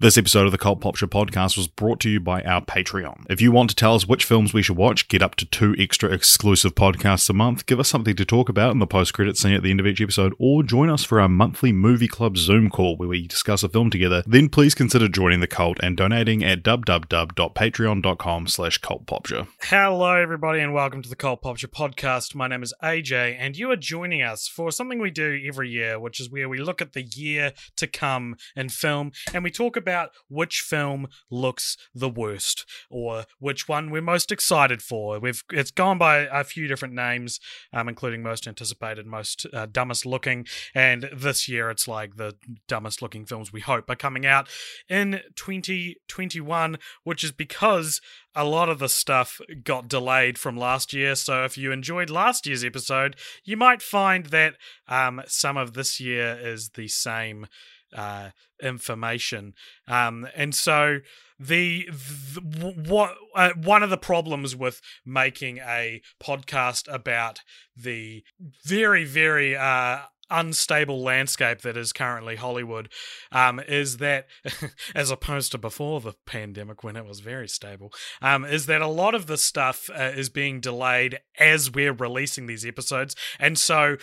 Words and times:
This 0.00 0.16
episode 0.16 0.46
of 0.46 0.52
the 0.52 0.58
Cult 0.58 0.80
Pop 0.80 0.94
podcast 0.94 1.56
was 1.56 1.66
brought 1.66 1.98
to 2.00 2.08
you 2.08 2.20
by 2.20 2.40
our 2.42 2.64
Patreon. 2.64 3.24
If 3.28 3.40
you 3.40 3.50
want 3.50 3.70
to 3.70 3.74
tell 3.74 3.96
us 3.96 4.06
which 4.06 4.24
films 4.24 4.54
we 4.54 4.62
should 4.62 4.76
watch, 4.76 5.08
get 5.08 5.24
up 5.24 5.34
to 5.34 5.44
two 5.44 5.74
extra 5.76 6.12
exclusive 6.12 6.76
podcasts 6.76 7.28
a 7.28 7.32
month, 7.32 7.66
give 7.66 7.80
us 7.80 7.88
something 7.88 8.14
to 8.14 8.24
talk 8.24 8.48
about 8.48 8.70
in 8.70 8.78
the 8.78 8.86
post 8.86 9.12
credit 9.12 9.36
scene 9.36 9.54
at 9.54 9.64
the 9.64 9.72
end 9.72 9.80
of 9.80 9.88
each 9.88 10.00
episode, 10.00 10.34
or 10.38 10.62
join 10.62 10.88
us 10.88 11.02
for 11.02 11.20
our 11.20 11.28
monthly 11.28 11.72
movie 11.72 12.06
club 12.06 12.36
Zoom 12.36 12.70
call 12.70 12.96
where 12.96 13.08
we 13.08 13.26
discuss 13.26 13.64
a 13.64 13.68
film 13.68 13.90
together, 13.90 14.22
then 14.24 14.48
please 14.48 14.72
consider 14.72 15.08
joining 15.08 15.40
the 15.40 15.48
cult 15.48 15.78
and 15.82 15.96
donating 15.96 16.44
at 16.44 16.62
www.patreon.com 16.62 18.46
slash 18.46 18.80
cultpopshow. 18.80 19.48
Hello, 19.62 20.14
everybody, 20.14 20.60
and 20.60 20.72
welcome 20.72 21.02
to 21.02 21.08
the 21.08 21.16
Cult 21.16 21.42
Pop 21.42 21.56
Show 21.56 21.66
podcast. 21.66 22.36
My 22.36 22.46
name 22.46 22.62
is 22.62 22.72
AJ, 22.84 23.34
and 23.36 23.56
you 23.56 23.68
are 23.72 23.76
joining 23.76 24.22
us 24.22 24.46
for 24.46 24.70
something 24.70 25.00
we 25.00 25.10
do 25.10 25.40
every 25.44 25.70
year, 25.70 25.98
which 25.98 26.20
is 26.20 26.30
where 26.30 26.48
we 26.48 26.58
look 26.58 26.80
at 26.80 26.92
the 26.92 27.02
year 27.02 27.52
to 27.74 27.88
come 27.88 28.36
in 28.54 28.68
film 28.68 29.10
and 29.34 29.42
we 29.42 29.50
talk 29.50 29.76
about 29.76 29.87
which 30.28 30.60
film 30.60 31.08
looks 31.30 31.76
the 31.94 32.08
worst 32.08 32.64
or 32.90 33.24
which 33.38 33.68
one 33.68 33.90
we're 33.90 34.02
most 34.02 34.32
excited 34.32 34.82
for. 34.82 35.18
We've 35.18 35.42
it's 35.52 35.70
gone 35.70 35.98
by 35.98 36.28
a 36.30 36.44
few 36.44 36.66
different 36.66 36.94
names, 36.94 37.40
um, 37.72 37.88
including 37.88 38.22
most 38.22 38.46
anticipated, 38.46 39.06
most 39.06 39.46
uh, 39.52 39.66
dumbest 39.70 40.06
looking, 40.06 40.46
and 40.74 41.10
this 41.14 41.48
year 41.48 41.70
it's 41.70 41.88
like 41.88 42.16
the 42.16 42.34
dumbest 42.66 43.02
looking 43.02 43.24
films 43.26 43.52
we 43.52 43.60
hope 43.60 43.90
are 43.90 43.96
coming 43.96 44.26
out 44.26 44.48
in 44.88 45.20
2021, 45.36 46.78
which 47.04 47.24
is 47.24 47.32
because 47.32 48.00
a 48.34 48.44
lot 48.44 48.68
of 48.68 48.78
the 48.78 48.88
stuff 48.88 49.40
got 49.64 49.88
delayed 49.88 50.38
from 50.38 50.56
last 50.56 50.92
year. 50.92 51.14
So 51.14 51.44
if 51.44 51.58
you 51.58 51.72
enjoyed 51.72 52.08
last 52.08 52.46
year's 52.46 52.64
episode, 52.64 53.16
you 53.44 53.56
might 53.56 53.82
find 53.82 54.26
that 54.26 54.54
um, 54.86 55.22
some 55.26 55.56
of 55.56 55.72
this 55.72 55.98
year 55.98 56.38
is 56.40 56.70
the 56.70 56.88
same 56.88 57.46
uh, 57.94 58.30
information. 58.62 59.54
Um, 59.86 60.26
and 60.34 60.54
so 60.54 61.00
the, 61.38 61.88
the 62.34 62.40
what 62.86 63.14
uh, 63.34 63.50
one 63.54 63.82
of 63.82 63.90
the 63.90 63.98
problems 63.98 64.56
with 64.56 64.80
making 65.04 65.58
a 65.58 66.02
podcast 66.22 66.92
about 66.92 67.40
the 67.76 68.24
very 68.64 69.04
very 69.04 69.56
uh, 69.56 70.00
unstable 70.30 71.02
landscape 71.02 71.60
that 71.62 71.76
is 71.76 71.92
currently 71.92 72.36
Hollywood 72.36 72.88
um, 73.32 73.60
is 73.60 73.98
that, 73.98 74.26
as 74.94 75.10
opposed 75.10 75.52
to 75.52 75.58
before 75.58 76.00
the 76.00 76.14
pandemic 76.26 76.84
when 76.84 76.96
it 76.96 77.06
was 77.06 77.20
very 77.20 77.48
stable, 77.48 77.92
um, 78.20 78.44
is 78.44 78.66
that 78.66 78.82
a 78.82 78.86
lot 78.86 79.14
of 79.14 79.26
the 79.26 79.36
stuff 79.36 79.90
uh, 79.94 80.12
is 80.14 80.28
being 80.28 80.60
delayed 80.60 81.20
as 81.38 81.70
we're 81.70 81.92
releasing 81.92 82.46
these 82.46 82.66
episodes. 82.66 83.14
And 83.38 83.58
so 83.58 83.96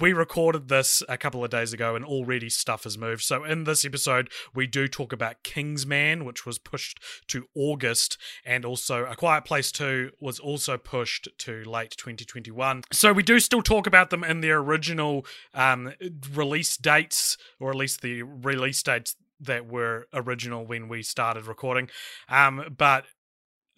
we 0.00 0.12
recorded 0.12 0.68
this 0.68 1.02
a 1.08 1.16
couple 1.16 1.44
of 1.44 1.50
days 1.50 1.72
ago 1.72 1.94
and 1.94 2.04
already 2.04 2.48
stuff 2.48 2.84
has 2.84 2.98
moved. 2.98 3.22
So 3.22 3.44
in 3.44 3.64
this 3.64 3.84
episode, 3.84 4.30
we 4.54 4.66
do 4.66 4.88
talk 4.88 5.12
about 5.12 5.42
Kingsman, 5.42 6.24
which 6.24 6.44
was 6.44 6.58
pushed 6.58 7.00
to 7.28 7.46
August, 7.54 8.18
and 8.44 8.64
also 8.64 9.04
A 9.04 9.16
Quiet 9.16 9.44
Place 9.44 9.72
2 9.72 10.10
was 10.20 10.38
also 10.38 10.76
pushed 10.76 11.28
to 11.38 11.64
late 11.64 11.92
2021. 11.96 12.82
So 12.92 13.12
we 13.12 13.22
do 13.22 13.40
still 13.40 13.62
talk 13.62 13.86
about 13.86 14.10
them 14.10 14.24
in 14.24 14.40
their 14.40 14.58
original 14.58 15.24
um, 15.62 15.92
release 16.34 16.76
dates, 16.76 17.36
or 17.60 17.70
at 17.70 17.76
least 17.76 18.00
the 18.02 18.22
release 18.22 18.82
dates 18.82 19.16
that 19.40 19.66
were 19.66 20.06
original 20.12 20.64
when 20.64 20.88
we 20.88 21.02
started 21.02 21.46
recording. 21.46 21.88
Um, 22.28 22.74
but 22.76 23.04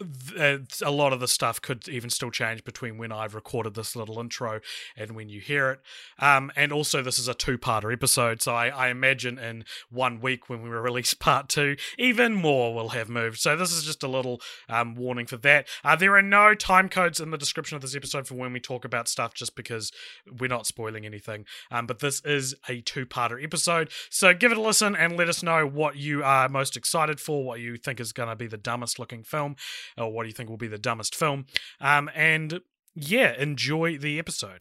a 0.01 0.91
lot 0.91 1.13
of 1.13 1.21
the 1.21 1.29
stuff 1.29 1.61
could 1.61 1.89
even 1.89 2.11
still 2.11 2.31
change 2.31 2.65
between 2.65 2.99
when 2.99 3.13
I've 3.13 3.35
recorded 3.35 3.75
this 3.75 3.95
little 3.95 4.19
intro 4.19 4.61
and 4.97 5.13
when 5.13 5.29
you 5.29 5.41
hear 5.41 5.71
it. 5.71 5.81
Um, 6.19 6.51
and 6.57 6.73
also, 6.73 7.01
this 7.01 7.19
is 7.19 7.29
a 7.29 7.35
two 7.35 7.59
parter 7.59 7.93
episode, 7.93 8.43
so 8.43 8.55
I, 8.55 8.69
I, 8.69 8.89
imagine 8.89 9.39
in 9.39 9.65
one 9.91 10.21
week 10.21 10.49
when 10.49 10.63
we 10.63 10.69
release 10.69 11.15
part 11.15 11.49
two, 11.49 11.77
even 11.97 12.35
more 12.35 12.75
will 12.75 12.91
have 12.91 13.09
moved. 13.09 13.39
So, 13.39 13.57
this 13.57 13.73
is 13.73 13.85
just 13.85 14.03
a 14.03 14.09
little 14.09 14.41
um, 14.69 14.97
warning 14.97 15.27
for 15.27 15.37
that. 15.39 15.69
Uh, 15.85 15.95
there 15.95 16.17
are 16.17 16.23
no 16.23 16.55
time 16.55 16.89
codes 16.89 17.21
in 17.21 17.31
the 17.31 17.39
description 17.39 17.77
of 17.77 17.83
this 17.83 17.95
episode 17.95 18.27
for 18.27 18.35
when 18.35 18.53
we 18.53 18.61
talk 18.61 18.85
about 18.85 19.09
stuff, 19.09 19.33
just 19.33 19.55
because 19.55 19.93
we're 20.41 20.49
not 20.49 20.67
spoiling 20.67 21.07
anything. 21.07 21.45
Um, 21.71 21.87
but 21.87 22.01
this 22.01 22.21
is 22.25 22.55
a 22.69 22.81
two 22.81 23.07
parter 23.07 23.43
episode, 23.43 23.91
so 24.11 24.35
give 24.35 24.51
it 24.51 24.59
a 24.59 24.61
listen 24.63 24.97
and 24.97 25.17
let 25.17 25.29
us 25.29 25.43
know 25.43 25.67
what 25.67 25.97
you 25.97 26.25
are 26.25 26.49
most 26.49 26.77
excited 26.77 27.21
for, 27.21 27.45
what 27.45 27.61
you 27.61 27.77
think 27.77 28.01
is 28.01 28.13
going 28.13 28.29
to 28.29 28.37
be 28.37 28.49
the 28.49 28.57
dumbest 28.57 28.99
looking 28.99 29.23
film 29.23 29.55
or 29.97 30.13
what 30.13 30.23
do 30.25 30.29
you 30.29 30.35
think 30.35 30.49
will 30.49 30.57
be 30.57 30.69
the 30.69 30.79
dumbest 30.79 31.15
film. 31.15 31.47
Um, 31.81 32.11
and 32.15 32.61
yeah, 32.95 33.35
enjoy 33.37 33.99
the 33.99 34.19
episode. 34.19 34.59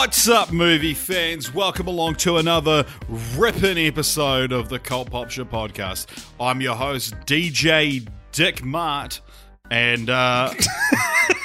What's 0.00 0.28
up, 0.28 0.50
movie 0.52 0.94
fans? 0.94 1.54
Welcome 1.54 1.86
along 1.86 2.16
to 2.16 2.38
another 2.38 2.86
ripping 3.36 3.78
episode 3.78 4.50
of 4.50 4.68
the 4.68 4.78
Cult 4.78 5.10
Pop 5.10 5.30
Show 5.30 5.44
podcast. 5.44 6.06
I'm 6.40 6.60
your 6.60 6.74
host, 6.74 7.14
DJ 7.26 8.06
Dick 8.32 8.64
Mart, 8.64 9.20
and 9.70 10.08
uh, 10.08 10.52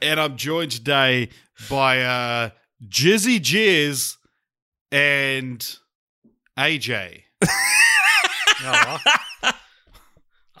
and 0.00 0.20
I'm 0.20 0.36
joined 0.36 0.72
today 0.72 1.30
by 1.68 2.02
uh, 2.02 2.50
Jizzy 2.86 3.40
Jizz 3.40 4.16
and 4.92 5.76
AJ. 6.58 7.22
oh. 8.62 8.98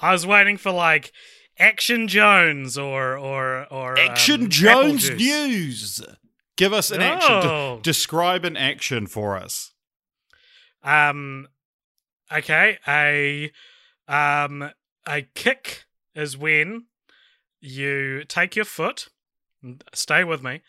I 0.00 0.12
was 0.12 0.26
waiting 0.26 0.56
for 0.56 0.70
like 0.72 1.12
Action 1.58 2.08
Jones 2.08 2.76
or 2.76 3.16
or 3.16 3.66
or 3.72 3.98
Action 3.98 4.44
um, 4.44 4.48
Jones 4.48 5.10
news. 5.10 6.02
Give 6.56 6.72
us 6.72 6.90
an 6.90 7.00
oh. 7.00 7.04
action. 7.04 7.40
De- 7.40 7.78
describe 7.82 8.44
an 8.44 8.56
action 8.56 9.06
for 9.06 9.36
us. 9.36 9.72
Um. 10.82 11.48
Okay. 12.32 12.78
A 12.86 13.50
um 14.08 14.70
a 15.06 15.22
kick 15.34 15.84
is 16.14 16.36
when 16.36 16.86
you 17.60 18.24
take 18.24 18.56
your 18.56 18.64
foot. 18.64 19.08
Stay 19.92 20.24
with 20.24 20.42
me 20.42 20.60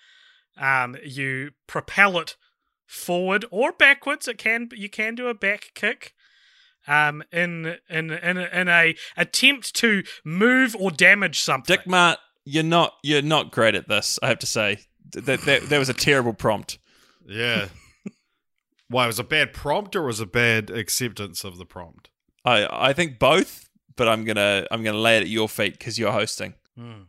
um, 0.57 0.95
you 1.03 1.51
propel 1.67 2.17
it 2.17 2.35
forward 2.85 3.45
or 3.51 3.71
backwards. 3.71 4.27
It 4.27 4.37
can 4.37 4.69
you 4.73 4.89
can 4.89 5.15
do 5.15 5.27
a 5.27 5.33
back 5.33 5.71
kick. 5.73 6.13
Um, 6.87 7.23
in 7.31 7.77
in 7.89 8.11
in 8.11 8.37
a, 8.37 8.49
in 8.53 8.67
a 8.67 8.95
attempt 9.17 9.73
to 9.77 10.03
move 10.23 10.75
or 10.79 10.91
damage 10.91 11.39
something. 11.39 11.75
Dick 11.75 11.87
Mart, 11.87 12.19
you're 12.43 12.63
not 12.63 12.93
you're 13.01 13.23
not 13.23 13.51
great 13.51 13.75
at 13.75 13.87
this. 13.87 14.19
I 14.21 14.27
have 14.27 14.39
to 14.39 14.45
say 14.45 14.79
that 15.13 15.41
that, 15.41 15.69
that 15.69 15.79
was 15.79 15.89
a 15.89 15.93
terrible 15.93 16.33
prompt. 16.33 16.77
Yeah. 17.25 17.69
Why 18.87 19.07
was 19.07 19.17
a 19.17 19.23
bad 19.23 19.51
prompt 19.51 19.95
or 19.95 20.03
was 20.03 20.19
a 20.19 20.27
bad 20.27 20.69
acceptance 20.69 21.43
of 21.43 21.57
the 21.57 21.65
prompt? 21.65 22.09
I 22.45 22.67
I 22.89 22.93
think 22.93 23.17
both, 23.17 23.67
but 23.95 24.07
I'm 24.07 24.23
gonna 24.23 24.67
I'm 24.69 24.83
gonna 24.83 24.99
lay 24.99 25.17
it 25.17 25.21
at 25.21 25.29
your 25.29 25.49
feet 25.49 25.73
because 25.73 25.97
you're 25.97 26.11
hosting. 26.11 26.53
Hmm 26.77 27.05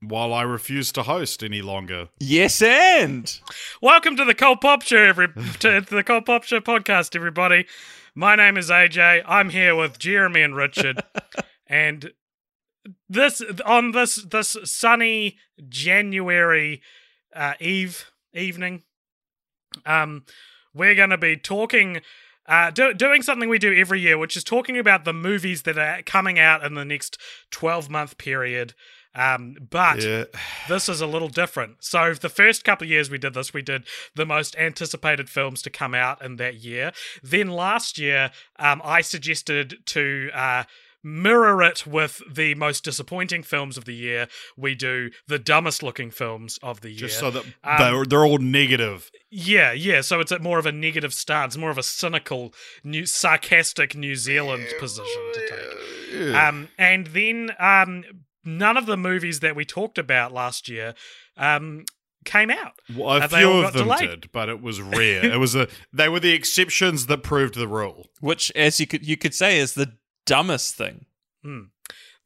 while 0.00 0.32
I 0.32 0.42
refuse 0.42 0.92
to 0.92 1.02
host 1.02 1.42
any 1.42 1.62
longer. 1.62 2.08
Yes, 2.18 2.60
and 2.62 3.38
welcome 3.80 4.16
to 4.16 4.24
the 4.24 4.34
Cult 4.34 4.60
Pop 4.60 4.82
Show, 4.82 4.98
every 4.98 5.28
to 5.28 5.80
the 5.90 6.02
Cult 6.04 6.26
Pop 6.26 6.44
Show 6.44 6.60
podcast, 6.60 7.16
everybody. 7.16 7.66
My 8.14 8.36
name 8.36 8.56
is 8.56 8.70
AJ. 8.70 9.22
I'm 9.26 9.50
here 9.50 9.74
with 9.74 9.98
Jeremy 9.98 10.42
and 10.42 10.56
Richard, 10.56 11.02
and 11.66 12.12
this 13.08 13.42
on 13.64 13.92
this 13.92 14.16
this 14.16 14.56
sunny 14.64 15.38
January 15.68 16.82
uh, 17.34 17.54
eve 17.60 18.10
evening, 18.34 18.82
um, 19.84 20.24
we're 20.74 20.94
going 20.94 21.10
to 21.10 21.18
be 21.18 21.36
talking. 21.36 22.00
Uh, 22.48 22.70
do, 22.70 22.94
doing 22.94 23.22
something 23.22 23.48
we 23.48 23.58
do 23.58 23.74
every 23.74 24.00
year, 24.00 24.16
which 24.16 24.36
is 24.36 24.44
talking 24.44 24.78
about 24.78 25.04
the 25.04 25.12
movies 25.12 25.62
that 25.62 25.76
are 25.76 26.00
coming 26.02 26.38
out 26.38 26.64
in 26.64 26.74
the 26.74 26.84
next 26.84 27.18
12 27.50 27.90
month 27.90 28.18
period 28.18 28.72
um, 29.16 29.56
but 29.70 30.02
yeah. 30.02 30.24
this 30.68 30.88
is 30.88 31.00
a 31.00 31.06
little 31.06 31.28
different. 31.28 31.82
So 31.82 32.14
the 32.14 32.28
first 32.28 32.64
couple 32.64 32.84
of 32.84 32.90
years 32.90 33.10
we 33.10 33.18
did 33.18 33.34
this, 33.34 33.52
we 33.52 33.62
did 33.62 33.84
the 34.14 34.26
most 34.26 34.54
anticipated 34.56 35.28
films 35.30 35.62
to 35.62 35.70
come 35.70 35.94
out 35.94 36.22
in 36.22 36.36
that 36.36 36.56
year. 36.56 36.92
Then 37.22 37.48
last 37.48 37.98
year, 37.98 38.30
um, 38.58 38.82
I 38.84 39.00
suggested 39.00 39.78
to 39.86 40.30
uh, 40.34 40.64
mirror 41.06 41.62
it 41.62 41.86
with 41.86 42.20
the 42.30 42.54
most 42.56 42.82
disappointing 42.82 43.42
films 43.42 43.78
of 43.78 43.84
the 43.84 43.94
year, 43.94 44.26
we 44.56 44.74
do 44.74 45.10
the 45.28 45.38
dumbest 45.38 45.82
looking 45.82 46.10
films 46.10 46.58
of 46.62 46.80
the 46.80 46.90
year. 46.90 46.98
Just 46.98 47.20
so 47.20 47.30
that 47.30 47.44
Um, 47.62 47.78
they're, 47.78 48.04
they're 48.04 48.24
all 48.24 48.38
negative. 48.38 49.10
Yeah, 49.30 49.72
yeah. 49.72 50.00
So 50.00 50.20
it's 50.20 50.32
a 50.32 50.40
more 50.40 50.58
of 50.58 50.66
a 50.66 50.72
negative 50.72 51.14
stance, 51.14 51.56
more 51.56 51.70
of 51.70 51.78
a 51.78 51.82
cynical, 51.82 52.52
new, 52.82 53.06
sarcastic 53.06 53.94
New 53.94 54.16
Zealand 54.16 54.66
position 54.80 55.22
to 55.34 55.48
take. 55.48 56.34
Um, 56.34 56.68
and 56.76 57.06
then 57.08 57.50
um, 57.58 58.04
none 58.46 58.76
of 58.76 58.86
the 58.86 58.96
movies 58.96 59.40
that 59.40 59.56
we 59.56 59.64
talked 59.64 59.98
about 59.98 60.32
last 60.32 60.68
year 60.68 60.94
um, 61.36 61.84
came 62.24 62.50
out. 62.50 62.72
Well, 62.96 63.16
a 63.16 63.20
Have 63.22 63.30
few 63.32 63.50
of 63.50 63.72
them 63.72 63.84
delayed? 63.88 64.08
did, 64.22 64.32
but 64.32 64.48
it 64.48 64.62
was 64.62 64.80
rare. 64.80 65.24
it 65.24 65.38
was 65.38 65.54
a 65.54 65.68
they 65.92 66.08
were 66.08 66.20
the 66.20 66.32
exceptions 66.32 67.06
that 67.06 67.22
proved 67.22 67.54
the 67.56 67.68
rule. 67.68 68.10
Which, 68.20 68.50
as 68.56 68.80
you 68.80 68.86
could 68.86 69.06
you 69.06 69.16
could 69.16 69.34
say, 69.34 69.58
is 69.58 69.74
the 69.74 69.92
dumbest 70.24 70.74
thing. 70.76 71.06
Hmm. 71.42 71.60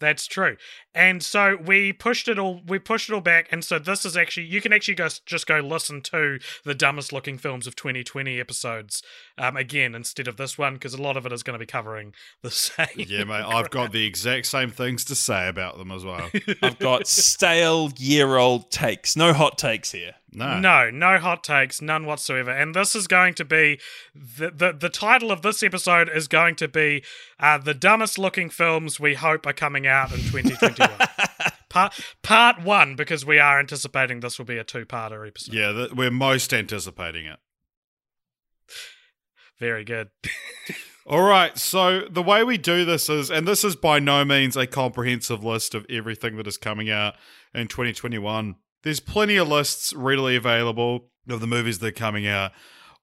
That's 0.00 0.26
true. 0.26 0.56
And 0.94 1.23
so 1.23 1.56
we 1.64 1.93
pushed 1.93 2.26
it 2.26 2.38
all 2.38 2.62
we 2.67 2.79
pushed 2.79 3.08
it 3.08 3.12
all 3.12 3.20
back 3.20 3.47
and 3.52 3.64
so 3.64 3.79
this 3.79 4.05
is 4.05 4.17
actually 4.17 4.47
you 4.47 4.61
can 4.61 4.73
actually 4.73 4.94
go 4.94 5.08
just 5.25 5.47
go 5.47 5.61
listen 5.61 6.00
to 6.02 6.38
the 6.64 6.75
dumbest 6.75 7.12
looking 7.12 7.38
films 7.38 7.67
of 7.67 7.76
2020 7.76 8.41
episodes 8.41 9.02
um, 9.38 9.56
again 9.56 9.94
instead 9.94 10.26
of 10.26 10.37
this 10.37 10.58
one 10.58 10.75
because 10.75 10.94
a 10.94 11.00
lot 11.00 11.17
of 11.17 11.26
it 11.26 11.32
is 11.32 11.43
going 11.43 11.55
to 11.55 11.58
be 11.58 11.67
covering 11.67 12.12
the 12.43 12.50
same. 12.50 12.87
Yeah, 12.97 13.25
mate, 13.25 13.44
I've 13.44 13.70
got 13.70 13.93
the 13.93 14.05
exact 14.05 14.47
same 14.47 14.70
things 14.70 15.05
to 15.06 15.14
say 15.14 15.49
about 15.49 15.79
them 15.79 15.93
as 15.93 16.05
well. 16.05 16.29
I've 16.62 16.79
got 16.79 17.06
stale 17.06 17.93
year 17.97 18.37
old 18.37 18.70
takes. 18.70 19.17
No 19.17 19.32
hot 19.32 19.58
takes 19.58 19.93
here. 19.93 20.14
No, 20.32 20.61
No, 20.61 20.91
no 20.91 21.19
hot 21.19 21.43
takes, 21.43 21.82
none 21.82 22.06
whatsoever. 22.06 22.50
And 22.50 22.75
this 22.75 22.94
is 22.94 23.06
going 23.06 23.35
to 23.35 23.44
be 23.44 23.81
the 24.15 24.50
the, 24.50 24.73
the 24.73 24.88
title 24.88 25.32
of 25.32 25.43
this 25.43 25.62
episode 25.62 26.09
is 26.09 26.29
going 26.29 26.56
to 26.56 26.69
be 26.69 27.03
uh, 27.38 27.59
the 27.59 27.75
dumbest 27.75 28.19
looking 28.19 28.49
films 28.50 29.00
we 29.00 29.15
hope 29.15 29.47
are 29.47 29.53
coming 29.53 29.87
out 29.87 30.12
in 30.12 30.19
2021. 30.19 30.91
part 31.69 32.00
part 32.23 32.62
one 32.62 32.97
because 32.97 33.25
we 33.25 33.38
are 33.38 33.59
anticipating 33.59 34.21
this 34.21 34.38
will 34.38 34.47
be 34.47 34.59
a 34.59 34.65
two 34.65 34.85
parter 34.85 35.27
episode. 35.27 35.55
yeah, 35.55 35.73
th- 35.73 35.93
we're 35.93 36.11
most 36.11 36.53
anticipating 36.53 37.26
it. 37.26 37.38
Very 39.59 39.85
good. 39.85 40.11
All 41.06 41.23
right, 41.23 41.59
so 41.59 42.03
the 42.09 42.23
way 42.23 42.44
we 42.44 42.56
do 42.56 42.85
this 42.85 43.09
is, 43.09 43.31
and 43.31 43.49
this 43.49 43.65
is 43.65 43.75
by 43.75 43.99
no 43.99 44.25
means 44.25 44.56
a 44.56 44.67
comprehensive 44.67 45.43
list 45.43 45.75
of 45.75 45.85
everything 45.91 46.37
that 46.37 46.47
is 46.47 46.56
coming 46.56 46.88
out 46.88 47.15
in 47.53 47.67
2021. 47.67 48.55
There's 48.82 49.00
plenty 49.00 49.37
of 49.37 49.49
lists 49.49 49.93
readily 49.93 50.37
available 50.37 51.11
of 51.29 51.41
the 51.41 51.47
movies 51.47 51.79
that 51.79 51.88
are 51.88 51.93
coming 51.93 52.27
out. 52.27 52.53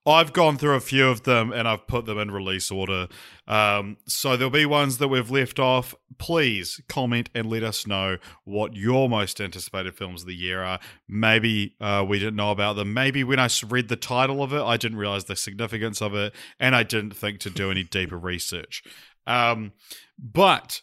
I've 0.06 0.32
gone 0.32 0.56
through 0.56 0.74
a 0.74 0.80
few 0.80 1.06
of 1.08 1.24
them 1.24 1.52
and 1.52 1.68
I've 1.68 1.86
put 1.86 2.06
them 2.06 2.18
in 2.18 2.30
release 2.30 2.70
order. 2.70 3.08
Um, 3.46 3.98
so 4.06 4.36
there'll 4.36 4.50
be 4.50 4.64
ones 4.64 4.98
that 4.98 5.08
we've 5.08 5.30
left 5.30 5.58
off. 5.58 5.94
Please 6.16 6.80
comment 6.88 7.28
and 7.34 7.50
let 7.50 7.62
us 7.62 7.86
know 7.86 8.16
what 8.44 8.74
your 8.74 9.08
most 9.08 9.40
anticipated 9.40 9.96
films 9.96 10.22
of 10.22 10.28
the 10.28 10.34
year 10.34 10.62
are. 10.62 10.78
Maybe 11.08 11.76
uh, 11.80 12.06
we 12.08 12.18
didn't 12.18 12.36
know 12.36 12.50
about 12.50 12.76
them. 12.76 12.94
Maybe 12.94 13.22
when 13.22 13.38
I 13.38 13.50
read 13.68 13.88
the 13.88 13.96
title 13.96 14.42
of 14.42 14.52
it, 14.54 14.62
I 14.62 14.78
didn't 14.78 14.98
realize 14.98 15.24
the 15.24 15.36
significance 15.36 16.00
of 16.00 16.14
it 16.14 16.34
and 16.58 16.74
I 16.74 16.84
didn't 16.84 17.14
think 17.14 17.40
to 17.40 17.50
do 17.50 17.70
any 17.70 17.84
deeper 17.84 18.18
research. 18.18 18.82
Um, 19.26 19.72
but 20.18 20.80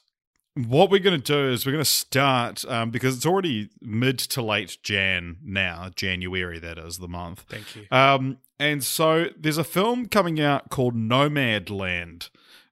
what 0.55 0.89
we're 0.89 1.01
going 1.01 1.19
to 1.19 1.33
do 1.33 1.49
is 1.51 1.65
we're 1.65 1.73
going 1.73 1.83
to 1.83 1.89
start 1.89 2.63
um, 2.65 2.89
because 2.89 3.17
it's 3.17 3.25
already 3.25 3.69
mid 3.81 4.17
to 4.19 4.41
late 4.41 4.77
Jan 4.81 5.37
now, 5.43 5.89
January, 5.95 6.59
that 6.59 6.77
is 6.77 6.97
the 6.97 7.09
month. 7.09 7.45
Thank 7.49 7.75
you. 7.75 7.85
Um, 7.91 8.37
and 8.57 8.81
so 8.83 9.27
there's 9.37 9.57
a 9.57 9.65
film 9.65 10.05
coming 10.05 10.39
out 10.39 10.69
called 10.69 10.95
Nomadland, 10.95 12.29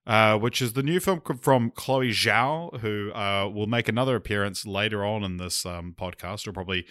uh, 0.07 0.37
which 0.37 0.61
is 0.61 0.73
the 0.73 0.83
new 0.83 1.01
film 1.01 1.21
from 1.41 1.71
Chloe 1.71 2.11
Zhao, 2.11 2.79
who 2.79 3.11
uh, 3.11 3.49
will 3.53 3.67
make 3.67 3.89
another 3.89 4.15
appearance 4.15 4.65
later 4.65 5.03
on 5.03 5.21
in 5.25 5.35
this 5.35 5.65
um, 5.65 5.93
podcast, 5.99 6.47
or 6.47 6.53
probably 6.53 6.85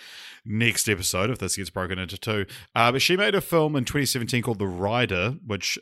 next 0.45 0.91
episode 0.91 1.31
if 1.31 1.39
this 1.39 1.57
gets 1.57 1.71
broken 1.71 1.99
into 1.99 2.19
two. 2.19 2.45
Uh, 2.75 2.93
but 2.93 3.01
she 3.01 3.17
made 3.17 3.35
a 3.35 3.41
film 3.41 3.77
in 3.77 3.87
2017 3.87 4.43
called 4.43 4.59
The 4.59 4.67
Rider, 4.67 5.37
which. 5.47 5.79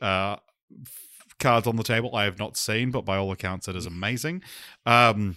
Cards 1.40 1.66
on 1.66 1.76
the 1.76 1.82
table 1.82 2.14
I 2.14 2.24
have 2.24 2.38
not 2.38 2.56
seen, 2.56 2.90
but 2.90 3.04
by 3.04 3.16
all 3.16 3.32
accounts 3.32 3.68
it 3.68 3.76
is 3.76 3.86
amazing. 3.86 4.42
Um, 4.86 5.36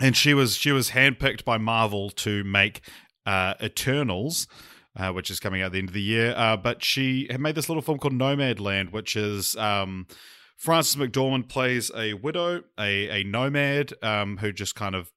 and 0.00 0.16
she 0.16 0.34
was 0.34 0.56
she 0.56 0.72
was 0.72 0.90
handpicked 0.90 1.44
by 1.44 1.58
Marvel 1.58 2.10
to 2.10 2.44
make 2.44 2.80
uh, 3.24 3.54
Eternals, 3.62 4.46
uh, 4.96 5.10
which 5.12 5.30
is 5.30 5.40
coming 5.40 5.62
out 5.62 5.66
at 5.66 5.72
the 5.72 5.78
end 5.78 5.88
of 5.88 5.94
the 5.94 6.02
year. 6.02 6.34
Uh, 6.36 6.56
but 6.56 6.84
she 6.84 7.26
had 7.30 7.40
made 7.40 7.54
this 7.54 7.68
little 7.68 7.82
film 7.82 7.98
called 7.98 8.14
Nomadland, 8.14 8.92
which 8.92 9.16
is 9.16 9.56
um, 9.56 10.06
Frances 10.56 10.96
McDormand 10.96 11.48
plays 11.48 11.90
a 11.94 12.14
widow, 12.14 12.62
a 12.78 13.20
a 13.20 13.24
nomad 13.24 13.92
um, 14.02 14.38
who 14.38 14.52
just 14.52 14.74
kind 14.74 14.94
of 14.94 15.12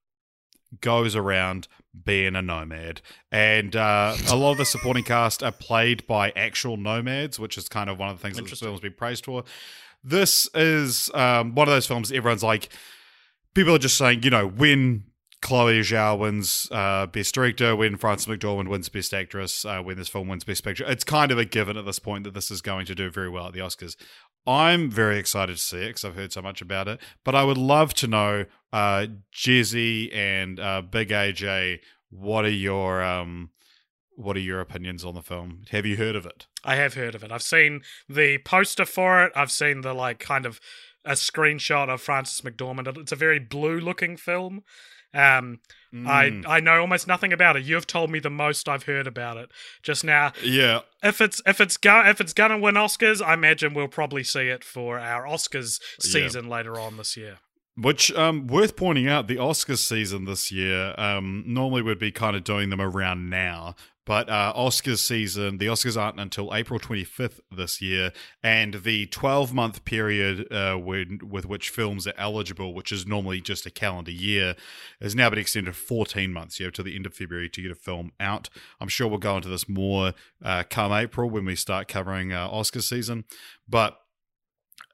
goes 0.81 1.15
around 1.15 1.68
being 2.06 2.36
a 2.36 2.42
nomad, 2.42 3.01
and 3.31 3.75
uh, 3.75 4.15
a 4.30 4.36
lot 4.36 4.51
of 4.51 4.57
the 4.57 4.65
supporting 4.65 5.04
cast 5.04 5.42
are 5.44 5.51
played 5.51 6.06
by 6.07 6.31
actual 6.36 6.77
nomads, 6.77 7.39
which 7.39 7.57
is 7.57 7.68
kind 7.68 7.89
of 7.89 7.98
one 7.98 8.10
of 8.10 8.18
the 8.18 8.22
things 8.22 8.36
that 8.36 8.44
Interesting. 8.44 8.68
film's 8.68 8.80
been 8.81 8.94
praised 8.94 9.25
for. 9.25 9.44
This 10.04 10.50
is 10.54 11.10
um, 11.13 11.56
one 11.56 11.68
of 11.68 11.74
those 11.74 11.88
films 11.88 12.12
everyone's 12.12 12.44
like, 12.44 12.69
people 13.54 13.75
are 13.75 13.80
just 13.80 13.98
saying, 13.98 14.24
you 14.24 14.30
know, 14.30 14.48
when 14.48 15.04
Chloe 15.42 15.80
Zhao 15.80 16.18
wins 16.18 16.68
uh, 16.72 17.06
Best 17.07 17.34
Director, 17.34 17.75
when 17.75 17.98
Frances 17.98 18.28
McDormand 18.28 18.68
wins 18.68 18.90
Best 18.90 19.13
Actress, 19.13 19.63
uh, 19.66 19.81
when 19.81 19.98
this 19.98 20.10
film 20.10 20.28
wins 20.28 20.44
Best 20.44 20.63
Picture, 20.63 20.86
it's 20.86 21.04
kind 21.04 21.31
of 21.31 21.38
a 21.38 21.46
given 21.46 21.78
at 21.78 21.86
this 21.86 22.00
point 22.00 22.24
that 22.25 22.34
this 22.34 22.51
is 22.51 22.62
going 22.62 22.86
to 22.86 22.96
do 22.96 23.10
very 23.10 23.30
well 23.30 23.48
at 23.48 23.54
the 23.54 23.60
Oscars. 23.60 23.96
I'm 24.46 24.90
very 24.90 25.18
excited 25.18 25.56
to 25.56 25.62
see 25.62 25.78
it 25.78 25.88
because 25.88 26.06
I've 26.06 26.16
heard 26.16 26.34
so 26.34 26.42
much 26.42 26.62
about 26.62 26.88
it. 26.88 27.00
But 27.24 27.36
I 27.36 27.44
would 27.44 27.57
love 27.57 27.94
to 27.96 28.07
know, 28.07 28.46
uh, 28.74 29.07
Jezzy 29.34 30.13
and 30.13 30.60
uh, 30.60 30.81
Big 30.81 31.10
AJ, 31.10 31.80
what 32.10 32.46
are 32.46 32.50
your 32.50 33.04
um, 33.04 33.51
what 34.19 34.36
are 34.36 34.42
your 34.42 34.60
opinions 34.60 35.06
on 35.06 35.16
the 35.16 35.21
film? 35.21 35.63
Have 35.71 35.86
you 35.86 35.95
heard 35.98 36.16
of 36.16 36.25
it? 36.25 36.45
I 36.63 36.75
have 36.75 36.94
heard 36.94 37.16
of 37.16 37.24
it. 37.24 37.31
I've 37.31 37.42
seen 37.42 37.81
the 38.07 38.38
poster 38.39 38.86
for 38.86 39.24
it. 39.24 39.31
I've 39.36 39.51
seen 39.51 39.81
the 39.81 39.94
like 39.94 40.19
kind 40.19 40.45
of 40.45 40.60
a 41.06 41.13
screenshot 41.13 41.88
of 41.89 42.01
Frances 42.01 42.42
McDormand. 42.42 42.98
It's 42.98 43.12
a 43.13 43.16
very 43.16 43.39
blue 43.39 43.80
looking 43.80 44.18
film. 44.18 44.63
Um, 45.13 45.60
I 46.06 46.25
Mm. 46.30 46.45
I 46.48 46.60
know 46.60 46.81
almost 46.81 47.07
nothing 47.07 47.33
about 47.33 47.56
it. 47.56 47.63
You've 47.63 47.88
told 47.88 48.12
me 48.12 48.19
the 48.19 48.30
most 48.30 48.69
I've 48.69 48.83
heard 48.83 49.07
about 49.07 49.38
it 49.38 49.50
just 49.81 50.04
now. 50.04 50.33
yeah, 50.44 50.81
If 51.01 51.19
it's 51.19 51.42
if 51.48 51.60
it's 51.60 51.77
go 51.77 52.04
if 52.06 52.22
it's 52.22 52.33
gonna 52.33 52.60
win 52.60 52.75
Oscars, 52.75 53.19
I 53.25 53.33
imagine 53.33 53.74
we'll 53.74 53.88
probably 53.88 54.24
see 54.24 54.50
it 54.50 54.63
for 54.63 55.00
our 55.00 55.24
Oscars 55.25 55.80
Yeah. 56.04 56.12
season 56.12 56.48
later 56.48 56.80
on 56.80 56.98
this 56.98 57.18
year. 57.18 57.38
Which, 57.75 58.12
um, 58.12 58.45
worth 58.48 58.75
pointing 58.75 59.07
out, 59.07 59.27
the 59.27 59.38
Oscars 59.38 59.77
season 59.80 60.25
this 60.25 60.51
year 60.51 60.94
um, 60.98 61.44
normally 61.48 61.82
would 61.82 61.98
be 61.98 62.12
kind 62.12 62.36
of 62.36 62.44
doing 62.44 62.70
them 62.70 62.82
around 62.82 63.29
now, 63.29 63.75
but 64.10 64.28
uh, 64.28 64.51
Oscars 64.58 64.98
season, 64.98 65.60
the 65.60 65.68
Oscars 65.68 65.96
aren't 65.96 66.20
until 66.20 66.51
April 66.56 66.80
25th 66.80 67.42
this 67.56 67.80
year, 67.80 68.12
and 68.42 68.82
the 68.84 69.06
12 69.06 69.54
month 69.54 69.86
period 69.86 70.51
uh, 70.51 70.74
when, 70.74 71.20
with 71.24 71.46
which 71.46 71.70
films 71.70 72.08
are 72.08 72.16
eligible, 72.18 72.74
which 72.74 72.92
is 72.92 73.06
normally 73.06 73.39
just 73.39 73.68
a 73.68 73.70
calendar 73.70 74.10
year, 74.10 74.56
has 75.00 75.13
now 75.13 75.30
been 75.30 75.38
extended 75.38 75.75
to 75.75 75.78
14 75.78 76.34
months, 76.34 76.60
you 76.60 76.72
to 76.72 76.82
the 76.82 76.96
end 76.96 77.06
of 77.06 77.13
February 77.13 77.50
to 77.50 77.62
get 77.62 77.70
a 77.70 77.75
film 77.75 78.12
out. 78.20 78.50
I'm 78.82 78.88
sure 78.88 79.08
we'll 79.08 79.20
go 79.20 79.36
into 79.36 79.48
this 79.50 79.70
more 79.70 80.13
uh, 80.44 80.63
come 80.68 80.92
April 80.92 81.30
when 81.30 81.46
we 81.46 81.54
start 81.54 81.88
covering 81.88 82.34
uh, 82.34 82.50
Oscar 82.50 82.82
season, 82.82 83.25
but 83.68 84.00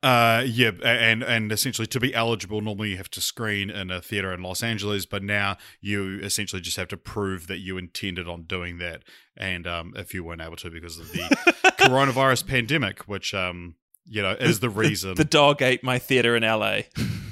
uh, 0.05 0.43
yeah, 0.45 0.69
and 0.83 1.24
and 1.24 1.51
essentially 1.51 1.88
to 1.88 2.00
be 2.00 2.13
eligible, 2.13 2.62
normally 2.62 2.91
you 2.91 2.97
have 2.97 3.09
to 3.12 3.21
screen 3.21 3.71
in 3.71 3.89
a 3.89 4.01
theater 4.01 4.31
in 4.33 4.43
Los 4.43 4.62
Angeles, 4.62 5.05
but 5.07 5.24
now 5.24 5.57
you 5.81 6.19
essentially 6.19 6.62
just 6.62 6.77
have 6.77 6.88
to 6.89 6.97
prove 6.97 7.47
that 7.47 7.57
you 7.57 7.77
intended 7.77 8.27
on 8.27 8.43
doing 8.43 8.77
that, 8.77 9.01
and 9.35 9.65
um, 9.65 9.93
if 9.95 10.13
you 10.13 10.24
weren't 10.24 10.41
able 10.41 10.57
to 10.57 10.69
because 10.69 11.00
of 11.00 11.12
the 11.12 11.19
coronavirus 11.79 12.45
pandemic, 12.45 13.00
which 13.07 13.33
um, 13.33 13.75
you 14.05 14.21
know 14.21 14.33
is 14.39 14.59
the 14.59 14.69
reason, 14.69 15.15
The 15.15 15.25
dog 15.25 15.63
ate 15.63 15.83
my 15.83 15.97
theater 15.97 16.35
in 16.35 16.43
LA. 16.43 16.81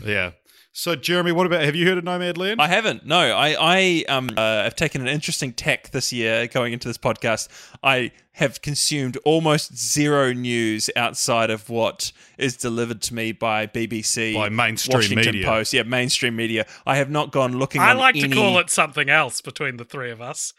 yeah. 0.04 0.32
So, 0.76 0.96
Jeremy, 0.96 1.32
what 1.32 1.46
about? 1.46 1.62
Have 1.62 1.76
you 1.76 1.88
heard 1.88 2.00
of 2.00 2.04
Nomad 2.04 2.36
Nomadland? 2.36 2.60
I 2.60 2.68
haven't. 2.68 3.06
No, 3.06 3.20
I 3.20 3.56
I 3.60 4.06
um 4.10 4.32
uh, 4.36 4.64
have 4.64 4.76
taken 4.76 5.02
an 5.02 5.08
interesting 5.08 5.54
tack 5.54 5.92
this 5.92 6.12
year 6.12 6.48
going 6.48 6.74
into 6.74 6.88
this 6.88 6.98
podcast. 6.98 7.48
I 7.84 8.12
have 8.32 8.60
consumed 8.64 9.16
almost 9.24 9.78
zero 9.78 10.34
news 10.34 10.90
outside 10.96 11.52
of 11.52 11.70
what 11.70 12.12
is 12.40 12.58
delivered 12.58 13.04
to 13.04 13.14
me 13.14 13.34
by 13.34 13.68
BBC, 13.68 14.34
By 14.34 14.50
mainstream 14.50 14.96
Washington 14.98 15.26
media. 15.36 15.46
Post, 15.46 15.74
yeah, 15.74 15.84
mainstream 15.84 16.36
media. 16.36 16.66
I 16.88 16.96
have 16.96 17.12
not 17.12 17.32
gone 17.32 17.60
looking. 17.60 17.80
I 17.80 17.92
on 17.92 17.98
like 17.98 18.16
any- 18.16 18.30
to 18.30 18.36
call 18.36 18.58
it 18.58 18.72
something 18.72 19.12
else 19.12 19.42
between 19.42 19.78
the 19.78 19.86
three 19.86 20.10
of 20.10 20.22
us. 20.22 20.54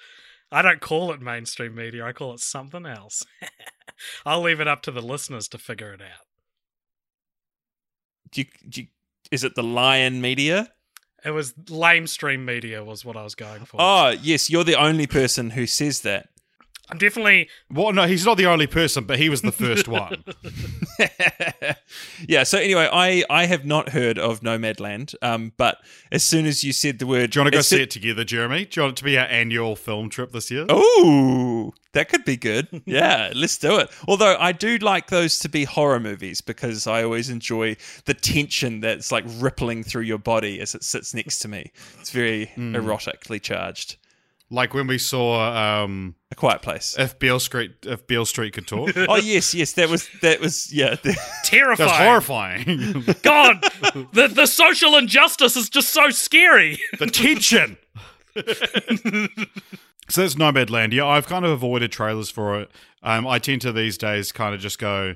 I 0.53 0.63
don't 0.63 0.81
call 0.81 1.11
it 1.13 1.21
mainstream 1.21 1.75
media. 1.75 2.05
I 2.05 2.13
call 2.13 2.35
it 2.35 2.39
something 2.41 2.87
else. 2.87 3.27
I'll 4.25 4.43
leave 4.43 4.61
it 4.61 4.69
up 4.69 4.83
to 4.83 4.93
the 4.93 5.03
listeners 5.03 5.49
to 5.49 5.59
figure 5.59 5.93
it 5.93 6.01
out. 6.01 6.25
Do 8.31 8.43
you, 8.43 8.47
do 8.69 8.81
you- 8.83 8.87
is 9.31 9.45
it 9.45 9.55
the 9.55 9.63
Lion 9.63 10.21
Media? 10.21 10.71
It 11.25 11.31
was 11.31 11.55
lamestream 11.55 12.45
media 12.45 12.85
was 12.85 13.05
what 13.05 13.17
I 13.17 13.23
was 13.23 13.35
going 13.35 13.65
for. 13.65 13.79
Oh 13.81 14.11
yes, 14.11 14.51
you're 14.51 14.65
the 14.65 14.79
only 14.79 15.07
person 15.07 15.51
who 15.51 15.67
says 15.67 16.03
that. 16.03 16.29
I'm 16.91 16.99
definitely 16.99 17.49
Well, 17.71 17.93
no, 17.93 18.07
he's 18.07 18.27
not 18.27 18.37
the 18.37 18.47
only 18.47 18.67
person, 18.67 19.05
but 19.05 19.19
he 19.19 19.29
was 19.31 19.41
the 19.43 19.53
first 19.53 19.89
one. 20.03 20.23
yeah. 22.29 22.43
So 22.43 22.59
anyway, 22.59 22.89
I 22.93 23.25
I 23.31 23.47
have 23.47 23.65
not 23.65 23.91
heard 23.91 24.19
of 24.19 24.41
Nomadland. 24.41 25.15
Um, 25.23 25.53
but 25.57 25.79
as 26.13 26.23
soon 26.25 26.47
as 26.47 26.63
you 26.63 26.73
said 26.73 26.99
the 26.99 27.07
word, 27.07 27.31
Do 27.31 27.39
you 27.39 27.45
want 27.45 27.53
to 27.53 27.59
go 27.59 27.63
see 27.63 27.83
it 27.83 27.91
together, 27.91 28.25
Jeremy? 28.25 28.65
Do 28.67 28.81
you 28.81 28.83
want 28.85 28.93
it 28.93 28.97
to 28.99 29.05
be 29.05 29.19
our 29.19 29.27
annual 29.27 29.77
film 29.77 30.11
trip 30.11 30.33
this 30.33 30.51
year? 30.51 30.67
Oh, 30.69 31.73
that 31.93 32.09
could 32.09 32.25
be 32.25 32.37
good. 32.37 32.69
Yeah, 32.87 33.33
let's 33.35 33.57
do 33.59 33.77
it. 33.79 33.89
Although 34.07 34.37
I 34.39 34.53
do 34.53 34.77
like 34.79 35.09
those 35.09 35.39
to 35.41 35.49
be 35.49 35.65
horror 35.65 35.99
movies 36.01 36.41
because 36.43 36.87
I 36.87 37.03
always 37.03 37.31
enjoy 37.31 37.77
the 38.05 38.15
tension 38.15 38.81
that's 38.81 39.11
like 39.11 39.25
rippling 39.39 39.83
through 39.85 40.03
your 40.03 40.19
body 40.19 40.61
as 40.61 40.75
it 40.75 40.85
sits 40.85 41.15
next 41.15 41.39
to 41.41 41.49
me. 41.49 41.73
It's 41.99 42.11
very 42.11 42.47
Hmm. 42.55 42.77
erotically 42.77 43.41
charged. 43.41 43.97
Like 44.51 44.75
when 44.75 44.87
we 44.87 44.99
saw 44.99 45.83
um, 45.85 46.15
A 46.31 46.35
Quiet 46.35 46.63
Place. 46.63 46.95
if 46.99 47.19
Beale 47.19 47.41
Street, 47.41 47.73
if 47.83 48.07
Beale 48.07 48.27
Street 48.27 48.53
could 48.53 48.67
talk. 48.67 48.91
oh 48.97 49.17
yes, 49.17 49.55
yes, 49.55 49.73
that 49.73 49.89
was 49.89 50.09
that 50.23 50.41
was 50.41 50.73
yeah. 50.73 50.97
terrified. 51.45 51.85
was 51.85 51.93
horrifying. 51.93 52.65
God, 53.23 53.63
the 54.13 54.31
the 54.33 54.47
social 54.47 54.97
injustice 54.97 55.57
is 55.57 55.69
just 55.69 55.89
so 55.91 56.11
scary. 56.11 56.79
the 56.99 57.07
tension. 57.07 57.79
so 60.09 60.21
that's 60.21 60.35
Nomadland. 60.35 60.93
Yeah, 60.93 61.07
I've 61.07 61.27
kind 61.27 61.45
of 61.45 61.51
avoided 61.51 61.91
trailers 61.91 62.31
for 62.31 62.61
it. 62.61 62.71
Um, 63.03 63.27
I 63.27 63.39
tend 63.39 63.63
to 63.63 63.73
these 63.73 63.99
days 63.99 64.31
kind 64.33 64.55
of 64.55 64.61
just 64.61 64.79
go, 64.79 65.15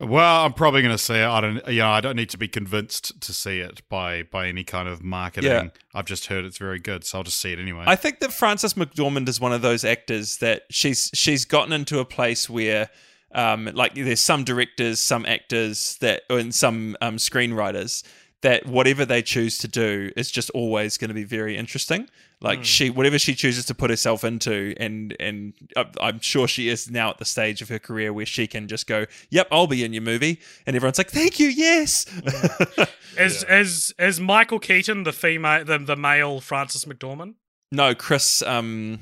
well, 0.00 0.44
I'm 0.44 0.52
probably 0.52 0.82
going 0.82 0.94
to 0.94 1.02
see 1.02 1.14
it. 1.14 1.26
I 1.26 1.40
don't, 1.40 1.66
you 1.68 1.80
know, 1.80 1.90
I 1.90 2.00
don't 2.00 2.14
need 2.14 2.30
to 2.30 2.38
be 2.38 2.46
convinced 2.46 3.20
to 3.20 3.32
see 3.32 3.58
it 3.60 3.82
by 3.88 4.22
by 4.22 4.46
any 4.46 4.62
kind 4.62 4.88
of 4.88 5.02
marketing. 5.02 5.50
Yeah. 5.50 5.68
I've 5.94 6.06
just 6.06 6.26
heard 6.26 6.44
it's 6.44 6.58
very 6.58 6.78
good, 6.78 7.04
so 7.04 7.18
I'll 7.18 7.24
just 7.24 7.40
see 7.40 7.52
it 7.52 7.58
anyway. 7.58 7.84
I 7.86 7.96
think 7.96 8.20
that 8.20 8.32
Frances 8.32 8.74
McDormand 8.74 9.28
is 9.28 9.40
one 9.40 9.52
of 9.52 9.62
those 9.62 9.84
actors 9.84 10.38
that 10.38 10.62
she's 10.70 11.10
she's 11.14 11.44
gotten 11.44 11.72
into 11.72 11.98
a 11.98 12.04
place 12.04 12.48
where 12.48 12.90
um, 13.34 13.68
like 13.74 13.94
there's 13.94 14.20
some 14.20 14.44
directors, 14.44 15.00
some 15.00 15.26
actors 15.26 15.98
that 16.00 16.22
and 16.30 16.54
some 16.54 16.96
um, 17.00 17.16
screenwriters 17.16 18.04
that 18.42 18.66
whatever 18.66 19.04
they 19.04 19.20
choose 19.22 19.58
to 19.58 19.68
do 19.68 20.10
is 20.16 20.30
just 20.30 20.48
always 20.50 20.96
going 20.96 21.08
to 21.08 21.14
be 21.14 21.24
very 21.24 21.56
interesting. 21.56 22.08
Like 22.40 22.64
she, 22.64 22.88
whatever 22.88 23.18
she 23.18 23.34
chooses 23.34 23.64
to 23.66 23.74
put 23.74 23.90
herself 23.90 24.22
into, 24.22 24.72
and 24.78 25.16
and 25.18 25.54
I- 25.76 25.86
I'm 26.00 26.20
sure 26.20 26.46
she 26.46 26.68
is 26.68 26.88
now 26.88 27.10
at 27.10 27.18
the 27.18 27.24
stage 27.24 27.62
of 27.62 27.68
her 27.68 27.80
career 27.80 28.12
where 28.12 28.26
she 28.26 28.46
can 28.46 28.68
just 28.68 28.86
go, 28.86 29.06
"Yep, 29.30 29.48
I'll 29.50 29.66
be 29.66 29.82
in 29.82 29.92
your 29.92 30.02
movie," 30.02 30.38
and 30.64 30.76
everyone's 30.76 30.98
like, 30.98 31.10
"Thank 31.10 31.40
you, 31.40 31.48
yes." 31.48 32.06
Is 33.16 33.42
is 33.48 33.92
is 33.98 34.20
Michael 34.20 34.60
Keaton 34.60 35.02
the 35.02 35.12
female 35.12 35.64
the, 35.64 35.78
the 35.78 35.96
male 35.96 36.40
Frances 36.40 36.84
McDormand? 36.84 37.34
no, 37.72 37.92
Chris, 37.92 38.42
um, 38.42 39.00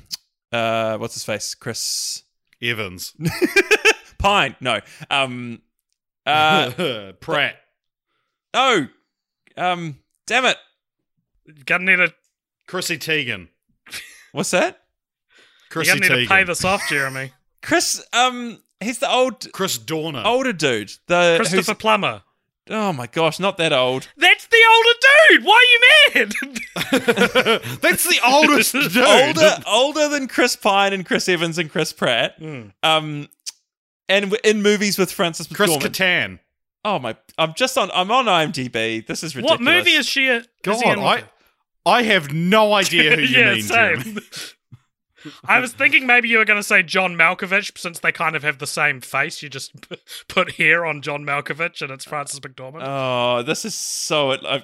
uh, 0.51 0.97
what's 0.97 1.13
his 1.13 1.23
face? 1.23 1.53
Chris 1.53 2.23
Evans, 2.59 3.13
Pine. 4.17 4.55
No, 4.59 4.79
um, 5.11 5.61
uh, 6.25 7.11
Pratt, 7.19 7.57
no, 8.55 8.87
um, 9.57 9.97
damn 10.25 10.45
it, 10.45 10.57
Gonna 11.65 11.85
need 11.85 11.99
a. 11.99 12.13
Chrissy 12.67 12.97
Teigen, 12.97 13.47
what's 14.33 14.51
that? 14.51 14.79
You're 15.73 15.83
gonna 15.85 15.99
need 16.01 16.07
to 16.23 16.27
pay 16.27 16.43
this 16.43 16.63
off, 16.65 16.81
Jeremy. 16.89 17.31
Chris, 17.61 18.03
um, 18.13 18.61
he's 18.79 18.99
the 18.99 19.09
old 19.11 19.51
Chris 19.53 19.77
Dorner. 19.77 20.23
older 20.25 20.53
dude. 20.53 20.91
The 21.07 21.35
Christopher 21.37 21.71
who's- 21.71 21.77
Plummer. 21.77 22.21
oh 22.69 22.91
my 22.93 23.07
gosh, 23.07 23.39
not 23.39 23.57
that 23.57 23.71
old. 23.73 24.07
That's 24.17 24.47
the 24.47 24.57
older 24.75 25.39
dude. 25.39 25.45
Why 25.45 25.55
are 26.15 26.21
you 26.21 26.25
mad? 26.25 26.33
That's 27.81 28.03
the 28.03 28.19
oldest 28.25 28.73
dude. 28.73 28.97
Older, 28.97 29.57
older 29.65 30.07
than 30.09 30.27
Chris 30.27 30.55
Pine 30.57 30.91
and 30.93 31.05
Chris 31.05 31.29
Evans 31.29 31.57
and 31.57 31.69
Chris 31.71 31.93
Pratt. 31.93 32.35
Hmm. 32.37 32.61
Um, 32.83 33.27
and 34.09 34.25
w- 34.31 34.41
in 34.43 34.61
movies 34.61 34.97
with 34.97 35.11
Frances 35.11 35.47
Chris 35.47 35.69
McDormand. 35.71 35.81
Kattan. 35.81 36.39
Oh 36.87 36.99
my! 36.99 37.17
I'm 37.37 37.53
just 37.53 37.77
on. 37.77 37.91
I'm 37.93 38.09
on 38.11 38.25
IMDb. 38.25 39.05
This 39.05 39.21
is 39.21 39.35
ridiculous. 39.35 39.59
what 39.59 39.75
movie 39.75 39.91
is 39.91 40.07
she? 40.07 40.29
A, 40.29 40.37
is 40.37 40.45
he 40.45 40.47
God, 40.63 40.97
in 40.97 40.99
I, 40.99 41.23
I 41.85 42.03
have 42.03 42.31
no 42.31 42.73
idea 42.73 43.13
who 43.13 43.21
you 43.23 43.27
yeah, 43.37 43.53
mean, 43.55 43.61
same. 43.61 44.01
Jeremy. 44.01 44.21
I 45.45 45.59
was 45.59 45.73
thinking 45.73 46.07
maybe 46.07 46.29
you 46.29 46.37
were 46.37 46.45
going 46.45 46.59
to 46.59 46.63
say 46.63 46.83
John 46.83 47.15
Malkovich, 47.15 47.77
since 47.77 47.99
they 47.99 48.13
kind 48.13 48.37
of 48.37 48.43
have 48.43 48.59
the 48.59 48.67
same 48.67 49.01
face. 49.01 49.43
You 49.43 49.49
just 49.49 49.73
put 50.29 50.53
hair 50.53 50.85
on 50.85 51.01
John 51.01 51.25
Malkovich, 51.25 51.81
and 51.81 51.91
it's 51.91 52.05
Frances 52.05 52.39
McDormand. 52.39 52.83
Oh, 52.83 53.43
this 53.43 53.65
is 53.65 53.75
so. 53.75 54.31
Uh, 54.31 54.61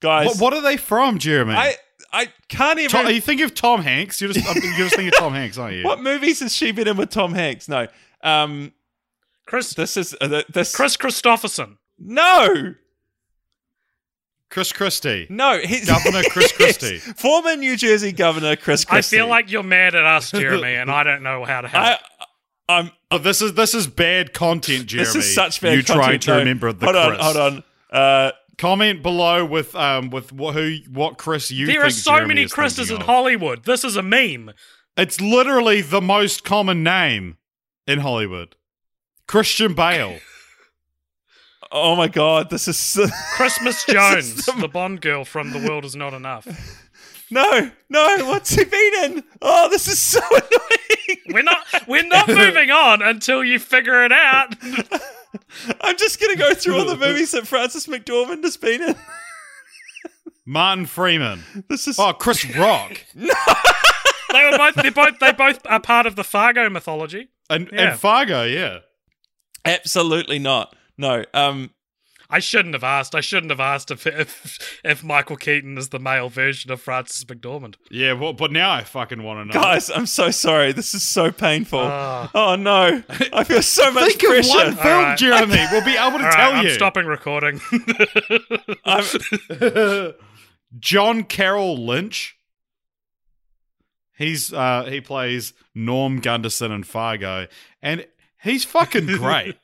guys, 0.00 0.28
What, 0.28 0.38
what 0.38 0.54
are 0.54 0.62
they 0.62 0.78
from, 0.78 1.18
Jeremy? 1.18 1.52
I 1.52 1.76
I 2.10 2.28
can't 2.48 2.78
even. 2.78 2.90
Tom, 2.90 3.04
are 3.04 3.10
you 3.10 3.20
thinking 3.20 3.44
of 3.44 3.54
Tom 3.54 3.82
Hanks? 3.82 4.22
You're 4.22 4.32
just, 4.32 4.46
you're 4.46 4.72
just 4.76 4.96
thinking 4.96 5.08
of 5.08 5.18
Tom 5.18 5.34
Hanks, 5.34 5.58
aren't 5.58 5.76
you? 5.76 5.84
What 5.84 6.00
movies 6.00 6.40
has 6.40 6.54
she 6.54 6.72
been 6.72 6.88
in 6.88 6.96
with 6.96 7.10
Tom 7.10 7.34
Hanks? 7.34 7.68
No. 7.68 7.86
Um, 8.22 8.72
Chris 9.46 9.74
this 9.74 9.96
is 9.96 10.14
uh, 10.20 10.42
this. 10.52 10.74
Kris 10.74 10.96
Kristofferson. 10.96 11.76
No, 11.98 12.74
Chris 14.50 14.72
Christie. 14.72 15.26
no. 15.30 15.58
He's, 15.58 15.86
Governor 15.88 16.22
Chris 16.30 16.52
Yes, 16.58 16.78
Christie. 16.78 16.98
former 16.98 17.56
New 17.56 17.76
Jersey 17.76 18.12
Governor 18.12 18.56
Chris 18.56 18.84
Christie. 18.84 19.16
I 19.16 19.18
feel 19.20 19.28
like 19.28 19.50
you're 19.50 19.62
mad 19.62 19.94
at 19.94 20.04
us, 20.04 20.30
Jeremy, 20.30 20.74
and 20.74 20.90
I 20.90 21.02
don't 21.02 21.22
know 21.22 21.44
how 21.44 21.60
to 21.62 21.68
help. 21.68 21.84
I. 21.84 21.98
I'm. 22.68 22.90
Oh, 23.10 23.18
this 23.18 23.40
is 23.42 23.54
this 23.54 23.74
is 23.74 23.86
bad 23.86 24.32
content, 24.34 24.86
Jeremy. 24.86 25.06
This 25.14 25.14
is 25.14 25.34
such 25.34 25.60
bad 25.60 25.74
You 25.76 25.82
trying 25.82 26.18
to 26.20 26.30
no. 26.32 26.38
remember 26.38 26.72
the 26.72 26.86
Hold 26.86 26.96
on, 26.96 27.08
Chris. 27.10 27.22
hold 27.22 27.36
on. 27.36 27.62
Uh, 27.90 28.32
Comment 28.58 29.02
below 29.02 29.44
with 29.44 29.74
um 29.76 30.08
with 30.10 30.32
what 30.32 30.54
who 30.54 30.78
what 30.90 31.18
Chris 31.18 31.50
you 31.50 31.66
there 31.66 31.74
think 31.82 31.84
are 31.88 31.90
so 31.90 32.12
Jeremy 32.12 32.28
many 32.28 32.42
is 32.44 32.52
Chris's 32.54 32.90
in. 32.90 33.00
Hollywood. 33.02 33.64
This 33.64 33.84
is 33.84 33.96
a 33.96 34.02
meme. 34.02 34.50
It's 34.96 35.20
literally 35.20 35.82
the 35.82 36.00
most 36.00 36.42
common 36.42 36.82
name 36.82 37.36
in 37.86 37.98
Hollywood. 37.98 38.56
Christian 39.26 39.74
Bale. 39.74 40.18
oh 41.72 41.96
my 41.96 42.08
god, 42.08 42.50
this 42.50 42.68
is 42.68 42.76
so- 42.76 43.08
Christmas 43.34 43.84
Jones, 43.88 44.26
is 44.38 44.46
the- 44.46 44.52
the 44.52 44.68
Bond 44.68 45.00
girl 45.00 45.24
from 45.24 45.50
The 45.52 45.58
World 45.68 45.84
Is 45.84 45.96
Not 45.96 46.14
Enough. 46.14 46.46
no, 47.30 47.70
no. 47.90 48.16
What's 48.28 48.50
he 48.50 48.64
been 48.64 48.92
in? 49.04 49.24
Oh, 49.42 49.68
this 49.68 49.88
is 49.88 50.00
so 50.00 50.20
annoying. 50.30 51.18
We're 51.32 51.42
not 51.42 51.58
we're 51.88 52.06
not 52.06 52.28
moving 52.28 52.70
on 52.70 53.02
until 53.02 53.42
you 53.44 53.58
figure 53.58 54.04
it 54.04 54.12
out. 54.12 54.54
I'm 55.80 55.96
just 55.96 56.20
gonna 56.20 56.36
go 56.36 56.54
through 56.54 56.78
all 56.78 56.84
the 56.86 56.96
movies 56.96 57.32
that 57.32 57.46
Frances 57.46 57.86
McDormand 57.86 58.42
has 58.44 58.56
been 58.56 58.80
in. 58.82 58.94
Martin 60.46 60.86
Freeman. 60.86 61.42
This 61.68 61.88
is 61.88 61.98
Oh, 61.98 62.12
Chris 62.12 62.44
Rock. 62.56 63.02
They 63.14 63.24
were 63.24 64.56
both 64.58 64.74
they 64.76 64.90
both 64.90 65.18
they 65.18 65.32
both 65.32 65.58
are 65.66 65.80
part 65.80 66.06
of 66.06 66.14
the 66.14 66.24
Fargo 66.24 66.70
mythology. 66.70 67.28
And, 67.50 67.68
Yeah. 67.72 67.90
and 67.90 67.98
Fargo, 68.00 68.44
yeah. 68.44 68.78
Absolutely 69.66 70.38
not. 70.38 70.74
No. 70.96 71.24
Um. 71.34 71.70
I 72.28 72.40
shouldn't 72.40 72.74
have 72.74 72.82
asked. 72.82 73.14
I 73.14 73.20
shouldn't 73.20 73.52
have 73.52 73.60
asked 73.60 73.92
if 73.92 74.04
if, 74.04 74.80
if 74.84 75.04
Michael 75.04 75.36
Keaton 75.36 75.78
is 75.78 75.90
the 75.90 76.00
male 76.00 76.28
version 76.28 76.72
of 76.72 76.80
Frances 76.80 77.24
McDormand. 77.24 77.76
Yeah, 77.88 78.14
well, 78.14 78.32
but 78.32 78.50
now 78.50 78.72
I 78.72 78.82
fucking 78.82 79.22
want 79.22 79.48
to 79.48 79.54
know. 79.56 79.62
Guys, 79.62 79.90
I'm 79.90 80.06
so 80.06 80.32
sorry. 80.32 80.72
This 80.72 80.92
is 80.92 81.04
so 81.04 81.30
painful. 81.30 81.78
Ah. 81.84 82.28
oh 82.34 82.56
no, 82.56 83.00
I 83.32 83.44
feel 83.44 83.62
so 83.62 83.92
much 83.92 84.14
Think 84.14 84.22
of 84.24 84.28
pressure. 84.30 84.48
one 84.56 84.74
film, 84.74 84.86
Alright. 85.04 85.18
Jeremy. 85.18 85.64
We'll 85.70 85.84
be 85.84 85.96
able 85.96 86.18
to 86.18 86.24
All 86.26 86.32
tell 86.32 86.52
right, 86.54 86.64
you. 86.64 86.70
I'm 86.70 86.74
stopping 86.74 87.06
recording. 87.06 87.60
I'm- 88.84 90.12
John 90.80 91.22
Carroll 91.22 91.76
Lynch. 91.76 92.36
He's 94.18 94.52
uh 94.52 94.84
he 94.90 95.00
plays 95.00 95.52
Norm 95.76 96.18
Gunderson 96.20 96.72
in 96.72 96.82
Fargo, 96.82 97.46
and 97.82 98.04
he's 98.42 98.64
fucking 98.64 99.06
great. 99.06 99.56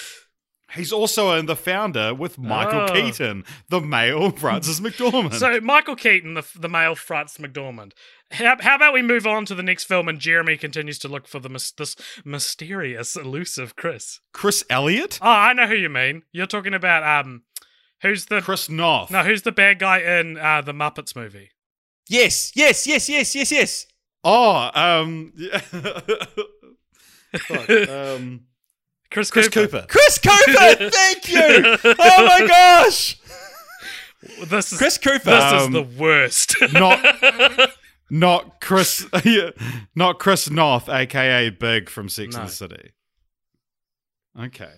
he's 0.74 0.92
also 0.92 1.32
in 1.38 1.46
The 1.46 1.56
Founder 1.56 2.14
with 2.14 2.38
Michael 2.38 2.86
Oh. 2.88 2.92
Keaton, 2.92 3.44
the 3.68 3.80
male 3.80 4.30
Frances 4.30 4.80
McDormand. 4.80 5.34
so 5.34 5.60
Michael 5.60 5.96
Keaton, 5.96 6.34
the 6.34 6.44
the 6.58 6.68
male 6.68 6.94
Frances 6.94 7.38
McDormand. 7.38 7.92
How, 8.30 8.56
how 8.60 8.76
about 8.76 8.94
we 8.94 9.02
move 9.02 9.26
on 9.26 9.44
to 9.44 9.54
the 9.54 9.62
next 9.62 9.84
film 9.84 10.08
and 10.08 10.18
Jeremy 10.18 10.56
continues 10.56 10.98
to 11.00 11.08
look 11.08 11.28
for 11.28 11.38
the 11.38 11.50
mys- 11.50 11.72
this 11.76 11.94
mysterious, 12.24 13.14
elusive 13.14 13.76
Chris. 13.76 14.20
Chris 14.32 14.64
Elliott, 14.70 15.18
Oh, 15.20 15.28
I 15.28 15.52
know 15.52 15.66
who 15.66 15.74
you 15.74 15.90
mean. 15.90 16.22
You're 16.32 16.46
talking 16.46 16.72
about 16.72 17.02
um, 17.26 17.42
who's 18.00 18.26
the 18.26 18.40
Chris 18.40 18.70
North? 18.70 19.10
no, 19.10 19.22
who's 19.22 19.42
the 19.42 19.52
bad 19.52 19.78
guy 19.78 19.98
in 19.98 20.38
uh, 20.38 20.62
the 20.62 20.72
Muppets 20.72 21.14
movie? 21.14 21.50
yes, 22.08 22.52
yes, 22.56 22.86
yes, 22.86 23.08
yes, 23.10 23.34
yes, 23.34 23.52
yes. 23.52 23.86
Oh, 24.24 24.70
um, 24.74 25.32
fuck, 27.38 27.70
um, 27.88 28.40
Chris, 29.10 29.30
Chris 29.30 29.48
Cooper. 29.48 29.82
Cooper. 29.82 29.86
Chris 29.88 30.18
Cooper. 30.18 30.90
Thank 30.90 31.30
you. 31.30 31.76
Oh 31.84 32.26
my 32.26 32.46
gosh, 32.46 33.18
This 34.46 34.72
is 34.72 34.78
Chris 34.78 34.98
Cooper. 34.98 35.30
this 35.30 35.52
is 35.52 35.62
Um, 35.64 35.72
the 35.72 35.82
worst. 35.82 36.54
Not, 36.72 37.70
not 38.10 38.60
Chris, 38.60 39.06
not 39.94 40.18
Chris 40.18 40.48
North, 40.50 40.88
aka 40.88 41.50
Big 41.50 41.88
from 41.90 42.08
Sex 42.08 42.34
No. 42.34 42.40
and 42.42 42.48
the 42.48 42.52
City. 42.52 42.90
Okay, 44.40 44.72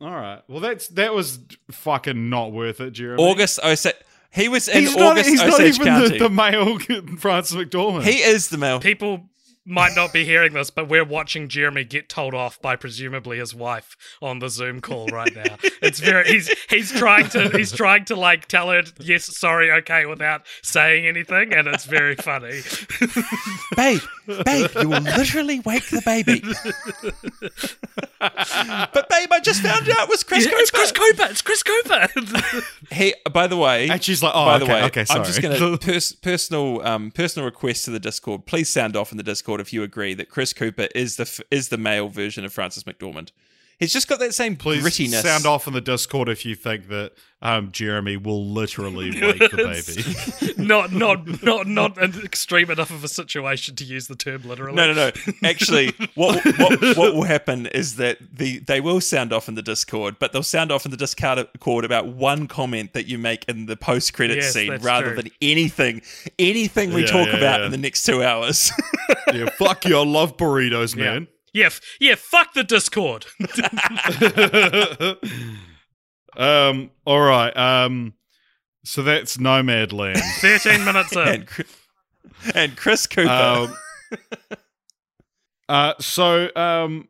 all 0.00 0.10
right. 0.10 0.40
Well, 0.48 0.60
that's 0.60 0.88
that 0.88 1.12
was 1.12 1.38
fucking 1.70 2.30
not 2.30 2.52
worth 2.52 2.80
it, 2.80 2.92
Jeremy. 2.92 3.22
August 3.22 3.58
Osage. 3.62 3.96
He 4.32 4.48
was 4.48 4.66
in 4.66 4.80
He's 4.80 4.96
not, 4.96 5.12
August 5.12 5.28
he's 5.28 5.40
not 5.40 5.60
even 5.60 5.84
County. 5.86 6.18
the, 6.18 6.24
the 6.24 6.30
male 6.30 6.78
Frances 7.18 7.54
McDormand. 7.56 8.02
he 8.02 8.18
is 8.20 8.48
the 8.48 8.58
male. 8.58 8.80
people 8.80 9.28
might 9.66 9.94
not 9.96 10.12
be 10.12 10.24
hearing 10.24 10.52
this, 10.52 10.70
but 10.70 10.88
we're 10.88 11.04
watching 11.04 11.48
Jeremy 11.48 11.84
get 11.84 12.08
told 12.08 12.34
off 12.34 12.60
by 12.60 12.76
presumably 12.76 13.38
his 13.38 13.54
wife 13.54 13.96
on 14.20 14.38
the 14.38 14.48
Zoom 14.48 14.80
call 14.80 15.06
right 15.08 15.34
now. 15.34 15.56
It's 15.82 16.00
very 16.00 16.26
he's 16.26 16.48
he's 16.70 16.90
trying 16.90 17.28
to 17.30 17.50
he's 17.50 17.70
trying 17.70 18.06
to 18.06 18.16
like 18.16 18.48
tell 18.48 18.70
her 18.70 18.82
yes, 19.00 19.24
sorry, 19.36 19.70
okay, 19.70 20.06
without 20.06 20.42
saying 20.62 21.06
anything, 21.06 21.52
and 21.52 21.68
it's 21.68 21.84
very 21.84 22.14
funny. 22.16 22.62
babe, 23.76 24.00
babe, 24.46 24.70
you 24.80 24.88
will 24.88 25.02
literally 25.02 25.60
wake 25.60 25.86
the 25.90 26.00
baby. 26.06 26.42
but 28.20 29.08
babe, 29.10 29.28
I 29.30 29.40
just 29.42 29.62
found 29.62 29.88
out 29.90 30.04
it 30.04 30.08
was 30.08 30.22
Chris 30.22 30.46
Cooper. 30.46 30.56
it's 30.58 30.70
Chris 30.70 30.92
Cooper. 30.92 31.26
It's 31.30 31.42
Chris 31.42 31.62
Cooper. 31.62 32.08
Hey, 32.90 33.14
by 33.32 33.46
the 33.46 33.56
way, 33.56 33.88
And 33.88 34.02
she's 34.02 34.22
like, 34.22 34.32
oh, 34.34 34.44
by 34.44 34.56
okay, 34.56 34.66
the 34.66 34.72
way, 34.72 34.82
okay, 34.84 35.04
sorry. 35.04 35.20
I'm 35.20 35.26
just 35.26 35.42
gonna 35.42 35.78
pers- 35.78 36.12
personal 36.12 36.86
um, 36.86 37.10
personal 37.10 37.44
request 37.44 37.86
to 37.86 37.90
the 37.90 37.98
Discord. 37.98 38.46
Please 38.46 38.68
sound 38.68 38.94
off 38.96 39.10
in 39.10 39.16
the 39.16 39.22
Discord 39.24 39.53
if 39.60 39.72
you 39.72 39.82
agree 39.82 40.14
that 40.14 40.28
Chris 40.28 40.52
Cooper 40.52 40.88
is 40.94 41.16
the 41.16 41.44
is 41.50 41.68
the 41.68 41.78
male 41.78 42.08
version 42.08 42.44
of 42.44 42.52
Frances 42.52 42.84
McDormand. 42.84 43.30
He's 43.84 43.92
just 43.92 44.08
got 44.08 44.18
that 44.20 44.34
same 44.34 44.56
Please 44.56 44.82
grittiness. 44.82 45.22
sound 45.22 45.46
off 45.46 45.66
in 45.66 45.72
the 45.72 45.80
Discord 45.80 46.28
if 46.28 46.44
you 46.44 46.54
think 46.54 46.88
that 46.88 47.12
um, 47.42 47.70
Jeremy 47.72 48.16
will 48.16 48.46
literally 48.46 49.10
wake 49.20 49.38
the 49.50 49.56
baby. 50.46 50.54
not 50.66 50.92
not 50.92 51.42
not 51.42 51.66
not 51.66 51.98
an 52.02 52.14
extreme 52.24 52.70
enough 52.70 52.90
of 52.90 53.04
a 53.04 53.08
situation 53.08 53.76
to 53.76 53.84
use 53.84 54.06
the 54.06 54.16
term 54.16 54.42
literally. 54.44 54.74
No, 54.74 54.92
no, 54.92 55.10
no. 55.10 55.32
Actually, 55.48 55.92
what, 56.14 56.42
what 56.58 56.80
what 56.96 57.14
will 57.14 57.24
happen 57.24 57.66
is 57.66 57.96
that 57.96 58.16
the 58.32 58.60
they 58.60 58.80
will 58.80 59.00
sound 59.02 59.32
off 59.32 59.46
in 59.48 59.56
the 59.56 59.62
Discord, 59.62 60.16
but 60.18 60.32
they'll 60.32 60.42
sound 60.42 60.72
off 60.72 60.86
in 60.86 60.90
the 60.90 60.96
Discord 60.96 61.84
about 61.84 62.06
one 62.08 62.46
comment 62.48 62.94
that 62.94 63.06
you 63.06 63.18
make 63.18 63.44
in 63.46 63.66
the 63.66 63.76
post 63.76 64.14
credit 64.14 64.36
Yes, 64.38 64.54
scene, 64.54 64.74
rather 64.78 65.08
true. 65.12 65.16
than 65.22 65.30
anything 65.42 66.00
anything 66.38 66.94
we 66.94 67.02
Yeah, 67.02 67.06
talk 67.08 67.26
yeah, 67.28 67.36
about 67.36 67.60
yeah. 67.60 67.66
in 67.66 67.72
the 67.72 67.78
next 67.78 68.04
two 68.04 68.22
hours. 68.22 68.72
yeah, 69.34 69.50
fuck 69.58 69.84
you. 69.84 69.98
I 69.98 70.04
love 70.04 70.38
burritos, 70.38 70.96
Yeah. 70.96 71.04
man. 71.04 71.28
Yeah, 71.54 71.66
f- 71.66 71.80
yeah. 72.00 72.16
Fuck 72.16 72.52
the 72.52 72.64
Discord. 72.64 73.24
um, 76.36 76.90
all 77.06 77.20
right. 77.20 77.56
Um, 77.56 78.14
so 78.84 79.02
that's 79.02 79.36
Nomadland. 79.38 80.20
Thirteen 80.40 80.84
minutes 80.84 81.12
in. 81.12 81.28
and, 81.28 81.48
and 82.54 82.76
Chris 82.76 83.06
Cooper. 83.06 83.30
um, 83.30 83.76
uh, 85.68 85.94
so 86.00 86.48
um, 86.56 87.08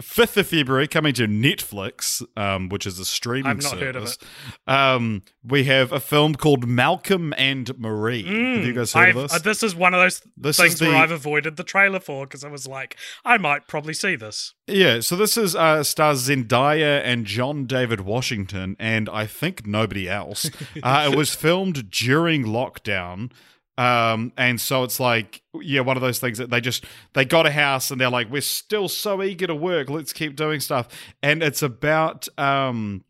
5th 0.00 0.36
of 0.36 0.46
February 0.46 0.88
coming 0.88 1.12
to 1.14 1.26
Netflix, 1.26 2.22
um, 2.36 2.68
which 2.68 2.86
is 2.86 2.98
a 2.98 3.04
streaming 3.04 3.46
I've 3.50 3.62
not 3.62 3.70
service. 3.72 3.80
heard 3.84 3.96
of 3.96 4.04
it. 4.04 4.18
Um, 4.66 5.22
we 5.44 5.64
have 5.64 5.92
a 5.92 6.00
film 6.00 6.34
called 6.34 6.66
Malcolm 6.68 7.32
and 7.36 7.76
Marie. 7.78 8.22
have 8.24 8.64
you 8.66 8.72
guys 8.72 8.92
heard 8.92 9.00
Mm, 9.00 9.08
I've- 9.08 9.18
of 9.18 9.22
this? 9.30 9.34
uh, 9.34 9.38
this 9.38 9.62
is 9.62 9.74
one 9.74 9.94
of 9.94 10.00
those 10.00 10.22
This 10.36 10.56
things 10.58 10.78
the- 10.78 10.86
where 10.86 10.96
I've 10.96 11.10
avoided 11.10 11.56
the 11.56 11.64
trailer 11.64 12.00
for 12.00 12.26
because 12.26 12.44
I 12.44 12.48
was 12.48 12.66
like, 12.66 12.96
I 13.24 13.38
might 13.38 13.68
probably 13.68 13.94
see 13.94 14.16
this. 14.16 14.54
Yeah, 14.66 15.00
so 15.00 15.16
this 15.16 15.36
is 15.36 15.56
uh, 15.56 15.82
stars 15.82 16.28
Zendaya 16.28 17.00
and 17.04 17.26
John 17.26 17.66
David 17.66 18.02
Washington, 18.02 18.76
and 18.78 19.08
I 19.08 19.26
think 19.26 19.66
nobody 19.66 20.08
else. 20.08 20.50
uh, 20.82 21.08
it 21.12 21.16
was 21.16 21.34
filmed 21.34 21.90
during 21.90 22.44
lockdown, 22.44 23.32
um, 23.80 24.34
and 24.36 24.60
so 24.60 24.82
it's 24.84 25.00
like, 25.00 25.40
yeah, 25.54 25.80
one 25.80 25.96
of 25.96 26.02
those 26.02 26.18
things 26.18 26.36
that 26.36 26.50
they 26.50 26.60
just 26.60 26.84
they 27.14 27.24
got 27.24 27.46
a 27.46 27.50
house 27.50 27.90
and 27.90 27.98
they're 27.98 28.10
like, 28.10 28.30
we're 28.30 28.42
still 28.42 28.88
so 28.88 29.22
eager 29.22 29.46
to 29.46 29.54
work, 29.54 29.88
let's 29.88 30.12
keep 30.12 30.36
doing 30.36 30.60
stuff, 30.60 30.86
and 31.22 31.42
it's 31.42 31.62
about 31.62 32.28
um, 32.36 33.02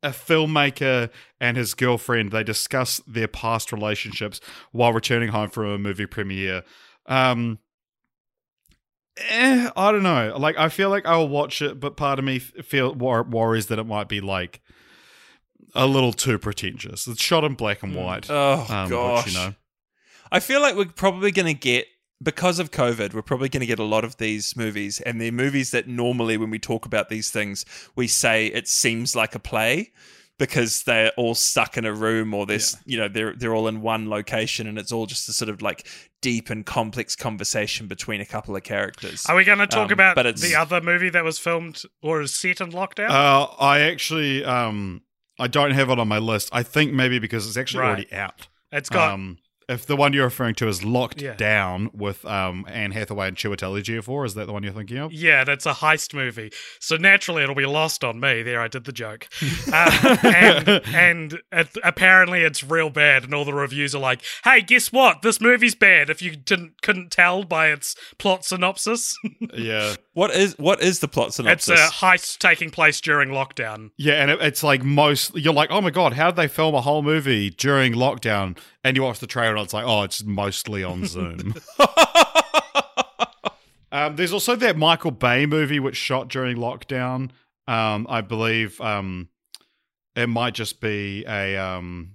a 0.00 0.10
filmmaker 0.10 1.10
and 1.40 1.56
his 1.56 1.74
girlfriend. 1.74 2.30
They 2.30 2.44
discuss 2.44 3.00
their 3.04 3.26
past 3.26 3.72
relationships 3.72 4.40
while 4.70 4.92
returning 4.92 5.30
home 5.30 5.50
from 5.50 5.66
a 5.66 5.78
movie 5.78 6.06
premiere. 6.06 6.62
Um, 7.06 7.58
eh, 9.16 9.70
I 9.76 9.90
don't 9.90 10.04
know. 10.04 10.36
Like, 10.38 10.56
I 10.56 10.68
feel 10.68 10.88
like 10.88 11.04
I'll 11.04 11.28
watch 11.28 11.62
it, 11.62 11.80
but 11.80 11.96
part 11.96 12.20
of 12.20 12.24
me 12.24 12.38
feel 12.38 12.94
wor- 12.94 13.24
worries 13.24 13.66
that 13.66 13.80
it 13.80 13.86
might 13.88 14.08
be 14.08 14.20
like 14.20 14.60
a 15.74 15.86
little 15.86 16.12
too 16.12 16.38
pretentious. 16.38 17.06
It's 17.06 17.22
shot 17.22 17.44
in 17.44 17.54
black 17.54 17.82
and 17.82 17.94
white. 17.94 18.26
oh 18.30 18.66
um, 18.68 18.88
gosh, 18.88 19.24
Which, 19.26 19.34
you 19.34 19.40
know, 19.40 19.54
I 20.32 20.40
feel 20.40 20.60
like 20.60 20.76
we're 20.76 20.86
probably 20.86 21.30
going 21.30 21.46
to 21.46 21.54
get 21.54 21.86
because 22.22 22.58
of 22.58 22.70
COVID, 22.72 23.14
we're 23.14 23.22
probably 23.22 23.48
going 23.48 23.60
to 23.60 23.66
get 23.66 23.78
a 23.78 23.84
lot 23.84 24.04
of 24.04 24.16
these 24.16 24.56
movies, 24.56 25.00
and 25.00 25.20
they're 25.20 25.30
movies 25.32 25.70
that 25.70 25.86
normally, 25.86 26.36
when 26.36 26.50
we 26.50 26.58
talk 26.58 26.84
about 26.84 27.08
these 27.08 27.30
things, 27.30 27.64
we 27.94 28.08
say 28.08 28.46
it 28.46 28.66
seems 28.66 29.14
like 29.14 29.34
a 29.36 29.38
play 29.38 29.92
because 30.36 30.84
they're 30.84 31.10
all 31.16 31.34
stuck 31.34 31.76
in 31.76 31.84
a 31.84 31.92
room, 31.92 32.32
or 32.34 32.44
there's 32.46 32.76
you 32.86 32.96
know 32.98 33.08
they're 33.08 33.34
they're 33.34 33.54
all 33.54 33.68
in 33.68 33.80
one 33.82 34.08
location, 34.10 34.66
and 34.66 34.78
it's 34.78 34.90
all 34.92 35.06
just 35.06 35.28
a 35.28 35.32
sort 35.32 35.48
of 35.48 35.62
like 35.62 35.86
deep 36.20 36.50
and 36.50 36.66
complex 36.66 37.14
conversation 37.14 37.86
between 37.86 38.20
a 38.20 38.26
couple 38.26 38.56
of 38.56 38.64
characters. 38.64 39.24
Are 39.26 39.36
we 39.36 39.44
going 39.44 39.58
to 39.58 39.66
talk 39.68 39.86
Um, 39.86 39.92
about 39.92 40.16
but 40.16 40.26
it's- 40.26 40.42
the 40.42 40.56
other 40.56 40.80
movie 40.80 41.10
that 41.10 41.22
was 41.22 41.38
filmed 41.38 41.82
or 42.02 42.20
is 42.22 42.34
set 42.34 42.60
in 42.60 42.72
lockdown? 42.72 43.10
uh, 43.10 43.44
I 43.60 43.80
actually, 43.80 44.44
um, 44.44 45.02
I 45.38 45.46
don't 45.46 45.70
have 45.72 45.90
it 45.90 45.98
on 45.98 46.08
my 46.08 46.18
list. 46.18 46.48
I 46.52 46.62
think 46.62 46.92
maybe 46.92 47.18
because 47.18 47.46
it's 47.46 47.56
actually 47.56 47.80
Right. 47.80 47.88
already 47.88 48.12
out. 48.12 48.48
it's 48.72 48.88
got 48.90 49.12
Um, 49.14 49.38
if 49.68 49.86
the 49.86 49.96
one 49.96 50.12
you're 50.12 50.24
referring 50.24 50.54
to 50.56 50.68
is 50.68 50.82
Locked 50.84 51.20
Yeah. 51.20 51.34
Down 51.34 51.90
with 51.92 52.24
um, 52.24 52.64
Anne 52.68 52.92
Hathaway 52.92 53.28
and 53.28 53.36
Chiwetel 53.36 53.80
Ejiofor, 53.80 54.24
is 54.24 54.34
that 54.34 54.46
the 54.46 54.52
one 54.52 54.62
you're 54.62 54.72
thinking 54.72 54.96
of? 54.98 55.12
Yeah, 55.12 55.44
that's 55.44 55.66
a 55.66 55.72
heist 55.74 56.14
movie. 56.14 56.50
So 56.80 56.96
naturally, 56.96 57.42
it'll 57.42 57.54
be 57.54 57.66
lost 57.66 58.02
on 58.02 58.18
me. 58.20 58.42
There, 58.42 58.60
I 58.60 58.68
did 58.68 58.84
the 58.84 58.92
joke. 58.92 59.28
Uh, 59.70 60.18
and 60.24 60.80
and 60.94 61.38
it, 61.52 61.68
apparently, 61.84 62.40
it's 62.40 62.64
real 62.64 62.88
bad. 62.88 63.24
And 63.24 63.34
all 63.34 63.44
the 63.44 63.52
reviews 63.52 63.94
are 63.94 63.98
like, 64.00 64.22
"Hey, 64.44 64.62
guess 64.62 64.90
what? 64.90 65.20
This 65.22 65.40
movie's 65.40 65.74
bad. 65.74 66.08
If 66.08 66.22
you 66.22 66.36
didn't 66.36 66.80
couldn't 66.80 67.10
tell 67.10 67.44
by 67.44 67.68
its 67.68 67.94
plot 68.18 68.44
synopsis, 68.46 69.14
yeah. 69.54 69.94
what 70.14 70.30
is 70.30 70.58
what 70.58 70.80
is 70.82 71.00
the 71.00 71.08
plot 71.08 71.34
synopsis? 71.34 71.68
it's 71.68 71.90
a 71.90 71.92
heist 72.04 72.38
taking 72.38 72.70
place 72.70 73.00
during 73.00 73.28
lockdown. 73.28 73.90
Yeah, 73.98 74.14
and 74.14 74.30
it, 74.30 74.40
it's 74.40 74.62
like 74.62 74.82
most 74.82 75.36
you're 75.36 75.52
like, 75.54 75.70
oh 75.70 75.80
my 75.82 75.90
god, 75.90 76.14
how 76.14 76.30
did 76.30 76.36
they 76.36 76.48
film 76.48 76.74
a 76.74 76.80
whole 76.80 77.02
movie 77.02 77.50
during 77.50 77.92
lockdown? 77.92 78.56
And 78.88 78.96
you 78.96 79.02
watch 79.02 79.18
the 79.18 79.26
trailer, 79.26 79.54
and 79.54 79.64
it's 79.64 79.74
like, 79.74 79.84
oh, 79.86 80.00
it's 80.04 80.24
mostly 80.24 80.82
on 80.82 81.04
Zoom. 81.04 81.54
um, 83.92 84.16
there's 84.16 84.32
also 84.32 84.56
that 84.56 84.78
Michael 84.78 85.10
Bay 85.10 85.44
movie 85.44 85.78
which 85.78 85.94
shot 85.94 86.28
during 86.28 86.56
lockdown. 86.56 87.28
Um, 87.66 88.06
I 88.08 88.22
believe 88.22 88.80
um, 88.80 89.28
it 90.16 90.30
might 90.30 90.54
just 90.54 90.80
be 90.80 91.22
a 91.28 91.58
um, 91.58 92.12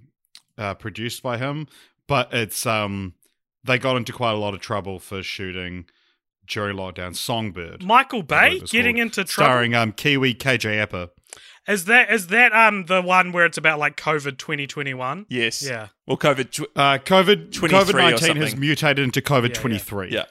uh, 0.58 0.74
produced 0.74 1.22
by 1.22 1.38
him, 1.38 1.68
but 2.08 2.34
it's 2.34 2.66
um, 2.66 3.14
they 3.62 3.78
got 3.78 3.96
into 3.96 4.12
quite 4.12 4.32
a 4.32 4.38
lot 4.38 4.52
of 4.52 4.58
trouble 4.58 4.98
for 4.98 5.22
shooting 5.22 5.84
during 6.48 6.76
lockdown. 6.76 7.14
Songbird. 7.14 7.84
Michael 7.84 8.24
Bay 8.24 8.58
getting 8.58 8.96
called, 8.96 9.06
into 9.06 9.22
trouble. 9.22 9.28
starring 9.28 9.74
um, 9.76 9.92
Kiwi 9.92 10.34
KJ 10.34 10.82
Apa. 10.82 11.10
Is 11.66 11.86
that 11.86 12.10
is 12.12 12.26
that 12.28 12.52
um 12.52 12.86
the 12.86 13.00
one 13.00 13.32
where 13.32 13.46
it's 13.46 13.56
about 13.56 13.78
like 13.78 13.96
COVID 13.96 14.36
twenty 14.38 14.66
twenty 14.66 14.94
one? 14.94 15.26
yes. 15.28 15.62
Yeah. 15.62 15.88
Well, 16.06 16.16
COVID 16.18 16.50
tw- 16.50 16.76
uh, 16.76 16.98
COVID 16.98 17.50
COVID 17.50 17.94
nineteen 17.94 18.36
has 18.36 18.54
mutated 18.56 19.02
into 19.02 19.22
COVID 19.22 19.48
yeah. 19.48 19.54
twenty 19.60 19.78
three. 19.78 20.10
yeah. 20.10 20.24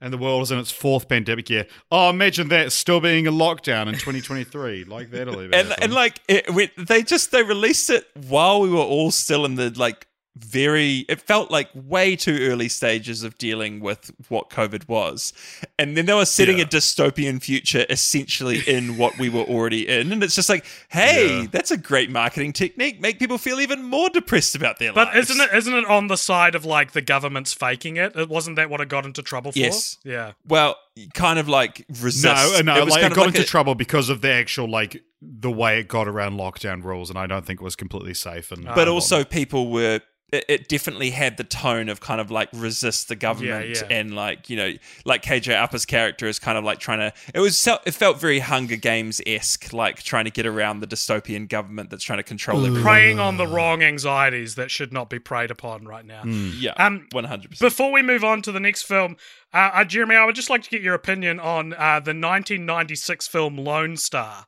and 0.00 0.12
the 0.12 0.18
world 0.18 0.42
is 0.42 0.50
in 0.52 0.58
its 0.58 0.70
fourth 0.70 1.08
pandemic 1.08 1.50
year. 1.50 1.66
Oh, 1.90 2.10
imagine 2.10 2.48
that 2.50 2.70
still 2.72 3.00
being 3.00 3.26
a 3.26 3.32
lockdown 3.32 3.88
in 3.88 3.96
twenty 3.98 4.20
twenty 4.20 4.44
three. 4.44 4.84
Like 4.88 5.10
that'll 5.10 5.34
even 5.42 5.54
and 5.54 5.68
happen. 5.68 5.82
and 5.84 5.92
like 5.92 6.20
it, 6.28 6.54
we, 6.54 6.70
they 6.78 7.02
just 7.02 7.32
they 7.32 7.42
released 7.42 7.90
it 7.90 8.06
while 8.28 8.60
we 8.60 8.70
were 8.70 8.78
all 8.78 9.10
still 9.10 9.44
in 9.44 9.56
the 9.56 9.70
like 9.70 10.06
very 10.38 11.06
it 11.08 11.20
felt 11.20 11.50
like 11.50 11.68
way 11.74 12.14
too 12.14 12.36
early 12.42 12.68
stages 12.68 13.22
of 13.22 13.38
dealing 13.38 13.80
with 13.80 14.10
what 14.28 14.50
covid 14.50 14.86
was 14.86 15.32
and 15.78 15.96
then 15.96 16.04
they 16.04 16.12
were 16.12 16.26
setting 16.26 16.58
Yeah. 16.58 16.64
a 16.64 16.66
dystopian 16.66 17.42
future 17.42 17.86
essentially 17.88 18.60
in 18.66 18.98
what 18.98 19.18
we 19.18 19.30
were 19.30 19.44
already 19.44 19.88
in 19.88 20.12
and 20.12 20.22
it's 20.22 20.34
just 20.34 20.50
like 20.50 20.66
hey 20.90 21.40
Yeah. 21.40 21.46
that's 21.50 21.70
a 21.70 21.78
great 21.78 22.10
marketing 22.10 22.52
technique 22.52 23.00
make 23.00 23.18
people 23.18 23.38
feel 23.38 23.60
even 23.60 23.82
more 23.82 24.10
depressed 24.10 24.54
about 24.54 24.78
their 24.78 24.88
life. 24.92 24.94
But 25.06 25.14
lives 25.14 25.30
isn't 25.30 25.42
it 25.42 25.54
isn't 25.56 25.74
it 25.74 25.86
on 25.86 26.08
the 26.08 26.16
side 26.16 26.54
of 26.54 26.64
like 26.66 26.92
the 26.92 27.00
government's 27.02 27.54
faking 27.54 27.96
it? 27.96 28.14
It 28.14 28.28
wasn't 28.28 28.56
that 28.56 28.68
what 28.68 28.80
it 28.82 28.88
got 28.90 29.06
into 29.06 29.22
trouble 29.22 29.52
for? 29.52 29.58
Yes. 29.58 29.96
Yeah. 30.04 30.32
well 30.46 30.76
kind 31.14 31.38
of 31.38 31.48
like 31.48 31.84
resist 32.00 32.24
no, 32.64 32.74
no, 32.74 32.80
it 32.80 32.84
was 32.84 32.92
like 32.94 33.02
kind 33.02 33.12
it 33.12 33.12
of 33.12 33.16
got 33.16 33.26
like 33.26 33.34
into 33.34 33.42
a- 33.42 33.44
trouble 33.44 33.74
because 33.74 34.08
of 34.08 34.20
the 34.20 34.30
actual 34.30 34.68
like 34.68 35.02
the 35.20 35.50
way 35.50 35.80
it 35.80 35.88
got 35.88 36.08
around 36.08 36.34
lockdown 36.34 36.82
rules, 36.84 37.10
and 37.10 37.18
I 37.18 37.26
don't 37.26 37.44
think 37.44 37.60
it 37.60 37.64
was 37.64 37.76
completely 37.76 38.14
safe. 38.14 38.50
And 38.52 38.64
but 38.64 38.88
um, 38.88 38.94
also 38.94 39.24
people 39.24 39.70
were 39.70 40.00
it, 40.32 40.44
it 40.48 40.68
definitely 40.68 41.10
had 41.10 41.36
the 41.36 41.44
tone 41.44 41.88
of 41.88 42.00
kind 42.00 42.20
of 42.20 42.30
like 42.32 42.48
resist 42.52 43.08
the 43.08 43.14
government 43.14 43.76
yeah. 43.76 43.96
and 43.96 44.14
like 44.16 44.50
you 44.50 44.56
know 44.56 44.72
like 45.04 45.22
KJ 45.22 45.54
Apa's 45.54 45.86
character 45.86 46.26
is 46.26 46.38
kind 46.38 46.58
of 46.58 46.64
like 46.64 46.78
trying 46.80 46.98
to 46.98 47.12
it 47.32 47.38
was 47.40 47.56
so- 47.56 47.78
it 47.86 47.92
felt 47.92 48.18
very 48.20 48.40
Hunger 48.40 48.76
Games 48.76 49.20
esque 49.26 49.72
like 49.72 50.02
trying 50.02 50.24
to 50.24 50.30
get 50.30 50.44
around 50.46 50.80
the 50.80 50.86
dystopian 50.86 51.48
government 51.48 51.90
that's 51.90 52.02
trying 52.02 52.18
to 52.18 52.24
control 52.24 52.58
everyone. 52.64 52.82
Preying 52.82 53.20
on 53.20 53.36
the 53.36 53.46
wrong 53.46 53.82
anxieties 53.82 54.56
that 54.56 54.70
should 54.70 54.92
not 54.92 55.10
be 55.10 55.18
preyed 55.18 55.50
upon 55.50 55.84
right 55.84 56.04
now. 56.04 56.24
Yeah, 56.24 56.72
Um, 56.76 57.06
one 57.12 57.24
hundred 57.24 57.50
percent. 57.50 57.70
Before 57.70 57.92
we 57.92 58.02
move 58.02 58.24
on 58.24 58.42
to 58.42 58.52
the 58.52 58.60
next 58.60 58.82
film, 58.82 59.16
uh, 59.52 59.70
uh, 59.74 59.84
Jeremy, 59.84 60.16
I 60.16 60.24
would 60.26 60.34
just 60.34 60.50
like 60.50 60.62
to 60.62 60.70
get 60.70 60.82
your 60.82 60.94
opinion 60.94 61.40
on 61.40 61.72
uh, 61.72 62.00
the 62.00 62.12
1996 62.12 63.28
film 63.28 63.56
Lone 63.56 63.96
Star. 63.96 64.46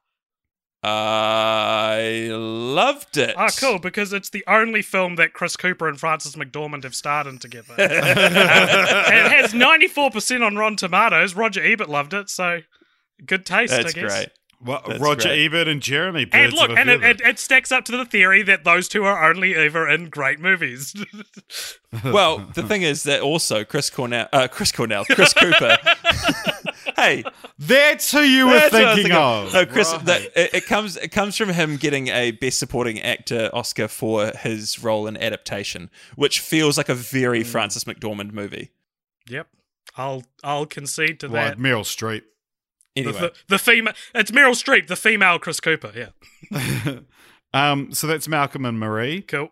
I 0.83 2.29
loved 2.31 3.17
it. 3.17 3.35
Oh, 3.37 3.49
cool! 3.59 3.79
Because 3.81 4.13
it's 4.13 4.31
the 4.31 4.45
only 4.47 4.81
film 4.81 5.17
that 5.17 5.33
Chris 5.33 5.57
Cooper 5.57 5.89
and 5.89 5.99
Frances 5.99 6.37
McDormand 6.37 6.85
have 6.85 6.95
starred 6.95 7.27
in 7.27 7.39
together. 7.39 7.75
Um, 7.79 7.85
it 7.87 9.33
has 9.33 9.55
ninety 9.55 9.89
four 9.89 10.11
percent 10.11 10.45
on 10.45 10.57
Rotten 10.57 10.77
Tomatoes. 10.77 11.35
Roger 11.35 11.63
Ebert 11.65 11.89
loved 11.89 12.15
it, 12.15 12.31
so 12.31 12.61
good 13.25 13.45
taste. 13.45 13.73
That's 13.73 13.95
I 13.95 14.01
guess. 14.01 14.13
great. 14.13 14.29
Well, 14.61 14.83
That's 14.89 15.01
Roger 15.01 15.29
great. 15.29 15.45
Ebert 15.47 15.69
and 15.69 15.81
Jeremy. 15.81 16.27
And 16.33 16.53
look, 16.53 16.71
and 16.71 16.91
it, 16.91 17.01
feather. 17.01 17.07
it, 17.07 17.21
it 17.21 17.39
stacks 17.39 17.71
up 17.71 17.85
to 17.85 17.93
the 17.97 18.05
theory 18.05 18.43
that 18.43 18.65
those 18.65 18.89
two 18.89 19.05
are 19.05 19.31
only 19.31 19.55
ever 19.55 19.89
in 19.89 20.09
great 20.11 20.41
movies. 20.41 20.95
Well, 22.05 22.47
the 22.55 22.63
thing 22.65 22.83
is 22.83 23.05
that 23.05 23.23
also 23.23 23.65
Chris 23.65 23.89
Cornell, 23.89 24.29
uh, 24.31 24.47
Chris 24.49 24.71
Cornell, 24.73 25.07
Chris 25.07 25.33
Cooper. 25.39 25.79
hey, 26.97 27.25
That's 27.59 28.13
who 28.13 28.21
you 28.21 28.47
were 28.47 28.53
that's 28.53 28.73
what 28.75 28.85
I 28.85 28.95
thinking 28.95 29.13
of. 29.15 29.55
No, 29.55 29.65
Chris. 29.65 29.93
Right. 29.93 30.05
That, 30.05 30.23
it, 30.37 30.55
it 30.55 30.67
comes 30.67 30.99
it 30.99 31.09
comes 31.09 31.35
from 31.37 31.49
him 31.49 31.77
getting 31.79 32.09
a 32.09 32.33
Best 32.33 32.59
Supporting 32.59 33.01
Actor 33.01 33.51
Oscar 33.55 33.89
for 33.89 34.33
his 34.37 34.83
role 34.83 35.07
in 35.07 35.17
adaptation, 35.17 35.89
which 36.15 36.41
feels 36.41 36.77
like 36.77 36.91
a 36.91 36.95
very 36.95 37.43
Frances 37.43 37.85
McDormand 37.85 38.33
movie. 38.33 38.71
yep, 39.27 39.49
I'll 39.97 40.25
I'll 40.45 40.67
concede 40.67 41.21
to 41.21 41.29
like 41.29 41.57
that. 41.57 41.59
Meryl 41.59 41.85
Streep. 41.85 42.23
The, 43.05 43.11
Anyway, 43.11 43.21
the, 43.21 43.33
the 43.49 43.59
female, 43.59 43.95
it's 44.15 44.31
Meryl 44.31 44.53
Streep, 44.53 44.87
the 44.87 44.97
female 44.97 45.39
Chris 45.39 45.61
Cooper. 45.61 45.93
Yeah, 45.95 47.01
um, 47.55 47.93
so 47.93 48.07
that's 48.07 48.29
Malcolm 48.29 48.65
and 48.65 48.79
Marie. 48.79 49.23
cool. 49.23 49.51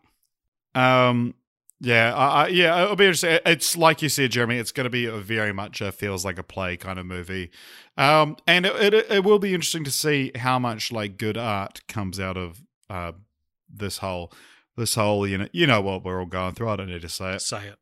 Um, 0.75 1.35
yeah, 1.81 2.15
I, 2.15 2.45
I, 2.45 2.49
yeah, 2.49 2.83
it'll 2.83 2.97
be 2.97 3.05
interesting. 3.05 3.39
It's 3.45 3.77
like 3.77 4.01
you 4.03 4.09
said, 4.09 4.31
Jeremy. 4.31 4.59
It's 4.59 4.73
going 4.73 4.85
to 4.85 4.91
be 4.91 5.05
a 5.07 5.19
very 5.19 5.53
much 5.53 5.81
a 5.81 5.93
feels 5.93 6.25
like 6.25 6.39
a 6.39 6.43
play 6.43 6.77
kind 6.77 6.99
of 6.99 7.07
movie, 7.07 7.51
um, 7.97 8.37
and 8.47 8.67
it, 8.67 8.95
it 8.95 9.11
it 9.11 9.25
will 9.25 9.39
be 9.39 9.55
interesting 9.55 9.85
to 9.85 9.91
see 9.91 10.33
how 10.37 10.59
much 10.59 10.91
like 10.91 11.19
good 11.19 11.37
art 11.37 11.87
comes 11.87 12.19
out 12.19 12.37
of 12.37 12.63
uh 12.89 13.13
this 13.69 13.99
whole 13.99 14.33
this 14.77 14.95
whole 14.95 15.27
you 15.27 15.37
know 15.37 15.49
you 15.53 15.67
know 15.67 15.81
what 15.81 16.05
we're 16.05 16.21
all 16.21 16.27
going 16.27 16.55
through. 16.55 16.69
I 16.71 16.77
don't 16.77 16.89
need 16.89 17.03
to 17.03 17.09
say 17.09 17.35
it. 17.35 17.43
Say 17.43 17.69
it. 17.69 17.79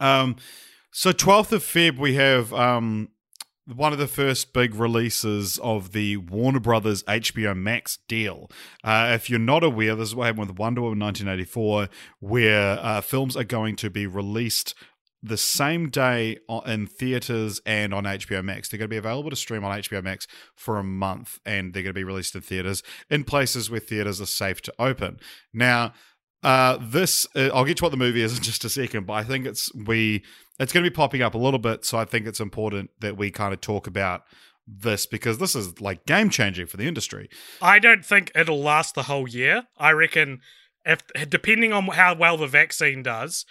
Um, 0.00 0.36
so 0.90 1.12
12th 1.12 1.52
of 1.52 1.62
Feb, 1.62 1.98
we 1.98 2.14
have 2.14 2.52
um, 2.52 3.08
one 3.66 3.92
of 3.92 3.98
the 3.98 4.06
first 4.06 4.52
big 4.52 4.74
releases 4.74 5.58
of 5.58 5.92
the 5.92 6.18
Warner 6.18 6.60
Brothers 6.60 7.02
HBO 7.04 7.56
Max 7.56 7.98
deal. 8.08 8.50
Uh, 8.82 9.12
if 9.14 9.30
you're 9.30 9.38
not 9.38 9.64
aware, 9.64 9.94
this 9.94 10.08
is 10.08 10.14
what 10.14 10.26
happened 10.26 10.48
with 10.48 10.58
Wonder 10.58 10.82
Woman 10.82 10.98
1984, 11.00 11.88
where 12.20 12.78
uh, 12.80 13.00
films 13.00 13.36
are 13.36 13.44
going 13.44 13.76
to 13.76 13.88
be 13.88 14.06
released 14.06 14.74
the 15.22 15.36
same 15.38 15.88
day 15.88 16.36
in 16.66 16.86
theaters 16.86 17.60
and 17.64 17.94
on 17.94 18.04
HBO 18.04 18.44
Max. 18.44 18.68
They're 18.68 18.76
going 18.76 18.88
to 18.88 18.94
be 18.94 18.98
available 18.98 19.30
to 19.30 19.36
stream 19.36 19.64
on 19.64 19.78
HBO 19.78 20.04
Max 20.04 20.26
for 20.54 20.76
a 20.76 20.84
month, 20.84 21.38
and 21.46 21.72
they're 21.72 21.82
going 21.82 21.94
to 21.94 21.98
be 21.98 22.04
released 22.04 22.34
in 22.34 22.42
theaters 22.42 22.82
in 23.08 23.24
places 23.24 23.70
where 23.70 23.80
theaters 23.80 24.20
are 24.20 24.26
safe 24.26 24.60
to 24.62 24.74
open. 24.78 25.18
Now, 25.54 25.94
uh, 26.42 26.76
this 26.78 27.26
uh, 27.34 27.48
I'll 27.54 27.64
get 27.64 27.78
to 27.78 27.84
what 27.84 27.90
the 27.90 27.96
movie 27.96 28.20
is 28.20 28.36
in 28.36 28.42
just 28.42 28.66
a 28.66 28.68
second, 28.68 29.06
but 29.06 29.14
I 29.14 29.24
think 29.24 29.46
it's 29.46 29.74
we 29.74 30.22
it's 30.58 30.72
going 30.72 30.84
to 30.84 30.90
be 30.90 30.94
popping 30.94 31.22
up 31.22 31.34
a 31.34 31.38
little 31.38 31.58
bit, 31.58 31.84
so 31.84 31.98
I 31.98 32.04
think 32.04 32.26
it's 32.26 32.40
important 32.40 32.90
that 33.00 33.16
we 33.16 33.30
kind 33.30 33.52
of 33.52 33.60
talk 33.60 33.86
about 33.86 34.22
this 34.66 35.06
because 35.06 35.38
this 35.38 35.54
is 35.54 35.80
like 35.80 36.06
game 36.06 36.30
changing 36.30 36.66
for 36.66 36.76
the 36.76 36.86
industry. 36.86 37.28
I 37.60 37.78
don't 37.78 38.04
think 38.04 38.30
it'll 38.34 38.60
last 38.60 38.94
the 38.94 39.04
whole 39.04 39.28
year. 39.28 39.64
I 39.76 39.90
reckon 39.90 40.40
if 40.84 41.02
depending 41.28 41.72
on 41.72 41.86
how 41.88 42.14
well 42.14 42.36
the 42.36 42.46
vaccine 42.46 43.02
does, 43.02 43.44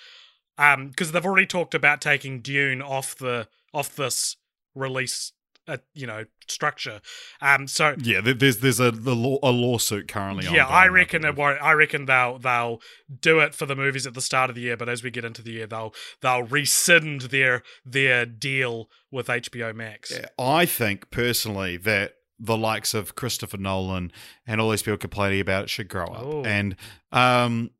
um, 0.57 0.89
because 0.89 1.11
they've 1.11 1.25
already 1.25 1.47
talked 1.47 1.75
about 1.75 2.01
taking 2.01 2.41
Dune 2.41 2.81
off 2.81 3.15
the 3.15 3.47
off 3.73 3.95
this 3.95 4.37
release, 4.75 5.33
uh, 5.67 5.77
you 5.93 6.05
know, 6.07 6.25
structure. 6.47 7.01
Um, 7.41 7.67
so 7.67 7.95
Yeah, 7.99 8.21
there's 8.21 8.57
there's 8.57 8.79
a 8.79 8.91
the 8.91 9.15
law, 9.15 9.37
a 9.43 9.51
lawsuit 9.51 10.07
currently. 10.07 10.45
yeah, 10.53 10.67
I 10.67 10.87
reckon 10.87 11.23
it 11.25 11.35
won't. 11.35 11.61
I 11.61 11.71
reckon 11.73 12.05
they'll 12.05 12.39
they'll 12.39 12.81
do 13.21 13.39
it 13.39 13.55
for 13.55 13.65
the 13.65 13.75
movies 13.75 14.05
at 14.05 14.13
the 14.13 14.21
start 14.21 14.49
of 14.49 14.55
the 14.55 14.61
year, 14.61 14.77
but 14.77 14.89
as 14.89 15.03
we 15.03 15.11
get 15.11 15.25
into 15.25 15.41
the 15.41 15.51
year, 15.51 15.67
they'll 15.67 15.93
they'll 16.21 16.43
rescind 16.43 17.21
their 17.21 17.63
their 17.85 18.25
deal 18.25 18.89
with 19.11 19.27
HBO 19.27 19.73
Max. 19.75 20.11
Yeah, 20.11 20.27
I 20.37 20.65
think 20.65 21.11
personally 21.11 21.77
that 21.77 22.13
the 22.39 22.57
likes 22.57 22.93
of 22.93 23.15
Christopher 23.15 23.57
Nolan 23.57 24.11
and 24.45 24.59
all 24.59 24.71
these 24.71 24.83
people 24.83 24.97
complaining 24.97 25.39
about 25.39 25.63
it 25.63 25.69
should 25.69 25.87
grow 25.87 26.07
up. 26.07 26.23
Oh. 26.23 26.43
And 26.43 26.75
um 27.11 27.71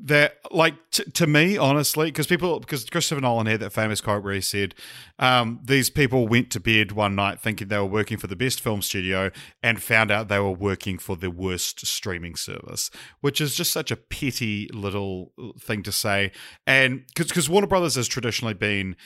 that 0.00 0.38
like 0.50 0.74
t- 0.90 1.04
to 1.04 1.26
me 1.26 1.56
honestly 1.56 2.08
because 2.08 2.26
people 2.26 2.60
because 2.60 2.84
Christopher 2.84 3.20
Nolan 3.20 3.46
had 3.46 3.60
that 3.60 3.72
famous 3.72 4.00
quote 4.00 4.22
where 4.22 4.34
he 4.34 4.40
said 4.40 4.74
um 5.18 5.60
these 5.64 5.90
people 5.90 6.28
went 6.28 6.50
to 6.50 6.60
bed 6.60 6.92
one 6.92 7.14
night 7.14 7.40
thinking 7.40 7.68
they 7.68 7.78
were 7.78 7.84
working 7.84 8.16
for 8.16 8.26
the 8.26 8.36
best 8.36 8.60
film 8.60 8.82
studio 8.82 9.30
and 9.62 9.82
found 9.82 10.10
out 10.10 10.28
they 10.28 10.38
were 10.38 10.50
working 10.50 10.98
for 10.98 11.16
the 11.16 11.30
worst 11.30 11.86
streaming 11.86 12.36
service 12.36 12.90
which 13.20 13.40
is 13.40 13.54
just 13.54 13.72
such 13.72 13.90
a 13.90 13.96
petty 13.96 14.68
little 14.72 15.32
thing 15.58 15.82
to 15.82 15.92
say. 15.92 16.32
And 16.66 17.04
because 17.14 17.48
Warner 17.48 17.66
Brothers 17.66 17.94
has 17.96 18.08
traditionally 18.08 18.54
been 18.54 18.96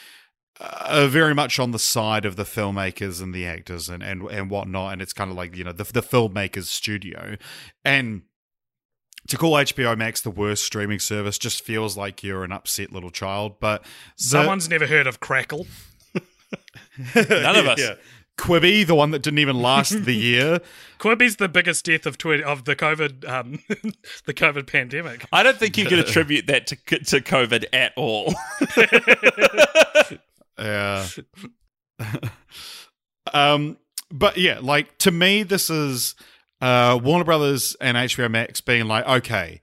uh, 0.61 1.07
very 1.09 1.35
much 1.35 1.59
on 1.59 1.70
the 1.70 1.79
side 1.79 2.24
of 2.24 2.37
the 2.37 2.42
filmmakers 2.44 3.22
and 3.22 3.35
the 3.35 3.46
actors 3.46 3.88
and 3.88 4.03
and, 4.03 4.22
and 4.31 4.50
whatnot, 4.50 4.92
and 4.92 5.03
it's 5.03 5.12
kind 5.12 5.31
of 5.31 5.37
like 5.37 5.57
you 5.57 5.64
know 5.64 5.72
the 5.72 5.85
the 5.85 6.03
filmmakers 6.03 6.64
studio, 6.64 7.37
and 7.85 8.22
to 9.29 9.37
call 9.37 9.53
HBO 9.53 9.97
Max 9.97 10.21
the 10.21 10.31
worst 10.31 10.65
streaming 10.65 10.99
service 10.99 11.39
just 11.39 11.65
feels 11.65 11.97
like 11.97 12.23
you're 12.23 12.45
an 12.45 12.53
upset 12.53 12.93
little 12.93 13.11
child. 13.11 13.61
But 13.61 13.83
the- 13.83 13.89
Someone's 14.25 14.69
never 14.69 14.87
heard 14.87 15.07
of 15.07 15.21
Crackle. 15.21 15.67
None 17.15 17.57
of 17.57 17.67
us. 17.67 17.79
Yeah. 17.81 17.95
Quibi, 18.39 18.87
the 18.87 18.95
one 18.95 19.11
that 19.11 19.21
didn't 19.23 19.39
even 19.41 19.57
last 19.61 20.05
the 20.07 20.15
year. 20.17 20.61
Quibi's 20.99 21.37
the 21.37 21.49
biggest 21.49 21.85
death 21.85 22.07
of 22.07 22.17
twi- 22.17 22.43
of 22.43 22.65
the 22.65 22.75
COVID 22.75 23.29
um 23.29 23.59
the 24.25 24.33
COVID 24.33 24.67
pandemic. 24.67 25.27
I 25.31 25.43
don't 25.43 25.59
think 25.59 25.77
you 25.77 25.85
can 25.85 25.99
attribute 25.99 26.47
that 26.47 26.67
to 26.69 26.77
to 26.77 27.21
COVID 27.21 27.67
at 27.75 27.93
all. 27.97 28.35
Yeah. 30.59 31.07
um, 33.33 33.77
but 34.11 34.37
yeah, 34.37 34.59
like 34.61 34.97
to 34.99 35.11
me, 35.11 35.43
this 35.43 35.71
is 35.71 36.15
uh, 36.61 36.99
Warner 37.03 37.25
Brothers 37.25 37.77
and 37.81 37.96
HBO 37.96 38.31
Max 38.31 38.61
being 38.61 38.87
like, 38.87 39.07
okay, 39.07 39.61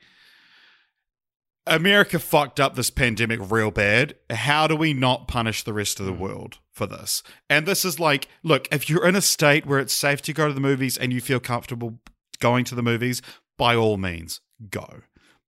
America 1.67 2.19
fucked 2.19 2.59
up 2.59 2.75
this 2.75 2.89
pandemic 2.89 3.39
real 3.51 3.71
bad. 3.71 4.15
How 4.29 4.67
do 4.67 4.75
we 4.75 4.93
not 4.93 5.27
punish 5.27 5.63
the 5.63 5.73
rest 5.73 5.99
of 5.99 6.05
the 6.05 6.13
world 6.13 6.59
for 6.71 6.87
this? 6.87 7.23
And 7.49 7.65
this 7.65 7.85
is 7.85 7.99
like, 7.99 8.27
look, 8.43 8.67
if 8.71 8.89
you're 8.89 9.07
in 9.07 9.15
a 9.15 9.21
state 9.21 9.65
where 9.65 9.79
it's 9.79 9.93
safe 9.93 10.21
to 10.23 10.33
go 10.33 10.47
to 10.47 10.53
the 10.53 10.59
movies 10.59 10.97
and 10.97 11.11
you 11.11 11.21
feel 11.21 11.39
comfortable 11.39 11.99
going 12.39 12.65
to 12.65 12.75
the 12.75 12.83
movies, 12.83 13.21
by 13.57 13.75
all 13.75 13.97
means, 13.97 14.41
go. 14.69 15.01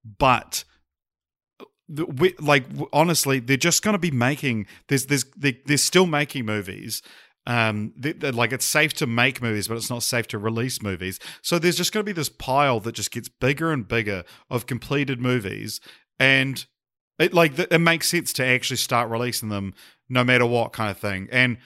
But 0.04 0.64
we, 1.88 2.36
like 2.40 2.66
honestly, 2.94 3.40
they're 3.40 3.58
just 3.58 3.84
going 3.84 3.94
to 3.94 4.00
be 4.00 4.12
making. 4.12 4.68
There's 4.88 5.06
there's 5.08 5.26
they, 5.38 5.60
they're 5.66 5.78
still 5.78 6.06
making 6.06 6.46
movies. 6.46 7.02
Um, 7.48 7.94
like 8.22 8.52
it's 8.52 8.66
safe 8.66 8.94
to 8.96 9.08
make 9.08 9.42
movies, 9.42 9.68
but 9.68 9.78
it's 9.78 9.90
not 9.90 10.04
safe 10.04 10.28
to 10.28 10.38
release 10.38 10.82
movies. 10.84 11.20
So 11.42 11.58
there's 11.58 11.78
just 11.78 11.92
going 11.92 12.06
to 12.06 12.10
be 12.10 12.14
this 12.14 12.30
pile 12.30 12.80
that 12.82 12.92
just 12.92 13.12
gets 13.12 13.28
bigger 13.28 13.72
and 13.72 13.88
bigger 13.88 14.24
of 14.50 14.68
completed 14.68 15.20
movies, 15.20 15.80
and 16.20 16.66
it 17.18 17.34
like 17.34 17.58
it 17.58 17.80
makes 17.80 18.10
sense 18.10 18.34
to 18.34 18.46
actually 18.46 18.78
start 18.78 19.10
releasing 19.10 19.50
them 19.50 19.74
no 20.10 20.24
matter 20.24 20.46
what 20.46 20.74
kind 20.74 20.92
of 20.92 20.98
thing. 20.98 21.28
And 21.32 21.58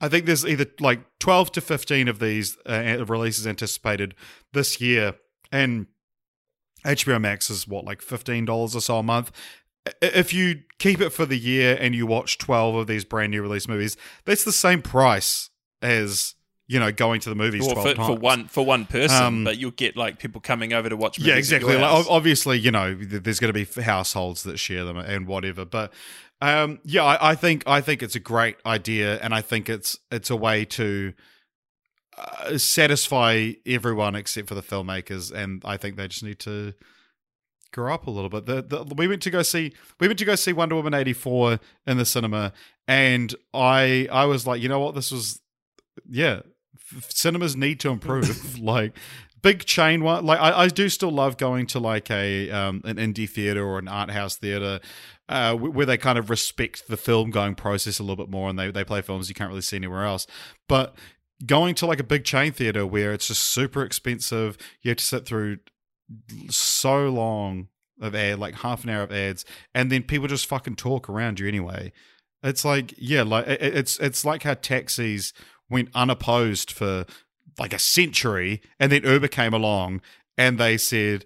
I 0.00 0.08
think 0.08 0.26
there's 0.26 0.44
either 0.44 0.66
like 0.80 1.00
12 1.20 1.52
to 1.52 1.60
15 1.60 2.08
of 2.08 2.18
these 2.18 2.58
uh, 2.66 3.04
releases 3.06 3.46
anticipated 3.46 4.14
this 4.52 4.80
year, 4.80 5.14
and 5.50 5.86
HBO 6.84 7.20
Max 7.20 7.50
is 7.50 7.68
what 7.68 7.84
like 7.84 8.02
fifteen 8.02 8.44
dollars 8.44 8.74
or 8.74 8.80
so 8.80 8.98
a 8.98 9.02
month. 9.02 9.30
If 10.00 10.32
you 10.32 10.62
keep 10.78 11.00
it 11.00 11.10
for 11.10 11.26
the 11.26 11.38
year 11.38 11.76
and 11.80 11.94
you 11.94 12.06
watch 12.06 12.38
twelve 12.38 12.74
of 12.74 12.86
these 12.86 13.04
brand 13.04 13.32
new 13.32 13.42
release 13.42 13.66
movies, 13.66 13.96
that's 14.24 14.44
the 14.44 14.52
same 14.52 14.80
price 14.82 15.50
as 15.80 16.34
you 16.68 16.78
know 16.78 16.92
going 16.92 17.20
to 17.20 17.28
the 17.28 17.34
movies 17.34 17.66
Or 17.66 17.74
twelve 17.74 17.88
for, 17.88 17.94
times 17.94 18.06
for 18.06 18.16
one 18.16 18.46
for 18.46 18.64
one 18.64 18.86
person, 18.86 19.24
Um, 19.24 19.44
but 19.44 19.58
you'll 19.58 19.72
get 19.72 19.96
like 19.96 20.18
people 20.18 20.40
coming 20.40 20.72
over 20.72 20.88
to 20.88 20.96
watch. 20.96 21.18
Movies 21.18 21.28
yeah, 21.28 21.36
exactly. 21.36 21.76
Like, 21.76 22.06
obviously, 22.08 22.58
you 22.58 22.70
know, 22.70 22.94
there's 22.94 23.40
going 23.40 23.52
to 23.52 23.64
be 23.64 23.82
households 23.82 24.44
that 24.44 24.58
share 24.58 24.84
them 24.84 24.96
and 24.96 25.26
whatever. 25.26 25.64
But 25.64 25.92
um, 26.40 26.80
yeah, 26.84 27.04
I, 27.04 27.30
I 27.30 27.34
think 27.34 27.64
I 27.66 27.80
think 27.80 28.02
it's 28.02 28.14
a 28.14 28.20
great 28.20 28.56
idea, 28.64 29.18
and 29.20 29.34
I 29.34 29.42
think 29.42 29.68
it's 29.68 29.98
it's 30.10 30.30
a 30.30 30.36
way 30.36 30.64
to 30.66 31.12
uh, 32.18 32.58
satisfy 32.58 33.52
everyone 33.66 34.14
except 34.14 34.48
for 34.48 34.54
the 34.54 34.62
filmmakers, 34.62 35.32
and 35.32 35.62
I 35.64 35.76
think 35.76 35.96
they 35.96 36.08
just 36.08 36.22
need 36.22 36.38
to 36.40 36.74
grow 37.72 37.92
up 37.92 38.06
a 38.06 38.10
little 38.10 38.30
bit. 38.30 38.46
The, 38.46 38.62
the, 38.62 38.94
we 38.94 39.08
went 39.08 39.22
to 39.22 39.30
go 39.30 39.42
see 39.42 39.72
we 39.98 40.06
went 40.06 40.18
to 40.18 40.24
go 40.24 40.34
see 40.34 40.52
Wonder 40.52 40.74
Woman 40.74 40.94
eighty 40.94 41.12
four 41.12 41.58
in 41.86 41.98
the 41.98 42.04
cinema, 42.04 42.52
and 42.86 43.34
I 43.52 44.08
I 44.10 44.26
was 44.26 44.46
like, 44.46 44.60
you 44.60 44.68
know 44.68 44.80
what, 44.80 44.94
this 44.94 45.10
was 45.10 45.40
yeah, 46.08 46.40
f- 46.94 47.10
cinemas 47.10 47.56
need 47.56 47.80
to 47.80 47.90
improve. 47.90 48.58
like 48.60 48.96
big 49.42 49.64
chain 49.64 50.04
one, 50.04 50.24
like 50.24 50.38
I, 50.38 50.62
I 50.62 50.68
do 50.68 50.88
still 50.88 51.10
love 51.10 51.36
going 51.36 51.66
to 51.68 51.78
like 51.78 52.10
a 52.10 52.50
um, 52.50 52.82
an 52.84 52.96
indie 52.96 53.28
theater 53.28 53.64
or 53.64 53.78
an 53.78 53.88
art 53.88 54.10
house 54.10 54.36
theater. 54.36 54.80
Uh, 55.28 55.54
where 55.54 55.86
they 55.86 55.96
kind 55.96 56.18
of 56.18 56.28
respect 56.28 56.88
the 56.88 56.96
film 56.96 57.30
going 57.30 57.54
process 57.54 57.98
a 57.98 58.02
little 58.02 58.22
bit 58.22 58.28
more, 58.28 58.50
and 58.50 58.58
they, 58.58 58.70
they 58.70 58.84
play 58.84 59.00
films 59.00 59.30
you 59.30 59.34
can't 59.34 59.48
really 59.48 59.62
see 59.62 59.76
anywhere 59.76 60.04
else. 60.04 60.26
But 60.68 60.94
going 61.46 61.74
to 61.76 61.86
like 61.86 62.00
a 62.00 62.04
big 62.04 62.24
chain 62.24 62.52
theater 62.52 62.86
where 62.86 63.12
it's 63.12 63.28
just 63.28 63.42
super 63.42 63.82
expensive. 63.82 64.58
You 64.82 64.90
have 64.90 64.98
to 64.98 65.04
sit 65.04 65.24
through 65.24 65.58
so 66.48 67.08
long 67.08 67.68
of 68.00 68.14
ad, 68.14 68.38
like 68.38 68.56
half 68.56 68.84
an 68.84 68.90
hour 68.90 69.02
of 69.02 69.12
ads, 69.12 69.44
and 69.74 69.90
then 69.90 70.02
people 70.02 70.28
just 70.28 70.46
fucking 70.46 70.76
talk 70.76 71.08
around 71.08 71.40
you 71.40 71.48
anyway. 71.48 71.92
It's 72.42 72.64
like 72.64 72.94
yeah, 72.98 73.22
like 73.22 73.46
it's 73.46 73.98
it's 73.98 74.24
like 74.24 74.42
how 74.42 74.54
taxis 74.54 75.32
went 75.70 75.88
unopposed 75.94 76.70
for 76.70 77.06
like 77.58 77.72
a 77.72 77.78
century, 77.78 78.60
and 78.80 78.90
then 78.90 79.04
Uber 79.04 79.28
came 79.28 79.54
along 79.54 80.00
and 80.36 80.58
they 80.58 80.76
said, 80.76 81.24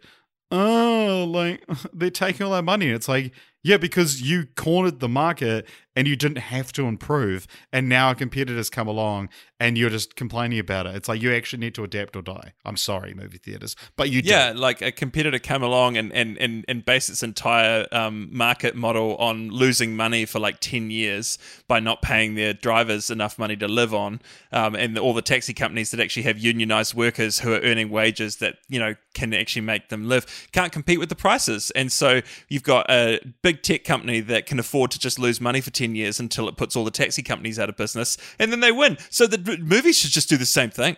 "Oh, 0.50 1.26
like 1.28 1.64
they're 1.92 2.10
taking 2.10 2.46
all 2.46 2.52
our 2.52 2.62
money." 2.62 2.86
And 2.86 2.94
it's 2.94 3.08
like 3.08 3.32
yeah, 3.66 3.78
because 3.78 4.22
you 4.22 4.46
cornered 4.54 5.00
the 5.00 5.08
market 5.08 5.66
and 5.96 6.06
you 6.06 6.14
didn't 6.14 6.38
have 6.38 6.72
to 6.74 6.86
improve, 6.86 7.48
and 7.72 7.88
now 7.88 8.10
a 8.10 8.14
competitors 8.14 8.70
come 8.70 8.86
along 8.86 9.30
and 9.58 9.78
you're 9.78 9.90
just 9.90 10.14
complaining 10.14 10.58
about 10.58 10.86
it. 10.86 10.94
It's 10.94 11.08
like 11.08 11.22
you 11.22 11.32
actually 11.32 11.60
need 11.60 11.74
to 11.76 11.84
adapt 11.84 12.14
or 12.14 12.22
die. 12.22 12.52
I'm 12.66 12.76
sorry, 12.76 13.14
movie 13.14 13.38
theaters, 13.38 13.74
but 13.96 14.10
you 14.10 14.20
yeah, 14.22 14.52
do. 14.52 14.58
like 14.58 14.82
a 14.82 14.92
competitor 14.92 15.38
come 15.38 15.62
along 15.62 15.96
and 15.96 16.12
and 16.12 16.36
and, 16.38 16.64
and 16.68 16.84
base 16.84 17.08
its 17.08 17.22
entire 17.22 17.86
um, 17.90 18.28
market 18.30 18.76
model 18.76 19.16
on 19.16 19.48
losing 19.48 19.96
money 19.96 20.26
for 20.26 20.38
like 20.38 20.60
ten 20.60 20.90
years 20.90 21.38
by 21.66 21.80
not 21.80 22.02
paying 22.02 22.34
their 22.34 22.52
drivers 22.52 23.10
enough 23.10 23.38
money 23.38 23.56
to 23.56 23.66
live 23.66 23.94
on, 23.94 24.20
um, 24.52 24.74
and 24.76 24.98
all 24.98 25.14
the 25.14 25.22
taxi 25.22 25.54
companies 25.54 25.90
that 25.90 25.98
actually 25.98 26.24
have 26.24 26.38
unionized 26.38 26.94
workers 26.94 27.40
who 27.40 27.54
are 27.54 27.60
earning 27.60 27.88
wages 27.88 28.36
that 28.36 28.56
you 28.68 28.78
know 28.78 28.94
can 29.14 29.32
actually 29.32 29.62
make 29.62 29.88
them 29.88 30.06
live 30.06 30.48
can't 30.52 30.72
compete 30.72 31.00
with 31.00 31.08
the 31.08 31.16
prices, 31.16 31.70
and 31.70 31.90
so 31.90 32.20
you've 32.48 32.62
got 32.62 32.88
a 32.90 33.18
big 33.42 33.55
tech 33.62 33.84
company 33.84 34.20
that 34.20 34.46
can 34.46 34.58
afford 34.58 34.90
to 34.92 34.98
just 34.98 35.18
lose 35.18 35.40
money 35.40 35.60
for 35.60 35.70
ten 35.70 35.94
years 35.94 36.20
until 36.20 36.48
it 36.48 36.56
puts 36.56 36.76
all 36.76 36.84
the 36.84 36.90
taxi 36.90 37.22
companies 37.22 37.58
out 37.58 37.68
of 37.68 37.76
business, 37.76 38.16
and 38.38 38.52
then 38.52 38.60
they 38.60 38.72
win. 38.72 38.98
So 39.10 39.26
the 39.26 39.38
d- 39.38 39.56
movies 39.58 39.98
should 39.98 40.12
just 40.12 40.28
do 40.28 40.36
the 40.36 40.46
same 40.46 40.70
thing. 40.70 40.96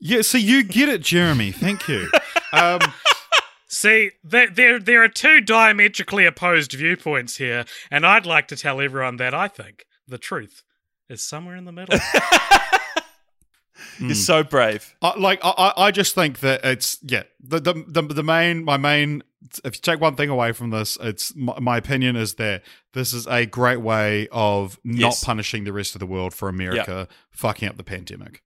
Yeah, 0.00 0.22
so 0.22 0.38
you 0.38 0.62
get 0.62 0.88
it, 0.88 1.02
Jeremy. 1.02 1.52
Thank 1.52 1.88
you. 1.88 2.08
Um, 2.52 2.80
See, 3.70 4.12
there, 4.24 4.48
there, 4.48 4.78
there 4.78 5.02
are 5.04 5.08
two 5.08 5.42
diametrically 5.42 6.24
opposed 6.24 6.72
viewpoints 6.72 7.36
here, 7.36 7.66
and 7.90 8.06
I'd 8.06 8.24
like 8.24 8.48
to 8.48 8.56
tell 8.56 8.80
everyone 8.80 9.16
that 9.18 9.34
I 9.34 9.46
think 9.46 9.84
the 10.06 10.16
truth 10.16 10.62
is 11.10 11.22
somewhere 11.22 11.54
in 11.54 11.66
the 11.66 11.72
middle. 11.72 11.98
You're 13.98 14.08
hmm. 14.08 14.14
so 14.14 14.42
brave. 14.42 14.94
I, 15.02 15.18
like 15.18 15.40
I, 15.42 15.50
I 15.50 15.86
I 15.86 15.90
just 15.90 16.14
think 16.14 16.40
that 16.40 16.64
it's 16.64 16.98
yeah 17.02 17.24
the, 17.40 17.60
the 17.60 17.84
the 17.86 18.02
the 18.02 18.22
main 18.22 18.64
my 18.64 18.76
main 18.76 19.22
if 19.64 19.76
you 19.76 19.80
take 19.80 20.00
one 20.00 20.16
thing 20.16 20.28
away 20.28 20.52
from 20.52 20.70
this 20.70 20.98
it's 21.00 21.34
my, 21.36 21.58
my 21.60 21.76
opinion 21.76 22.16
is 22.16 22.34
that 22.34 22.62
this 22.92 23.12
is 23.12 23.26
a 23.28 23.46
great 23.46 23.80
way 23.80 24.28
of 24.32 24.78
not 24.84 24.98
Yes. 24.98 25.24
punishing 25.24 25.64
the 25.64 25.72
rest 25.72 25.94
of 25.94 26.00
the 26.00 26.06
world 26.06 26.34
for 26.34 26.48
America 26.48 27.08
fucking 27.30 27.68
up 27.68 27.76
the 27.76 27.84
pandemic. 27.84 28.42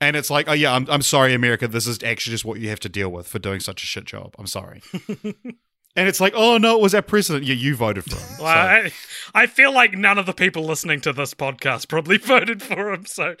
And 0.00 0.16
it's 0.16 0.30
like, 0.30 0.48
oh 0.48 0.52
yeah, 0.52 0.74
I'm 0.74 0.86
I'm 0.90 1.02
sorry, 1.02 1.32
America. 1.32 1.68
This 1.68 1.86
is 1.86 2.02
actually 2.02 2.32
just 2.32 2.44
what 2.44 2.58
you 2.58 2.68
have 2.70 2.80
to 2.80 2.88
deal 2.88 3.08
with 3.08 3.28
for 3.28 3.38
doing 3.38 3.60
such 3.60 3.82
a 3.82 3.86
shit 3.86 4.04
job. 4.04 4.34
I'm 4.38 4.48
sorry. 4.48 4.82
and 5.96 6.08
it's 6.08 6.20
like, 6.20 6.32
oh 6.36 6.58
no, 6.58 6.76
it 6.76 6.82
was 6.82 6.94
our 6.94 7.02
president. 7.02 7.44
Yeah, 7.44 7.54
you 7.54 7.74
voted 7.76 8.04
for 8.04 8.16
him. 8.16 8.38
Well, 8.40 8.54
so- 8.82 8.88
I, 9.34 9.42
I 9.42 9.46
feel 9.46 9.72
like 9.72 9.92
none 9.92 10.18
of 10.18 10.26
the 10.26 10.32
people 10.32 10.64
listening 10.64 11.00
to 11.02 11.12
this 11.12 11.34
podcast 11.34 11.88
probably 11.88 12.18
voted 12.18 12.62
for 12.62 12.92
him, 12.92 13.06
so 13.06 13.36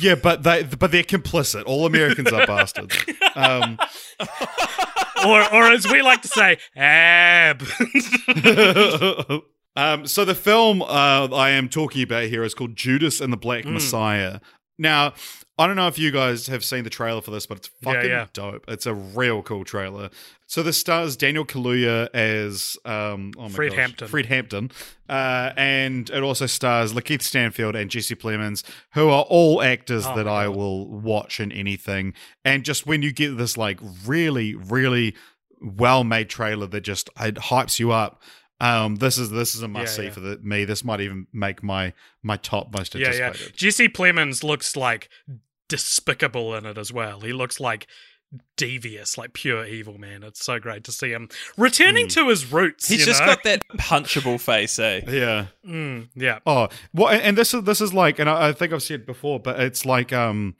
yeah, 0.00 0.14
but 0.14 0.42
they 0.42 0.62
but 0.64 0.90
they're 0.92 1.02
complicit. 1.02 1.64
All 1.66 1.86
Americans 1.86 2.32
are 2.32 2.46
bastards. 2.46 2.96
Um, 3.34 3.78
or 5.26 5.54
or 5.54 5.64
as 5.72 5.86
we 5.90 6.02
like 6.02 6.22
to 6.22 6.28
say, 6.28 6.58
ab. 6.76 7.62
um, 9.76 10.06
so 10.06 10.24
the 10.24 10.34
film 10.34 10.82
uh, 10.82 11.28
I 11.32 11.50
am 11.50 11.68
talking 11.68 12.02
about 12.02 12.24
here 12.24 12.42
is 12.44 12.54
called 12.54 12.76
Judas 12.76 13.20
and 13.20 13.32
the 13.32 13.36
Black 13.36 13.64
Mm. 13.64 13.72
Messiah. 13.74 14.40
Now, 14.78 15.14
I 15.58 15.66
don't 15.66 15.76
know 15.76 15.88
if 15.88 15.98
you 15.98 16.10
guys 16.10 16.48
have 16.48 16.62
seen 16.62 16.84
the 16.84 16.90
trailer 16.90 17.22
for 17.22 17.30
this, 17.30 17.46
but 17.46 17.56
it's 17.56 17.68
fucking 17.82 18.10
yeah. 18.10 18.26
dope. 18.34 18.66
It's 18.68 18.84
a 18.84 18.92
real 18.92 19.42
cool 19.42 19.64
trailer. 19.64 20.10
So 20.46 20.62
this 20.62 20.78
stars 20.78 21.16
Daniel 21.16 21.46
Kaluuya 21.46 22.08
as 22.12 22.76
um, 22.84 23.32
oh 23.38 23.48
Fred 23.48 23.70
gosh, 23.70 23.78
Hampton. 23.78 24.08
Fred 24.08 24.26
Hampton, 24.26 24.70
uh, 25.08 25.52
and 25.56 26.10
it 26.10 26.22
also 26.22 26.44
stars 26.44 26.92
Lakeith 26.92 27.22
Stanfield 27.22 27.74
and 27.74 27.90
Jesse 27.90 28.14
Plemons, 28.14 28.64
who 28.92 29.08
are 29.08 29.22
all 29.22 29.62
actors 29.62 30.06
Oh 30.06 30.14
that 30.14 30.28
I 30.28 30.46
will 30.48 30.86
watch 30.88 31.40
in 31.40 31.50
anything. 31.52 32.12
And 32.44 32.62
just 32.62 32.86
when 32.86 33.00
you 33.00 33.12
get 33.12 33.38
this 33.38 33.56
like 33.56 33.80
really, 34.04 34.54
really 34.54 35.14
well 35.62 36.04
made 36.04 36.28
trailer 36.28 36.66
that 36.66 36.82
just 36.82 37.08
it 37.18 37.36
hypes 37.36 37.78
you 37.78 37.92
up. 37.92 38.22
Um, 38.58 38.96
this 38.96 39.18
is 39.18 39.30
this 39.30 39.54
is 39.54 39.62
a 39.62 39.68
must 39.68 39.96
see 39.96 40.04
yeah. 40.04 40.10
for 40.10 40.20
the, 40.20 40.38
me. 40.38 40.64
This 40.64 40.84
might 40.84 41.00
even 41.00 41.26
make 41.32 41.62
my 41.62 41.92
my 42.22 42.36
top 42.36 42.72
most 42.74 42.94
yeah, 42.94 43.12
yeah. 43.12 43.26
anticipated. 43.26 43.56
Jesse 43.56 43.88
Plemons 43.88 44.42
looks 44.42 44.76
like 44.76 45.10
despicable 45.68 46.54
in 46.54 46.66
it 46.66 46.78
as 46.78 46.92
well. 46.92 47.20
He 47.20 47.32
looks 47.32 47.60
like 47.60 47.86
devious, 48.56 49.16
like 49.16 49.32
pure 49.32 49.64
evil, 49.64 49.98
man. 49.98 50.22
It's 50.22 50.44
so 50.44 50.58
great 50.58 50.84
to 50.84 50.92
see 50.92 51.10
him 51.10 51.28
returning 51.56 52.08
to 52.08 52.28
his 52.28 52.50
roots. 52.52 52.88
He's 52.88 53.00
you 53.00 53.06
just 53.06 53.20
know? 53.20 53.26
got 53.28 53.44
that 53.44 53.62
punchable 53.78 54.40
face, 54.40 54.78
eh? 54.78 55.00
Yeah. 55.08 55.46
Mm, 55.66 56.08
yeah. 56.14 56.40
Oh, 56.46 56.68
well, 56.92 57.08
and- 57.08 57.22
and 57.22 57.38
this 57.38 57.54
is 57.54 57.62
this 57.62 57.80
is 57.80 57.94
like, 57.94 58.18
and 58.18 58.28
I, 58.28 58.48
I 58.48 58.52
think 58.52 58.72
I've 58.72 58.82
said 58.82 59.06
before, 59.06 59.38
but 59.40 59.60
it's 59.60 59.84
like, 59.86 60.12
um, 60.12 60.56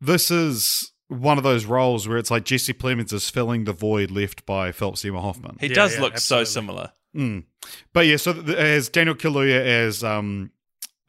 this 0.00 0.30
is 0.30 0.92
one 1.08 1.38
of 1.38 1.44
those 1.44 1.64
roles 1.64 2.06
where 2.06 2.18
it's 2.18 2.30
like 2.30 2.44
Jesse 2.44 2.72
Plemons 2.74 3.12
is 3.12 3.28
filling 3.28 3.64
the 3.64 3.72
void 3.72 4.10
left 4.10 4.46
by 4.46 4.70
Philip 4.70 4.96
Seymour 4.96 5.20
Hoffman. 5.22 5.56
He 5.60 5.66
Yeah, 5.68 5.74
does 5.74 5.94
yeah, 5.96 6.00
look 6.02 6.12
absolutely. 6.14 6.44
so 6.46 6.50
similar. 6.52 6.92
Mm. 7.16 7.44
But 7.92 8.06
yeah, 8.06 8.16
so 8.16 8.32
th- 8.32 8.56
as 8.56 8.88
Daniel 8.88 9.16
Kaluuya 9.16 9.60
as 9.60 10.04
um, 10.04 10.52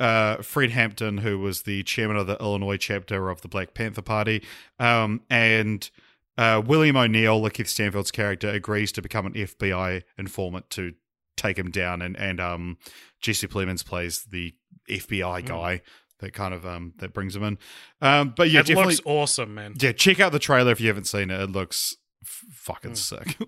uh, 0.02 0.42
Fred 0.42 0.72
Hampton, 0.72 1.20
who 1.20 1.38
was 1.40 1.62
the 1.62 1.84
chairman 1.84 2.18
of 2.18 2.26
the 2.26 2.36
Illinois 2.40 2.78
chapter 2.78 3.30
of 3.30 3.42
the 3.42 3.48
Black 3.48 3.76
Panther 3.76 4.02
Party, 4.02 4.44
um, 4.80 5.22
and 5.30 5.90
uh, 6.38 6.62
William 6.66 6.98
O'Neill, 6.98 7.40
Lakeith 7.40 7.68
Stanfield's 7.68 8.10
character, 8.10 8.50
agrees 8.50 8.92
to 8.94 9.02
become 9.02 9.28
an 9.28 9.34
FBI 9.34 10.02
informant 10.18 10.70
to 10.72 10.94
take 11.38 11.58
him 11.58 11.70
down, 11.70 12.02
and 12.02 12.18
and 12.18 12.40
um, 12.40 12.78
Jesse 13.22 13.48
Plemons 13.48 13.86
plays 13.86 14.24
the 14.24 14.56
FBI 14.90 15.46
guy 15.46 15.82
that 16.20 16.34
kind 16.34 16.54
of 16.54 16.66
um 16.66 16.94
that 16.98 17.14
brings 17.14 17.36
him 17.36 17.44
in. 17.44 17.60
Um, 18.02 18.34
but 18.36 18.50
yeah, 18.50 18.62
it 18.62 18.68
definitely, 18.68 18.96
looks 18.96 19.06
awesome, 19.06 19.54
man. 19.54 19.76
yeah, 19.80 19.92
check 19.92 20.20
out 20.20 20.32
the 20.32 20.40
trailer 20.40 20.72
if 20.72 20.82
you 20.82 20.88
haven't 20.88 21.06
seen 21.06 21.30
it. 21.30 21.40
It 21.40 21.52
looks 21.52 21.96
f- 22.24 22.46
fucking 22.52 22.96
sick. 22.96 23.38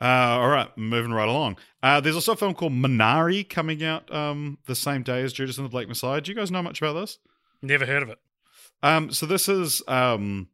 Uh, 0.00 0.04
all 0.40 0.48
right, 0.48 0.68
moving 0.76 1.12
right 1.12 1.28
along. 1.28 1.56
Uh, 1.82 2.00
there's 2.00 2.14
also 2.16 2.32
a 2.32 2.36
film 2.36 2.52
called 2.54 2.72
Minari 2.72 3.48
coming 3.48 3.82
out 3.82 4.12
um, 4.14 4.58
the 4.66 4.74
same 4.74 5.02
day 5.02 5.22
as 5.22 5.32
Judas 5.32 5.56
and 5.56 5.64
the 5.64 5.70
Black 5.70 5.88
Messiah. 5.88 6.20
Do 6.20 6.30
you 6.30 6.36
guys 6.36 6.50
know 6.50 6.62
much 6.62 6.82
about 6.82 6.92
this? 6.94 7.18
Never 7.62 7.86
heard 7.86 8.02
of 8.02 8.10
it. 8.10 8.18
Um, 8.82 9.10
so 9.10 9.24
this 9.24 9.48
is 9.48 9.82
um, 9.88 10.48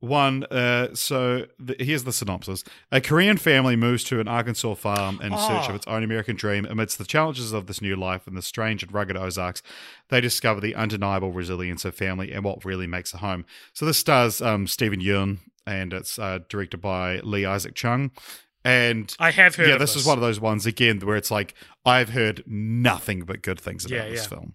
one. 0.00 0.44
Uh, 0.44 0.94
so 0.94 1.46
the, 1.58 1.76
here's 1.80 2.04
the 2.04 2.12
synopsis: 2.12 2.62
A 2.92 3.00
Korean 3.00 3.38
family 3.38 3.74
moves 3.74 4.04
to 4.04 4.20
an 4.20 4.28
Arkansas 4.28 4.74
farm 4.74 5.18
in 5.22 5.30
search 5.30 5.64
Oh. 5.64 5.68
of 5.70 5.74
its 5.74 5.86
own 5.86 6.02
American 6.04 6.36
dream. 6.36 6.66
Amidst 6.66 6.98
the 6.98 7.04
challenges 7.06 7.52
of 7.54 7.66
this 7.66 7.80
new 7.80 7.96
life 7.96 8.28
in 8.28 8.34
the 8.34 8.42
strange 8.42 8.82
and 8.82 8.92
rugged 8.92 9.16
Ozarks, 9.16 9.62
they 10.10 10.20
discover 10.20 10.60
the 10.60 10.74
undeniable 10.74 11.32
resilience 11.32 11.86
of 11.86 11.94
family 11.94 12.32
and 12.32 12.44
what 12.44 12.66
really 12.66 12.86
makes 12.86 13.14
a 13.14 13.18
home. 13.18 13.46
So 13.72 13.86
this 13.86 13.96
stars 13.98 14.42
um, 14.42 14.66
Steven 14.66 15.00
Yeun, 15.00 15.38
and 15.66 15.94
it's 15.94 16.18
uh, 16.18 16.40
directed 16.50 16.82
by 16.82 17.20
Lee 17.20 17.46
Isaac 17.46 17.74
Chung. 17.74 18.10
And 18.64 19.14
I 19.18 19.30
have 19.30 19.54
heard 19.54 19.68
yeah, 19.68 19.74
of 19.74 19.80
this, 19.80 19.96
is 19.96 20.04
one 20.04 20.18
of 20.18 20.22
those 20.22 20.40
ones 20.40 20.66
again 20.66 21.00
where 21.00 21.16
it's 21.16 21.30
like 21.30 21.54
I've 21.84 22.10
heard 22.10 22.42
nothing 22.46 23.20
but 23.22 23.42
good 23.42 23.60
things 23.60 23.84
about 23.84 23.96
Yeah, 23.96 24.08
this 24.10 24.22
yeah. 24.22 24.28
film. 24.28 24.54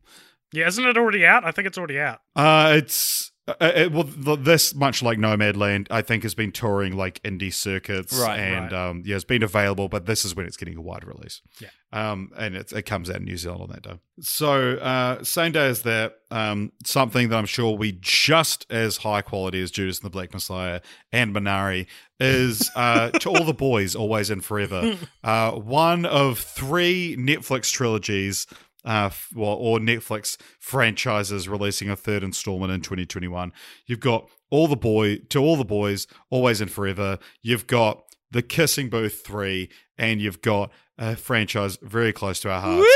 Yeah, 0.51 0.67
isn't 0.67 0.85
it 0.85 0.97
already 0.97 1.25
out? 1.25 1.43
I 1.45 1.51
think 1.51 1.67
it's 1.67 1.77
already 1.77 1.99
out. 1.99 2.19
Uh, 2.35 2.73
it's 2.77 3.31
uh, 3.47 3.53
it, 3.75 3.91
well, 3.91 4.05
th- 4.05 4.39
this 4.39 4.73
much 4.73 5.03
like 5.03 5.17
Nomadland, 5.17 5.87
I 5.91 6.01
think 6.01 6.23
has 6.23 6.33
been 6.33 6.51
touring 6.51 6.95
like 6.95 7.21
indie 7.23 7.53
circuits, 7.53 8.17
Right, 8.17 8.39
and 8.39 8.71
right. 8.71 8.89
um, 8.89 9.03
yeah, 9.05 9.15
it's 9.15 9.25
been 9.25 9.43
available, 9.43 9.89
but 9.89 10.05
this 10.05 10.23
is 10.23 10.33
when 10.35 10.45
it's 10.45 10.55
getting 10.57 10.77
a 10.77 10.81
wide 10.81 11.03
release. 11.05 11.41
Yeah. 11.59 11.67
um, 11.91 12.31
and 12.37 12.55
it, 12.55 12.71
it 12.71 12.83
comes 12.83 13.09
out 13.09 13.17
in 13.17 13.25
New 13.25 13.35
Zealand 13.37 13.61
on 13.63 13.69
that 13.69 13.81
day. 13.83 13.99
So 14.21 14.75
uh, 14.77 15.23
same 15.23 15.51
day 15.51 15.67
as 15.67 15.81
that, 15.81 16.15
um, 16.31 16.71
something 16.85 17.29
that 17.29 17.35
I'm 17.37 17.45
sure 17.45 17.65
will 17.71 17.77
be 17.77 17.97
just 17.99 18.65
as 18.69 18.97
high 18.97 19.21
quality 19.21 19.61
as 19.61 19.71
Judas 19.71 19.97
and 19.99 20.05
the 20.05 20.09
Black 20.09 20.33
Messiah 20.33 20.79
and 21.11 21.35
Minari 21.35 21.87
is 22.21 22.71
uh, 22.77 23.09
to 23.11 23.29
all 23.29 23.43
the 23.43 23.53
boys, 23.53 23.95
always 23.95 24.29
and 24.29 24.43
forever. 24.43 24.97
Uh, 25.23 25.51
one 25.51 26.05
of 26.05 26.37
three 26.37 27.15
Netflix 27.17 27.71
trilogies 27.71 28.45
uh, 28.85 29.09
well, 29.33 29.53
or 29.53 29.79
Netflix 29.79 30.37
franchises 30.59 31.47
releasing 31.47 31.89
a 31.89 31.95
third 31.95 32.23
installment 32.23 32.71
in 32.71 32.81
2021. 32.81 33.53
You've 33.85 33.99
got 33.99 34.29
all 34.49 34.67
the 34.67 34.75
boy 34.75 35.17
to 35.29 35.39
all 35.39 35.55
the 35.55 35.65
boys, 35.65 36.07
always 36.29 36.61
and 36.61 36.69
forever. 36.69 37.19
You've 37.41 37.67
got 37.67 38.03
the 38.31 38.41
Kissing 38.41 38.89
Booth 38.89 39.21
three, 39.25 39.69
and 39.97 40.21
you've 40.21 40.41
got 40.41 40.71
a 40.97 41.15
franchise 41.15 41.77
very 41.81 42.11
close 42.13 42.39
to 42.41 42.51
our 42.51 42.61
hearts, 42.61 42.87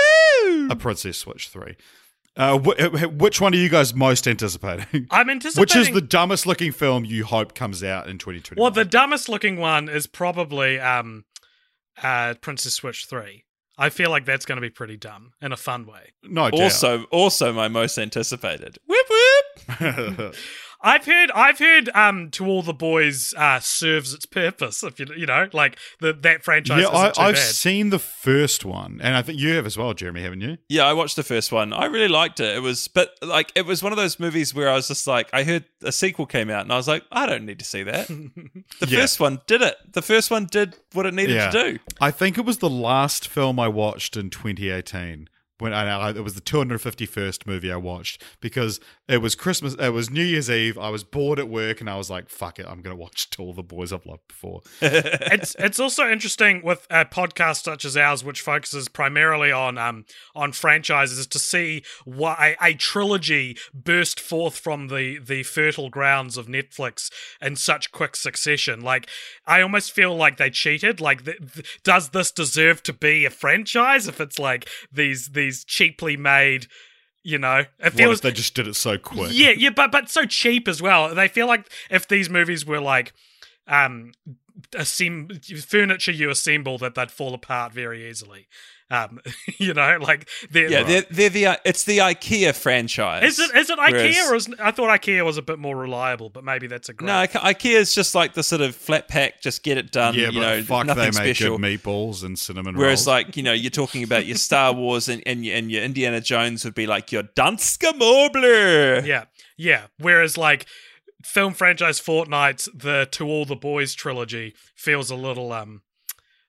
Woo! 0.44 0.70
a 0.70 0.76
Princess 0.76 1.18
Switch 1.18 1.50
three. 1.50 1.76
Uh, 2.36 2.60
wh- 2.60 3.20
which 3.20 3.42
one 3.42 3.54
are 3.54 3.58
you 3.58 3.68
guys 3.70 3.96
most 3.96 4.28
anticipating? 4.28 5.08
I'm 5.10 5.28
anticipating. 5.28 5.60
Which 5.62 5.76
is 5.76 5.90
the 5.90 6.02
dumbest 6.02 6.46
looking 6.46 6.72
film 6.72 7.04
you 7.04 7.26
hope 7.26 7.56
comes 7.56 7.84
out 7.84 8.08
in 8.08 8.20
2021? 8.20 8.62
well, 8.62 8.70
the 8.70 8.86
dumbest 8.86 9.28
looking 9.28 9.58
one 9.58 9.90
is 9.90 10.06
probably 10.06 10.80
um, 10.80 11.26
uh, 12.04 12.36
Princess 12.40 12.76
Switch 12.76 13.08
Three. 13.08 13.46
I 13.78 13.90
feel 13.90 14.10
like 14.10 14.26
that's 14.26 14.46
going 14.46 14.56
to 14.58 14.62
be 14.62 14.70
pretty 14.72 14.98
dumb 14.98 15.34
in 15.42 15.52
a 15.52 15.58
fun 15.58 15.86
way. 15.86 16.14
no 16.24 16.50
doubt. 16.50 16.60
Also, 16.62 17.04
also 17.06 17.54
my 17.54 17.68
most 17.68 17.98
anticipated. 17.98 18.80
Whoop 18.88 19.08
whoop. 19.80 20.36
I've 20.82 21.06
heard, 21.06 21.32
I've 21.32 21.58
heard, 21.60 21.90
um, 21.96 22.30
to 22.32 22.46
all 22.46 22.62
the 22.62 22.74
boys, 22.74 23.34
uh, 23.36 23.60
serves 23.60 24.14
its 24.14 24.26
purpose. 24.26 24.84
If 24.84 25.00
you, 25.00 25.08
you 25.16 25.26
know, 25.26 25.50
like 25.54 25.78
the 26.00 26.14
that 26.14 26.44
franchise. 26.44 26.80
yeah, 26.82 26.86
isn't 26.90 26.96
I, 26.96 27.10
too 27.12 27.22
I've 27.22 27.36
bad. 27.36 27.42
seen 27.42 27.90
the 27.90 28.00
first 28.00 28.64
one, 28.64 29.00
and 29.04 29.16
I 29.16 29.22
think 29.22 29.40
you 29.40 29.54
have 29.56 29.66
as 29.66 29.78
well, 29.78 29.94
Jeremy, 29.94 30.22
haven't 30.22 30.42
you? 30.42 30.58
Yeah, 30.70 30.86
I 30.86 30.94
watched 30.94 31.16
the 31.16 31.24
first 31.24 31.52
one. 31.52 31.74
I 31.74 31.86
really 31.86 32.08
liked 32.08 32.40
it. 32.40 32.56
It 32.56 32.60
was, 32.60 32.88
but 32.88 33.12
like, 33.22 33.52
it 33.56 33.66
was 33.66 33.82
one 33.82 33.92
of 33.92 33.98
those 33.98 34.20
movies 34.20 34.54
where 34.54 34.70
I 34.70 34.76
was 34.76 34.88
just 34.88 35.08
like, 35.08 35.30
I 35.34 35.44
heard 35.44 35.66
a 35.84 35.92
sequel 35.92 36.26
came 36.28 36.50
out, 36.50 36.62
and 36.62 36.72
I 36.72 36.78
was 36.78 36.88
like, 36.88 37.04
I 37.12 37.26
don't 37.26 37.46
need 37.46 37.60
to 37.60 37.66
see 37.66 37.84
that. 37.84 38.08
The 38.80 38.88
Yeah. 38.88 39.00
first 39.02 39.20
one 39.20 39.42
did 39.48 39.62
it. 39.62 39.76
The 39.94 40.02
first 40.04 40.30
one 40.30 40.46
did 40.46 40.76
what 40.94 41.06
it 41.08 41.14
needed 41.14 41.36
Yeah. 41.36 41.50
to 41.50 41.72
do. 41.74 41.80
I 42.00 42.12
think 42.12 42.38
it 42.38 42.46
was 42.46 42.60
the 42.60 42.70
last 42.70 43.28
film 43.28 43.60
I 43.60 43.68
watched 43.68 44.16
in 44.16 44.30
2018. 44.30 45.28
When 45.60 45.74
I, 45.74 46.10
it 46.10 46.24
was 46.24 46.36
the 46.36 46.42
251st 46.42 47.48
movie 47.48 47.72
I 47.72 47.78
watched 47.78 48.24
because 48.42 48.80
it 49.08 49.20
was 49.20 49.34
Christmas, 49.34 49.76
it 49.80 49.94
was 49.94 50.10
New 50.10 50.24
Year's 50.24 50.50
Eve. 50.50 50.78
I 50.78 50.90
was 50.90 51.04
bored 51.04 51.40
at 51.40 51.50
work 51.50 51.82
and 51.82 51.90
I 51.90 51.96
was 51.96 52.10
like, 52.10 52.30
"Fuck 52.30 52.60
it, 52.60 52.68
I'm 52.68 52.82
gonna 52.82 52.96
watch 52.96 53.28
All 53.40 53.54
the 53.54 53.64
Boys 53.64 53.92
I've 53.92 54.06
Loved 54.06 54.28
Before." 54.28 54.62
it's 54.82 55.56
it's 55.58 55.80
also 55.80 56.10
interesting 56.10 56.62
with 56.64 56.86
a 56.90 57.06
podcast 57.06 57.64
such 57.64 57.86
as 57.86 57.98
ours, 57.98 58.24
which 58.24 58.42
focuses 58.42 58.88
primarily 58.88 59.52
on 59.52 59.78
um 59.78 60.06
on 60.36 60.52
franchises, 60.52 61.26
to 61.26 61.40
see 61.40 61.84
what 62.06 62.38
a, 62.40 62.74
trilogy 62.78 63.58
burst 63.74 64.20
forth 64.20 64.58
from 64.58 64.90
the 64.90 65.18
the 65.18 65.44
fertile 65.44 65.90
grounds 65.90 66.38
of 66.38 66.48
Netflix 66.48 67.12
in 67.42 67.56
such 67.56 67.92
quick 67.92 68.16
succession. 68.16 68.82
Like, 68.82 69.08
I 69.46 69.62
almost 69.62 69.92
feel 69.92 70.16
like 70.16 70.38
they 70.38 70.50
cheated. 70.50 71.02
Like, 71.02 71.28
does 71.84 72.10
this 72.10 72.32
deserve 72.32 72.84
to 72.84 72.94
be 72.94 73.26
a 73.26 73.30
franchise? 73.30 74.08
If 74.08 74.20
it's 74.20 74.38
like 74.38 74.70
these 74.92 75.30
these 75.30 75.47
cheaply 75.66 76.18
made, 76.18 76.68
you 77.24 77.38
know, 77.38 77.60
it 77.60 77.68
What 77.80 77.94
feels 77.94 78.18
if 78.18 78.22
they 78.22 78.32
just 78.32 78.56
did 78.56 78.68
it 78.68 78.76
so 78.76 78.98
quick? 78.98 79.32
yeah, 79.34 79.52
yeah, 79.52 79.70
but 79.70 79.92
but 79.92 80.10
so 80.10 80.26
cheap 80.26 80.68
as 80.68 80.82
well. 80.82 81.14
They 81.14 81.28
feel 81.28 81.48
like 81.48 81.70
if 81.90 82.08
these 82.08 82.30
movies 82.30 82.66
were 82.66 82.80
like 82.82 83.14
um 83.68 84.12
assemb- 84.72 85.64
furniture 85.66 86.12
you 86.12 86.30
assemble 86.30 86.78
that 86.80 86.96
they'd 86.96 87.12
fall 87.12 87.34
apart 87.34 87.74
very 87.74 88.10
easily. 88.10 88.48
Um, 88.90 89.20
you 89.58 89.74
know, 89.74 89.98
like 90.00 90.30
they're, 90.50 90.70
Yeah, 90.72 90.84
they're, 90.84 91.02
they're 91.12 91.30
the 91.30 91.46
uh, 91.48 91.56
it's 91.66 91.84
the 91.84 91.98
IKEA 91.98 92.56
franchise. 92.56 93.24
is 93.26 93.38
it 93.40 93.54
is 93.54 93.70
it 93.70 93.78
IKEA 93.78 93.92
Whereas- 93.92 94.30
or 94.32 94.36
is 94.36 94.50
I 94.62 94.72
thought 94.72 94.90
IKEA 95.02 95.26
was 95.26 95.38
a 95.38 95.42
bit 95.42 95.60
more 95.60 95.76
reliable, 95.76 96.30
but 96.30 96.46
maybe 96.46 96.68
that's 96.68 96.88
a 96.88 96.94
great. 96.94 97.08
No, 97.08 97.16
I- 97.18 97.28
IKEA 97.54 97.74
is 97.76 97.94
just 97.94 98.16
like 98.16 98.34
the 98.34 98.44
sort 98.44 98.62
of 98.62 98.76
flat 98.78 99.10
pack, 99.10 99.42
just 99.42 99.62
get 99.64 99.78
it 99.78 99.92
done. 99.92 100.14
yeah, 100.14 100.30
you 100.30 100.40
but 100.40 100.56
know, 100.56 100.64
fuck, 100.64 100.86
nothing 100.86 101.02
they 101.04 101.20
make 101.26 101.36
special. 101.36 101.58
good 101.58 101.66
meatballs 101.82 102.24
and 102.24 102.40
cinnamon 102.40 102.78
Whereas, 102.78 103.00
rolls. 103.02 103.08
like 103.08 103.36
you 103.36 103.44
know, 103.44 103.52
you're 103.52 103.72
talking 103.72 104.04
about 104.04 104.26
your 104.26 104.38
Star 104.38 104.72
Wars 104.82 105.10
and 105.10 105.22
and 105.26 105.44
your, 105.46 105.58
and 105.58 105.70
your 105.70 105.84
Indiana 105.84 106.22
Jones 106.22 106.64
would 106.64 106.74
be 106.76 106.88
like 106.88 107.12
your 107.12 107.24
Danske 107.24 107.92
Mobler. 107.92 109.06
Yeah, 109.06 109.26
yeah. 109.58 109.88
Whereas 110.00 110.38
like 110.38 110.66
film 111.24 111.54
franchise 111.54 112.00
Fortnite, 112.00 112.70
the 112.74 113.08
To 113.12 113.28
All 113.28 113.46
the 113.46 113.56
Boys 113.56 113.94
trilogy 113.94 114.54
feels 114.76 115.10
a 115.10 115.16
little 115.16 115.52
um 115.52 115.82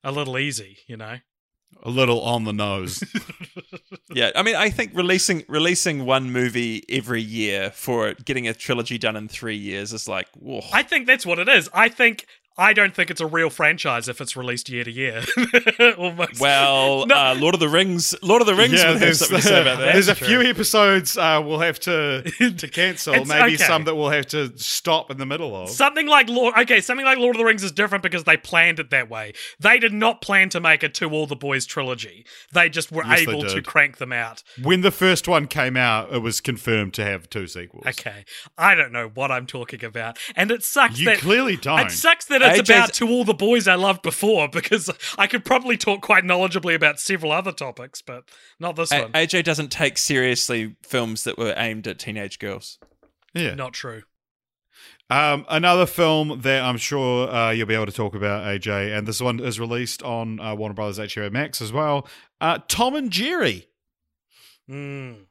a 0.04 0.12
little 0.12 0.38
easy, 0.38 0.78
you 0.86 0.96
know. 0.96 1.16
a 1.82 1.90
little 1.90 2.20
on 2.20 2.44
the 2.44 2.52
nose. 2.52 3.02
Yeah, 4.10 4.30
I 4.34 4.42
mean, 4.42 4.56
I 4.56 4.70
think 4.70 4.92
releasing 4.94 5.44
releasing 5.48 6.06
one 6.06 6.30
movie 6.32 6.82
every 6.88 7.20
year 7.20 7.70
for 7.70 8.14
getting 8.14 8.48
a 8.48 8.54
trilogy 8.54 8.96
done 8.96 9.16
in 9.16 9.28
three 9.28 9.56
years 9.56 9.92
is 9.92 10.08
like, 10.08 10.28
whoa. 10.34 10.62
I 10.72 10.82
think 10.82 11.06
that's 11.06 11.26
what 11.26 11.38
it 11.38 11.46
is. 11.46 11.68
I 11.74 11.90
think 11.90 12.24
I 12.58 12.72
don't 12.72 12.92
think 12.94 13.08
it's 13.10 13.20
a 13.20 13.26
real 13.26 13.50
franchise 13.50 14.08
if 14.08 14.20
it's 14.20 14.36
released 14.36 14.68
year 14.68 14.82
to 14.82 14.90
year. 14.90 15.22
Almost. 15.96 16.40
well, 16.40 17.06
No. 17.06 17.14
uh, 17.14 17.36
Lord 17.38 17.54
of 17.54 17.60
the 17.60 17.68
Rings, 17.68 18.14
Lord 18.22 18.42
of 18.42 18.46
the 18.48 18.54
Rings 18.54 18.72
would 18.72 18.80
have 18.80 19.00
there's, 19.00 19.20
something 19.20 19.36
to 19.36 19.42
say 19.42 19.60
about 19.62 19.78
that. 19.80 19.92
there's 19.92 20.08
a 20.08 20.14
True. 20.14 20.26
few 20.26 20.42
episodes 20.42 21.16
uh, 21.16 21.40
we'll 21.44 21.60
have 21.60 21.78
to 21.80 22.22
to 22.22 22.68
cancel. 22.72 23.12
Maybe 23.24 23.54
okay. 23.54 23.56
some 23.58 23.84
that 23.84 23.94
we'll 23.94 24.10
have 24.10 24.26
to 24.28 24.56
stop 24.58 25.10
in 25.10 25.18
the 25.18 25.26
middle 25.26 25.54
of. 25.54 25.68
Something 25.70 26.06
like 26.08 26.28
Lord, 26.28 26.54
okay, 26.58 26.80
something 26.80 27.06
like 27.06 27.18
Lord 27.18 27.36
of 27.36 27.38
the 27.38 27.44
Rings 27.44 27.62
is 27.62 27.70
different 27.72 28.02
because 28.02 28.24
they 28.24 28.36
planned 28.36 28.80
it 28.80 28.90
that 28.90 29.08
way. 29.08 29.34
They 29.60 29.78
did 29.78 29.92
not 29.92 30.20
plan 30.20 30.48
to 30.50 30.60
make 30.60 30.82
a 30.82 30.88
To 30.88 31.10
All 31.10 31.26
the 31.26 31.36
Boys 31.36 31.64
trilogy. 31.64 32.26
They 32.52 32.68
just 32.68 32.90
were 32.90 33.04
Yes, 33.04 33.20
able 33.20 33.42
to 33.44 33.62
crank 33.62 33.98
them 33.98 34.12
out. 34.12 34.42
when 34.60 34.80
the 34.80 34.90
first 34.90 35.28
one 35.28 35.46
came 35.46 35.76
out, 35.76 36.12
it 36.12 36.18
was 36.18 36.40
confirmed 36.40 36.92
to 36.94 37.04
have 37.04 37.30
two 37.30 37.46
sequels. 37.46 37.86
Okay, 37.86 38.24
I 38.58 38.74
don't 38.74 38.90
know 38.92 39.08
what 39.14 39.30
I'm 39.30 39.46
talking 39.46 39.84
about, 39.84 40.18
and 40.34 40.50
it 40.50 40.64
sucks 40.64 40.98
You 40.98 41.06
that 41.06 41.18
clearly 41.18 41.56
don't. 41.56 41.78
It 41.80 41.90
sucks 41.92 42.24
that 42.26 42.42
it's 42.48 42.60
AJ's 42.60 42.70
about 42.70 42.92
To 42.94 43.08
All 43.08 43.24
the 43.24 43.34
Boys 43.34 43.66
I 43.68 43.74
Loved 43.74 44.02
Before 44.02 44.48
because 44.48 44.90
I 45.18 45.26
could 45.26 45.44
probably 45.44 45.76
talk 45.76 46.00
quite 46.02 46.24
knowledgeably 46.24 46.74
about 46.74 47.00
several 47.00 47.32
other 47.32 47.52
topics, 47.52 48.02
but 48.02 48.24
not 48.60 48.76
this 48.76 48.92
A- 48.92 49.02
one. 49.02 49.12
AJ 49.12 49.44
doesn't 49.44 49.70
take 49.70 49.98
seriously 49.98 50.76
films 50.82 51.24
that 51.24 51.38
were 51.38 51.54
aimed 51.56 51.86
at 51.86 51.98
teenage 51.98 52.38
girls. 52.38 52.78
yeah. 53.34 53.54
Not 53.54 53.72
true. 53.72 54.02
Um, 55.10 55.46
another 55.48 55.86
film 55.86 56.42
that 56.42 56.62
I'm 56.62 56.76
sure 56.76 57.30
uh, 57.30 57.50
you'll 57.50 57.66
be 57.66 57.74
able 57.74 57.86
to 57.86 57.92
talk 57.92 58.14
about, 58.14 58.44
AJ, 58.44 58.96
and 58.96 59.06
this 59.08 59.22
one 59.22 59.40
is 59.40 59.58
released 59.58 60.02
on 60.02 60.38
uh, 60.38 60.54
Warner 60.54 60.74
Brothers 60.74 60.98
HBO 60.98 61.32
Max 61.32 61.62
as 61.62 61.72
well. 61.72 62.06
Uh, 62.42 62.58
Tom 62.68 62.94
and 62.94 63.10
Jerry. 63.10 63.68
Mm. 64.70 65.24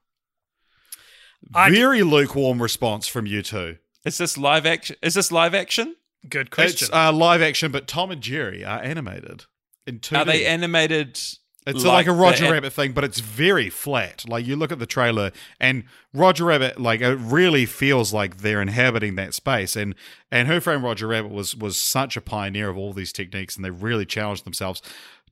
I- 1.53 1.69
Very 1.69 2.01
lukewarm 2.01 2.61
response 2.61 3.07
from 3.07 3.27
you 3.27 3.43
two. 3.43 3.77
Is 4.03 4.17
this 4.17 4.35
live 4.37 4.65
action? 4.65 4.95
Is 5.03 5.13
this 5.13 5.31
live 5.31 5.53
action? 5.53 5.95
Good 6.27 6.51
question. 6.51 6.85
It's 6.87 6.93
uh, 6.93 7.11
live 7.13 7.41
action, 7.41 7.71
but 7.71 7.87
Tom 7.87 8.11
and 8.11 8.21
Jerry 8.21 8.63
are 8.65 8.79
animated 8.81 9.45
in 9.85 9.99
2D. 9.99 10.17
Are 10.17 10.25
they 10.25 10.45
animated? 10.45 11.19
It's 11.65 11.83
like 11.83 11.85
like, 11.85 12.07
a 12.07 12.13
Roger 12.13 12.45
the- 12.45 12.51
Rabbit 12.53 12.71
thing, 12.71 12.93
but 12.93 13.03
it's 13.03 13.19
very 13.19 13.69
flat. 13.69 14.23
Like 14.27 14.45
you 14.45 14.55
look 14.55 14.71
at 14.71 14.79
the 14.79 14.85
trailer, 14.85 15.31
and 15.59 15.83
Roger 16.13 16.45
Rabbit, 16.45 16.79
like 16.79 17.01
it 17.01 17.15
really 17.15 17.65
feels 17.65 18.13
like 18.13 18.37
they're 18.37 18.61
inhabiting 18.61 19.15
that 19.15 19.33
space. 19.33 19.75
And 19.75 19.93
and 20.31 20.47
Who 20.47 20.61
Framed 20.61 20.83
Roger 20.83 21.07
Rabbit 21.07 21.31
was 21.31 21.55
was 21.57 21.75
such 21.79 22.15
a 22.15 22.21
pioneer 22.21 22.69
of 22.69 22.77
all 22.77 22.93
these 22.93 23.11
techniques, 23.11 23.55
and 23.57 23.65
they 23.65 23.69
really 23.69 24.05
challenged 24.05 24.45
themselves. 24.45 24.81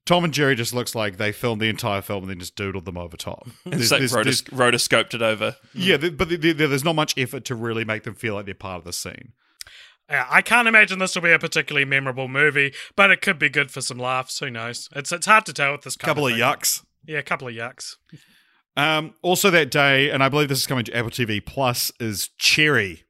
Tom 0.06 0.24
and 0.26 0.34
Jerry 0.34 0.56
just 0.56 0.74
looks 0.74 0.94
like 0.94 1.18
they 1.18 1.32
filmed 1.32 1.60
the 1.62 1.70
entire 1.70 2.02
film 2.02 2.24
and 2.26 2.30
then 2.30 2.40
just 2.40 2.56
doodled 2.56 2.86
them 2.86 2.98
over 2.98 3.18
top. 3.18 3.48
It's 3.66 3.90
There's- 3.90 3.92
like 3.92 4.00
there's- 4.02 4.42
rotos- 4.44 4.50
there's- 4.52 4.74
rotoscoped 4.74 5.14
it 5.16 5.22
over. 5.22 5.56
yeah, 5.74 5.98
but 5.98 6.28
th- 6.30 6.42
th- 6.42 6.58
there's 6.58 6.84
not 6.84 6.96
much 6.96 7.18
effort 7.18 7.44
to 7.46 7.56
really 7.56 7.86
make 7.86 8.04
them 8.04 8.14
feel 8.14 8.36
like 8.36 8.46
they're 8.46 8.54
part 8.54 8.78
of 8.80 8.84
the 8.84 8.94
scene. 8.94 9.32
Yeah, 10.10 10.28
I 10.30 10.42
can't 10.42 10.68
imagine 10.68 11.00
this 11.00 11.16
will 11.16 11.24
be 11.24 11.32
a 11.32 11.40
particularly 11.40 11.86
memorable 11.86 12.28
movie, 12.28 12.74
but 12.96 13.10
it 13.10 13.22
could 13.22 13.40
be 13.40 13.50
good 13.50 13.72
for 13.72 13.82
some 13.82 13.98
laughs. 13.98 14.38
Who 14.40 14.52
knows? 14.52 14.88
It's 14.96 15.12
it's 15.12 15.26
hard 15.26 15.46
to 15.48 15.54
tell 15.54 15.72
with 15.72 15.82
this 15.82 15.98
couple 15.98 16.28
of 16.28 16.34
thing. 16.34 16.42
yucks. 16.42 16.84
Yeah, 17.06 17.20
a 17.20 17.24
couple 17.24 17.48
of 17.48 17.54
yucks. 17.56 17.96
Um, 18.78 19.14
also 19.22 19.50
that 19.52 19.72
day, 19.72 20.10
and 20.10 20.24
I 20.24 20.30
believe 20.30 20.50
this 20.50 20.60
is 20.60 20.68
coming 20.68 20.86
to 20.86 20.96
Apple 20.96 21.10
TV 21.12 21.44
Plus, 21.44 21.92
is 22.00 22.30
Cherry. 22.38 23.04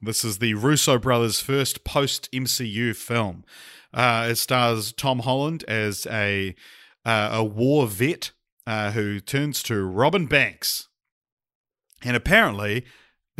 This 0.00 0.24
is 0.24 0.38
the 0.38 0.54
Russo 0.54 0.98
brothers' 0.98 1.40
first 1.40 1.84
post 1.84 2.30
MCU 2.32 2.96
film. 2.96 3.44
Uh, 3.92 4.28
it 4.30 4.36
stars 4.36 4.92
Tom 4.92 5.20
Holland 5.20 5.64
as 5.68 6.06
a 6.10 6.54
uh, 7.04 7.30
a 7.32 7.44
war 7.44 7.86
vet 7.86 8.30
uh, 8.66 8.92
who 8.92 9.20
turns 9.20 9.62
to 9.64 9.82
Robin 9.84 10.26
Banks, 10.26 10.88
and 12.02 12.16
apparently, 12.16 12.86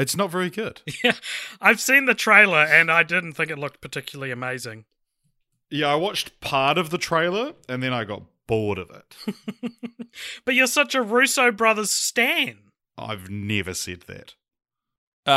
it's 0.00 0.16
not 0.16 0.30
very 0.30 0.50
good. 0.50 0.80
Yeah, 1.04 1.12
I've 1.60 1.80
seen 1.80 2.06
the 2.06 2.14
trailer 2.14 2.64
and 2.64 2.90
I 2.90 3.02
didn't 3.02 3.32
think 3.32 3.50
it 3.50 3.58
looked 3.58 3.80
particularly 3.80 4.30
amazing. 4.32 4.84
Yeah, 5.70 5.88
I 5.88 5.94
watched 5.94 6.40
part 6.40 6.76
of 6.78 6.90
the 6.90 6.98
trailer 6.98 7.52
and 7.68 7.82
then 7.82 7.92
I 7.92 8.04
got 8.04 8.22
bored 8.46 8.78
of 8.78 8.90
it. 8.90 9.16
But 10.44 10.56
you're 10.56 10.66
such 10.66 10.96
a 10.96 11.02
Russo 11.02 11.52
brothers 11.52 11.92
stan. 11.92 12.58
I've 12.98 13.30
never 13.30 13.74
said 13.74 14.02
that. 14.08 14.34
Uh, 15.26 15.30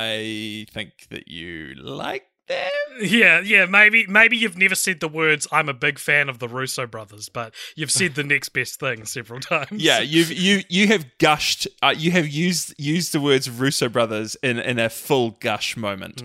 I 0.00 0.66
think 0.70 1.08
that 1.10 1.28
you 1.28 1.74
like 1.74 2.24
them. 2.48 2.68
Yeah, 3.00 3.40
yeah, 3.40 3.66
maybe 3.66 4.06
maybe 4.06 4.36
you've 4.36 4.58
never 4.58 4.74
said 4.74 5.00
the 5.00 5.08
words 5.08 5.46
"I'm 5.52 5.68
a 5.68 5.74
big 5.74 5.98
fan 5.98 6.28
of 6.28 6.38
the 6.38 6.48
Russo 6.48 6.86
brothers," 6.86 7.28
but 7.28 7.54
you've 7.76 7.90
said 7.90 8.14
the 8.14 8.24
next 8.24 8.50
best 8.50 8.80
thing 8.80 9.04
several 9.04 9.40
times. 9.54 9.70
Yeah, 9.72 10.00
you've 10.00 10.32
you 10.32 10.62
you 10.68 10.88
have 10.88 11.06
gushed. 11.18 11.68
Uh, 11.82 11.94
you 11.96 12.10
have 12.10 12.26
used 12.26 12.74
used 12.78 13.12
the 13.12 13.20
words 13.20 13.48
Russo 13.48 13.88
brothers 13.88 14.36
in 14.42 14.58
in 14.58 14.78
a 14.78 14.88
full 14.88 15.32
gush 15.32 15.76
moment. 15.76 16.22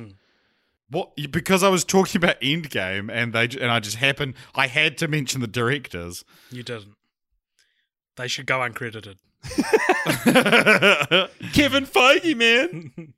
What? 0.90 1.16
Because 1.32 1.64
I 1.64 1.70
was 1.70 1.84
talking 1.84 2.20
about 2.20 2.40
Endgame, 2.42 3.12
and 3.12 3.34
they 3.34 3.44
and 3.44 3.72
I 3.72 3.80
just 3.80 3.98
happened. 3.98 4.36
I 4.56 4.68
had 4.68 4.98
to 5.00 5.08
mention 5.08 5.42
the 5.42 5.48
directors. 5.48 6.24
you 6.52 6.64
didn't. 6.64 6.96
They 8.16 8.28
should 8.28 8.46
go 8.46 8.60
uncredited. 8.60 9.16
Kevin 11.54 11.86
Feige, 11.86 12.38
man. 12.38 12.92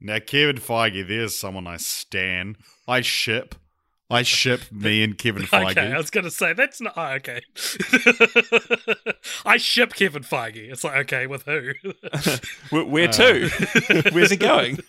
now, 0.00 0.18
Kevin 0.18 0.56
Feige, 0.56 1.06
there's 1.06 1.36
someone 1.38 1.66
I 1.66 1.76
stan. 1.76 2.56
I 2.88 3.02
ship. 3.02 3.54
I 4.10 4.22
ship 4.22 4.62
me 4.72 5.04
and 5.04 5.16
Kevin 5.16 5.44
Feige. 5.44 5.70
Okay, 5.70 5.92
I 5.92 5.96
was 5.96 6.10
gonna 6.10 6.30
say 6.30 6.52
that's 6.52 6.80
not 6.80 6.94
oh, 6.96 7.12
okay. 7.14 7.42
I 9.46 9.56
ship 9.56 9.94
Kevin 9.94 10.22
Feige. 10.22 10.70
It's 10.70 10.82
like 10.82 10.96
okay, 11.12 11.26
with 11.26 11.44
who? 11.44 11.72
Where, 12.70 12.84
where 12.84 13.08
to? 13.08 14.10
Where's 14.12 14.30
he 14.30 14.36
going? 14.36 14.80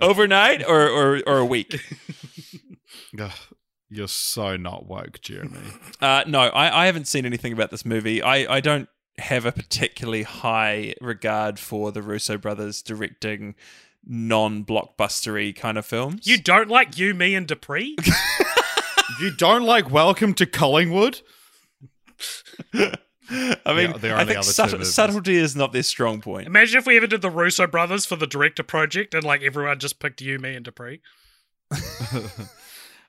Overnight 0.00 0.64
or, 0.66 0.88
or 0.88 1.22
or 1.26 1.38
a 1.38 1.44
week? 1.44 1.80
Ugh, 3.18 3.32
you're 3.90 4.08
so 4.08 4.56
not 4.56 4.86
woke, 4.86 5.20
Jeremy. 5.20 5.60
Uh, 6.00 6.24
no, 6.26 6.40
I, 6.40 6.82
I 6.82 6.86
haven't 6.86 7.06
seen 7.06 7.26
anything 7.26 7.52
about 7.52 7.70
this 7.70 7.84
movie. 7.84 8.22
I, 8.22 8.56
I 8.56 8.60
don't 8.60 8.88
have 9.18 9.46
a 9.46 9.52
particularly 9.52 10.22
high 10.22 10.94
regard 11.00 11.58
for 11.58 11.92
the 11.92 12.02
Russo 12.02 12.36
brothers 12.36 12.82
directing 12.82 13.54
non-blockbustery 14.06 15.54
kind 15.56 15.78
of 15.78 15.86
films. 15.86 16.26
You 16.26 16.38
don't 16.38 16.68
like 16.68 16.98
you, 16.98 17.14
me, 17.14 17.34
and 17.34 17.46
Dupree? 17.46 17.96
You 19.20 19.30
don't 19.30 19.62
like 19.62 19.90
Welcome 19.90 20.34
to 20.34 20.46
Collinwood? 20.46 21.22
I 22.74 22.96
mean, 23.74 23.90
Yeah, 23.92 23.96
they're 23.98 24.16
I 24.16 24.24
think 24.24 24.38
other 24.38 24.46
two 24.46 24.52
subtle, 24.52 24.84
subtlety 24.84 25.36
is 25.36 25.54
not 25.54 25.72
their 25.72 25.84
strong 25.84 26.20
point. 26.20 26.48
Imagine 26.48 26.78
if 26.78 26.86
we 26.86 26.96
ever 26.96 27.06
did 27.06 27.22
the 27.22 27.30
Russo 27.30 27.68
brothers 27.68 28.06
for 28.06 28.16
the 28.16 28.26
director 28.26 28.64
project 28.64 29.14
and 29.14 29.22
like 29.22 29.42
everyone 29.42 29.78
just 29.78 30.00
picked 30.00 30.20
you, 30.20 30.38
me, 30.40 30.54
and 30.54 30.64
Dupree. 30.64 31.00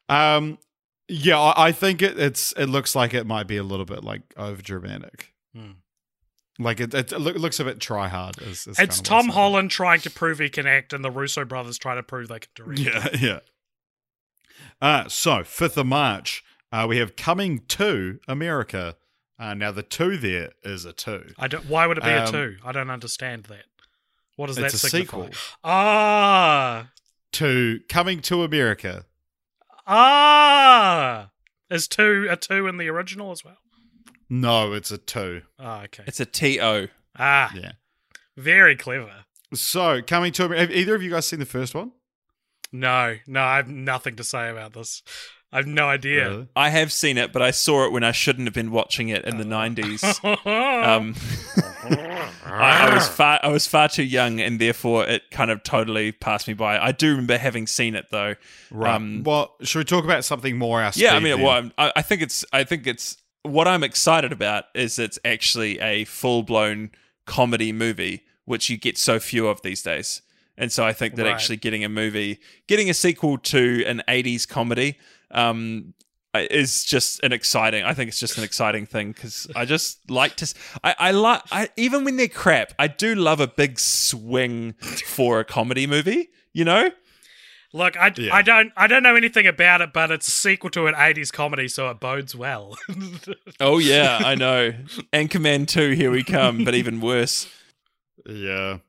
Um, 0.08 0.60
yeah, 1.08 1.40
I, 1.40 1.68
I 1.68 1.72
think 1.72 2.02
it, 2.02 2.20
it's 2.20 2.52
it 2.54 2.68
looks 2.68 2.96
like 2.96 3.14
it 3.16 3.26
might 3.26 3.48
be 3.48 3.58
a 3.58 3.64
little 3.64 3.86
bit 3.86 4.04
like 4.04 4.22
over 4.38 4.62
dramatic. 4.62 5.34
Hmm. 5.56 5.72
Like 6.58 6.80
it, 6.80 6.94
it, 6.94 7.12
looks 7.12 7.60
a 7.60 7.66
bit 7.66 7.80
try 7.82 8.08
hard. 8.08 8.38
Is, 8.42 8.66
is 8.66 8.80
It's 8.80 9.02
Tom 9.02 9.28
Holland 9.30 9.72
trying 9.72 10.00
to 10.02 10.10
prove 10.10 10.40
he 10.40 10.50
can 10.50 10.66
act, 10.66 10.94
and 10.94 11.04
the 11.04 11.12
Russo 11.12 11.44
brothers 11.44 11.78
trying 11.78 11.98
to 11.98 12.04
prove 12.04 12.30
they 12.30 12.40
can 12.40 12.50
direct. 12.56 12.80
Yeah, 12.80 13.08
yeah. 13.20 13.40
Uh, 14.82 15.10
so 15.10 15.44
fifth 15.44 15.78
of 15.78 15.86
March, 15.86 16.44
uh, 16.72 16.86
we 16.88 16.98
have 16.98 17.16
coming 17.16 17.60
to 17.68 18.20
America. 18.28 18.96
Uh, 19.38 19.54
now 19.54 19.70
the 19.72 19.84
two 19.84 20.16
there 20.18 20.52
is 20.64 20.86
a 20.86 20.94
two. 20.94 21.34
I 21.38 21.48
don't. 21.50 21.66
Why 21.70 21.88
would 21.88 21.98
it 21.98 22.04
be 22.06 22.10
a 22.10 22.24
Um, 22.26 22.32
two? 22.32 22.58
I 22.64 22.72
don't 22.72 22.90
understand 22.90 23.44
that. 23.46 23.66
What 24.38 24.48
does 24.48 24.58
It's 24.58 24.74
that 24.82 24.88
a 24.88 24.90
signify? 24.90 25.26
sequel 25.28 25.30
Ah, 25.64 26.90
to 27.34 27.82
Coming 27.90 28.22
to 28.22 28.44
America. 28.44 29.06
ah. 29.88 31.30
Is 31.70 31.88
two 31.88 32.28
a 32.30 32.38
two 32.38 32.68
in 32.68 32.78
the 32.78 32.88
original 32.90 33.32
as 33.32 33.44
well? 33.44 33.58
No, 34.30 34.74
it's 34.74 34.92
a 34.92 34.98
two. 34.98 35.42
Ah, 35.60 35.84
okay. 35.84 36.04
It's 36.08 36.20
a 36.20 36.26
T 36.26 36.60
O. 36.60 36.88
Ah, 37.18 37.52
Yeah. 37.56 37.74
very 38.36 38.76
clever. 38.76 39.12
So 39.54 40.02
coming 40.02 40.32
to 40.34 40.46
America. 40.46 40.62
Have 40.62 40.72
either 40.72 40.96
of 40.96 41.04
you 41.04 41.12
guys 41.12 41.26
seen 41.28 41.40
the 41.40 41.46
first 41.46 41.76
one? 41.76 41.92
No, 42.72 43.16
no, 43.28 43.42
I 43.42 43.58
have 43.58 43.70
nothing 43.70 44.16
to 44.18 44.24
say 44.24 44.50
about 44.50 44.74
this. 44.74 45.02
I 45.52 45.58
have 45.58 45.68
no 45.68 45.88
idea. 45.88 46.28
Really? 46.30 46.48
I 46.56 46.70
have 46.70 46.92
seen 46.92 47.18
it, 47.18 47.32
but 47.32 47.42
I 47.42 47.52
saw 47.52 47.86
it 47.86 47.92
when 47.94 48.04
I 48.04 48.12
shouldn't 48.12 48.48
have 48.48 48.54
been 48.54 48.72
watching 48.72 49.08
it 49.10 49.24
in 49.24 49.38
the 49.38 49.46
90s. 49.46 50.04
Um, 50.46 51.16
I, 52.46 52.88
I 52.90 52.94
was 52.96 53.08
far 53.08 53.40
I 53.44 53.48
was 53.50 53.68
far 53.68 53.88
too 53.88 54.04
young, 54.04 54.40
and 54.40 54.60
therefore 54.60 55.06
it 55.06 55.30
kind 55.32 55.52
of 55.52 55.64
totally 55.64 56.12
passed 56.12 56.48
me 56.48 56.54
by. 56.54 56.78
I 56.80 56.92
do 56.92 57.12
remember 57.12 57.38
having 57.38 57.68
seen 57.68 57.96
it 57.96 58.08
though. 58.12 58.36
Right. 58.72 58.96
Um, 58.96 59.24
well, 59.24 59.56
should 59.62 59.80
we 59.80 59.84
talk 59.86 60.04
about 60.04 60.26
something 60.26 60.58
more? 60.58 60.82
Our 60.82 60.92
yeah, 60.96 61.10
I 61.14 61.18
speed 61.20 61.24
mean, 61.24 61.36
then? 61.38 61.42
well, 61.46 61.54
I'm- 61.54 61.74
I, 61.78 61.92
I 61.98 62.02
think 62.02 62.22
it's 62.22 62.44
I 62.52 62.64
think 62.64 62.88
it's 62.88 63.18
what 63.46 63.68
I'm 63.68 63.84
excited 63.84 64.32
about 64.32 64.66
is 64.74 65.00
it's 65.00 65.20
actually 65.26 65.80
a 65.80 66.06
full 66.06 66.44
blown 66.44 66.92
comedy 67.26 67.72
movie, 67.72 68.24
which 68.46 68.70
you 68.70 68.78
get 68.78 68.98
so 68.98 69.20
few 69.20 69.48
of 69.48 69.62
these 69.62 69.82
days. 69.82 70.22
And 70.58 70.72
so 70.72 70.86
I 70.86 70.94
think 70.94 71.16
that 71.16 71.24
Right. 71.26 71.34
actually 71.34 71.58
getting 71.58 71.84
a 71.84 71.90
movie, 71.90 72.40
getting 72.68 72.90
a 72.90 72.94
sequel 72.94 73.38
to 73.40 73.84
an 73.86 74.02
80s 74.08 74.48
comedy, 74.48 74.98
um, 75.32 75.94
is 76.34 76.84
just 76.84 77.24
an 77.24 77.32
exciting. 77.32 77.84
I 77.84 77.94
think 77.94 78.10
it's 78.10 78.20
just 78.20 78.38
an 78.38 78.44
exciting 78.44 78.86
thing 78.86 79.12
because 79.14 79.48
I 79.56 79.64
just 79.66 80.10
like 80.10 80.36
to. 80.38 80.54
I, 80.84 80.96
I 81.00 81.12
like. 81.12 81.42
I 81.52 81.70
even 81.78 82.04
when 82.04 82.18
they're 82.18 82.28
crap, 82.28 82.74
I 82.78 82.88
do 82.88 83.16
love 83.16 83.40
a 83.40 83.48
big 83.48 83.80
swing 83.80 84.74
for 85.06 85.40
a 85.40 85.46
comedy 85.46 85.88
movie. 85.88 86.30
You 86.52 86.66
know, 86.66 86.90
Look, 87.74 87.98
I, 87.98 88.12
Yeah. 88.16 88.34
I 88.34 88.42
don't 88.42 88.72
I 88.78 88.88
don't 88.88 89.04
know 89.04 89.16
anything 89.16 89.48
about 89.48 89.82
it, 89.82 89.92
but 89.94 90.12
it's 90.12 90.28
a 90.28 90.32
sequel 90.32 90.70
to 90.72 90.88
an 90.88 90.96
'80s 90.96 91.32
comedy, 91.32 91.68
so 91.68 91.90
it 91.90 92.00
bodes 92.00 92.36
well. 92.36 92.78
Oh 93.60 93.78
yeah, 93.78 94.20
I 94.24 94.36
know. 94.36 94.74
Anchorman 95.14 95.68
2, 95.68 95.92
here 95.92 96.12
we 96.12 96.24
come, 96.24 96.64
but 96.66 96.76
even 96.76 97.00
worse. 97.02 97.48
Yeah. 98.26 98.80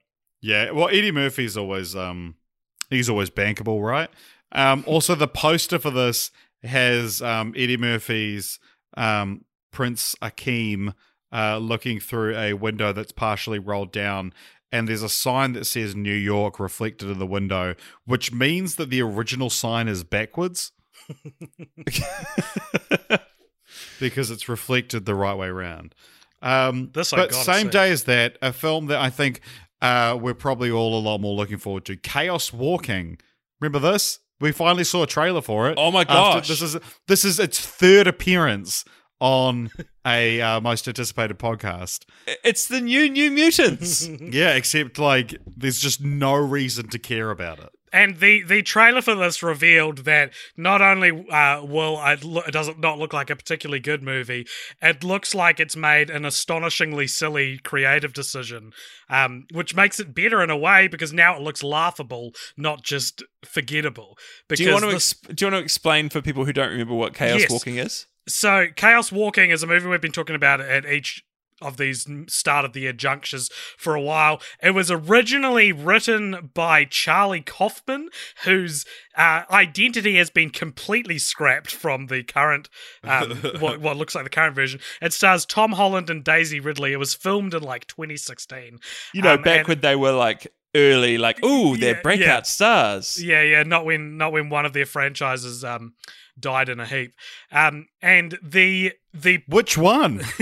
Yeah. 0.41 0.71
Well, 0.73 0.89
Eddie 0.89 1.13
Murphy's 1.13 1.57
always 1.57 1.95
um 1.97 2.37
he's 2.91 3.09
always 3.09 3.31
bankable, 3.31 3.83
right? 3.85 4.11
Um 4.53 4.85
also 4.87 5.15
the 5.15 5.29
poster 5.29 5.79
for 5.79 5.91
this 5.91 6.31
has 6.63 7.23
um 7.23 7.55
Eddie 7.57 7.77
Murphy's 7.77 8.59
um 8.97 9.45
Prince 9.73 10.15
Akeem 10.23 10.95
uh 11.33 11.59
looking 11.59 12.01
through 12.01 12.37
a 12.37 12.55
window 12.55 12.93
that's 12.93 13.13
partially 13.13 13.59
rolled 13.59 13.93
down 13.93 14.33
and 14.73 14.89
there's 14.89 15.03
a 15.03 15.09
sign 15.09 15.53
that 15.53 15.65
says 15.67 15.95
New 15.95 16.15
York 16.15 16.59
reflected 16.61 17.09
in 17.11 17.19
the 17.19 17.27
window, 17.27 17.75
which 18.05 18.33
means 18.33 18.77
that 18.77 18.91
the 18.91 19.01
original 19.03 19.51
sign 19.51 19.89
is 19.89 20.05
backwards 20.05 20.73
because 24.01 24.31
it's 24.31 24.49
reflected 24.49 25.05
the 25.07 25.15
right 25.15 25.35
way 25.37 25.49
around. 25.49 25.95
Um, 26.43 26.91
This 26.93 27.11
but 27.11 27.33
same 27.35 27.67
see. 27.67 27.71
day 27.71 27.91
as 27.91 28.05
that, 28.05 28.39
a 28.43 28.53
film 28.53 28.87
that 28.87 29.01
I 29.01 29.11
think 29.11 29.41
uh, 29.83 30.19
we're 30.21 30.35
probably 30.35 30.71
all 30.71 30.99
a 30.99 31.01
lot 31.01 31.19
more 31.19 31.35
looking 31.35 31.59
forward 31.59 31.85
to, 31.87 31.97
Chaos 31.97 32.53
Walking. 32.53 33.19
Remember 33.61 33.79
this? 33.79 34.19
We 34.39 34.53
finally 34.53 34.85
saw 34.85 35.03
a 35.03 35.07
trailer 35.07 35.41
for 35.41 35.71
it. 35.71 35.79
Oh 35.79 35.91
my 35.91 36.03
After- 36.03 36.13
gosh. 36.13 36.49
this 36.49 36.61
is 36.61 36.77
this 37.09 37.25
is 37.25 37.39
its 37.41 37.59
third 37.59 38.07
appearance 38.07 38.85
on 39.21 39.71
a 40.07 40.41
uh, 40.41 40.61
most 40.61 40.87
anticipated 40.87 41.39
podcast. 41.39 42.05
It's 42.45 42.67
the 42.69 42.81
new 42.81 43.09
New 43.09 43.31
Mutants. 43.31 44.07
Yeah, 44.21 44.51
except 44.55 44.99
like 44.99 45.37
there's 45.47 45.79
just 45.81 46.03
no 46.03 46.35
reason 46.35 46.89
to 46.89 46.99
care 46.99 47.31
about 47.31 47.59
it. 47.61 47.71
and 47.93 48.17
the 48.19 48.43
the 48.43 48.61
trailer 48.63 49.01
for 49.01 49.15
this 49.15 49.43
revealed 49.43 49.99
that 50.05 50.33
not 50.57 50.83
only 50.83 51.11
uh, 51.31 51.65
will 51.65 51.99
it, 52.05 52.23
lo- 52.25 52.43
it 52.47 52.51
does 52.51 52.67
not 52.69 52.79
not 52.81 52.99
look 52.99 53.13
like 53.13 53.31
a 53.31 53.37
particularly 53.37 53.81
good 53.81 54.03
movie, 54.03 54.45
it 54.83 55.03
looks 55.03 55.35
like 55.35 55.59
it's 55.61 55.77
made 55.77 56.11
an 56.11 56.25
astonishingly 56.27 57.07
silly 57.07 57.59
creative 57.59 58.13
decision, 58.13 58.73
um, 59.09 59.47
which 59.53 59.75
makes 59.75 59.99
it 60.01 60.15
better 60.15 60.43
in 60.43 60.51
a 60.51 60.57
way 60.57 60.89
because 60.89 61.13
now 61.13 61.37
it 61.37 61.43
looks 61.43 61.63
laughable, 61.63 62.33
not 62.57 62.83
just 62.83 63.23
forgettable. 63.45 64.19
Because 64.49 64.59
do 64.59 64.65
you 64.67 64.73
want 64.73 64.85
to 64.85 64.91
this- 64.91 65.15
ex- 65.25 65.35
do 65.35 65.47
you 65.47 65.53
want 65.53 65.61
to 65.63 65.65
explain 65.65 66.09
for 66.11 66.21
people 66.21 66.45
who 66.45 66.53
don't 66.53 66.71
remember 66.71 66.95
what 66.95 67.15
Chaos 67.15 67.41
Yes. 67.41 67.51
Walking 67.51 67.77
is? 67.79 68.07
So, 68.29 68.67
Chaos 68.75 69.13
Walking 69.13 69.51
is 69.51 69.63
a 69.63 69.67
movie 69.67 69.87
we've 69.89 70.01
been 70.01 70.13
talking 70.13 70.37
about 70.37 70.61
at 70.61 70.85
each 70.85 71.23
of 71.63 71.79
these 71.79 72.07
start 72.29 72.67
of 72.67 72.75
the 72.75 72.81
year 72.81 72.93
junctures 72.93 73.49
for 73.79 73.95
a 73.95 74.01
while. 74.01 74.43
It 74.63 74.73
was 74.73 74.91
originally 74.91 75.73
written 75.73 76.51
by 76.53 76.85
Charlie 76.85 77.41
Kaufman, 77.41 78.11
whose 78.45 78.85
uh, 79.17 79.45
identity 79.51 80.17
has 80.17 80.29
been 80.29 80.51
completely 80.51 81.17
scrapped 81.19 81.71
from 81.75 82.09
the 82.09 82.23
current, 82.23 82.69
um, 83.03 83.31
what, 83.59 83.81
what 83.81 83.97
looks 83.97 84.15
like 84.15 84.25
the 84.25 84.31
current 84.31 84.55
version. 84.55 84.81
It 85.01 85.15
stars 85.15 85.47
Tom 85.47 85.73
Holland 85.73 86.11
and 86.11 86.23
Daisy 86.23 86.61
Ridley. 86.61 86.93
It 86.93 86.99
was 86.99 87.15
filmed 87.15 87.55
in 87.55 87.63
like 87.63 87.87
2016. 87.87 88.79
You 89.15 89.23
know, 89.23 89.35
Um, 89.35 89.43
back 89.43 89.61
and- 89.61 89.69
when 89.69 89.81
they 89.81 89.97
were 89.97 90.13
like 90.13 90.47
early, 90.75 91.17
like, 91.17 91.43
ooh, 91.43 91.79
they're 91.79 91.95
Yeah, 91.95 92.03
breakout 92.03 92.27
yeah. 92.27 92.43
stars. 92.43 93.23
Yeah, 93.25 93.41
yeah, 93.41 93.63
not 93.63 93.87
when 93.87 94.19
not 94.19 94.31
when 94.33 94.51
one 94.51 94.67
of 94.67 94.75
their 94.75 94.85
franchises 94.85 95.65
um 95.65 95.95
died 96.39 96.69
in 96.69 96.81
a 96.81 96.87
heap. 96.87 97.15
Um 97.51 97.89
and 98.01 98.39
the 98.43 98.93
the 99.13 99.43
Which 99.49 99.77
one? 99.79 100.17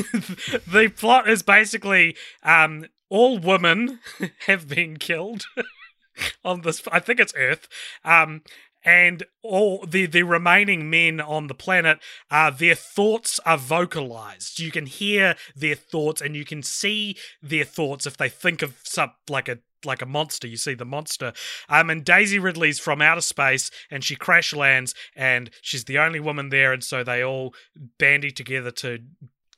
the 0.67 0.93
plot 0.97 1.29
is 1.29 1.43
basically 1.43 2.17
um 2.43 2.87
all 3.09 3.39
women 3.39 4.01
have 4.47 4.69
been 4.69 4.97
killed 4.97 5.45
on 6.45 6.63
this 6.63 6.83
I 6.91 7.01
think 7.01 7.21
it's 7.21 7.35
Earth. 7.37 7.69
Um 8.05 8.43
and 8.85 9.25
all 9.43 9.85
the 9.87 10.07
the 10.07 10.23
remaining 10.23 10.91
men 10.91 11.21
on 11.21 11.47
the 11.47 11.55
planet 11.55 11.99
uh 12.31 12.51
their 12.51 12.75
thoughts 12.75 13.41
are 13.47 13.57
vocalized 13.57 14.59
you 14.59 14.71
can 14.71 14.85
hear 14.85 15.37
their 15.57 15.75
thoughts 15.75 16.21
and 16.21 16.37
you 16.37 16.45
can 16.45 16.63
see 16.63 17.17
their 17.43 17.65
thoughts 17.65 18.07
if 18.07 18.17
they 18.17 18.29
think 18.29 18.61
of 18.61 18.77
some 18.85 19.11
like 19.29 19.49
a 19.49 19.59
like 19.87 20.03
a 20.03 20.07
monster 20.07 20.47
you 20.47 20.57
see 20.57 20.75
the 20.75 20.85
monster 20.85 21.33
um 21.69 21.91
and 21.91 22.05
daisy 22.05 22.39
ridley's 22.39 22.79
from 22.79 23.01
outer 23.03 23.21
space 23.21 23.71
and 23.91 24.03
she 24.05 24.17
crash 24.17 24.53
lands 24.55 24.95
and 25.17 25.51
she's 25.63 25.85
the 25.85 25.99
only 25.99 26.21
woman 26.21 26.49
there 26.51 26.73
and 26.73 26.85
so 26.85 27.03
they 27.05 27.23
all 27.23 27.55
bandy 27.99 28.31
together 28.31 28.71
to 28.71 28.99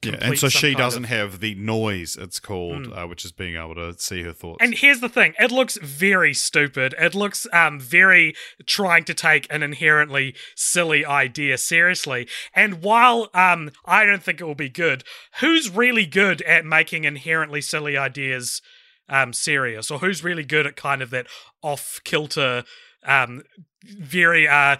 yeah, 0.02 0.18
and 0.20 0.38
so 0.38 0.48
she 0.48 0.74
doesn't 0.74 1.04
of- 1.04 1.10
have 1.10 1.40
the 1.40 1.54
noise. 1.54 2.16
It's 2.16 2.38
called, 2.38 2.86
Mm. 2.88 2.96
uh, 3.04 3.06
which 3.08 3.24
is 3.24 3.32
being 3.32 3.56
able 3.56 3.74
to 3.76 3.94
see 3.98 4.22
her 4.22 4.32
thoughts. 4.32 4.58
And 4.60 4.74
here's 4.74 5.00
the 5.00 5.08
thing: 5.08 5.34
it 5.38 5.50
looks 5.50 5.78
very 5.78 6.34
stupid. 6.34 6.94
It 6.98 7.14
looks 7.14 7.46
um 7.52 7.80
very 7.80 8.34
trying 8.66 9.04
to 9.04 9.14
take 9.14 9.46
an 9.50 9.62
inherently 9.62 10.34
silly 10.54 11.04
idea 11.04 11.56
seriously. 11.58 12.28
And 12.54 12.82
while 12.82 13.30
um 13.34 13.70
I 13.86 14.04
don't 14.04 14.22
think 14.22 14.40
it 14.40 14.44
will 14.44 14.54
be 14.54 14.68
good, 14.68 15.02
who's 15.40 15.70
really 15.70 16.06
good 16.06 16.42
at 16.42 16.64
making 16.64 17.04
inherently 17.04 17.62
silly 17.62 17.96
ideas 17.96 18.60
um 19.08 19.32
serious, 19.32 19.90
or 19.90 19.98
who's 19.98 20.22
really 20.24 20.44
good 20.44 20.66
at 20.66 20.76
kind 20.76 21.02
of 21.02 21.10
that 21.10 21.26
off 21.62 22.00
kilter, 22.04 22.64
um 23.04 23.42
very 23.84 24.46
uh 24.48 24.76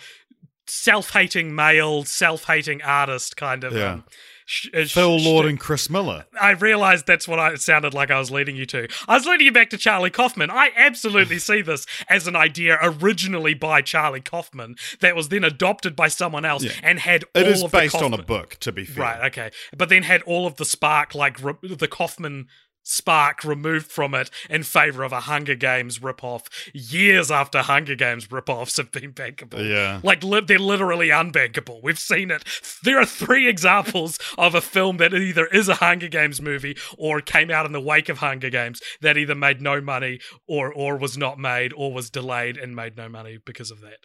self 0.67 1.13
hating 1.13 1.55
male, 1.55 2.05
self 2.05 2.45
hating 2.45 2.83
artist 2.83 3.37
kind 3.37 3.63
of 3.65 3.73
Yeah. 3.73 3.93
um, 3.93 4.05
sh- 4.47 4.67
uh, 4.75 4.85
Phil 4.87 5.19
sh- 5.21 5.25
Lord 5.25 5.47
and 5.47 5.61
Chris 5.61 5.89
Miller. 5.89 6.25
I 6.41 6.51
realized 6.51 7.07
that's 7.07 7.29
what 7.29 7.39
I, 7.39 7.53
it 7.53 7.61
sounded 7.61 7.95
like 7.95 8.11
I 8.11 8.19
was 8.19 8.33
leading 8.33 8.57
you 8.57 8.67
to. 8.67 8.89
I 9.07 9.15
was 9.15 9.27
leading 9.27 9.47
you 9.47 9.53
back 9.53 9.71
to 9.71 9.79
Charlie 9.79 10.11
Kaufman. 10.11 10.51
I 10.51 10.71
absolutely 10.75 11.39
see 11.51 11.63
this 11.63 11.87
as 12.09 12.27
an 12.27 12.35
idea 12.35 12.79
originally 12.83 13.55
by 13.55 13.81
Charlie 13.81 14.21
Kaufman 14.21 14.75
that 15.01 15.15
was 15.15 15.29
then 15.29 15.45
adopted 15.45 15.95
by 15.95 16.09
someone 16.09 16.45
else 16.45 16.65
Yeah. 16.65 16.73
and 16.83 16.99
had 16.99 17.23
all 17.37 17.43
It 17.43 17.47
is 17.49 17.63
of 17.63 17.71
the 17.71 17.79
based 17.79 17.95
on 18.03 18.13
a 18.13 18.21
book, 18.23 18.57
to 18.61 18.73
be 18.73 18.85
fair. 18.85 19.05
Right, 19.05 19.25
okay. 19.27 19.51
But 19.77 19.89
then 19.89 20.03
had 20.03 20.23
all 20.23 20.49
of 20.49 20.57
the 20.57 20.65
spark, 20.65 21.15
like 21.15 21.41
re- 21.41 21.55
the 21.63 21.87
Kaufman 21.89 22.49
spark 22.89 23.43
removed 23.43 23.91
from 23.91 24.15
it 24.15 24.31
in 24.49 24.63
favor 24.63 25.03
of 25.03 25.13
a 25.13 25.23
Hunger 25.23 25.57
Games 25.57 25.99
ripoff 25.99 26.47
years 26.73 27.33
after 27.33 27.63
Hunger 27.63 27.97
Games 27.97 28.29
ripoffs 28.29 28.77
have 28.77 28.93
been 28.93 29.13
bankable. 29.13 29.69
Yeah. 29.69 30.01
Like, 30.05 30.23
li- 30.23 30.45
they're 30.47 30.61
literally 30.61 31.09
unbankable. 31.09 31.83
We've 31.83 31.99
seen 31.99 32.31
it. 32.31 32.45
There 32.85 33.01
are 33.01 33.05
three 33.05 33.49
examples 33.57 34.21
of 34.39 34.55
a 34.55 34.61
film 34.61 34.99
that 34.99 35.13
either 35.13 35.47
is 35.47 35.69
a 35.69 35.75
Hunger 35.75 36.07
Games 36.07 36.41
movie 36.41 36.77
or 36.97 37.21
came 37.21 37.51
out 37.51 37.67
in 37.67 37.73
the 37.73 37.81
wake 37.81 38.09
of 38.09 38.19
Hunger 38.19 38.51
Games 38.51 38.81
that 39.01 39.17
either 39.17 39.35
made 39.35 39.61
no 39.61 39.81
money 39.81 40.21
or, 40.47 40.73
or 40.73 40.97
was 40.97 41.19
not 41.19 41.41
made 41.41 41.73
or 41.73 41.93
was 41.93 42.09
delayed 42.09 42.57
and 42.57 42.77
made 42.77 42.97
no 42.97 43.09
money 43.09 43.39
because 43.45 43.73
of 43.73 43.81
that. 43.81 43.99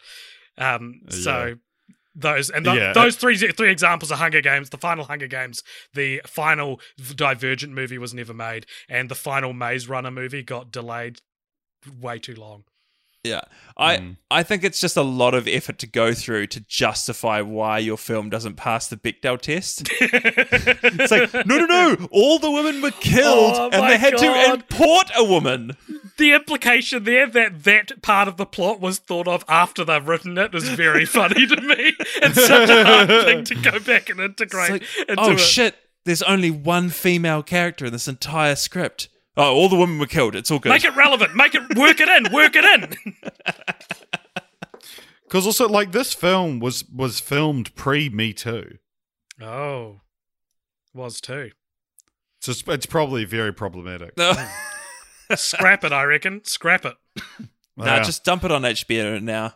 Um, 0.58 1.02
so. 1.08 1.44
Yeah. 1.44 1.54
Those 2.14 2.50
and 2.50 2.64
th- 2.64 2.76
Yeah. 2.76 2.92
those 2.92 3.16
three 3.16 3.36
three 3.36 3.70
examples 3.70 4.12
are 4.12 4.18
Hunger 4.18 4.40
Games. 4.42 4.70
The 4.70 4.78
final 4.78 5.04
Hunger 5.06 5.26
Games, 5.26 5.62
the 5.94 6.20
final 6.26 6.80
Divergent 7.14 7.72
movie 7.72 7.98
was 7.98 8.12
never 8.12 8.34
made, 8.34 8.66
and 8.88 9.08
the 9.08 9.14
final 9.14 9.52
Maze 9.52 9.88
Runner 9.88 10.10
movie 10.10 10.42
got 10.42 10.70
delayed 10.70 11.20
way 12.00 12.18
too 12.18 12.34
long. 12.34 12.64
Yeah. 13.24 13.42
I 13.76 13.96
Mm. 13.98 14.16
I 14.30 14.42
think 14.42 14.64
it's 14.64 14.80
just 14.80 14.96
a 14.96 15.02
lot 15.02 15.32
of 15.34 15.46
effort 15.48 15.78
to 15.78 15.86
go 15.86 16.12
through 16.12 16.48
to 16.48 16.60
justify 16.60 17.40
why 17.40 17.78
your 17.78 17.96
film 17.96 18.30
doesn't 18.30 18.56
pass 18.56 18.86
the 18.88 18.96
Bechdel 18.96 19.40
test. 19.40 19.88
It's 20.00 21.10
like, 21.10 21.32
no, 21.46 21.58
no, 21.58 21.66
no. 21.66 22.08
All 22.10 22.38
the 22.38 22.50
women 22.50 22.82
were 22.82 22.90
killed 22.90 23.54
Oh 23.56 23.70
and 23.72 23.88
they 23.88 23.96
had 23.98 24.18
to 24.18 24.52
import 24.52 25.10
a 25.16 25.24
woman. 25.24 25.76
the 26.18 26.32
implication 26.32 27.04
there 27.04 27.26
that 27.28 27.64
that 27.64 28.02
part 28.02 28.28
of 28.28 28.36
the 28.36 28.46
plot 28.46 28.80
was 28.80 28.98
thought 28.98 29.28
of 29.28 29.44
after 29.48 29.84
they've 29.84 30.06
written 30.06 30.36
it 30.38 30.54
is 30.54 30.68
very 30.68 31.04
funny 31.18 31.46
to 31.46 31.60
me. 31.60 31.92
It's 32.16 32.46
such 32.46 32.68
a 32.70 32.84
hard 32.84 33.08
thing 33.08 33.44
to 33.44 33.54
go 33.54 33.78
back 33.80 34.08
and 34.10 34.20
integrate 34.20 34.70
like, 34.70 34.82
into 35.08 35.22
oh, 35.22 35.32
it. 35.32 35.40
shit. 35.40 35.76
There's 36.04 36.22
only 36.22 36.50
one 36.50 36.90
female 36.90 37.42
character 37.42 37.86
in 37.86 37.92
this 37.92 38.08
entire 38.08 38.56
script. 38.56 39.08
Oh, 39.36 39.54
all 39.54 39.68
the 39.68 39.76
women 39.76 39.98
were 39.98 40.06
killed. 40.06 40.34
It's 40.36 40.50
all 40.50 40.58
good. 40.58 40.68
Make 40.70 40.84
it 40.84 40.94
relevant. 40.94 41.34
Make 41.34 41.54
it 41.54 41.62
work 41.76 42.00
it 42.00 42.08
in. 42.08 42.32
Work 42.32 42.54
it 42.56 42.64
in. 42.64 43.14
Because 45.24 45.46
also, 45.46 45.66
like 45.66 45.92
this 45.92 46.12
film 46.12 46.60
was 46.60 46.84
was 46.90 47.18
filmed 47.18 47.74
pre 47.74 48.10
Me 48.10 48.34
Too, 48.34 48.76
Oh, 49.40 50.02
was 50.92 51.22
too. 51.22 51.52
so 52.40 52.50
it's, 52.52 52.62
it's 52.68 52.84
probably 52.84 53.24
very 53.24 53.50
problematic. 53.54 54.12
Scrap 55.34 55.84
it. 55.84 55.92
I 55.92 56.02
reckon. 56.04 56.44
Scrap 56.44 56.84
it. 56.84 56.96
Nah, 57.74 57.86
Yeah. 57.86 58.02
just 58.02 58.22
dump 58.22 58.44
it 58.44 58.52
on 58.52 58.60
HBO 58.60 59.22
now. 59.22 59.54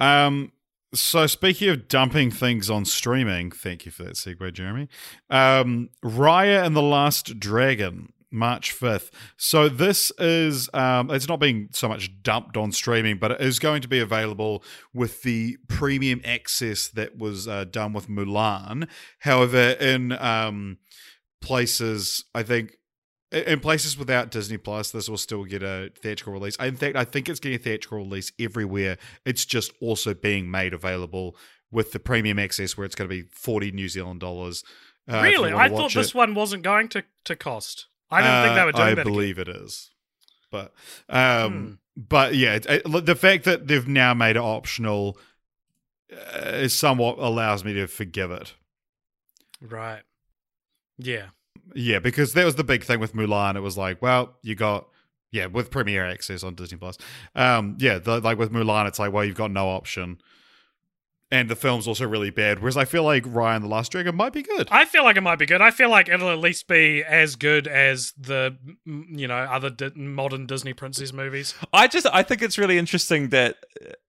Um. 0.00 0.50
So 0.92 1.28
speaking 1.28 1.68
of 1.68 1.86
dumping 1.86 2.32
things 2.32 2.68
on 2.68 2.84
streaming, 2.84 3.52
thank 3.52 3.86
you 3.86 3.92
for 3.92 4.02
that 4.02 4.14
segue, 4.14 4.52
Jeremy. 4.52 4.88
Um, 5.30 5.90
Raya 6.04 6.64
and 6.64 6.74
the 6.74 6.82
Last 6.82 7.38
Dragon, 7.38 8.12
March 8.34 8.72
fifth. 8.72 9.10
So 9.36 9.68
this 9.68 10.12
is 10.18 10.68
um, 10.74 11.10
it's 11.10 11.28
not 11.28 11.40
being 11.40 11.68
so 11.72 11.88
much 11.88 12.10
dumped 12.22 12.56
on 12.56 12.72
streaming, 12.72 13.18
but 13.18 13.30
it 13.30 13.40
is 13.40 13.58
going 13.58 13.80
to 13.82 13.88
be 13.88 14.00
available 14.00 14.62
with 14.92 15.22
the 15.22 15.56
premium 15.68 16.20
access 16.24 16.88
that 16.88 17.16
was 17.16 17.48
uh, 17.48 17.64
done 17.64 17.92
with 17.92 18.08
Mulan. 18.08 18.88
However, 19.20 19.70
in 19.80 20.12
um, 20.12 20.78
places, 21.40 22.24
I 22.34 22.42
think 22.42 22.76
in 23.32 23.60
places 23.60 23.96
without 23.96 24.30
Disney 24.30 24.58
Plus, 24.58 24.90
this 24.90 25.08
will 25.08 25.16
still 25.16 25.44
get 25.44 25.62
a 25.62 25.90
theatrical 26.00 26.32
release. 26.32 26.56
In 26.56 26.76
fact, 26.76 26.96
I 26.96 27.04
think 27.04 27.28
it's 27.28 27.40
getting 27.40 27.56
a 27.58 27.62
theatrical 27.62 27.98
release 27.98 28.32
everywhere. 28.38 28.98
It's 29.24 29.44
just 29.44 29.72
also 29.80 30.14
being 30.14 30.50
made 30.50 30.74
available 30.74 31.36
with 31.70 31.92
the 31.92 31.98
premium 31.98 32.38
access, 32.38 32.76
where 32.76 32.84
it's 32.84 32.94
going 32.94 33.10
to 33.10 33.14
be 33.14 33.28
forty 33.32 33.72
New 33.72 33.88
Zealand 33.88 34.20
dollars. 34.20 34.62
uh, 35.08 35.20
really? 35.22 35.52
I 35.52 35.68
thought 35.68 35.82
watch 35.82 35.94
this 35.94 36.14
one 36.14 36.34
wasn't 36.34 36.62
going 36.62 36.88
to, 36.90 37.04
to 37.24 37.36
cost. 37.36 37.88
I 38.10 38.22
didn't 38.22 38.42
think 38.44 38.54
they 38.56 38.64
were 38.64 38.72
doing 38.72 38.82
Uh, 38.82 38.90
I 38.90 38.94
that. 38.94 39.00
again. 39.02 39.12
believe 39.12 39.38
it 39.38 39.48
is, 39.48 39.90
but 40.50 40.72
um, 41.08 41.78
but 41.96 42.34
yeah, 42.34 42.54
it, 42.54 42.66
it- 42.66 43.06
the 43.06 43.14
fact 43.16 43.44
that 43.44 43.66
they've 43.66 43.86
now 43.88 44.14
made 44.14 44.36
it 44.36 44.40
optional 44.42 45.18
uh, 46.12 46.48
is 46.54 46.72
somewhat 46.74 47.18
allows 47.18 47.64
me 47.64 47.72
to 47.74 47.86
forgive 47.86 48.30
it. 48.30 48.54
Right. 49.60 50.02
Yeah. 50.98 51.26
Yeah, 51.74 51.98
because 51.98 52.34
that 52.34 52.44
was 52.44 52.56
the 52.56 52.64
big 52.64 52.84
thing 52.84 53.00
with 53.00 53.14
Mulan. 53.14 53.56
It 53.56 53.60
was 53.60 53.78
like, 53.78 54.02
well, 54.02 54.36
you 54.42 54.54
got 54.54 54.86
yeah 55.32 55.46
with 55.46 55.70
Premier 55.70 56.04
Access 56.06 56.44
on 56.44 56.54
Disney 56.54 56.78
Plus. 56.78 56.98
Um, 57.34 57.76
yeah, 57.80 57.98
the, 57.98 58.20
like 58.20 58.38
with 58.38 58.52
Mulan, 58.52 58.86
it's 58.86 58.98
like, 58.98 59.12
well, 59.12 59.24
you've 59.24 59.34
got 59.36 59.50
no 59.50 59.68
option, 59.68 60.18
and 61.34 61.50
the 61.50 61.56
film's 61.56 61.88
also 61.88 62.06
really 62.06 62.30
bad. 62.30 62.60
Whereas 62.60 62.76
I 62.76 62.84
feel 62.84 63.02
like 63.02 63.24
Raya 63.24 63.56
and 63.56 63.64
the 63.64 63.68
Last 63.68 63.90
Dragon 63.90 64.14
might 64.14 64.32
be 64.32 64.42
good. 64.42 64.68
I 64.70 64.84
feel 64.84 65.02
like 65.02 65.16
it 65.16 65.20
might 65.20 65.40
be 65.40 65.46
good. 65.46 65.60
I 65.60 65.72
feel 65.72 65.90
like 65.90 66.08
it'll 66.08 66.30
at 66.30 66.38
least 66.38 66.68
be 66.68 67.02
as 67.02 67.34
good 67.34 67.66
as 67.66 68.12
the 68.16 68.56
you 68.86 69.26
know 69.26 69.34
other 69.34 69.68
di- 69.68 69.90
modern 69.96 70.46
Disney 70.46 70.74
princess 70.74 71.12
movies. 71.12 71.52
I 71.72 71.88
just 71.88 72.06
I 72.12 72.22
think 72.22 72.40
it's 72.40 72.56
really 72.56 72.78
interesting 72.78 73.30
that 73.30 73.56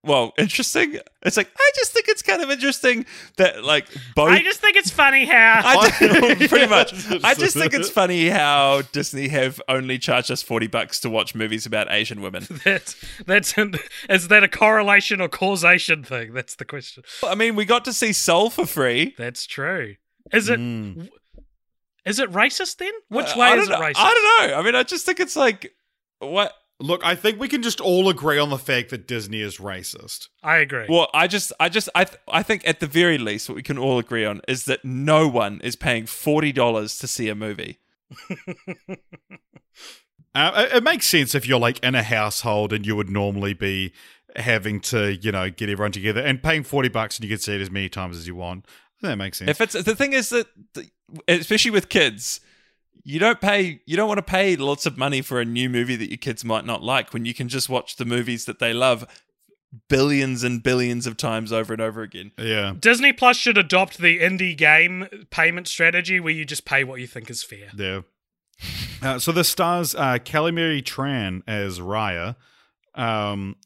well, 0.04 0.34
interesting. 0.38 1.00
It's 1.24 1.36
like 1.36 1.50
I 1.58 1.72
just 1.76 1.92
think 1.92 2.08
it's 2.08 2.22
kind 2.22 2.44
of 2.44 2.52
interesting 2.52 3.08
that 3.38 3.64
like 3.64 3.88
both 4.16 4.30
I 4.30 4.44
just 4.44 4.62
think 4.62 4.78
it's 4.78 4.92
funny 4.92 5.26
how 5.26 5.62
I 5.66 5.90
just- 6.00 6.50
pretty 6.50 6.68
much. 6.68 6.94
I 7.24 7.34
just 7.46 7.58
think 7.58 7.74
it's 7.74 7.90
funny 7.90 8.30
how 8.30 8.84
Disney 8.92 9.30
have 9.30 9.60
only 9.68 9.98
charged 9.98 10.30
us 10.30 10.44
forty 10.44 10.68
bucks 10.68 11.00
to 11.00 11.10
watch 11.10 11.34
movies 11.34 11.66
about 11.66 11.88
Asian 11.90 12.22
women. 12.22 12.46
that 12.66 12.96
that's 13.26 13.58
an, 13.58 13.76
is 14.08 14.28
that 14.28 14.44
a 14.44 14.48
correlation 14.48 15.20
or 15.22 15.28
causation 15.28 16.04
thing? 16.04 16.34
That's 16.34 16.56
the 16.56 16.66
question. 16.66 17.04
I 17.24 17.36
mean, 17.36 17.56
we 17.56 17.66
got 17.66 17.86
to 17.86 17.94
see 17.94 18.14
Soul 18.14 18.50
for 18.50 18.66
free. 18.66 19.14
That's 19.18 19.46
true. 19.46 19.96
Is 20.34 20.50
it 20.50 20.60
is 20.60 20.60
Mm. 20.60 21.10
it 22.24 22.32
racist 22.32 22.78
then? 22.78 22.92
Which 23.10 23.28
Uh, 23.36 23.40
way 23.40 23.48
I 23.48 23.56
is 23.58 23.68
it 23.68 23.72
know. 23.72 23.80
racist? 23.80 23.94
I 23.98 24.14
don't 24.14 24.50
know. 24.52 24.58
I 24.58 24.62
mean, 24.64 24.76
I 24.76 24.84
just 24.84 25.06
think 25.06 25.20
it's 25.20 25.36
like 25.36 25.74
what. 26.20 26.54
Look, 26.82 27.06
I 27.06 27.16
think 27.16 27.40
we 27.40 27.48
can 27.48 27.62
just 27.64 27.80
all 27.80 28.10
agree 28.10 28.38
on 28.38 28.50
the 28.50 28.58
fact 28.58 28.90
that 28.90 29.08
Disney 29.08 29.40
is 29.40 29.60
racist. 29.60 30.28
I 30.44 30.58
agree. 30.58 30.88
Well, 30.90 31.10
I 31.14 31.26
just, 31.28 31.54
I 31.58 31.70
just, 31.70 31.88
I, 31.96 32.04
th- 32.04 32.20
I 32.28 32.44
think 32.44 32.68
at 32.68 32.82
the 32.82 32.86
very 32.88 33.18
least, 33.18 33.48
what 33.48 33.56
we 33.56 33.64
can 33.64 33.78
all 33.78 33.98
agree 33.98 34.26
on 34.26 34.42
is 34.46 34.66
that 34.66 34.84
no 34.84 35.26
one 35.26 35.62
is 35.64 35.78
paying 35.78 36.06
forty 36.06 36.52
dollars 36.52 36.98
to 37.00 37.08
see 37.08 37.30
a 37.30 37.36
movie. 37.36 37.80
Uh, 40.34 40.66
it, 40.70 40.78
it 40.78 40.84
makes 40.84 41.08
sense 41.08 41.34
if 41.34 41.48
you're 41.48 41.58
like 41.60 41.80
in 41.82 41.96
a 41.96 42.04
household 42.04 42.74
and 42.74 42.86
you 42.86 42.94
would 42.94 43.10
normally 43.10 43.54
be 43.54 43.94
having 44.36 44.80
to, 44.82 45.16
you 45.16 45.32
know, 45.32 45.50
get 45.50 45.70
everyone 45.70 45.92
together 45.92 46.22
and 46.22 46.42
paying 46.42 46.64
forty 46.64 46.90
bucks 46.90 47.18
and 47.18 47.24
you 47.24 47.30
can 47.30 47.40
see 47.40 47.56
it 47.56 47.62
as 47.62 47.72
many 47.72 47.90
times 47.90 48.18
as 48.18 48.28
you 48.28 48.36
want. 48.36 48.66
That 49.02 49.18
makes 49.18 49.40
sense. 49.40 49.50
If 49.50 49.62
it's 49.62 49.74
the 49.74 49.96
thing 49.96 50.14
is 50.14 50.30
that, 50.30 50.48
especially 51.28 51.72
with 51.72 51.90
kids, 51.90 52.40
you 53.04 53.20
don't 53.20 53.40
pay, 53.40 53.82
you 53.86 53.96
don't 53.96 54.08
want 54.08 54.18
to 54.18 54.24
pay 54.24 54.56
lots 54.56 54.86
of 54.86 54.98
money 54.98 55.22
for 55.22 55.40
a 55.40 55.46
new 55.46 55.70
movie 55.70 55.96
that 55.96 56.10
your 56.10 56.18
kids 56.18 56.44
might 56.44 56.66
not 56.66 56.82
like 56.82 57.14
when 57.14 57.26
you 57.26 57.34
can 57.34 57.48
just 57.48 57.70
watch 57.70 57.98
the 57.98 58.06
movies 58.06 58.46
that 58.46 58.60
they 58.60 58.74
love 58.74 59.06
billions 59.90 60.44
and 60.44 60.64
billions 60.64 61.06
of 61.06 61.18
times 61.18 61.52
over 61.52 61.74
and 61.74 61.82
over 61.82 62.02
again. 62.02 62.32
yeah. 62.38 62.74
Disney 62.80 63.12
Plus 63.12 63.36
should 63.36 63.58
adopt 63.58 63.98
the 63.98 64.20
indie 64.20 64.58
game 64.58 65.08
payment 65.30 65.68
strategy 65.68 66.20
where 66.20 66.34
you 66.34 66.46
just 66.46 66.66
pay 66.66 66.84
what 66.84 67.00
you 67.02 67.08
think 67.08 67.30
is 67.30 67.44
fair. 67.44 67.68
Yeah. 67.76 68.02
Uh, 69.02 69.20
so 69.20 69.34
this 69.34 69.50
stars 69.50 69.94
uh, 69.94 70.18
Kelly 70.24 70.54
Marie 70.54 70.82
Tran 70.82 71.44
as 71.46 71.80
Raya. 71.80 72.38
Um, 72.96 73.58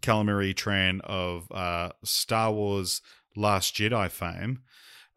Kelly 0.00 0.24
Marie 0.24 0.54
Tran 0.54 1.00
of 1.02 1.50
uh, 1.52 1.90
Star 2.04 2.52
Wars 2.52 3.02
Last 3.36 3.74
Jedi 3.74 4.10
fame. 4.10 4.60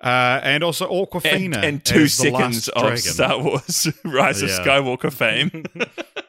Uh, 0.01 0.41
and 0.43 0.63
also 0.63 0.89
Awkwafina. 0.89 1.63
and 1.63 1.83
two 1.83 2.03
as 2.03 2.13
seconds 2.13 2.67
of 2.67 2.81
Dragon. 2.81 2.97
Star 2.97 3.41
Wars 3.41 3.87
Rise 4.03 4.41
of 4.41 4.49
Skywalker 4.49 5.11
fame. 5.11 5.65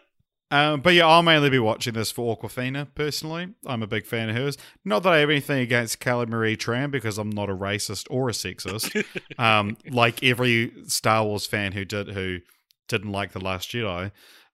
Um, 0.51 0.83
but 0.83 0.95
yeah, 0.95 1.09
I'll 1.09 1.23
mainly 1.23 1.51
be 1.51 1.59
watching 1.59 1.95
this 1.95 2.13
for 2.13 2.37
Awkwafina 2.37 2.87
personally. 2.95 3.49
I'm 3.67 3.83
a 3.83 3.89
big 3.89 4.07
fan 4.07 4.29
of 4.29 4.37
hers. 4.37 4.57
Not 4.85 5.03
that 5.03 5.13
I 5.13 5.19
have 5.19 5.31
anything 5.31 5.59
against 5.59 5.99
Kelly 5.99 6.27
Marie 6.27 6.57
Tran 6.57 6.93
because 6.93 7.19
I'm 7.19 7.31
not 7.31 7.51
a 7.51 7.57
racist 7.57 8.07
or 8.09 8.29
a 8.29 8.33
sexist. 8.33 9.05
um, 9.37 9.77
like 9.91 10.23
every 10.23 10.73
Star 10.87 11.25
Wars 11.25 11.45
fan 11.45 11.73
who 11.73 11.85
did 11.85 12.09
who 12.11 12.39
didn't 12.87 13.11
like 13.11 13.33
the 13.33 13.41
Last 13.41 13.71
Jedi. 13.71 14.13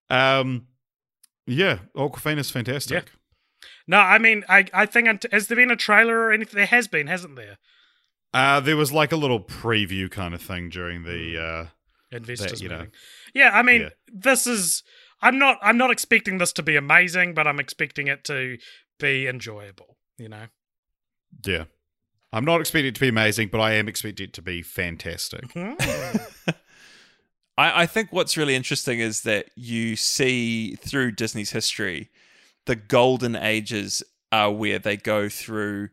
Um, 0.08 0.68
yeah, 1.46 1.80
Awkwafina's 1.94 2.50
fantastic. 2.50 3.12
No, 3.90 3.98
I 3.98 4.18
mean, 4.18 4.44
I 4.48 4.66
I 4.72 4.86
think 4.86 5.08
unt- 5.08 5.32
has 5.32 5.48
there 5.48 5.56
been 5.56 5.72
a 5.72 5.76
trailer 5.76 6.16
or 6.20 6.32
anything? 6.32 6.54
There 6.56 6.66
has 6.66 6.86
been, 6.86 7.08
hasn't 7.08 7.34
there? 7.34 7.58
Uh, 8.32 8.60
there 8.60 8.76
was 8.76 8.92
like 8.92 9.10
a 9.10 9.16
little 9.16 9.40
preview 9.40 10.08
kind 10.08 10.32
of 10.32 10.40
thing 10.40 10.68
during 10.68 11.02
the. 11.02 11.42
Uh, 11.42 11.66
Investors 12.16 12.62
you 12.62 12.68
know. 12.68 12.76
meeting. 12.76 12.92
Yeah, 13.34 13.50
I 13.52 13.62
mean, 13.62 13.80
Yeah. 13.82 13.88
this 14.06 14.46
is. 14.46 14.84
I'm 15.20 15.38
not. 15.40 15.58
I'm 15.60 15.76
not 15.76 15.90
expecting 15.90 16.38
this 16.38 16.52
to 16.52 16.62
be 16.62 16.76
amazing, 16.76 17.34
but 17.34 17.48
I'm 17.48 17.58
expecting 17.58 18.06
it 18.06 18.22
to 18.24 18.58
be 19.00 19.26
enjoyable. 19.26 19.96
You 20.18 20.28
know. 20.28 20.44
yeah. 21.44 21.64
I'm 22.32 22.44
not 22.44 22.60
expecting 22.60 22.90
it 22.90 22.94
to 22.94 23.00
be 23.00 23.08
amazing, 23.08 23.48
but 23.48 23.60
I 23.60 23.72
am 23.72 23.88
expecting 23.88 24.28
it 24.28 24.32
to 24.34 24.42
be 24.42 24.62
fantastic. 24.62 25.50
Hmm. 25.52 25.72
I, 27.58 27.82
I 27.82 27.86
think 27.86 28.12
what's 28.12 28.36
really 28.36 28.54
interesting 28.54 29.00
is 29.00 29.22
that 29.22 29.46
you 29.56 29.96
see 29.96 30.76
through 30.76 31.10
Disney's 31.12 31.50
history, 31.50 32.08
the 32.66 32.76
golden 32.76 33.36
ages 33.36 34.02
are 34.32 34.52
where 34.52 34.78
they 34.78 34.96
go 34.96 35.28
through 35.28 35.88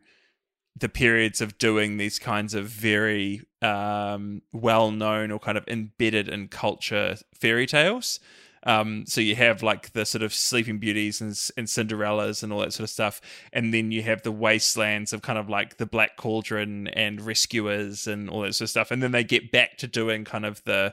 the 0.78 0.88
periods 0.88 1.40
of 1.40 1.58
doing 1.58 1.96
these 1.96 2.18
kinds 2.18 2.54
of 2.54 2.66
very 2.66 3.42
um, 3.62 4.42
well 4.52 4.90
known 4.90 5.30
or 5.30 5.38
kind 5.38 5.58
of 5.58 5.66
embedded 5.66 6.28
in 6.28 6.48
culture 6.48 7.16
fairy 7.34 7.66
tales. 7.66 8.20
Um, 8.64 9.04
so 9.06 9.20
you 9.20 9.34
have 9.36 9.62
like 9.62 9.92
the 9.92 10.04
sort 10.04 10.22
of 10.22 10.34
Sleeping 10.34 10.78
Beauties 10.78 11.20
and, 11.20 11.30
and 11.56 11.66
Cinderellas 11.66 12.42
and 12.42 12.52
all 12.52 12.60
that 12.60 12.72
sort 12.72 12.84
of 12.84 12.90
stuff, 12.90 13.20
and 13.52 13.72
then 13.72 13.92
you 13.92 14.02
have 14.02 14.22
the 14.22 14.32
wastelands 14.32 15.12
of 15.12 15.22
kind 15.22 15.38
of 15.38 15.48
like 15.48 15.76
the 15.76 15.86
Black 15.86 16.16
Cauldron 16.16 16.88
and 16.88 17.20
Rescuers 17.20 18.06
and 18.06 18.28
all 18.28 18.42
that 18.42 18.54
sort 18.54 18.66
of 18.66 18.70
stuff, 18.70 18.90
and 18.90 19.02
then 19.02 19.12
they 19.12 19.24
get 19.24 19.52
back 19.52 19.78
to 19.78 19.86
doing 19.86 20.24
kind 20.24 20.44
of 20.44 20.62
the 20.64 20.92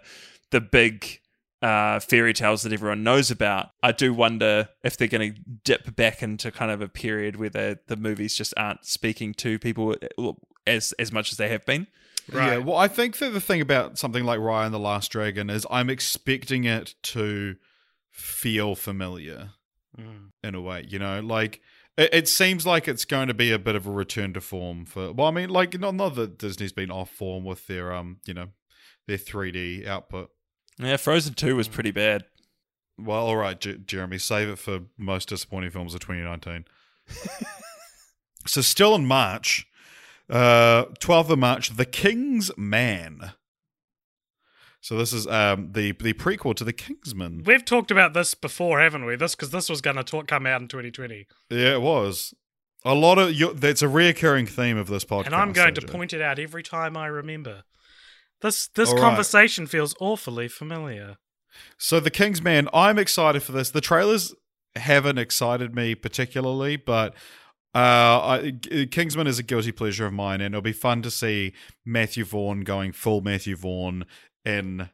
the 0.51 0.61
big 0.61 1.19
uh, 1.65 1.99
fairy 1.99 2.33
tales 2.33 2.61
that 2.63 2.71
everyone 2.73 3.03
knows 3.03 3.31
about. 3.31 3.69
I 3.81 3.91
do 3.91 4.13
wonder 4.13 4.69
if 4.83 4.97
they're 4.97 5.07
going 5.07 5.33
to 5.33 5.41
dip 5.63 5.95
back 5.95 6.21
into 6.21 6.51
kind 6.51 6.69
of 6.71 6.81
a 6.81 6.87
period 6.87 7.35
where 7.37 7.49
the 7.49 7.79
the 7.87 7.95
movies 7.95 8.35
just 8.35 8.53
aren't 8.57 8.85
speaking 8.85 9.33
to 9.35 9.57
people 9.59 9.95
as 10.67 10.93
as 10.99 11.11
much 11.11 11.31
as 11.31 11.37
they 11.37 11.49
have 11.49 11.65
been. 11.65 11.87
Right. 12.31 12.53
Yeah, 12.53 12.57
well, 12.57 12.77
I 12.77 12.87
think 12.87 13.17
that 13.17 13.33
the 13.33 13.41
thing 13.41 13.61
about 13.61 13.97
something 13.97 14.23
like 14.23 14.39
Raya 14.39 14.65
and 14.65 14.73
the 14.73 14.79
Last 14.79 15.11
Dragon 15.11 15.49
is 15.49 15.65
I'm 15.69 15.89
expecting 15.89 16.63
it 16.65 16.95
to 17.13 17.55
feel 18.11 18.75
familiar 18.75 19.51
Mm. 19.97 20.31
in 20.43 20.55
a 20.55 20.61
way, 20.61 20.85
you 20.85 20.99
know, 20.99 21.21
like 21.21 21.61
it, 21.97 22.09
it 22.13 22.27
seems 22.27 22.65
like 22.65 22.85
it's 22.89 23.05
going 23.05 23.29
to 23.29 23.33
be 23.33 23.53
a 23.53 23.57
bit 23.57 23.75
of 23.75 23.87
a 23.87 23.91
return 23.91 24.33
to 24.33 24.41
form 24.41 24.85
for. 24.85 25.13
Well, 25.13 25.27
I 25.27 25.31
mean, 25.31 25.49
like 25.49 25.79
not 25.79 25.95
not 25.95 26.15
that 26.15 26.37
Disney's 26.37 26.73
been 26.73 26.91
off 26.91 27.09
form 27.09 27.45
with 27.45 27.65
their 27.67 27.93
um, 27.93 28.17
you 28.25 28.33
know, 28.33 28.47
their 29.07 29.17
3D 29.17 29.87
output. 29.87 30.31
Yeah, 30.77 30.97
Frozen 30.97 31.35
Two 31.35 31.55
was 31.55 31.67
pretty 31.67 31.91
bad. 31.91 32.25
Well, 32.97 33.27
all 33.27 33.37
right, 33.37 33.59
J- 33.59 33.77
Jeremy, 33.77 34.17
save 34.17 34.49
it 34.49 34.59
for 34.59 34.81
most 34.97 35.29
disappointing 35.29 35.69
films 35.71 35.93
of 35.93 35.99
2019. 36.01 36.65
so, 38.47 38.61
still 38.61 38.95
in 38.95 39.05
March, 39.05 39.67
uh, 40.29 40.85
12th 40.99 41.29
of 41.29 41.39
March, 41.39 41.75
The 41.75 41.85
King's 41.85 42.51
Man. 42.57 43.31
So 44.81 44.95
this 44.99 45.13
is 45.13 45.25
um, 45.25 45.71
the 45.71 45.93
the 45.93 46.13
prequel 46.13 46.55
to 46.57 46.63
The 46.63 46.71
Kingsman. 46.71 47.41
We've 47.43 47.65
talked 47.65 47.89
about 47.89 48.13
this 48.13 48.35
before, 48.35 48.79
haven't 48.79 49.05
we? 49.05 49.15
This 49.15 49.33
because 49.33 49.49
this 49.49 49.67
was 49.67 49.81
going 49.81 49.95
to 49.95 50.23
come 50.23 50.45
out 50.45 50.61
in 50.61 50.67
2020, 50.67 51.25
Yeah, 51.49 51.73
it 51.73 51.81
was 51.81 52.35
a 52.83 52.93
lot 52.93 53.17
of. 53.17 53.33
You, 53.33 53.53
that's 53.53 53.81
a 53.81 53.87
reoccurring 53.87 54.47
theme 54.47 54.77
of 54.77 54.87
this 54.87 55.03
podcast. 55.03 55.25
and 55.25 55.33
I'm 55.33 55.53
going 55.53 55.73
to 55.73 55.81
point 55.87 56.13
it 56.13 56.21
out 56.21 56.37
every 56.37 56.61
time 56.61 56.95
I 56.95 57.07
remember. 57.07 57.63
This 58.45 58.67
this 58.67 58.89
All 58.89 58.95
right. 58.97 59.01
conversation 59.01 59.65
feels 59.65 59.95
awfully 59.99 60.47
familiar. 60.47 61.17
So 61.79 61.99
the 61.99 62.11
Kingsman, 62.11 62.69
I'm 62.75 62.99
excited 62.99 63.41
for 63.41 63.53
this. 63.53 63.71
The 63.71 63.81
trailers 63.81 64.35
haven't 64.75 65.17
excited 65.17 65.73
me 65.73 65.95
particularly, 65.95 66.75
but 66.75 67.15
uh, 67.73 68.21
I, 68.21 68.53
Kingsman 68.91 69.25
is 69.25 69.39
a 69.39 69.43
guilty 69.43 69.71
pleasure 69.71 70.05
of 70.05 70.13
mine, 70.13 70.41
and 70.41 70.53
it'll 70.53 70.61
be 70.61 70.73
fun 70.73 71.01
to 71.01 71.09
see 71.09 71.53
Matthew 71.83 72.23
Vaughn 72.23 72.61
going 72.61 72.91
full 72.91 73.21
Matthew 73.21 73.55
Vaughn 73.55 74.05
in, 74.45 74.91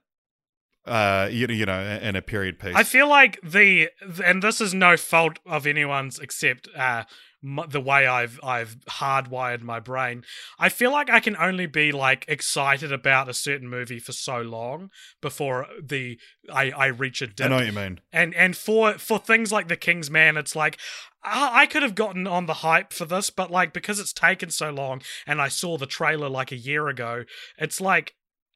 uh, 0.85 1.27
you 1.29 1.45
know, 1.45 1.53
you 1.53 1.65
know, 1.65 1.99
in 2.01 2.15
a 2.15 2.21
period 2.21 2.57
piece. 2.57 2.73
I 2.73 2.83
feel 2.83 3.09
like 3.09 3.37
the 3.43 3.89
and 4.23 4.41
this 4.41 4.61
is 4.61 4.73
no 4.73 4.95
fault 4.95 5.39
of 5.45 5.67
anyone's 5.67 6.19
except 6.19 6.69
uh, 6.73 7.03
the 7.43 7.81
way 7.81 8.05
I've 8.05 8.39
I've 8.43 8.77
hardwired 8.85 9.61
my 9.61 9.79
brain. 9.79 10.23
I 10.59 10.69
feel 10.69 10.91
like 10.91 11.09
I 11.09 11.19
can 11.19 11.35
only 11.37 11.65
be 11.65 11.91
like 11.91 12.25
excited 12.27 12.91
about 12.91 13.29
a 13.29 13.33
certain 13.33 13.67
movie 13.67 13.99
for 13.99 14.11
so 14.11 14.41
long 14.41 14.91
before 15.21 15.67
the 15.81 16.19
I 16.51 16.71
I 16.71 16.85
reach 16.87 17.21
a 17.21 17.27
dip. 17.27 17.47
I 17.47 17.49
know 17.49 17.55
what 17.55 17.65
you 17.65 17.71
mean. 17.71 17.99
and 18.13 18.35
and 18.35 18.55
for 18.55 18.93
for 18.93 19.17
things 19.17 19.51
like 19.51 19.67
the 19.67 19.77
King's 19.77 20.11
Man, 20.11 20.37
it's 20.37 20.55
like 20.55 20.77
I, 21.23 21.61
I 21.61 21.65
could 21.65 21.83
have 21.83 21.95
gotten 21.95 22.27
on 22.27 22.45
the 22.45 22.55
hype 22.55 22.93
for 22.93 23.05
this, 23.05 23.29
but 23.29 23.49
like 23.49 23.73
because 23.73 23.99
it's 23.99 24.13
taken 24.13 24.51
so 24.51 24.69
long, 24.69 25.01
and 25.25 25.41
I 25.41 25.47
saw 25.47 25.77
the 25.77 25.87
trailer 25.87 26.29
like 26.29 26.51
a 26.51 26.57
year 26.57 26.87
ago, 26.89 27.25
it's 27.57 27.81
like 27.81 28.13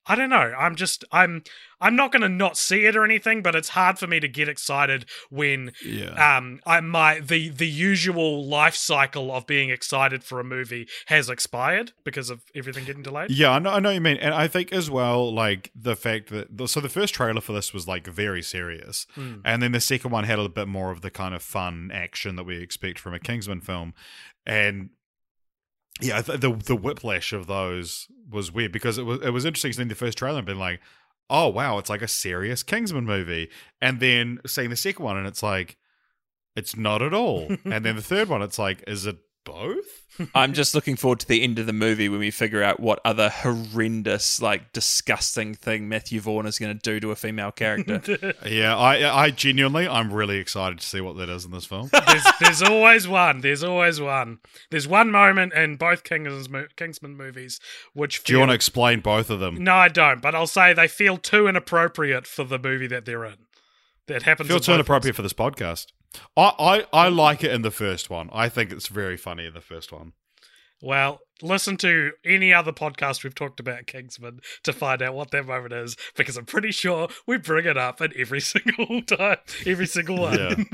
I 0.08 0.16
don't 0.16 0.30
know. 0.30 0.54
I'm 0.58 0.76
just 0.76 1.04
I'm 1.12 1.44
I'm 1.82 1.96
not 1.96 2.12
gonna 2.12 2.30
not 2.30 2.58
see 2.58 2.86
it 2.86 2.96
or 2.96 3.04
anything, 3.04 3.42
but 3.42 3.56
it's 3.56 3.70
hard 3.70 3.98
for 4.00 4.08
me 4.08 4.20
to 4.20 4.28
get 4.28 4.48
excited 4.48 5.06
when 5.30 5.72
Yeah. 5.84 6.38
um 6.38 6.60
I 6.66 6.80
my 6.82 7.20
the 7.20 7.50
the 7.50 7.68
usual 7.68 8.46
life 8.48 8.76
cycle 8.76 9.32
of 9.32 9.46
being 9.48 9.70
excited 9.72 10.24
for 10.24 10.40
a 10.40 10.44
movie 10.44 10.88
has 11.08 11.30
expired 11.30 11.92
because 12.04 12.30
of 12.30 12.44
everything 12.54 12.86
getting 12.86 13.02
delayed. 13.04 13.32
Yeah, 13.32 13.52
I 13.52 13.60
know, 13.60 13.72
I 13.72 13.80
know 13.80 13.90
what 13.90 13.96
you 13.96 14.02
mean, 14.02 14.18
and 14.18 14.34
I 14.34 14.48
think 14.48 14.72
as 14.72 14.90
well, 14.92 15.34
like 15.34 15.72
the 15.76 15.96
fact 15.96 16.30
that 16.30 16.56
the, 16.56 16.68
so 16.68 16.80
the 16.80 16.90
first 16.90 17.14
trailer 17.16 17.42
for 17.42 17.54
this 17.54 17.74
was 17.74 17.88
like 17.88 18.06
very 18.08 18.42
serious, 18.44 19.08
Hmm. 19.16 19.38
and 19.44 19.62
then 19.62 19.72
the 19.72 19.82
second 19.82 20.12
one 20.12 20.24
had 20.24 20.40
a 20.40 20.48
bit 20.50 20.68
more 20.68 20.92
of 20.92 21.02
the 21.02 21.12
kind 21.12 21.34
of 21.34 21.42
fun 21.42 21.90
action 21.94 22.36
that 22.36 22.44
we 22.46 22.58
expect 22.62 23.00
from 23.00 23.14
a 23.14 23.20
Kingsman 23.20 23.62
film, 23.62 23.94
and 24.46 24.90
yeah, 26.02 26.22
the 26.22 26.38
the, 26.38 26.52
the 26.54 26.76
whiplash 26.76 27.34
of 27.34 27.48
those 27.48 28.08
was 28.30 28.52
weird 28.52 28.72
because 28.72 28.98
it 28.98 29.04
was 29.04 29.22
it 29.22 29.30
was 29.30 29.46
interesting 29.46 29.74
seeing 29.74 29.88
the 29.88 29.96
first 29.96 30.18
trailer 30.18 30.40
and 30.40 30.46
being 30.46 30.60
like, 30.60 30.82
oh 31.30 31.48
wow, 31.48 31.78
it's 31.78 31.90
like 31.90 32.02
a 32.02 32.08
serious 32.08 32.64
Kingsman 32.64 33.06
movie, 33.06 33.50
and 33.82 34.00
then 34.00 34.40
seeing 34.46 34.70
the 34.70 34.76
second 34.76 35.06
one 35.06 35.18
and 35.18 35.28
it's 35.28 35.44
like, 35.44 35.78
it's 36.56 36.76
not 36.76 37.02
at 37.02 37.14
all, 37.14 37.48
and 37.66 37.86
then 37.86 37.96
the 37.96 38.02
third 38.02 38.30
one, 38.30 38.42
it's 38.42 38.60
like, 38.60 38.84
is 38.88 39.06
it 39.06 39.18
both? 39.46 40.02
I'm 40.36 40.54
just 40.54 40.76
looking 40.76 40.96
forward 40.96 41.20
to 41.22 41.28
the 41.28 41.42
end 41.44 41.60
of 41.60 41.66
the 41.66 41.74
movie 41.74 42.08
when 42.10 42.20
we 42.20 42.32
figure 42.32 42.64
out 42.64 42.80
what 42.80 43.00
other 43.04 43.30
horrendous, 43.30 44.42
like 44.42 44.72
disgusting 44.74 45.54
thing 45.54 45.88
Matthew 45.90 46.20
Vaughn 46.22 46.46
is 46.46 46.58
going 46.60 46.78
to 46.78 46.82
do 46.82 47.00
to 47.00 47.12
a 47.12 47.16
female 47.16 47.52
character. 47.52 48.02
Yeah, 48.46 48.78
I 48.78 49.24
I 49.26 49.32
genuinely 49.32 49.88
I'm 49.88 50.12
really 50.14 50.38
excited 50.38 50.80
to 50.80 50.86
see 50.86 51.02
what 51.02 51.18
that 51.18 51.30
is 51.30 51.46
in 51.46 51.52
this 51.52 51.66
film. 51.66 51.90
there's, 51.92 52.24
there's 52.40 52.62
always 52.62 53.08
one. 53.08 53.42
There's 53.42 53.64
always 53.64 54.00
one. 54.00 54.40
There's 54.72 54.88
one 54.88 55.12
moment 55.12 55.54
in 55.54 55.76
both 55.78 56.04
Kingsman's 56.04 56.50
mo- 56.50 56.68
Kingsman 56.76 57.16
movies 57.16 57.60
which 57.94 58.24
Do 58.24 58.34
you 58.34 58.40
want 58.40 58.52
to 58.52 58.56
explain 58.56 59.00
both 59.00 59.30
of 59.30 59.40
them? 59.40 59.64
No, 59.64 59.76
I 59.76 59.88
don't. 59.88 60.22
But 60.22 60.36
I'll 60.36 60.48
say 60.48 60.74
they 60.74 60.88
feel 60.88 61.18
too 61.18 61.48
inappropriate 61.48 62.28
for 62.28 62.44
the 62.44 62.60
movie 62.60 62.88
that 62.88 63.06
they're 63.06 63.26
in. 63.26 63.38
That 64.08 64.24
happens. 64.24 64.48
Feel 64.48 64.60
too 64.60 64.72
both 64.72 64.76
inappropriate 64.76 65.16
for 65.16 65.22
this 65.24 65.34
podcast. 65.34 65.88
I, 66.38 66.54
I 66.94 67.06
I 67.06 67.08
like 67.10 67.44
it 67.44 67.52
in 67.52 67.62
the 67.62 67.72
first 67.72 68.10
one. 68.10 68.30
I 68.34 68.50
think 68.50 68.72
it's 68.72 68.88
very 68.88 69.18
funny 69.18 69.46
in 69.46 69.54
the 69.54 69.62
first 69.62 69.92
one. 69.92 70.14
Well, 70.82 71.22
listen 71.42 71.78
to 71.78 72.12
any 72.26 72.54
other 72.54 72.74
podcast 72.74 73.24
we've 73.24 73.34
talked 73.34 73.60
about 73.62 73.88
Kingsman 73.88 74.42
to 74.64 74.74
find 74.74 75.02
out 75.02 75.16
what 75.16 75.32
that 75.32 75.48
moment 75.48 75.74
is, 75.74 75.96
because 76.16 76.36
I'm 76.38 76.46
pretty 76.46 76.72
sure 76.72 77.08
we 77.26 77.38
bring 77.38 77.66
it 77.66 77.78
up 77.78 78.02
at 78.02 78.12
every 78.16 78.42
single 78.42 79.02
time, 79.02 79.38
every 79.66 79.88
single 79.88 80.20
one. 80.20 80.68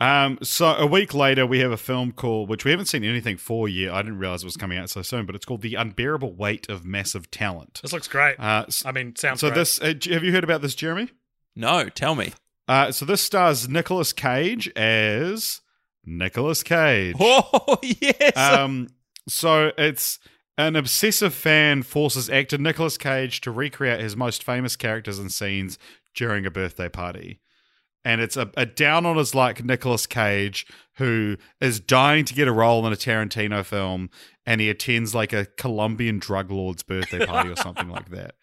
Um, 0.00 0.38
so 0.42 0.74
a 0.74 0.86
week 0.86 1.14
later, 1.14 1.46
we 1.46 1.60
have 1.60 1.70
a 1.70 1.76
film 1.76 2.12
called, 2.12 2.48
which 2.48 2.64
we 2.64 2.72
haven't 2.72 2.86
seen 2.86 3.04
anything 3.04 3.36
for 3.36 3.68
yet. 3.68 3.94
I 3.94 4.02
didn't 4.02 4.18
realize 4.18 4.42
it 4.42 4.46
was 4.46 4.56
coming 4.56 4.76
out 4.76 4.90
so 4.90 5.02
soon, 5.02 5.24
but 5.24 5.34
it's 5.36 5.44
called 5.46 5.62
The 5.62 5.76
Unbearable 5.76 6.34
Weight 6.34 6.68
of 6.68 6.84
Massive 6.84 7.30
Talent. 7.30 7.78
this 7.82 7.92
looks 7.92 8.08
great. 8.08 8.38
Uh, 8.40 8.64
s- 8.66 8.84
I 8.84 8.90
mean, 8.92 9.14
sounds 9.16 9.40
so 9.40 9.48
great. 9.48 9.54
this, 9.58 9.80
uh, 9.80 9.94
have 10.12 10.24
you 10.24 10.32
heard 10.32 10.44
about 10.44 10.62
this, 10.62 10.74
Jeremy? 10.74 11.10
no, 11.54 11.88
tell 11.88 12.14
me. 12.16 12.32
Uh, 12.72 12.90
so 12.90 13.04
this 13.04 13.20
stars 13.20 13.68
Nicolas 13.68 14.14
Cage 14.14 14.66
as 14.74 15.60
Nicolas 16.06 16.62
Cage. 16.62 17.14
Oh, 17.20 17.76
yes. 17.82 18.34
Um, 18.34 18.88
so 19.28 19.72
it's 19.76 20.18
an 20.56 20.74
obsessive 20.74 21.34
fan 21.34 21.82
forces 21.82 22.30
actor 22.30 22.56
Nicolas 22.56 22.96
Cage 22.96 23.42
to 23.42 23.50
recreate 23.50 24.00
his 24.00 24.16
most 24.16 24.42
famous 24.42 24.74
characters 24.76 25.18
and 25.18 25.30
scenes 25.30 25.78
during 26.14 26.46
a 26.46 26.50
birthday 26.50 26.88
party. 26.88 27.40
And 28.06 28.22
it's 28.22 28.38
a, 28.38 28.50
a 28.56 28.64
down 28.64 29.04
on 29.04 29.18
his 29.18 29.34
luck 29.34 29.62
Nicolas 29.62 30.06
Cage 30.06 30.66
who 30.94 31.36
is 31.60 31.78
dying 31.78 32.24
to 32.24 32.32
get 32.32 32.48
a 32.48 32.52
role 32.52 32.86
in 32.86 32.92
a 32.94 32.96
Tarantino 32.96 33.66
film, 33.66 34.08
and 34.46 34.62
he 34.62 34.70
attends 34.70 35.14
like 35.14 35.34
a 35.34 35.44
Colombian 35.58 36.18
drug 36.18 36.50
lord's 36.50 36.82
birthday 36.82 37.26
party 37.26 37.50
or 37.50 37.56
something 37.56 37.90
like 37.90 38.08
that. 38.08 38.36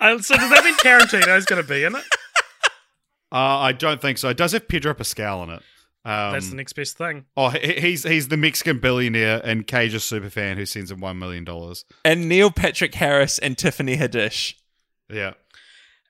Uh, 0.00 0.18
so 0.20 0.36
does 0.36 0.50
that 0.50 0.64
mean 0.64 0.74
Tarantino's 0.74 1.46
going 1.46 1.60
to 1.60 1.68
be 1.68 1.82
in 1.82 1.96
it? 1.96 2.04
Uh, 3.32 3.36
I 3.58 3.72
don't 3.72 4.00
think 4.00 4.18
so. 4.18 4.28
It 4.28 4.36
does 4.36 4.52
have 4.52 4.66
Pedro 4.68 4.94
Pascal 4.94 5.42
in 5.44 5.50
it. 5.50 5.62
Um, 6.04 6.32
That's 6.32 6.48
the 6.48 6.56
next 6.56 6.72
best 6.72 6.96
thing. 6.96 7.26
oh, 7.36 7.50
he's 7.50 8.04
he's 8.04 8.28
the 8.28 8.36
Mexican 8.38 8.78
billionaire 8.78 9.40
and 9.44 9.66
Cage's 9.66 10.02
super 10.02 10.30
fan 10.30 10.56
who 10.56 10.64
sends 10.64 10.90
him 10.90 11.00
one 11.00 11.18
million 11.18 11.44
dollars. 11.44 11.84
and 12.04 12.28
Neil 12.28 12.50
Patrick 12.50 12.94
Harris 12.94 13.38
and 13.38 13.56
Tiffany 13.58 13.96
Haddish. 13.98 14.54
Yeah. 15.10 15.34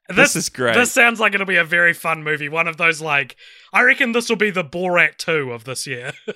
This 0.09 0.35
is 0.35 0.49
great. 0.49 0.75
This 0.75 0.91
sounds 0.93 1.21
like 1.21 1.35
it'll 1.35 1.47
be 1.47 1.57
a 1.57 1.64
very 1.64 1.93
fun 1.93 2.25
movie. 2.25 2.49
One 2.49 2.66
of 2.66 2.77
those 2.77 3.01
like 3.01 3.37
I 3.73 3.83
reckon 3.83 4.12
this 4.12 4.29
will 4.29 4.37
be 4.37 4.51
the 4.51 4.64
Borat 4.64 5.16
2 5.18 5.53
of 5.53 5.64
this 5.64 5.87
year. 5.87 6.12
Do 6.27 6.33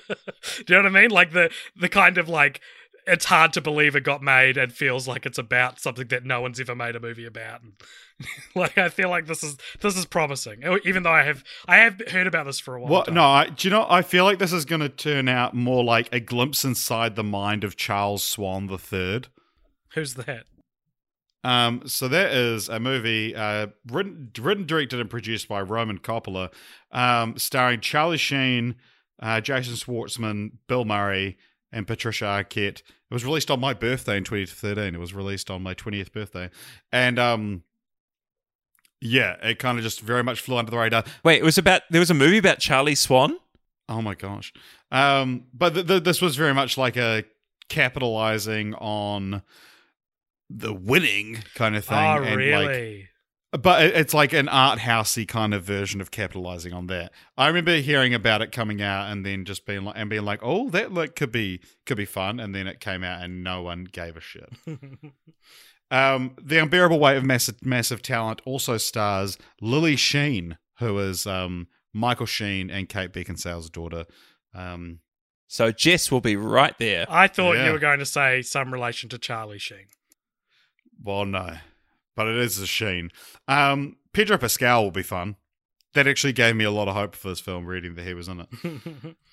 you 0.69 0.75
know 0.75 0.89
what 0.89 0.97
I 0.97 1.01
mean? 1.01 1.11
Like 1.11 1.31
the 1.33 1.49
the 1.75 1.89
kind 1.89 2.17
of 2.17 2.29
like 2.29 2.61
it's 3.07 3.25
hard 3.25 3.53
to 3.53 3.61
believe 3.61 3.95
it 3.95 4.03
got 4.03 4.21
made 4.21 4.57
and 4.57 4.73
feels 4.73 5.07
like 5.07 5.25
it's 5.25 5.37
about 5.37 5.79
something 5.79 6.07
that 6.07 6.25
no 6.25 6.41
one's 6.41 6.59
ever 6.59 6.75
made 6.75 6.95
a 6.95 6.99
movie 6.99 7.25
about. 7.25 7.61
And, 7.61 7.73
like 8.55 8.77
I 8.77 8.89
feel 8.89 9.09
like 9.09 9.27
this 9.27 9.43
is 9.43 9.57
this 9.81 9.95
is 9.95 10.05
promising, 10.05 10.63
even 10.83 11.03
though 11.03 11.11
I 11.11 11.23
have 11.23 11.43
I 11.67 11.77
have 11.77 12.01
heard 12.09 12.27
about 12.27 12.45
this 12.45 12.59
for 12.59 12.75
a 12.75 12.81
while. 12.81 13.05
No, 13.09 13.23
I, 13.23 13.49
do 13.49 13.67
you 13.67 13.71
know? 13.71 13.85
I 13.89 14.01
feel 14.01 14.23
like 14.23 14.39
this 14.39 14.53
is 14.53 14.65
going 14.65 14.81
to 14.81 14.89
turn 14.89 15.27
out 15.27 15.53
more 15.53 15.83
like 15.83 16.13
a 16.13 16.19
glimpse 16.19 16.65
inside 16.65 17.15
the 17.15 17.23
mind 17.23 17.63
of 17.63 17.75
Charles 17.75 18.23
Swan 18.23 18.67
the 18.67 18.77
Third. 18.77 19.27
who's 19.93 20.15
that? 20.15 20.45
Um, 21.43 21.83
so 21.85 22.07
that 22.07 22.31
is 22.31 22.69
a 22.69 22.79
movie 22.79 23.35
uh, 23.35 23.67
written, 23.91 24.31
written, 24.39 24.65
directed, 24.65 24.99
and 24.99 25.11
produced 25.11 25.47
by 25.47 25.61
Roman 25.61 25.99
Coppola, 25.99 26.51
um, 26.91 27.37
starring 27.37 27.81
Charlie 27.81 28.17
Sheen, 28.17 28.75
uh, 29.21 29.41
Jason 29.41 29.75
Schwartzman, 29.75 30.53
Bill 30.67 30.85
Murray, 30.85 31.37
and 31.75 31.85
Patricia 31.85 32.23
Arquette. 32.25 32.79
It 32.79 33.13
was 33.13 33.25
released 33.25 33.51
on 33.51 33.59
my 33.59 33.73
birthday 33.73 34.17
in 34.17 34.23
2013. 34.23 34.95
It 34.95 34.97
was 34.97 35.13
released 35.13 35.51
on 35.51 35.61
my 35.61 35.75
20th 35.75 36.11
birthday, 36.11 36.49
and 36.91 37.19
um, 37.19 37.63
yeah, 39.01 39.35
it 39.43 39.59
kind 39.59 39.77
of 39.77 39.83
just 39.83 39.99
very 39.99 40.23
much 40.23 40.39
flew 40.39 40.57
under 40.57 40.71
the 40.71 40.77
radar. 40.77 41.03
Wait, 41.23 41.39
it 41.39 41.43
was 41.43 41.59
about 41.59 41.83
there 41.91 41.99
was 41.99 42.09
a 42.09 42.15
movie 42.15 42.37
about 42.37 42.59
Charlie 42.59 42.95
Swan. 42.95 43.37
Oh 43.89 44.01
my 44.01 44.15
gosh! 44.15 44.53
Um, 44.91 45.45
but 45.53 45.75
th- 45.75 45.85
th- 45.85 46.03
this 46.03 46.21
was 46.21 46.35
very 46.35 46.53
much 46.53 46.77
like 46.77 46.97
a 46.97 47.25
capitalizing 47.69 48.73
on 48.75 49.43
the 50.49 50.73
winning 50.73 51.43
kind 51.55 51.75
of 51.75 51.83
thing. 51.85 51.97
oh, 51.97 52.23
and, 52.23 52.29
like, 52.29 52.37
really? 52.37 53.09
But 53.61 53.83
it's 53.83 54.13
like 54.13 54.33
an 54.33 54.47
art 54.49 54.79
housey 54.79 55.27
kind 55.27 55.53
of 55.53 55.63
version 55.63 56.01
of 56.01 56.11
capitalizing 56.11 56.73
on 56.73 56.87
that. 56.87 57.11
I 57.37 57.47
remember 57.47 57.75
hearing 57.77 58.13
about 58.13 58.41
it 58.41 58.51
coming 58.51 58.81
out 58.81 59.11
and 59.11 59.25
then 59.25 59.45
just 59.45 59.65
being 59.65 59.83
like 59.83 59.95
and 59.97 60.09
being 60.09 60.25
like, 60.25 60.39
"Oh, 60.41 60.69
that 60.69 60.91
look 60.91 61.15
could 61.15 61.31
be 61.31 61.61
could 61.85 61.97
be 61.97 62.05
fun," 62.05 62.39
and 62.39 62.53
then 62.55 62.67
it 62.67 62.79
came 62.79 63.03
out 63.03 63.23
and 63.23 63.43
no 63.43 63.61
one 63.61 63.85
gave 63.91 64.17
a 64.17 64.21
shit. 64.21 64.49
um, 65.91 66.35
the 66.41 66.57
unbearable 66.61 66.99
weight 66.99 67.17
of 67.17 67.23
massive 67.23 67.63
massive 67.63 68.01
talent 68.01 68.41
also 68.45 68.77
stars 68.77 69.37
Lily 69.61 69.95
Sheen, 69.95 70.57
who 70.79 70.97
is 70.99 71.25
um, 71.27 71.67
Michael 71.93 72.25
Sheen 72.25 72.69
and 72.69 72.89
Kate 72.89 73.13
Beckinsale's 73.13 73.69
daughter. 73.69 74.05
Um, 74.53 74.99
So 75.47 75.71
Jess 75.71 76.11
will 76.11 76.21
be 76.21 76.35
right 76.35 76.75
there. 76.79 77.05
I 77.09 77.27
thought 77.27 77.53
Yeah. 77.53 77.67
you 77.67 77.71
were 77.73 77.79
going 77.79 77.99
to 77.99 78.05
say 78.05 78.41
some 78.41 78.73
relation 78.73 79.09
to 79.09 79.17
Charlie 79.17 79.59
Sheen. 79.59 79.87
well, 81.03 81.25
no, 81.25 81.57
but 82.15 82.27
it 82.27 82.37
is 82.37 82.59
a 82.59 82.67
Sheen. 82.67 83.11
Um, 83.47 83.97
Pedro 84.13 84.37
Pascal 84.37 84.83
will 84.83 84.91
be 84.91 85.03
fun. 85.03 85.35
That 85.93 86.07
actually 86.07 86.33
gave 86.33 86.55
me 86.55 86.65
a 86.65 86.71
lot 86.71 86.87
of 86.87 86.95
hope 86.95 87.15
for 87.15 87.29
this 87.29 87.39
film, 87.39 87.65
reading 87.65 87.95
that 87.95 88.05
he 88.05 88.13
was 88.13 88.27
in 88.27 88.41
it. 88.41 89.15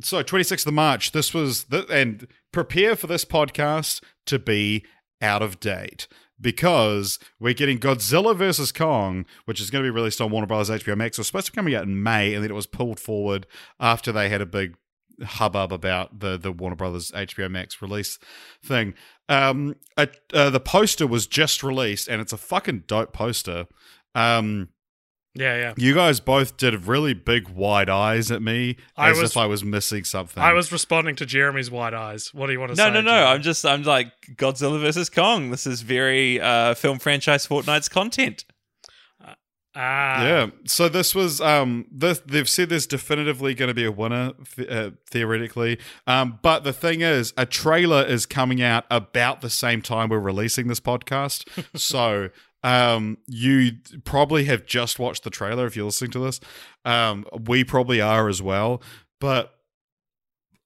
So, 0.00 0.24
26th 0.24 0.66
of 0.66 0.74
March, 0.74 1.12
this 1.12 1.32
was, 1.32 1.64
the, 1.64 1.86
and 1.86 2.26
prepare 2.50 2.96
for 2.96 3.06
this 3.06 3.24
podcast 3.24 4.02
to 4.26 4.40
be 4.40 4.84
out 5.22 5.40
of 5.40 5.60
date 5.60 6.08
because 6.40 7.20
we're 7.38 7.54
getting 7.54 7.78
Godzilla 7.78 8.36
versus 8.36 8.72
Kong, 8.72 9.24
which 9.44 9.60
is 9.60 9.70
going 9.70 9.84
to 9.84 9.86
be 9.86 9.94
released 9.94 10.20
on 10.20 10.32
Warner 10.32 10.48
Brothers 10.48 10.68
HBO 10.68 10.96
Max. 10.96 11.16
It 11.16 11.20
was 11.20 11.28
supposed 11.28 11.46
to 11.46 11.52
be 11.52 11.56
coming 11.56 11.76
out 11.76 11.84
in 11.84 12.02
May, 12.02 12.34
and 12.34 12.42
then 12.42 12.50
it 12.50 12.54
was 12.54 12.66
pulled 12.66 12.98
forward 12.98 13.46
after 13.78 14.10
they 14.10 14.28
had 14.28 14.40
a 14.40 14.46
big 14.46 14.74
hubbub 15.22 15.72
about 15.72 16.20
the, 16.20 16.36
the 16.38 16.50
Warner 16.52 16.76
Brothers 16.76 17.10
HBO 17.12 17.50
Max 17.50 17.80
release 17.82 18.18
thing. 18.64 18.94
Um, 19.28 19.76
uh, 19.96 20.06
uh, 20.32 20.50
the 20.50 20.60
poster 20.60 21.06
was 21.06 21.26
just 21.26 21.62
released, 21.62 22.08
and 22.08 22.20
it's 22.20 22.32
a 22.32 22.36
fucking 22.38 22.84
dope 22.86 23.12
poster. 23.12 23.66
Um, 24.14 24.68
yeah, 25.36 25.56
yeah. 25.56 25.74
you 25.76 25.94
guys 25.94 26.20
both 26.20 26.56
did 26.56 26.86
really 26.86 27.12
big 27.12 27.48
wide 27.48 27.90
eyes 27.90 28.30
at 28.30 28.40
me 28.40 28.76
I 28.96 29.10
as 29.10 29.18
was- 29.18 29.30
if 29.32 29.36
I 29.36 29.46
was 29.46 29.64
missing 29.64 30.04
something. 30.04 30.40
I 30.40 30.52
was 30.52 30.70
responding 30.70 31.16
to 31.16 31.26
Jeremy's 31.26 31.72
wide 31.72 31.92
eyes. 31.94 32.32
What 32.32 32.46
do 32.46 32.52
you 32.52 32.60
want 32.60 32.70
to 32.72 32.76
No, 32.76 32.84
say? 32.84 32.90
no, 32.94 33.00
no. 33.00 33.10
no. 33.10 33.26
I'm 33.26 33.42
just, 33.42 33.66
I'm 33.66 33.82
like 33.82 34.12
Godzilla 34.36 34.80
versus 34.80 35.10
Kong. 35.10 35.50
This 35.50 35.66
is 35.66 35.80
very 35.82 36.40
uh, 36.40 36.74
film 36.74 37.00
franchise 37.00 37.48
Fortnite's 37.48 37.88
content. 37.88 38.44
Ah, 39.76 40.22
yeah. 40.22 40.46
So 40.66 40.88
this 40.88 41.14
was 41.14 41.40
um 41.40 41.86
this, 41.90 42.20
they've 42.20 42.48
said 42.48 42.68
there's 42.68 42.86
definitively 42.86 43.54
going 43.54 43.68
to 43.68 43.74
be 43.74 43.84
a 43.84 43.90
winner 43.90 44.32
uh, 44.68 44.90
theoretically. 45.10 45.78
Um 46.06 46.38
but 46.42 46.62
the 46.62 46.72
thing 46.72 47.00
is 47.00 47.32
a 47.36 47.44
trailer 47.44 48.04
is 48.04 48.24
coming 48.24 48.62
out 48.62 48.84
about 48.90 49.40
the 49.40 49.50
same 49.50 49.82
time 49.82 50.10
we're 50.10 50.20
releasing 50.20 50.68
this 50.68 50.80
podcast. 50.80 51.48
so 51.78 52.30
um 52.62 53.18
you 53.26 53.72
probably 54.04 54.44
have 54.44 54.64
just 54.64 54.98
watched 54.98 55.24
the 55.24 55.30
trailer 55.30 55.66
if 55.66 55.74
you're 55.74 55.86
listening 55.86 56.12
to 56.12 56.20
this. 56.20 56.40
Um 56.84 57.26
we 57.44 57.64
probably 57.64 58.00
are 58.00 58.28
as 58.28 58.40
well, 58.40 58.80
but 59.20 59.54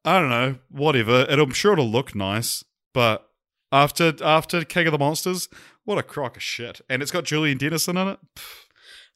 I 0.05 0.21
don't 0.21 0.31
know, 0.31 0.57
whatever. 0.71 1.27
It, 1.29 1.39
I'm 1.39 1.53
sure 1.53 1.73
it'll 1.73 1.89
look 1.91 2.15
nice, 2.15 2.63
but 2.93 3.29
after 3.73 4.13
after 4.23 4.65
King 4.65 4.87
of 4.87 4.93
the 4.93 4.99
Monsters, 4.99 5.49
what 5.85 5.97
a 5.99 6.03
crock 6.03 6.37
of 6.37 6.43
shit. 6.43 6.83
And 6.91 7.03
it's 7.03 7.11
got 7.11 7.25
Julian 7.25 7.57
Dennison 7.57 7.97
in 7.97 8.09
it. 8.09 8.19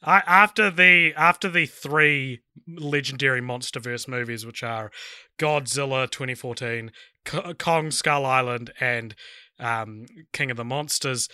I, 0.02 0.22
after 0.26 0.70
the 0.70 1.14
after 1.16 1.48
the 1.48 1.66
three 1.66 2.40
legendary 2.68 3.40
MonsterVerse 3.40 4.08
movies, 4.08 4.44
which 4.44 4.62
are 4.62 4.90
Godzilla 5.38 6.10
2014, 6.10 6.90
K- 7.24 7.54
Kong 7.54 7.90
Skull 7.90 8.26
Island, 8.26 8.72
and 8.80 9.14
um, 9.58 10.06
King 10.32 10.50
of 10.50 10.56
the 10.56 10.64
Monsters, 10.64 11.28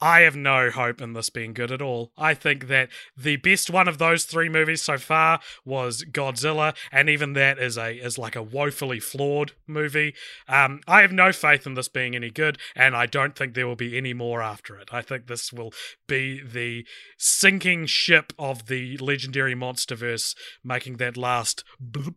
I 0.00 0.20
have 0.20 0.36
no 0.36 0.70
hope 0.70 1.00
in 1.00 1.14
this 1.14 1.30
being 1.30 1.54
good 1.54 1.72
at 1.72 1.80
all. 1.80 2.12
I 2.18 2.34
think 2.34 2.68
that 2.68 2.90
the 3.16 3.36
best 3.36 3.70
one 3.70 3.88
of 3.88 3.98
those 3.98 4.24
three 4.24 4.48
movies 4.48 4.82
so 4.82 4.98
far 4.98 5.40
was 5.64 6.04
Godzilla, 6.04 6.76
and 6.92 7.08
even 7.08 7.32
that 7.32 7.58
is 7.58 7.78
a 7.78 7.94
is 7.94 8.18
like 8.18 8.36
a 8.36 8.42
woefully 8.42 9.00
flawed 9.00 9.52
movie. 9.66 10.14
Um, 10.48 10.80
I 10.86 11.00
have 11.00 11.12
no 11.12 11.32
faith 11.32 11.66
in 11.66 11.74
this 11.74 11.88
being 11.88 12.14
any 12.14 12.30
good, 12.30 12.58
and 12.74 12.94
I 12.94 13.06
don't 13.06 13.34
think 13.34 13.54
there 13.54 13.66
will 13.66 13.76
be 13.76 13.96
any 13.96 14.12
more 14.12 14.42
after 14.42 14.76
it. 14.76 14.90
I 14.92 15.00
think 15.00 15.26
this 15.26 15.52
will 15.52 15.72
be 16.06 16.42
the 16.42 16.84
sinking 17.16 17.86
ship 17.86 18.32
of 18.38 18.66
the 18.66 18.98
legendary 18.98 19.54
MonsterVerse, 19.54 20.36
making 20.62 20.98
that 20.98 21.16
last 21.16 21.64
bloop 21.82 22.16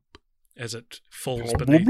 as 0.57 0.73
it 0.73 0.99
falls 1.09 1.53
beneath, 1.53 1.87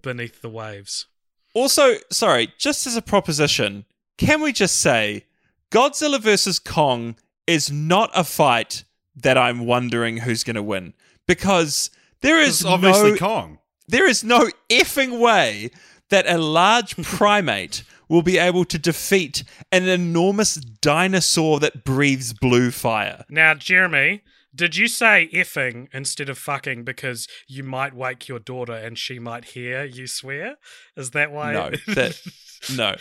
beneath 0.00 0.40
the 0.40 0.48
waves. 0.48 1.06
Also, 1.54 1.96
sorry, 2.10 2.52
just 2.58 2.86
as 2.86 2.96
a 2.96 3.02
proposition, 3.02 3.84
can 4.18 4.40
we 4.40 4.52
just 4.52 4.80
say 4.80 5.24
Godzilla 5.70 6.20
versus 6.20 6.58
Kong 6.58 7.16
is 7.46 7.70
not 7.70 8.10
a 8.14 8.24
fight 8.24 8.84
that 9.16 9.38
I'm 9.38 9.66
wondering 9.66 10.18
who's 10.18 10.44
going 10.44 10.56
to 10.56 10.62
win 10.62 10.94
because 11.26 11.90
there 12.20 12.40
is 12.40 12.64
obviously 12.64 13.12
no 13.12 13.16
Kong. 13.16 13.58
there 13.88 14.08
is 14.08 14.24
no 14.24 14.48
effing 14.70 15.20
way 15.20 15.70
that 16.10 16.26
a 16.28 16.38
large 16.38 16.96
primate 17.02 17.84
will 18.08 18.22
be 18.22 18.38
able 18.38 18.64
to 18.66 18.78
defeat 18.78 19.44
an 19.72 19.88
enormous 19.88 20.56
dinosaur 20.56 21.58
that 21.60 21.84
breathes 21.84 22.32
blue 22.32 22.70
fire. 22.70 23.24
Now, 23.30 23.54
Jeremy, 23.54 24.22
did 24.54 24.76
you 24.76 24.86
say 24.86 25.28
effing 25.32 25.88
instead 25.92 26.28
of 26.28 26.38
fucking 26.38 26.84
because 26.84 27.26
you 27.48 27.64
might 27.64 27.94
wake 27.94 28.28
your 28.28 28.38
daughter 28.38 28.74
and 28.74 28.98
she 28.98 29.18
might 29.18 29.46
hear 29.46 29.84
you 29.84 30.06
swear? 30.06 30.56
Is 30.96 31.10
that 31.10 31.32
why? 31.32 31.52
No, 31.52 31.70
that 31.94 32.20
no. 32.76 32.96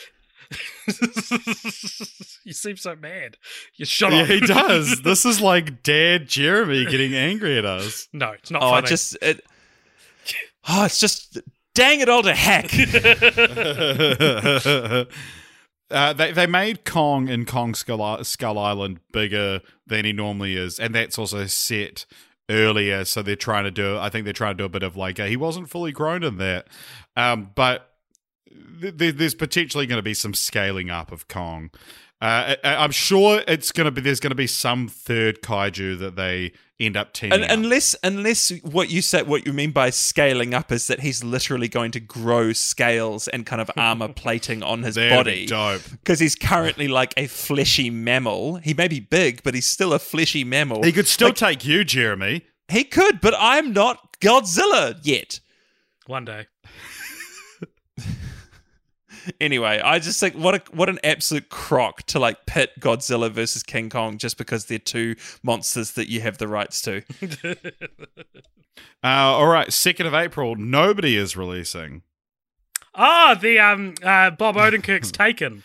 you 2.44 2.54
seem 2.54 2.78
so 2.78 2.96
mad. 2.96 3.38
You 3.76 3.86
shut 3.86 4.12
Yeah, 4.12 4.22
up. 4.22 4.28
he 4.28 4.40
does. 4.42 5.02
this 5.04 5.26
is 5.26 5.42
like 5.42 5.84
Dad 5.84 6.28
Jeremy 6.28 6.86
getting 6.86 7.14
angry 7.14 7.58
at 7.58 7.66
us. 7.66 8.08
no, 8.14 8.32
it's 8.32 8.52
not 8.52 8.64
Oh, 8.64 8.70
funny. 8.72 8.86
it 8.86 8.90
just 8.90 9.18
it, 9.22 9.46
Oh, 10.68 10.86
it's 10.86 11.00
just 11.00 11.40
dang 11.76 12.00
it 12.00 12.10
all 12.10 12.24
to 12.24 12.34
heck. 12.34 12.72
uh, 15.92 16.14
they 16.14 16.32
they 16.32 16.48
made 16.48 16.86
Kong 16.86 17.28
in 17.28 17.46
Kong 17.46 17.76
Skull, 17.76 18.24
Skull 18.24 18.58
Island 18.58 19.00
bigger 19.12 19.62
than 19.86 20.06
he 20.06 20.14
normally 20.14 20.56
is, 20.56 20.80
and 20.80 20.96
that's 20.96 21.20
also 21.20 21.46
set 21.46 22.06
earlier. 22.50 23.06
So 23.06 23.22
they're 23.22 23.36
trying 23.36 23.66
to 23.66 23.72
do. 23.72 23.98
I 23.98 24.10
think 24.10 24.24
they're 24.26 24.34
trying 24.34 24.54
to 24.58 24.62
do 24.62 24.66
a 24.66 24.70
bit 24.70 24.84
of 24.84 24.96
like 24.96 25.20
a, 25.20 25.28
he 25.28 25.38
wasn't 25.38 25.70
fully 25.70 25.92
grown 25.92 26.24
in 26.24 26.38
that, 26.38 26.68
um, 27.16 27.52
but 27.56 27.93
th- 28.82 28.98
th- 28.98 29.16
there's 29.16 29.36
potentially 29.36 29.86
going 29.86 29.98
to 30.00 30.04
be 30.04 30.14
some 30.14 30.34
scaling 30.34 30.90
up 30.90 31.12
of 31.12 31.28
Kong. 31.28 31.70
Uh, 32.22 32.56
I- 32.64 32.76
I'm 32.78 32.92
sure 32.92 33.42
it's 33.48 33.72
going 33.72 33.86
to 33.86 33.92
be. 33.92 34.00
There's 34.02 34.20
going 34.22 34.32
to 34.32 34.36
be 34.36 34.48
some 34.48 34.88
third 34.88 35.42
kaiju 35.42 36.00
that 36.00 36.16
they 36.16 36.54
end 36.80 36.96
up 36.96 37.12
teaming. 37.14 37.40
Un 37.40 37.44
up. 37.44 37.50
unless 37.52 37.96
unless 38.02 38.50
what 38.62 38.90
you 38.90 39.02
say 39.02 39.24
what 39.24 39.46
you 39.46 39.52
mean 39.52 39.72
by 39.72 39.90
scaling 39.90 40.54
up 40.54 40.72
is 40.72 40.88
that 40.88 41.02
he's 41.02 41.22
literally 41.24 41.68
going 41.68 41.92
to 41.92 42.00
grow 42.00 42.54
scales 42.54 43.28
and 43.28 43.46
kind 43.46 43.62
of 43.62 43.70
armor 43.78 44.08
plating 44.08 44.64
on 44.64 44.84
his 44.84 44.96
That'd 44.96 45.12
body. 45.18 45.42
be 45.42 45.46
dope. 45.48 45.82
Because 45.92 46.20
he's 46.20 46.36
currently 46.36 46.88
like 46.88 47.14
a 47.18 47.28
fleshy 47.28 47.90
mammal. 47.90 48.56
He 48.56 48.74
may 48.74 48.88
be 48.88 49.02
big, 49.02 49.44
but 49.44 49.54
he's 49.54 49.68
still 49.68 49.92
a 49.94 50.00
fleshy 50.00 50.46
mammal. 50.46 50.84
He 50.84 50.94
could 50.94 51.08
still 51.08 51.28
Like, 51.30 51.36
take 51.36 51.66
you, 51.66 51.84
Jeremy. 51.84 52.44
he 52.70 52.86
could, 52.86 53.20
but 53.20 53.34
I'm 53.38 53.74
not 53.74 54.18
Godzilla 54.22 54.98
yet. 55.04 55.42
One 56.08 56.24
day. 56.24 56.48
Anyway, 59.40 59.80
I 59.80 60.00
just 60.00 60.20
think 60.20 60.36
what 60.36 60.56
a 60.56 60.62
what 60.72 60.90
an 60.90 61.00
absolute 61.04 61.50
crock 61.50 62.04
to 62.08 62.20
like 62.20 62.46
pit 62.46 62.72
Godzilla 62.80 63.32
versus 63.32 63.64
King 63.64 63.90
Kong 63.90 64.18
just 64.18 64.38
because 64.38 64.66
they're 64.66 64.80
two 64.80 65.16
monsters 65.44 65.92
that 65.94 66.10
you 66.10 66.22
have 66.22 66.38
the 66.38 66.48
rights 66.48 66.82
to. 66.84 67.04
Uh, 69.04 69.08
all 69.08 69.48
right, 69.48 69.72
second 69.72 70.08
of 70.08 70.14
April. 70.14 70.56
Nobody 70.56 71.18
is 71.18 71.36
releasing. 71.38 72.02
Oh, 72.96 73.36
the 73.40 73.60
um 73.60 73.96
uh, 74.02 74.32
Bob 74.32 74.56
Odenkirk's 74.56 75.12
Taken. 75.12 75.64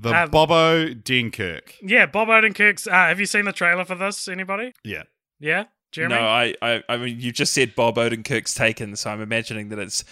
The 0.00 0.10
Um, 0.22 0.30
Bobo 0.30 0.86
Denkirk. 0.94 1.72
Yeah, 1.82 2.06
Bob 2.06 2.28
Odenkirk's. 2.28 2.86
Uh, 2.86 2.92
have 2.92 3.18
you 3.20 3.26
seen 3.26 3.46
the 3.46 3.52
trailer 3.52 3.84
for 3.84 3.96
this? 3.96 4.28
Anybody? 4.28 4.74
Yeah. 4.84 5.02
Yeah, 5.40 5.64
Jeremy. 5.92 6.14
No, 6.14 6.20
I, 6.20 6.54
I, 6.62 6.82
I 6.88 6.96
mean, 6.96 7.18
you 7.20 7.32
just 7.32 7.52
said 7.52 7.74
Bob 7.74 7.96
Odenkirk's 7.96 8.54
taken, 8.54 8.96
so 8.96 9.10
I'm 9.10 9.20
imagining 9.20 9.68
that 9.70 9.78
it's 9.78 10.04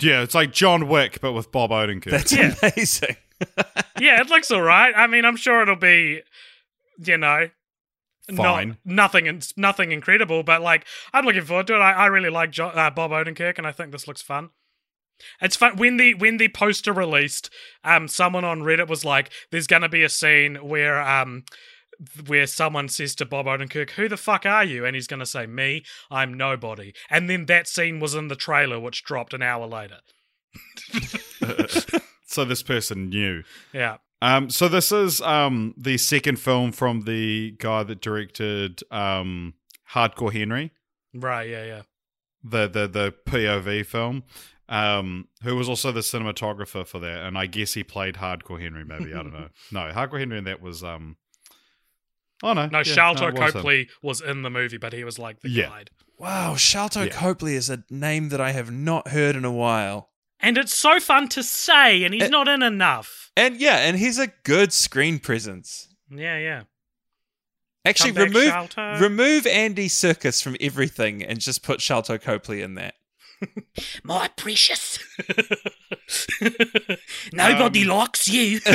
Yeah, 0.00 0.22
it's 0.22 0.34
like 0.34 0.52
John 0.52 0.88
Wick, 0.88 1.20
but 1.20 1.32
with 1.32 1.52
Bob 1.52 1.70
Odenkirk. 1.70 2.10
that's 2.10 2.32
Yeah. 2.32 2.54
amazing. 2.62 3.16
yeah, 4.00 4.20
it 4.20 4.28
looks 4.28 4.50
all 4.50 4.62
right. 4.62 4.92
I 4.96 5.06
mean, 5.06 5.24
I'm 5.24 5.36
sure 5.36 5.62
it'll 5.62 5.76
be, 5.76 6.22
you 6.98 7.18
know, 7.18 7.48
Fine. 8.34 8.68
Not, 8.68 8.76
nothing, 8.86 9.26
in- 9.26 9.42
nothing 9.56 9.92
incredible, 9.92 10.42
but 10.42 10.62
like 10.62 10.86
I'm 11.12 11.26
looking 11.26 11.44
forward 11.44 11.66
to 11.66 11.74
it. 11.74 11.78
I, 11.80 11.92
I 11.92 12.06
really 12.06 12.30
like 12.30 12.52
jo- 12.52 12.68
uh, 12.68 12.88
Bob 12.90 13.10
Odenkirk, 13.10 13.58
and 13.58 13.66
I 13.66 13.72
think 13.72 13.92
this 13.92 14.08
looks 14.08 14.22
fun. 14.22 14.48
It's 15.42 15.56
fun 15.56 15.76
when 15.76 15.98
the 15.98 16.14
when 16.14 16.38
the 16.38 16.48
poster 16.48 16.92
released. 16.94 17.50
Um, 17.84 18.08
someone 18.08 18.44
on 18.44 18.62
Reddit 18.62 18.88
was 18.88 19.04
like, 19.04 19.30
"There's 19.50 19.66
gonna 19.66 19.90
be 19.90 20.02
a 20.02 20.08
scene 20.08 20.56
where 20.56 21.00
um." 21.02 21.44
Where 22.26 22.46
someone 22.46 22.88
says 22.88 23.14
to 23.16 23.24
Bob 23.24 23.46
Odenkirk, 23.46 23.90
"Who 23.90 24.08
the 24.08 24.16
fuck 24.16 24.44
are 24.46 24.64
you?" 24.64 24.84
and 24.84 24.94
he's 24.94 25.06
going 25.06 25.20
to 25.20 25.26
say, 25.26 25.46
"Me, 25.46 25.84
I'm 26.10 26.34
nobody." 26.34 26.92
And 27.10 27.28
then 27.30 27.46
that 27.46 27.68
scene 27.68 28.00
was 28.00 28.14
in 28.14 28.28
the 28.28 28.36
trailer, 28.36 28.78
which 28.80 29.04
dropped 29.04 29.34
an 29.34 29.42
hour 29.42 29.66
later. 29.66 29.98
so 32.26 32.44
this 32.44 32.62
person 32.62 33.08
knew. 33.08 33.42
Yeah, 33.72 33.98
Um, 34.22 34.50
so 34.50 34.68
this 34.68 34.92
is 34.92 35.20
um 35.20 35.74
the 35.76 35.98
second 35.98 36.36
film 36.38 36.72
from 36.72 37.02
the 37.02 37.52
guy 37.58 37.82
that 37.84 38.00
directed 38.00 38.82
um 38.90 39.54
Hardcore 39.92 40.32
Henry, 40.32 40.72
right. 41.12 41.48
Yeah, 41.48 41.64
yeah. 41.64 41.82
the 42.42 42.68
the 42.68 42.86
the 42.88 43.14
POV 43.26 43.86
film. 43.86 44.24
Um, 44.66 45.28
who 45.42 45.56
was 45.56 45.68
also 45.68 45.92
the 45.92 46.00
cinematographer 46.00 46.86
for 46.86 46.98
that, 46.98 47.22
and 47.24 47.36
I 47.36 47.44
guess 47.44 47.74
he 47.74 47.84
played 47.84 48.14
Hardcore 48.14 48.62
Henry. 48.62 48.82
Maybe 48.82 49.12
I 49.12 49.22
don't 49.22 49.32
know. 49.38 49.48
No, 49.70 49.92
Hardcore 49.92 50.18
Henry, 50.20 50.38
and 50.38 50.46
that 50.46 50.62
was 50.62 50.82
um. 50.82 51.16
Oh 52.44 52.52
no, 52.52 52.66
No, 52.66 52.78
yeah, 52.78 52.84
Sharlto 52.84 53.28
it 53.28 53.34
was 53.38 53.46
him. 53.46 53.52
Copley 53.52 53.88
was 54.02 54.20
in 54.20 54.42
the 54.42 54.50
movie, 54.50 54.76
but 54.76 54.92
he 54.92 55.02
was 55.02 55.18
like 55.18 55.40
the 55.40 55.48
Yeah. 55.50 55.68
guide. 55.70 55.90
Wow, 56.18 56.54
Sharlto 56.56 57.06
Yeah. 57.06 57.12
Copley 57.12 57.56
is 57.56 57.70
a 57.70 57.82
name 57.90 58.28
that 58.28 58.40
I 58.40 58.52
have 58.52 58.70
not 58.70 59.08
heard 59.08 59.34
in 59.34 59.44
a 59.44 59.50
while. 59.50 60.10
And 60.40 60.58
it's 60.58 60.74
so 60.74 61.00
fun 61.00 61.28
to 61.30 61.42
say, 61.42 62.04
and 62.04 62.12
he's 62.12 62.24
Eh. 62.24 62.28
not 62.28 62.46
in 62.46 62.62
enough. 62.62 63.32
And 63.36 63.56
yeah, 63.56 63.78
and 63.78 63.98
he's 63.98 64.18
a 64.18 64.28
good 64.44 64.72
screen 64.72 65.18
presence. 65.18 65.88
Yeah, 66.10 66.38
yeah. 66.38 66.62
Actually, 67.86 68.12
back, 68.12 68.28
remove 68.28 68.52
Sharlto. 68.52 69.00
remove 69.00 69.46
Andy 69.46 69.88
Serkis 69.88 70.42
from 70.42 70.56
everything 70.60 71.22
and 71.22 71.40
just 71.40 71.62
put 71.62 71.80
Sharlto 71.80 72.20
Copley 72.20 72.60
in 72.62 72.74
that. 72.74 72.94
My 74.04 74.28
precious. 74.36 74.98
Nobody 77.32 77.84
likes 77.84 78.28
you. 78.28 78.60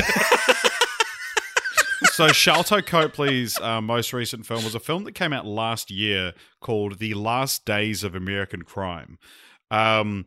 so 2.05 2.27
Sharlto 2.27 2.85
Copley's 2.85 3.59
uh, 3.59 3.81
most 3.81 4.13
recent 4.13 4.45
film 4.45 4.63
was 4.63 4.75
a 4.75 4.79
film 4.79 5.03
that 5.03 5.13
came 5.13 5.33
out 5.33 5.45
last 5.45 5.91
year 5.91 6.33
called 6.61 6.99
The 6.99 7.13
Last 7.13 7.65
Days 7.65 8.03
of 8.03 8.15
American 8.15 8.63
Crime. 8.63 9.17
Um, 9.71 10.25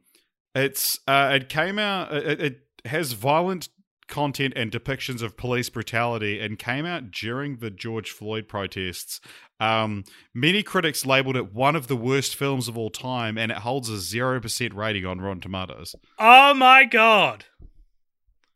it's 0.55 0.99
uh, 1.07 1.31
it 1.35 1.49
came 1.49 1.79
out. 1.79 2.13
It, 2.13 2.41
it 2.41 2.59
has 2.85 3.13
violent 3.13 3.69
content 4.09 4.53
and 4.57 4.71
depictions 4.71 5.23
of 5.23 5.37
police 5.37 5.71
brutality, 5.71 6.39
and 6.39 6.59
came 6.59 6.85
out 6.85 7.11
during 7.11 7.57
the 7.57 7.71
George 7.71 8.11
Floyd 8.11 8.47
protests. 8.49 9.21
Um, 9.59 10.05
many 10.35 10.63
critics 10.63 11.07
labeled 11.07 11.37
it 11.37 11.55
one 11.55 11.77
of 11.77 11.87
the 11.87 11.97
worst 11.97 12.37
films 12.37 12.69
of 12.69 12.77
all 12.77 12.91
time, 12.91 13.39
and 13.39 13.51
it 13.51 13.59
holds 13.59 13.89
a 13.89 13.99
zero 13.99 14.41
percent 14.41 14.75
rating 14.75 15.07
on 15.07 15.21
Rotten 15.21 15.41
Tomatoes. 15.41 15.95
oh 16.19 16.53
my 16.55 16.85
god. 16.85 17.47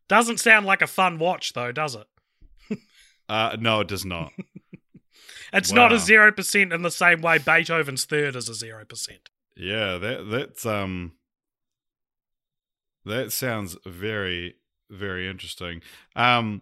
Doesn't 0.07 0.39
sound 0.39 0.65
like 0.65 0.81
a 0.81 0.87
fun 0.87 1.19
watch, 1.19 1.51
though, 1.53 1.71
does 1.71 1.95
it? 1.95 2.07
Uh, 3.29 3.57
no, 3.59 3.81
it 3.81 3.87
does 3.87 4.05
not. 4.05 4.31
It's 5.53 5.71
not 5.71 5.93
a 5.93 5.95
0% 5.95 6.73
in 6.73 6.81
the 6.81 6.91
same 6.91 7.21
way 7.21 7.37
Beethoven's 7.37 8.05
third 8.05 8.35
is 8.35 8.49
a 8.49 8.65
0%. 8.65 9.09
Yeah, 9.55 9.97
that 9.97 10.29
that's 10.29 10.65
um 10.65 11.13
that 13.05 13.31
sounds 13.31 13.77
very 13.85 14.55
very 14.89 15.27
interesting. 15.27 15.81
Um 16.15 16.61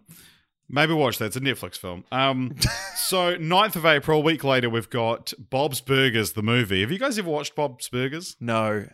maybe 0.68 0.94
watch 0.94 1.18
that. 1.18 1.26
It's 1.26 1.36
a 1.36 1.40
Netflix 1.40 1.76
film. 1.76 2.04
Um 2.12 2.54
so 2.96 3.36
9th 3.36 3.76
of 3.76 3.84
April, 3.84 4.20
a 4.20 4.22
week 4.22 4.44
later, 4.44 4.70
we've 4.70 4.88
got 4.88 5.32
Bob's 5.50 5.80
Burgers, 5.80 6.32
the 6.32 6.42
movie. 6.42 6.80
Have 6.80 6.92
you 6.92 6.98
guys 6.98 7.18
ever 7.18 7.28
watched 7.28 7.54
Bob's 7.54 7.88
Burgers? 7.88 8.36
No. 8.40 8.86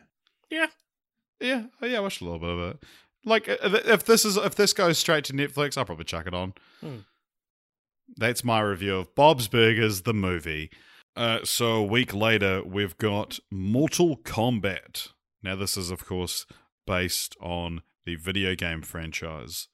Yeah. 0.50 0.66
Yeah, 1.40 1.64
oh, 1.82 1.86
yeah, 1.86 1.98
I 1.98 2.00
watched 2.00 2.20
a 2.20 2.24
little 2.24 2.38
bit 2.38 2.48
of 2.48 2.58
it. 2.70 2.82
Like 3.24 3.44
if 3.46 4.04
this 4.04 4.24
is 4.24 4.36
if 4.36 4.54
this 4.54 4.72
goes 4.72 4.98
straight 4.98 5.24
to 5.24 5.32
Netflix, 5.32 5.76
I'll 5.76 5.84
probably 5.84 6.04
chuck 6.04 6.26
it 6.26 6.34
on. 6.34 6.54
Hmm. 6.80 6.96
That's 8.16 8.44
my 8.44 8.60
review 8.60 8.96
of 8.96 9.14
Bob's 9.14 9.48
Burgers, 9.48 10.02
the 10.02 10.14
movie. 10.14 10.70
Uh, 11.16 11.40
so 11.44 11.72
a 11.72 11.84
week 11.84 12.14
later, 12.14 12.62
we've 12.64 12.96
got 12.98 13.38
Mortal 13.50 14.16
Kombat. 14.18 15.08
Now, 15.42 15.56
this 15.56 15.76
is, 15.76 15.90
of 15.90 16.06
course, 16.06 16.46
based 16.86 17.36
on 17.40 17.82
the 18.04 18.16
video 18.16 18.54
game 18.54 18.82
franchise. 18.82 19.68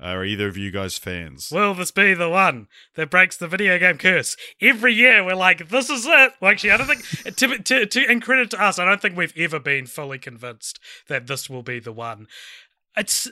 Are 0.00 0.24
either 0.24 0.48
of 0.48 0.56
you 0.56 0.70
guys 0.70 0.98
fans? 0.98 1.50
Will 1.52 1.74
this 1.74 1.92
be 1.92 2.12
the 2.12 2.28
one 2.28 2.66
that 2.96 3.10
breaks 3.10 3.36
the 3.36 3.46
video 3.46 3.78
game 3.78 3.98
curse? 3.98 4.36
Every 4.60 4.92
year 4.92 5.24
we're 5.24 5.34
like, 5.34 5.68
this 5.68 5.88
is 5.90 6.04
it. 6.06 6.32
Well, 6.40 6.50
actually, 6.50 6.72
I 6.72 6.76
don't 6.78 6.88
think, 6.88 7.04
to, 7.36 7.58
to, 7.58 7.86
to, 7.86 8.10
in 8.10 8.20
credit 8.20 8.50
to 8.50 8.62
us, 8.62 8.78
I 8.78 8.84
don't 8.84 9.00
think 9.00 9.16
we've 9.16 9.36
ever 9.36 9.60
been 9.60 9.86
fully 9.86 10.18
convinced 10.18 10.80
that 11.08 11.28
this 11.28 11.48
will 11.48 11.62
be 11.62 11.78
the 11.78 11.92
one. 11.92 12.26
It's, 12.96 13.30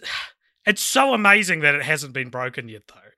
it's 0.65 0.83
so 0.83 1.13
amazing 1.13 1.61
that 1.61 1.75
it 1.75 1.83
hasn't 1.83 2.13
been 2.13 2.29
broken 2.29 2.69
yet, 2.69 2.83
though. 2.87 3.10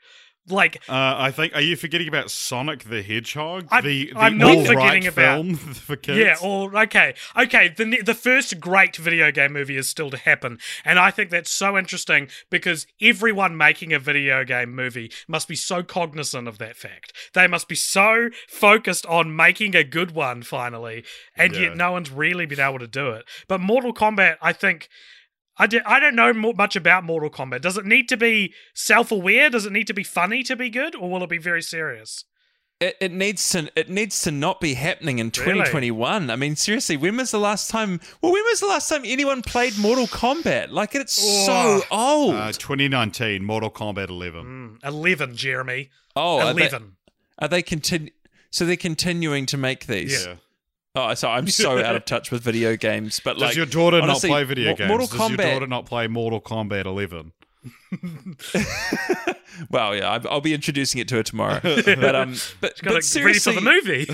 Like, 0.48 0.82
Uh, 0.88 1.14
I 1.18 1.30
think. 1.30 1.54
Are 1.54 1.60
you 1.60 1.76
forgetting 1.76 2.08
about 2.08 2.28
Sonic 2.30 2.84
the 2.84 3.00
Hedgehog? 3.02 3.68
I'm- 3.70 3.84
the, 3.84 4.06
the 4.12 4.18
I'm 4.18 4.38
not 4.38 4.66
forgetting 4.66 5.06
about- 5.06 5.44
film 5.44 5.54
for 5.56 5.94
kids. 5.94 6.18
Yeah, 6.18 6.36
or 6.42 6.76
okay, 6.82 7.14
okay. 7.36 7.68
The 7.68 8.02
the 8.02 8.14
first 8.14 8.58
great 8.58 8.96
video 8.96 9.30
game 9.30 9.52
movie 9.52 9.76
is 9.76 9.88
still 9.88 10.10
to 10.10 10.16
happen, 10.16 10.58
and 10.84 10.98
I 10.98 11.12
think 11.12 11.30
that's 11.30 11.50
so 11.50 11.78
interesting 11.78 12.28
because 12.50 12.88
everyone 13.00 13.56
making 13.56 13.92
a 13.92 14.00
video 14.00 14.42
game 14.44 14.74
movie 14.74 15.12
must 15.28 15.46
be 15.46 15.54
so 15.56 15.84
cognizant 15.84 16.48
of 16.48 16.58
that 16.58 16.76
fact. 16.76 17.12
They 17.34 17.46
must 17.46 17.68
be 17.68 17.76
so 17.76 18.30
focused 18.48 19.06
on 19.06 19.36
making 19.36 19.76
a 19.76 19.84
good 19.84 20.10
one 20.10 20.42
finally, 20.42 21.04
and 21.36 21.54
Yeah. 21.54 21.60
yet 21.62 21.76
no 21.76 21.92
one's 21.92 22.10
really 22.10 22.46
been 22.46 22.58
able 22.60 22.80
to 22.80 22.88
do 22.88 23.10
it. 23.10 23.24
But 23.46 23.60
Mortal 23.60 23.94
Kombat, 23.94 24.38
I 24.42 24.52
think. 24.52 24.88
I, 25.58 25.66
d- 25.66 25.80
I 25.84 26.00
don't 26.00 26.14
know 26.16 26.32
mo- 26.32 26.54
much 26.54 26.76
about 26.76 27.04
Mortal 27.04 27.30
Kombat. 27.30 27.60
Does 27.60 27.76
it 27.76 27.84
need 27.86 28.08
to 28.08 28.16
be 28.16 28.54
self 28.74 29.12
aware? 29.12 29.50
Does 29.50 29.66
it 29.66 29.72
need 29.72 29.86
to 29.88 29.94
be 29.94 30.02
funny 30.04 30.42
to 30.44 30.56
be 30.56 30.70
good, 30.70 30.94
or 30.94 31.10
will 31.10 31.22
it 31.22 31.30
be 31.30 31.38
very 31.38 31.62
serious? 31.62 32.24
It, 32.80 32.96
it 33.00 33.12
needs 33.12 33.48
to 33.50 33.70
it 33.76 33.88
needs 33.88 34.20
to 34.22 34.30
not 34.32 34.60
be 34.60 34.74
happening 34.74 35.18
in 35.20 35.30
2021. 35.30 36.30
I 36.30 36.36
mean, 36.36 36.56
seriously, 36.56 36.96
when 36.96 37.16
was 37.16 37.30
the 37.30 37.38
last 37.38 37.70
time? 37.70 38.00
Well, 38.20 38.32
when 38.32 38.42
was 38.44 38.58
the 38.60 38.66
last 38.66 38.88
time 38.88 39.02
anyone 39.04 39.42
played 39.42 39.78
Mortal 39.78 40.06
Kombat? 40.06 40.70
Like 40.70 40.94
it's 40.96 41.12
so 41.14 41.82
old. 41.92 42.34
Uh, 42.34 42.50
2019, 42.50 43.44
Mortal 43.44 43.70
Kombat 43.70 44.08
11. 44.08 44.44
Mm, 44.82 44.88
Eleven, 44.88 45.36
Jeremy. 45.36 45.90
oh, 46.16 46.40
are 46.40 46.54
they, 46.54 46.62
Eleven. 46.62 46.96
are 47.38 47.48
they 47.48 47.62
continu- 47.62 48.10
So 48.50 48.64
they're 48.66 48.76
continuing 48.76 49.46
to 49.46 49.56
make 49.56 49.86
these. 49.86 50.24
Yeah. 50.26 50.36
Oh, 50.94 51.14
so 51.14 51.28
I'm 51.30 51.46
so 51.48 51.78
out 51.84 51.96
of 51.96 52.04
touch 52.04 52.30
with 52.30 52.42
video 52.42 52.76
games. 52.76 53.20
But 53.24 53.34
Does 53.34 53.42
like, 53.42 53.56
your 53.56 53.66
daughter 53.66 54.00
honestly, 54.00 54.28
not 54.28 54.34
play 54.36 54.44
video 54.44 54.70
Mo- 54.70 54.76
games? 54.76 54.88
Mortal 54.88 55.06
Does 55.06 55.18
your 55.18 55.28
Kombat- 55.30 55.52
daughter 55.52 55.66
not 55.66 55.86
play 55.86 56.06
Mortal 56.06 56.40
Kombat 56.40 56.84
11? 56.84 57.32
well, 59.70 59.94
yeah, 59.94 60.10
I- 60.10 60.28
I'll 60.28 60.40
be 60.40 60.54
introducing 60.54 61.00
it 61.00 61.08
to 61.08 61.16
her 61.16 61.22
tomorrow. 61.22 61.60
but 61.62 62.14
um, 62.14 62.34
but, 62.60 62.80
Got 62.82 62.94
but 62.94 63.04
it 63.04 63.24
ready 63.24 63.38
for 63.38 63.40
seriously, 63.40 63.54
the 63.54 63.60
movie. 63.60 64.06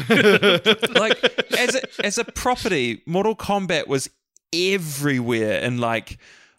like 0.99 1.23
as 1.59 1.75
a, 1.75 2.05
as 2.05 2.19
a 2.19 2.25
property, 2.25 3.03
Mortal 3.07 3.35
Kombat 3.35 3.87
was 3.89 4.11
everywhere 4.53 5.61
in 5.61 5.79
like 5.79 6.19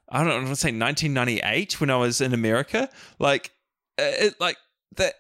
I 0.09 0.19
don't 0.19 0.27
know, 0.27 0.33
I 0.33 0.37
want 0.37 0.49
to 0.49 0.55
say 0.55 0.69
1998 0.69 1.79
when 1.79 1.89
I 1.89 1.97
was 1.97 2.19
in 2.19 2.33
America. 2.33 2.89
Like 3.19 3.51
uh, 3.99 4.03
it, 4.05 4.41
like 4.41 4.57
that. 4.97 5.13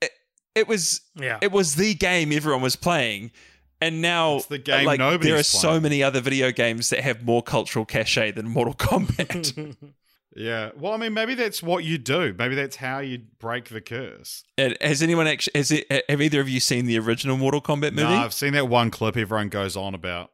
It, 0.00 0.10
it 0.54 0.68
was 0.68 1.00
yeah. 1.16 1.38
it 1.42 1.50
was 1.50 1.74
the 1.74 1.94
game 1.94 2.32
everyone 2.32 2.62
was 2.62 2.76
playing. 2.76 3.32
And 3.80 4.00
now, 4.00 4.36
It's 4.36 4.46
the 4.46 4.58
game 4.58 4.86
like, 4.86 4.98
nobody's 4.98 5.26
there 5.30 5.38
are 5.38 5.42
so 5.42 5.78
many 5.80 6.02
other 6.02 6.20
video 6.20 6.50
games 6.50 6.88
that 6.90 7.00
have 7.00 7.22
more 7.24 7.42
cultural 7.42 7.84
cachet 7.84 8.30
than 8.32 8.48
Mortal 8.48 8.74
Kombat. 8.78 9.76
Yeah. 10.38 10.72
Well, 10.78 10.92
I 10.92 10.98
mean, 10.98 11.14
maybe 11.14 11.34
that's 11.34 11.62
what 11.62 11.82
you 11.84 11.96
do. 11.96 12.34
Maybe 12.38 12.54
that's 12.54 12.76
how 12.76 12.98
you 12.98 13.20
break 13.38 13.70
the 13.70 13.80
curse. 13.80 14.44
And 14.58 14.76
has 14.82 15.02
anyone 15.02 15.26
actually? 15.26 15.52
Has 15.58 15.70
it, 15.70 15.86
have 16.10 16.20
either 16.20 16.42
of 16.42 16.48
you 16.50 16.60
seen 16.60 16.84
the 16.84 16.98
original 16.98 17.38
Mortal 17.38 17.62
Kombat 17.62 17.92
movie? 17.94 18.02
No, 18.02 18.08
I've 18.08 18.34
seen 18.34 18.52
that 18.52 18.68
one 18.68 18.90
clip 18.90 19.16
everyone 19.16 19.48
goes 19.48 19.78
on 19.78 19.94
about. 19.94 20.32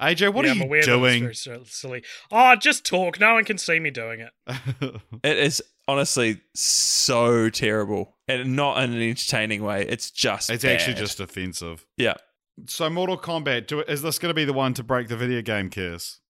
AJ, 0.00 0.32
what 0.32 0.46
yeah, 0.46 0.52
are 0.52 0.54
I'm 0.54 0.58
you 0.60 0.64
aware 0.64 0.82
doing? 0.82 1.24
it's 1.26 1.44
very 1.44 1.60
s- 1.60 1.70
silly. 1.72 2.04
Oh, 2.32 2.56
just 2.56 2.86
talk. 2.86 3.20
No 3.20 3.34
one 3.34 3.44
can 3.44 3.58
see 3.58 3.78
me 3.80 3.90
doing 3.90 4.20
it. 4.20 4.32
It 5.22 5.36
is 5.38 5.62
honestly 5.86 6.40
so 6.54 7.50
terrible, 7.50 8.16
and 8.26 8.56
not 8.56 8.82
in 8.82 8.94
an 8.94 9.02
entertaining 9.02 9.62
way. 9.62 9.82
It's 9.86 10.10
just 10.10 10.48
it's 10.48 10.64
actually 10.64 10.94
just 10.94 11.20
offensive. 11.20 11.84
yeah, 11.98 12.14
So, 12.66 12.88
Mortal 12.88 13.18
Kombat, 13.18 13.66
do, 13.66 13.80
is 13.82 14.02
this 14.02 14.18
going 14.18 14.30
to 14.30 14.34
be 14.34 14.44
the 14.44 14.52
one 14.52 14.74
to 14.74 14.82
break 14.84 15.08
the 15.08 15.16
video 15.16 15.42
game 15.42 15.70
curse? 15.70 16.20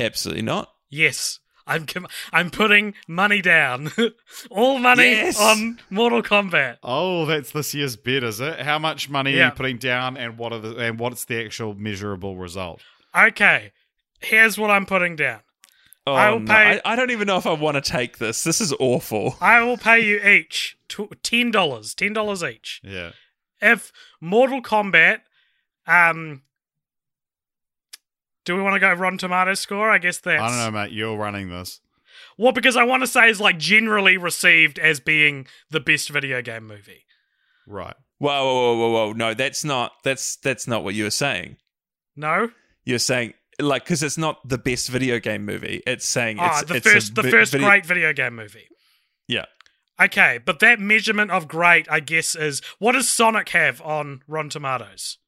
absolutely 0.00 0.42
not. 0.42 0.68
Yes. 0.90 1.38
I'm 1.66 1.86
com- 1.86 2.08
I'm 2.32 2.50
putting 2.50 2.94
money 3.06 3.40
down. 3.40 3.92
All 4.50 4.78
money 4.78 5.10
Yes. 5.12 5.40
on 5.40 5.78
Mortal 5.90 6.20
Kombat. 6.22 6.78
Oh, 6.82 7.24
that's 7.24 7.52
this 7.52 7.72
year's 7.72 7.94
bet, 7.94 8.24
is 8.24 8.40
it? 8.40 8.58
How 8.60 8.80
much 8.80 9.08
money 9.08 9.38
are 9.40 9.44
you 9.46 9.50
putting 9.52 9.78
down, 9.78 10.16
and 10.16 10.36
what 10.38 10.52
are 10.52 10.58
the 10.58 10.76
and 10.76 10.98
what's 10.98 11.24
the 11.26 11.44
actual 11.44 11.74
measurable 11.74 12.36
result? 12.36 12.80
Okay, 13.16 13.70
here's 14.20 14.58
what 14.58 14.70
I'm 14.72 14.86
putting 14.86 15.14
down. 15.14 15.40
Oh, 16.04 16.14
I 16.14 16.30
will 16.30 16.40
no. 16.40 16.52
pay- 16.52 16.80
I, 16.84 16.92
I 16.92 16.96
don't 16.96 17.12
even 17.12 17.28
know 17.28 17.36
if 17.36 17.46
I 17.46 17.52
want 17.52 17.76
to 17.76 17.80
take 17.80 18.18
this. 18.18 18.42
This 18.42 18.60
is 18.60 18.72
awful. 18.80 19.36
I 19.40 19.62
will 19.62 19.76
pay 19.76 20.00
you 20.00 20.18
each 20.20 20.76
tw- 20.88 21.14
ten 21.22 21.52
dollars, 21.52 21.94
ten 21.94 22.12
dollars 22.12 22.42
each. 22.42 22.80
Yeah. 22.82 23.12
If 23.62 23.92
Mortal 24.20 24.60
Kombat, 24.60 25.20
um, 25.86 26.42
do 28.44 28.56
we 28.56 28.62
want 28.62 28.74
to 28.74 28.80
go 28.80 28.92
Rotten 28.92 29.18
Tomatoes 29.18 29.60
score? 29.60 29.88
I 29.88 29.98
guess 29.98 30.18
that's 30.18 30.42
I 30.42 30.48
don't 30.48 30.58
know, 30.58 30.80
mate. 30.80 30.92
You're 30.92 31.16
running 31.16 31.48
this. 31.48 31.80
Well, 32.36 32.52
because 32.52 32.76
I 32.76 32.84
want 32.84 33.02
to 33.02 33.06
say 33.06 33.30
is 33.30 33.40
like 33.40 33.58
generally 33.58 34.16
received 34.16 34.78
as 34.78 35.00
being 35.00 35.46
the 35.70 35.80
best 35.80 36.10
video 36.10 36.42
game 36.42 36.66
movie. 36.66 37.04
Right. 37.66 37.94
Whoa, 38.18 38.44
whoa, 38.44 38.76
whoa, 38.76 38.76
whoa, 38.76 38.90
whoa! 39.06 39.12
No, 39.12 39.34
that's 39.34 39.64
not. 39.64 39.92
That's 40.04 40.36
that's 40.36 40.66
not 40.66 40.84
what 40.84 40.94
you 40.94 41.04
were 41.04 41.10
saying. 41.10 41.56
No, 42.16 42.50
You're 42.84 42.98
saying 42.98 43.34
like 43.60 43.84
because 43.84 44.02
it's 44.02 44.18
not 44.18 44.46
the 44.48 44.58
best 44.58 44.88
video 44.88 45.18
game 45.18 45.44
movie. 45.44 45.82
It's 45.86 46.06
saying 46.06 46.38
ah, 46.40 46.60
it's 46.60 46.68
the 46.68 46.74
it's 46.76 46.86
a 46.86 46.90
first, 46.90 47.14
the 47.14 47.22
vi- 47.22 47.30
first 47.30 47.52
video- 47.52 47.68
great 47.68 47.86
video 47.86 48.12
game 48.12 48.34
movie. 48.34 48.68
Yeah. 49.28 49.46
Okay, 50.02 50.38
but 50.44 50.58
that 50.60 50.80
measurement 50.80 51.30
of 51.30 51.46
great, 51.46 51.86
I 51.90 52.00
guess, 52.00 52.34
is 52.34 52.60
what 52.78 52.92
does 52.92 53.08
Sonic 53.08 53.50
have 53.50 53.80
on 53.82 54.22
Rotten 54.26 54.50
Tomatoes? 54.50 55.18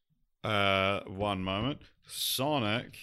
Uh, 0.43 1.01
one 1.07 1.45
moment. 1.45 1.81
Sonic 2.07 2.99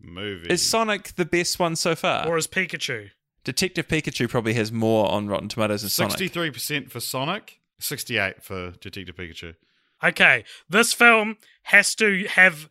movie. 0.00 0.48
Is 0.48 0.64
Sonic 0.64 1.14
the 1.16 1.24
best 1.24 1.58
one 1.58 1.76
so 1.76 1.94
far? 1.94 2.26
Or 2.26 2.36
is 2.36 2.46
Pikachu? 2.46 3.10
Detective 3.44 3.88
Pikachu 3.88 4.28
probably 4.28 4.54
has 4.54 4.70
more 4.72 5.10
on 5.10 5.28
Rotten 5.28 5.48
Tomatoes 5.48 5.82
than 5.82 5.90
Sonic. 5.90 6.12
sixty-three 6.12 6.50
percent 6.50 6.90
for 6.90 7.00
Sonic, 7.00 7.60
sixty-eight 7.78 8.42
for 8.42 8.72
Detective 8.72 9.14
Pikachu. 9.16 9.54
Okay, 10.02 10.44
this 10.68 10.92
film 10.92 11.36
has 11.64 11.94
to 11.96 12.26
have 12.28 12.68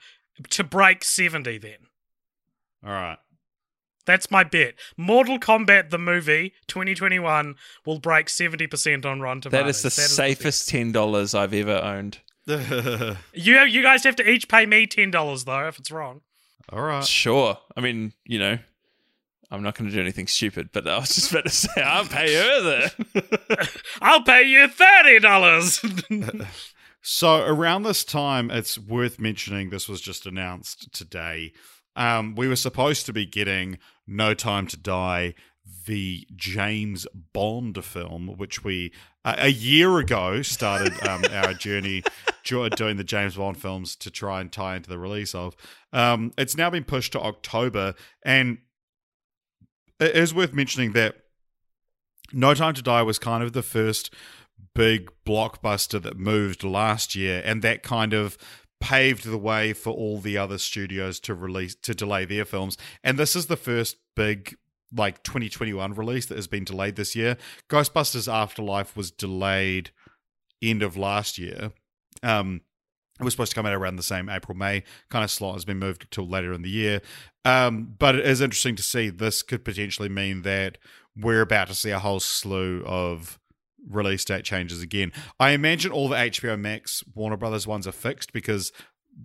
to 0.49 0.63
break 0.63 1.03
70 1.03 1.57
then. 1.59 1.77
All 2.83 2.91
right. 2.91 3.17
That's 4.09 4.31
my 4.31 4.43
bet. 4.43 4.73
Mortal 4.97 5.37
Kombat 5.37 5.91
the 5.91 5.99
movie 5.99 6.53
2021 6.65 7.53
will 7.85 7.99
break 7.99 8.25
70% 8.25 9.05
on 9.05 9.21
Rotten 9.21 9.41
Tomatoes. 9.41 9.63
That 9.63 9.69
is 9.69 9.81
the 9.83 10.01
bet. 10.01 10.09
safest 10.09 10.67
ten 10.67 10.91
dollars 10.91 11.35
I've 11.35 11.53
ever 11.53 11.77
owned. 11.77 12.17
You 12.47 13.59
you 13.59 13.83
guys 13.83 14.03
have 14.05 14.15
to 14.15 14.27
each 14.27 14.47
pay 14.47 14.65
me 14.65 14.87
$10 14.87 15.45
though 15.45 15.67
if 15.67 15.77
it's 15.77 15.91
wrong. 15.91 16.21
All 16.73 16.81
right. 16.81 17.05
Sure. 17.05 17.59
I 17.77 17.81
mean, 17.81 18.13
you 18.25 18.39
know, 18.39 18.57
I'm 19.51 19.61
not 19.61 19.77
going 19.77 19.87
to 19.91 19.95
do 19.95 20.01
anything 20.01 20.25
stupid, 20.25 20.69
but 20.73 20.87
I 20.87 20.97
was 20.97 21.13
just 21.13 21.29
about 21.31 21.43
to 21.45 21.51
say 21.51 21.79
I'll 21.79 22.05
pay 22.05 22.33
her 22.33 22.89
then. 23.13 23.23
I'll 24.01 24.23
pay 24.23 24.41
you 24.41 24.67
$30. 24.67 26.47
So 27.01 27.45
around 27.45 27.83
this 27.83 28.03
time, 28.03 28.51
it's 28.51 28.77
worth 28.77 29.19
mentioning 29.19 29.69
this 29.69 29.87
was 29.87 30.01
just 30.01 30.25
announced 30.25 30.91
today. 30.91 31.53
Um, 31.95 32.35
we 32.35 32.47
were 32.47 32.55
supposed 32.55 33.05
to 33.07 33.13
be 33.13 33.25
getting 33.25 33.77
No 34.09 34.33
Time 34.33 34.67
to 34.67 34.77
Die, 34.77 35.33
the 35.85 36.27
James 36.35 37.07
Bond 37.33 37.83
film, 37.83 38.35
which 38.37 38.63
we 38.63 38.91
a 39.23 39.35
a 39.45 39.47
year 39.49 39.99
ago 39.99 40.41
started 40.41 40.93
um, 41.07 41.23
our 41.31 41.53
journey 41.53 42.03
doing 42.43 42.97
the 42.97 43.03
James 43.03 43.35
Bond 43.35 43.57
films 43.57 43.95
to 43.95 44.09
try 44.09 44.41
and 44.41 44.51
tie 44.51 44.75
into 44.75 44.89
the 44.89 44.97
release 44.97 45.35
of. 45.35 45.55
Um, 45.93 46.33
it's 46.37 46.57
now 46.57 46.69
been 46.69 46.83
pushed 46.83 47.11
to 47.13 47.21
October, 47.21 47.93
and 48.23 48.57
it 49.99 50.15
is 50.15 50.33
worth 50.33 50.53
mentioning 50.53 50.93
that 50.93 51.15
No 52.33 52.53
Time 52.53 52.73
to 52.73 52.81
Die 52.81 53.01
was 53.03 53.19
kind 53.19 53.43
of 53.43 53.53
the 53.53 53.63
first 53.63 54.13
big 54.73 55.11
blockbuster 55.25 56.01
that 56.01 56.17
moved 56.17 56.63
last 56.63 57.15
year, 57.15 57.41
and 57.45 57.61
that 57.61 57.83
kind 57.83 58.13
of 58.13 58.37
paved 58.79 59.25
the 59.25 59.37
way 59.37 59.73
for 59.73 59.91
all 59.91 60.19
the 60.19 60.37
other 60.37 60.57
studios 60.57 61.19
to 61.21 61.33
release 61.33 61.75
to 61.75 61.93
delay 61.93 62.25
their 62.25 62.45
films. 62.45 62.77
And 63.03 63.17
this 63.17 63.35
is 63.35 63.47
the 63.47 63.57
first 63.57 63.97
big 64.15 64.55
like 64.95 65.21
2021 65.23 65.93
release 65.93 66.25
that 66.25 66.37
has 66.37 66.47
been 66.47 66.63
delayed 66.63 66.95
this 66.95 67.15
year. 67.15 67.37
Ghostbusters 67.69 68.31
Afterlife 68.31 68.95
was 68.97 69.11
delayed 69.11 69.91
end 70.61 70.81
of 70.81 70.97
last 70.97 71.37
year. 71.37 71.71
Um 72.23 72.61
it 73.19 73.25
was 73.25 73.33
supposed 73.33 73.51
to 73.51 73.55
come 73.55 73.65
out 73.65 73.73
around 73.73 73.97
the 73.97 74.03
same 74.03 74.29
April 74.29 74.57
May 74.57 74.83
kind 75.09 75.25
of 75.25 75.31
slot 75.31 75.55
has 75.55 75.65
been 75.65 75.77
moved 75.77 76.09
till 76.09 76.27
later 76.27 76.53
in 76.53 76.61
the 76.61 76.69
year. 76.69 77.01
Um, 77.43 77.95
but 77.99 78.15
it 78.15 78.25
is 78.25 78.39
interesting 78.39 78.77
to 78.77 78.83
see 78.83 79.09
this 79.09 79.41
could 79.41 79.65
potentially 79.65 80.09
mean 80.09 80.43
that 80.43 80.77
we're 81.17 81.41
about 81.41 81.67
to 81.67 81.75
see 81.75 81.89
a 81.89 81.99
whole 81.99 82.21
slew 82.21 82.81
of 82.85 83.38
release 83.87 84.25
date 84.25 84.43
changes 84.43 84.81
again. 84.81 85.11
I 85.39 85.51
imagine 85.51 85.91
all 85.91 86.09
the 86.09 86.15
HBO 86.17 86.59
Max 86.59 87.03
Warner 87.13 87.37
Brothers 87.37 87.67
ones 87.67 87.87
are 87.87 87.91
fixed 87.91 88.33
because 88.33 88.71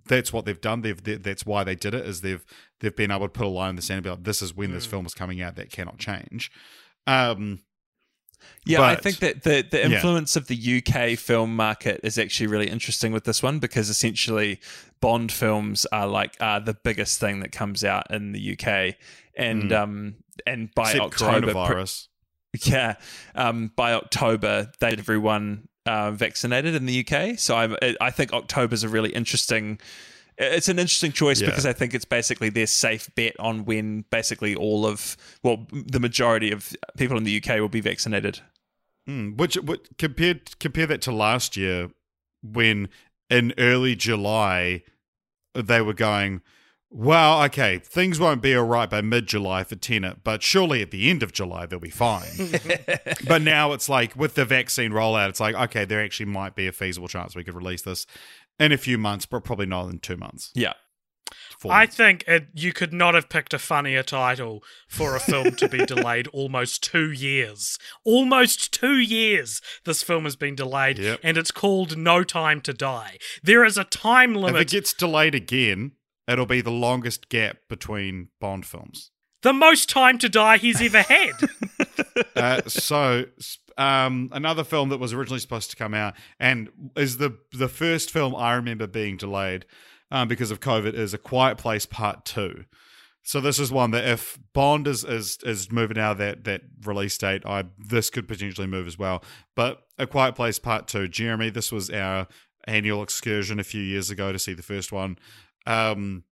that's 0.07 0.33
what 0.33 0.45
they've 0.45 0.59
done. 0.59 0.81
They've 0.81 1.01
they, 1.01 1.15
that's 1.15 1.45
why 1.45 1.63
they 1.63 1.75
did 1.75 1.93
it. 1.93 2.05
Is 2.05 2.21
they've 2.21 2.45
they've 2.79 2.95
been 2.95 3.11
able 3.11 3.25
to 3.27 3.29
put 3.29 3.45
a 3.45 3.49
line 3.49 3.71
in 3.71 3.75
the 3.75 3.81
sand 3.81 3.97
and 3.97 4.03
be 4.03 4.09
like, 4.09 4.23
this 4.23 4.41
is 4.41 4.53
when 4.55 4.71
this 4.71 4.85
Mm. 4.87 4.89
film 4.89 5.05
is 5.05 5.13
coming 5.13 5.41
out. 5.41 5.55
That 5.55 5.71
cannot 5.71 5.97
change. 5.97 6.51
Um, 7.07 7.59
Yeah, 8.65 8.81
I 8.81 8.95
think 8.95 9.17
that 9.19 9.43
the, 9.43 9.65
the 9.69 9.79
Yeah. 9.79 9.85
influence 9.95 10.35
of 10.35 10.47
the 10.47 10.55
UK 10.83 11.15
film 11.17 11.55
market 11.55 11.99
is 12.03 12.17
actually 12.19 12.47
really 12.47 12.67
interesting 12.69 13.11
with 13.11 13.23
this 13.23 13.41
one 13.41 13.59
because 13.59 13.89
essentially 13.89 14.59
Bond 15.01 15.31
films 15.31 15.85
are 15.91 16.07
like 16.07 16.35
are 16.39 16.59
the 16.59 16.73
biggest 16.73 17.19
thing 17.19 17.39
that 17.41 17.51
comes 17.51 17.83
out 17.83 18.09
in 18.11 18.31
the 18.33 18.51
UK, 18.53 18.95
and 19.37 19.71
Mm. 19.71 19.79
um 19.81 20.15
and 20.45 20.73
by 20.75 20.91
except 20.91 21.03
October, 21.21 21.53
coronavirus. 21.53 22.07
yeah, 22.63 22.95
um 23.35 23.71
by 23.75 23.93
October 23.93 24.71
they 24.79 24.89
had 24.91 24.99
everyone 24.99 25.67
uh, 25.85 26.11
vaccinated 26.11 26.73
in 26.75 26.85
the 26.85 27.05
UK. 27.07 27.37
So 27.37 27.55
I 27.55 27.95
I 28.01 28.11
think 28.11 28.33
October's 28.33 28.83
a 28.83 28.89
really 28.89 29.11
interesting. 29.11 29.79
It's 30.37 30.67
an 30.67 30.79
interesting 30.79 31.13
choice 31.13 31.39
Yeah. 31.39 31.47
because 31.47 31.65
I 31.65 31.71
think 31.71 31.93
it's 31.93 32.03
basically 32.03 32.49
their 32.49 32.67
safe 32.67 33.09
bet 33.15 33.39
on 33.39 33.63
when 33.63 34.03
basically 34.09 34.53
all 34.55 34.85
of 34.85 35.15
well 35.43 35.65
the 35.71 35.99
majority 35.99 36.51
of 36.51 36.75
people 36.97 37.17
in 37.17 37.23
the 37.23 37.37
UK 37.41 37.59
will 37.59 37.69
be 37.69 37.81
vaccinated. 37.81 38.41
Mm, 39.07 39.37
which, 39.37 39.55
which 39.55 39.85
compared 39.99 40.59
compare 40.59 40.87
that 40.87 41.01
to 41.03 41.11
last 41.11 41.55
year 41.55 41.91
when 42.41 42.89
in 43.29 43.53
early 43.57 43.95
July 43.95 44.81
they 45.53 45.79
were 45.81 45.93
going, 45.93 46.41
well, 46.89 47.43
okay, 47.43 47.79
things 47.79 48.19
won't 48.19 48.41
be 48.41 48.55
all 48.55 48.63
right 48.65 48.89
by 48.89 49.01
mid 49.01 49.27
July 49.27 49.63
for 49.63 49.75
Tenet, 49.75 50.23
but 50.23 50.41
surely 50.43 50.81
at 50.81 50.91
the 50.91 51.09
end 51.09 51.23
of 51.23 51.33
July 51.33 51.65
they'll 51.65 51.79
be 51.79 51.89
fine. 51.89 52.29
but 53.27 53.41
now 53.41 53.73
it's 53.73 53.89
like 53.89 54.15
with 54.15 54.35
the 54.35 54.45
vaccine 54.45 54.91
rollout, 54.91 55.29
it's 55.29 55.39
like 55.39 55.55
okay, 55.55 55.85
there 55.85 56.03
actually 56.03 56.27
might 56.27 56.55
be 56.55 56.67
a 56.67 56.71
feasible 56.71 57.07
chance 57.07 57.35
we 57.35 57.43
could 57.43 57.55
release 57.55 57.81
this 57.81 58.05
in 58.59 58.71
a 58.71 58.77
few 58.77 58.97
months, 58.97 59.25
but 59.25 59.43
probably 59.43 59.65
not 59.65 59.89
in 59.89 59.99
two 59.99 60.15
months. 60.17 60.51
Yeah. 60.55 60.73
Four 61.57 61.71
I 61.71 61.79
months. 61.79 61.95
think 61.95 62.23
it, 62.27 62.47
you 62.53 62.71
could 62.71 62.93
not 62.93 63.13
have 63.15 63.29
picked 63.29 63.53
a 63.53 63.59
funnier 63.59 64.03
title 64.03 64.63
for 64.87 65.15
a 65.15 65.19
film 65.19 65.55
to 65.55 65.67
be 65.67 65.85
delayed 65.85 66.27
almost 66.27 66.83
two 66.83 67.11
years. 67.11 67.77
Almost 68.03 68.71
two 68.73 68.97
years 68.97 69.61
this 69.85 70.03
film 70.03 70.25
has 70.25 70.35
been 70.35 70.55
delayed, 70.55 70.99
Yep. 70.99 71.19
and 71.23 71.37
it's 71.37 71.51
called 71.51 71.97
No 71.97 72.23
Time 72.23 72.61
to 72.61 72.73
Die. 72.73 73.17
There 73.41 73.65
is 73.65 73.77
a 73.77 73.83
time 73.85 74.35
if 74.35 74.41
limit. 74.43 74.61
it 74.61 74.69
gets 74.69 74.93
delayed 74.93 75.33
again, 75.33 75.93
it'll 76.27 76.45
be 76.45 76.61
the 76.61 76.71
longest 76.71 77.29
gap 77.29 77.57
between 77.69 78.29
Bond 78.39 78.65
films. 78.65 79.11
the 79.41 79.53
most 79.53 79.89
time 79.89 80.17
to 80.19 80.29
die 80.29 80.57
he's 80.57 80.81
ever 80.81 81.01
had. 81.01 81.31
uh, 82.35 82.61
so 82.67 83.25
um, 83.77 84.29
another 84.31 84.63
film 84.63 84.89
that 84.89 84.99
was 84.99 85.13
originally 85.13 85.39
supposed 85.39 85.69
to 85.71 85.75
come 85.75 85.93
out 85.93 86.15
and 86.39 86.69
is 86.95 87.17
the 87.17 87.37
the 87.51 87.67
first 87.67 88.11
film 88.11 88.35
I 88.35 88.53
remember 88.53 88.87
being 88.87 89.17
delayed 89.17 89.65
um, 90.11 90.27
because 90.27 90.51
of 90.51 90.59
COVID 90.59 90.93
is 90.93 91.13
A 91.13 91.17
Quiet 91.17 91.57
Place 91.57 91.85
Part 91.85 92.25
Two. 92.25 92.65
So 93.23 93.41
this 93.41 93.57
is 93.57 93.71
one 93.71 93.89
that 93.91 94.07
if 94.07 94.37
Bond 94.53 94.87
is 94.87 95.03
is, 95.03 95.39
is 95.43 95.71
moving 95.71 95.97
out 95.97 96.13
of 96.13 96.17
that 96.19 96.43
that 96.45 96.61
release 96.83 97.17
date, 97.17 97.45
I 97.45 97.65
this 97.77 98.09
could 98.09 98.27
potentially 98.27 98.67
move 98.67 98.87
as 98.87 98.97
well. 98.97 99.23
But 99.55 99.81
A 99.97 100.07
Quiet 100.07 100.35
Place 100.35 100.59
Part 100.59 100.87
Two, 100.87 101.07
Jeremy, 101.07 101.49
this 101.49 101.71
was 101.71 101.89
our 101.89 102.27
annual 102.67 103.03
excursion 103.03 103.59
a 103.59 103.63
few 103.63 103.81
years 103.81 104.09
ago 104.09 104.31
to 104.31 104.39
see 104.39 104.53
the 104.53 104.63
first 104.63 104.91
one. 104.91 105.17
Um, 105.65 106.23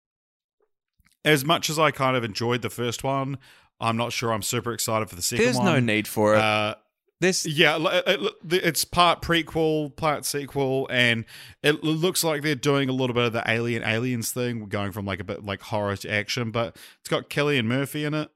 as 1.26 1.46
much 1.46 1.70
as 1.70 1.80
I 1.80 1.92
kind 1.92 2.18
of 2.18 2.24
enjoyed 2.24 2.62
the 2.62 2.70
first 2.70 3.04
one, 3.04 3.38
I'm 3.80 3.98
not 3.98 4.12
sure 4.14 4.32
I'm 4.34 4.42
super 4.42 4.74
excited 4.74 5.10
for 5.10 5.16
the 5.16 5.22
second 5.22 5.46
There's 5.46 5.58
one. 5.58 5.66
no 5.66 5.80
need 5.80 6.08
for 6.08 6.36
it. 6.36 6.40
Uh, 6.40 6.76
There's 7.22 7.46
yeah, 7.46 7.78
it- 7.80 8.20
it- 8.22 8.64
it's 8.66 8.84
part 8.84 9.22
prequel, 9.22 9.96
part 9.96 10.26
sequel, 10.26 10.88
and 10.92 11.24
it 11.62 11.84
looks 11.84 12.24
like 12.24 12.42
they're 12.42 12.56
doing 12.56 12.90
a 12.90 12.94
little 12.94 13.14
bit 13.14 13.24
of 13.26 13.34
the 13.34 13.44
Alien 13.50 13.84
Aliens 13.84 14.32
thing, 14.32 14.66
going 14.68 14.92
from 14.92 15.06
like 15.06 15.20
a 15.22 15.24
bit 15.24 15.46
like 15.46 15.62
horror 15.62 15.96
to 15.98 16.12
action. 16.12 16.52
But 16.52 16.76
it's 17.00 17.10
got 17.10 17.30
Cillian 17.30 17.66
Murphy 17.66 18.04
in 18.04 18.14
it. 18.14 18.30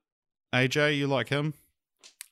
AJ, 0.54 0.98
you 0.98 1.08
like 1.08 1.28
him? 1.30 1.54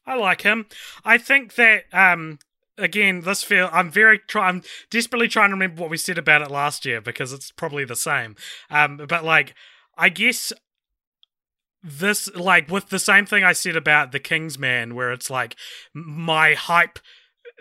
I 0.07 0.15
like 0.15 0.41
him. 0.43 0.67
I 1.03 1.17
think 1.17 1.55
that 1.55 1.85
um 1.91 2.39
again 2.77 3.21
this 3.21 3.43
feel 3.43 3.69
I'm 3.71 3.89
very 3.89 4.19
try 4.19 4.49
I'm 4.49 4.63
desperately 4.89 5.27
trying 5.27 5.49
to 5.49 5.55
remember 5.55 5.81
what 5.81 5.89
we 5.89 5.97
said 5.97 6.17
about 6.17 6.41
it 6.41 6.51
last 6.51 6.85
year 6.85 7.01
because 7.01 7.33
it's 7.33 7.51
probably 7.51 7.85
the 7.85 7.95
same. 7.95 8.35
Um 8.69 8.97
but 9.07 9.23
like 9.23 9.55
I 9.97 10.09
guess 10.09 10.51
this 11.83 12.33
like 12.35 12.69
with 12.69 12.89
the 12.89 12.99
same 12.99 13.25
thing 13.25 13.43
I 13.43 13.53
said 13.53 13.75
about 13.75 14.11
The 14.11 14.19
Kingsman, 14.19 14.95
where 14.95 15.11
it's 15.11 15.29
like 15.29 15.55
my 15.93 16.53
hype 16.55 16.99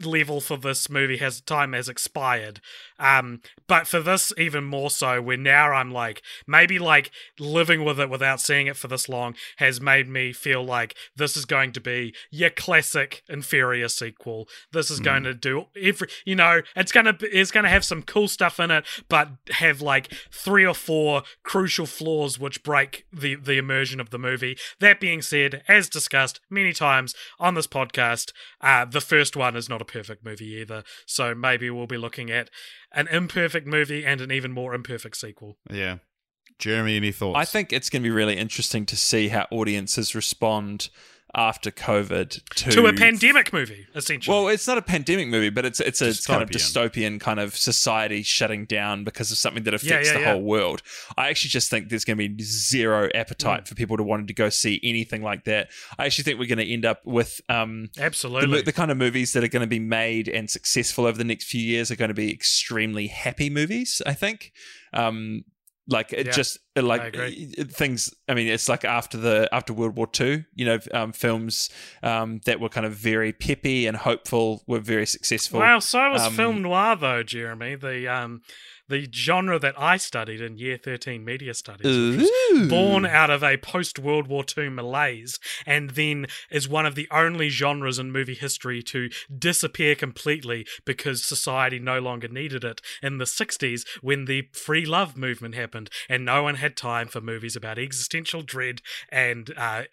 level 0.03 0.41
for 0.41 0.57
this 0.57 0.89
movie 0.91 1.19
has 1.19 1.41
time 1.41 1.73
has 1.73 1.89
expired. 1.89 2.61
Um, 2.99 3.41
but 3.67 3.87
for 3.87 4.01
this 4.01 4.33
even 4.37 4.65
more 4.65 4.91
so, 4.91 5.21
where 5.21 5.37
now 5.37 5.73
I'm 5.73 5.91
like 5.93 6.23
maybe 6.47 6.79
like 6.79 7.11
living 7.39 7.85
with 7.85 8.01
it 8.01 8.11
without 8.11 8.41
seeing 8.41 8.67
it 8.67 8.77
for 8.77 8.89
this 8.89 9.09
long 9.09 9.35
has 9.57 9.81
made 9.81 10.09
me 10.09 10.33
feel 10.33 10.65
like 10.65 10.95
this 11.17 11.37
is 11.37 11.45
going 11.45 11.73
to 11.73 11.81
be 11.81 12.15
your 12.31 12.51
classic 12.51 13.23
inferior 13.29 13.89
sequel. 13.89 14.49
This 14.73 14.91
is 14.91 15.01
going 15.01 15.25
to 15.25 15.35
do 15.35 15.67
every 15.81 16.09
you 16.25 16.35
know 16.35 16.63
it's 16.77 16.93
gonna 16.93 17.17
it's 17.21 17.51
gonna 17.51 17.69
have 17.69 17.85
some 17.85 18.03
cool 18.03 18.29
stuff 18.29 18.59
in 18.61 18.71
it, 18.71 18.85
but 19.09 19.29
have 19.51 19.81
like 19.81 20.13
three 20.33 20.67
or 20.67 20.75
four 20.75 21.23
crucial 21.43 21.87
flaws 21.87 22.39
which 22.39 22.63
break 22.63 23.07
the 23.13 23.35
the 23.35 23.59
immersion 23.59 24.01
of 24.01 24.11
the 24.11 24.19
movie. 24.19 24.57
That 24.81 25.01
being 25.01 25.23
said, 25.23 25.63
as 25.69 25.89
discussed 25.89 26.41
many 26.51 26.73
times 26.73 27.15
on 27.39 27.55
this 27.55 27.67
podcast, 27.67 28.33
uh, 28.61 28.85
the 28.85 29.01
first 29.01 29.37
one 29.37 29.57
is 29.57 29.69
not 29.69 29.83
a 29.85 29.93
perfect 29.93 30.25
movie 30.25 30.61
either. 30.61 30.83
So 31.07 31.35
maybe 31.35 31.71
we'll 31.71 31.87
be 31.87 31.97
looking 31.97 32.31
at 32.31 32.51
an 32.93 33.09
imperfect 33.09 33.67
movie 33.67 34.05
and 34.05 34.21
an 34.21 34.33
even 34.33 34.53
more 34.53 34.75
imperfect 34.75 35.17
sequel. 35.17 35.59
Yeah. 35.71 35.99
Jeremy, 36.59 36.97
any 36.97 37.13
thoughts? 37.13 37.39
I 37.39 37.45
think 37.45 37.73
it's 37.73 37.91
going 37.91 38.03
to 38.03 38.07
be 38.07 38.15
really 38.15 38.37
interesting 38.37 38.87
to 38.87 38.97
see 38.97 39.29
how 39.29 39.47
audiences 39.51 40.15
respond 40.15 40.89
after 41.35 41.71
COVID 41.71 42.43
to, 42.55 42.71
To 42.71 42.87
a 42.87 42.93
pandemic 42.93 43.53
movie, 43.53 43.87
essentially. 43.95 44.33
Well, 44.33 44.49
it's 44.49 44.67
not 44.67 44.79
a 44.79 44.83
pandemic 44.83 45.29
movie, 45.29 45.51
but 45.51 45.65
it's 45.65 45.81
it's 45.81 46.01
a 46.01 46.15
kind 46.27 46.43
of 46.43 46.51
Dystopian. 46.51 46.93
dystopian 46.93 47.21
kind 47.21 47.41
of 47.41 47.57
society 47.57 48.23
shutting 48.23 48.67
down 48.67 49.05
because 49.05 49.33
of 49.33 49.39
something 49.39 49.65
that 49.65 49.75
affects 49.75 50.09
yeah, 50.09 50.15
the 50.15 50.21
yeah. 50.21 50.33
whole 50.33 50.43
world. 50.43 50.83
I 51.17 51.29
actually 51.29 51.51
just 51.51 51.71
think 51.71 51.89
there's 51.89 52.05
going 52.05 52.19
to 52.19 52.29
be 52.29 52.43
zero 52.43 53.09
appetite 53.15 53.67
for 53.67 53.75
people 53.75 53.97
to 53.97 54.03
wanting 54.03 54.29
to 54.29 54.35
go 54.35 54.49
see 54.49 54.81
anything 54.83 55.23
like 55.23 55.45
that. 55.45 55.71
I 55.99 56.07
actually 56.07 56.25
think 56.25 56.39
we're 56.39 56.49
going 56.49 56.65
to 56.65 56.73
end 56.73 56.85
up 56.85 57.05
with 57.05 57.41
um, 57.49 57.89
the, 57.95 58.03
Absolutely. 58.03 58.63
the 58.63 58.73
kind 58.73 58.91
of 58.91 58.97
movies 58.97 59.33
that 59.33 59.43
are 59.43 59.49
going 59.49 59.63
to 59.63 59.67
be 59.67 59.81
made 59.81 60.29
and 60.29 60.49
successful 60.49 61.07
over 61.07 61.19
the 61.19 61.25
next 61.25 61.45
few 61.45 61.61
years 61.61 61.91
are 61.91 61.97
going 61.97 62.09
to 62.09 62.15
be 62.15 62.33
extremely 62.33 63.09
happy 63.09 63.51
movies. 63.51 64.01
I 64.07 64.15
think. 64.15 64.53
Um, 64.93 65.45
like 65.89 66.13
it 66.13 66.27
Yeah, 66.27 66.33
just 66.33 66.59
like 66.77 67.17
I 67.17 67.31
things. 67.69 68.13
I 68.29 68.35
mean, 68.35 68.49
it's 68.49 68.69
like 68.69 68.85
after 68.85 69.19
the 69.19 69.49
after 69.53 69.73
World 69.73 69.97
War 69.97 70.09
II, 70.19 70.45
you 70.55 70.65
know, 70.65 70.79
um, 70.93 71.13
films 71.13 71.71
um, 72.03 72.41
that 72.47 72.61
were 72.61 72.69
kind 72.69 72.87
of 72.87 72.95
very 72.95 73.33
peppy 73.33 73.87
and 73.87 73.97
hopeful 73.97 74.63
were 74.67 74.81
very 74.81 75.07
successful. 75.07 75.61
wow 75.61 75.79
so 75.79 76.11
was 76.11 76.23
um, 76.23 76.35
film 76.35 76.63
noir, 76.63 76.97
though, 76.97 77.23
Jeremy. 77.23 77.75
The 77.75 78.09
um, 78.09 78.43
the 78.89 79.09
genre 79.13 79.59
that 79.59 79.75
I 79.79 79.97
studied 79.97 80.41
in 80.41 80.59
Year 80.59 80.77
Thirteen 80.77 81.25
Media 81.25 81.55
Studies, 81.55 82.19
which 82.19 82.31
was 82.53 82.69
born 82.69 83.07
out 83.07 83.31
of 83.31 83.43
a 83.43 83.57
post 83.57 83.99
World 83.99 84.27
War 84.27 84.45
II 84.57 84.71
malaise, 84.71 85.39
and 85.67 85.91
then 85.91 86.27
is 86.51 86.69
one 86.69 86.87
of 86.87 86.95
the 86.95 87.09
only 87.11 87.49
genres 87.49 87.99
in 87.99 88.13
movie 88.13 88.35
history 88.35 88.83
to 88.85 89.09
disappear 89.37 89.95
completely 89.95 90.67
because 90.85 91.25
society 91.25 91.79
no 91.79 91.99
longer 91.99 92.29
needed 92.29 92.65
it 92.65 92.81
in 93.03 93.19
the 93.19 93.25
'60s 93.25 93.87
when 94.03 94.27
the 94.27 94.49
free 94.53 94.85
love 94.85 95.17
movement 95.17 95.55
happened, 95.55 95.91
and 96.09 96.25
no 96.25 96.43
one 96.43 96.57
had 96.57 96.77
time 96.77 97.09
for 97.09 97.21
movies 97.21 97.57
about 97.57 97.79
existential 97.79 98.43
dread 98.43 98.81
and 99.09 99.53
uh, 99.57 99.85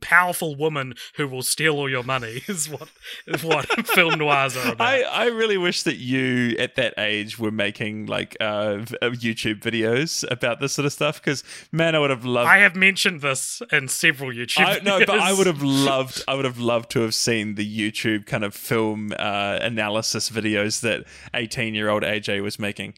powerful 0.00 0.56
women 0.56 0.94
who 1.16 1.28
will 1.28 1.42
steal 1.42 1.74
all 1.76 1.90
your 1.90 2.02
money. 2.02 2.42
Is 2.54 2.68
what 2.68 2.88
is 3.26 3.42
what 3.42 3.66
film 3.88 4.18
noirs 4.18 4.56
are 4.56 4.72
about. 4.72 4.86
I, 4.86 5.02
I 5.02 5.24
really 5.26 5.56
wish 5.56 5.82
that 5.84 5.96
you 5.96 6.56
at 6.58 6.76
that 6.76 6.94
age 6.98 7.38
were 7.38 7.50
making 7.50 8.06
like 8.06 8.23
uh, 8.40 8.78
v- 8.78 8.96
uh, 9.02 9.10
YouTube 9.10 9.60
videos 9.60 10.24
about 10.30 10.60
this 10.60 10.72
sort 10.72 10.86
of 10.86 10.92
stuff 10.92 11.20
because 11.22 11.42
man, 11.72 11.94
I 11.94 11.98
would 11.98 12.10
have 12.10 12.24
loved. 12.24 12.48
I 12.48 12.58
have 12.58 12.74
mentioned 12.76 13.20
this 13.20 13.62
in 13.72 13.88
several 13.88 14.30
YouTube. 14.30 14.64
I, 14.64 14.78
no, 14.82 14.98
but 14.98 15.10
I 15.10 15.32
would 15.32 15.46
have 15.46 15.62
loved. 15.62 16.22
I 16.26 16.34
would 16.34 16.44
have 16.44 16.58
loved 16.58 16.90
to 16.92 17.00
have 17.00 17.14
seen 17.14 17.54
the 17.54 17.66
YouTube 17.66 18.26
kind 18.26 18.44
of 18.44 18.54
film 18.54 19.12
uh, 19.18 19.58
analysis 19.60 20.30
videos 20.30 20.80
that 20.80 21.04
eighteen-year-old 21.34 22.02
AJ 22.02 22.42
was 22.42 22.58
making. 22.58 22.94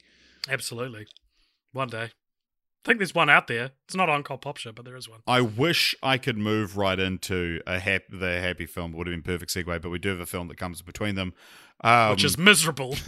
absolutely 0.49 1.07
one 1.73 1.89
day. 1.89 2.11
I 2.85 2.89
think 2.91 3.01
there's 3.01 3.17
one 3.17 3.29
out 3.29 3.49
there. 3.49 3.73
It's 3.87 3.97
not 3.97 4.09
on 4.09 4.23
Cop 4.23 4.43
Pop 4.43 4.59
Show, 4.59 4.71
but 4.71 4.85
there 4.85 4.95
is 4.95 5.09
one. 5.09 5.19
I 5.27 5.41
wish 5.41 5.97
I 6.05 6.19
could 6.19 6.39
move 6.39 6.77
right 6.77 7.01
into 7.01 7.61
a 7.67 7.81
hap- 7.81 8.05
the 8.09 8.41
happy 8.41 8.65
film. 8.65 8.93
Would 8.93 9.09
have 9.09 9.13
been 9.13 9.23
perfect 9.23 9.53
segue, 9.53 9.83
but 9.83 9.91
we 9.91 9.99
do 9.99 10.11
have 10.11 10.21
a 10.21 10.27
film 10.27 10.47
that 10.47 10.57
comes 10.57 10.83
between 10.83 11.17
them, 11.17 11.35
um, 11.83 12.11
which 12.13 12.23
is 12.23 12.39
miserable. 12.39 12.95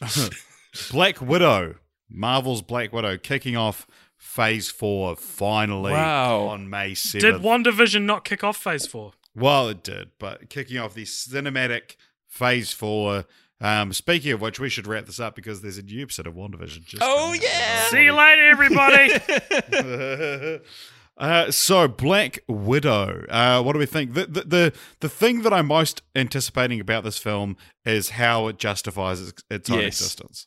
Black 0.90 1.20
Widow. 1.20 1.76
Marvel's 2.10 2.62
Black 2.62 2.92
Widow 2.92 3.18
kicking 3.18 3.56
off 3.56 3.86
Phase 4.16 4.70
Four 4.70 5.14
finally 5.16 5.92
Wow. 5.92 6.46
on 6.46 6.68
May 6.70 6.88
Did 6.90 6.98
seventh. 6.98 7.42
WandaVision 7.44 8.02
not 8.02 8.24
kick 8.24 8.42
off 8.42 8.56
Phase 8.56 8.86
Four? 8.86 9.12
Well, 9.34 9.68
it 9.68 9.82
did, 9.84 10.10
but 10.18 10.48
kicking 10.50 10.78
off 10.78 10.94
the 10.94 11.04
cinematic 11.04 11.96
Phase 12.26 12.72
Four. 12.72 13.26
Um, 13.60 13.92
speaking 13.92 14.32
of 14.32 14.40
which, 14.40 14.58
we 14.60 14.68
should 14.68 14.86
wrap 14.86 15.06
this 15.06 15.20
up 15.20 15.34
because 15.36 15.62
there's 15.62 15.78
a 15.78 15.82
new 15.82 16.02
episode 16.02 16.26
of 16.26 16.34
WandaVision. 16.34 16.84
Just 16.84 17.02
Oh, 17.04 17.32
yeah! 17.34 17.86
See 17.88 18.04
you 18.04 18.12
later, 18.12 18.48
everybody. 18.50 20.60
uh, 21.18 21.50
so 21.50 21.88
Black 21.88 22.40
Widow. 22.48 23.24
Uh, 23.28 23.62
what 23.62 23.72
do 23.72 23.78
we 23.78 23.86
think? 23.86 24.14
The, 24.14 24.26
the 24.26 24.40
the 24.44 24.72
the 25.00 25.08
thing 25.08 25.42
that 25.42 25.52
I'm 25.52 25.66
most 25.66 26.02
anticipating 26.14 26.80
about 26.80 27.04
this 27.04 27.18
film 27.18 27.56
is 27.84 28.10
how 28.10 28.48
it 28.48 28.58
justifies 28.58 29.28
its, 29.28 29.42
its 29.50 29.70
own 29.70 29.80
Yes. 29.80 30.00
existence. 30.00 30.46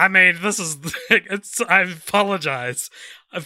I 0.00 0.08
mean, 0.08 0.38
this 0.40 0.58
is 0.58 0.78
it's. 1.10 1.60
I 1.60 1.82
apologize, 1.82 2.88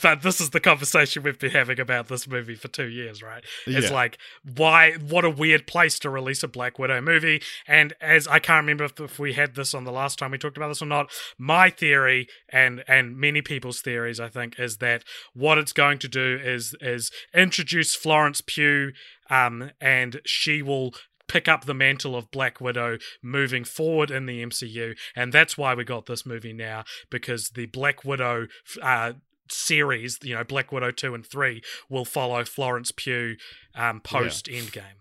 but 0.00 0.22
this 0.22 0.40
is 0.40 0.50
the 0.50 0.60
conversation 0.60 1.24
we've 1.24 1.38
been 1.38 1.50
having 1.50 1.80
about 1.80 2.06
this 2.06 2.28
movie 2.28 2.54
for 2.54 2.68
two 2.68 2.86
years, 2.86 3.24
right? 3.24 3.42
It's 3.66 3.90
like 3.90 4.18
why? 4.56 4.92
What 4.92 5.24
a 5.24 5.30
weird 5.30 5.66
place 5.66 5.98
to 6.00 6.10
release 6.10 6.44
a 6.44 6.48
Black 6.48 6.78
Widow 6.78 7.00
movie. 7.00 7.42
And 7.66 7.94
as 8.00 8.28
I 8.28 8.38
can't 8.38 8.62
remember 8.62 8.84
if, 8.84 9.00
if 9.00 9.18
we 9.18 9.32
had 9.32 9.56
this 9.56 9.74
on 9.74 9.82
the 9.82 9.90
last 9.90 10.16
time 10.16 10.30
we 10.30 10.38
talked 10.38 10.56
about 10.56 10.68
this 10.68 10.80
or 10.80 10.86
not. 10.86 11.10
My 11.36 11.70
theory 11.70 12.28
and 12.48 12.84
and 12.86 13.16
many 13.16 13.42
people's 13.42 13.80
theories, 13.80 14.20
I 14.20 14.28
think, 14.28 14.56
is 14.56 14.76
that 14.76 15.02
what 15.32 15.58
it's 15.58 15.72
going 15.72 15.98
to 15.98 16.08
do 16.08 16.38
is 16.40 16.76
is 16.80 17.10
introduce 17.34 17.96
Florence 17.96 18.40
Pugh, 18.40 18.92
um, 19.28 19.72
and 19.80 20.20
she 20.24 20.62
will 20.62 20.94
pick 21.28 21.48
up 21.48 21.64
the 21.64 21.74
mantle 21.74 22.16
of 22.16 22.30
Black 22.30 22.60
Widow 22.60 22.98
moving 23.22 23.64
forward 23.64 24.10
in 24.10 24.26
the 24.26 24.44
MCU, 24.44 24.96
and 25.16 25.32
that's 25.32 25.56
why 25.56 25.74
we 25.74 25.84
got 25.84 26.06
this 26.06 26.26
movie 26.26 26.52
now 26.52 26.84
because 27.10 27.50
the 27.50 27.66
Black 27.66 28.04
Widow 28.04 28.46
uh, 28.82 29.14
series, 29.50 30.18
you 30.22 30.34
know, 30.34 30.44
Black 30.44 30.72
Widow 30.72 30.90
two 30.90 31.14
and 31.14 31.26
three, 31.26 31.62
will 31.88 32.04
follow 32.04 32.44
Florence 32.44 32.92
Pugh 32.92 33.36
um, 33.74 34.00
post 34.00 34.46
Endgame. 34.46 35.00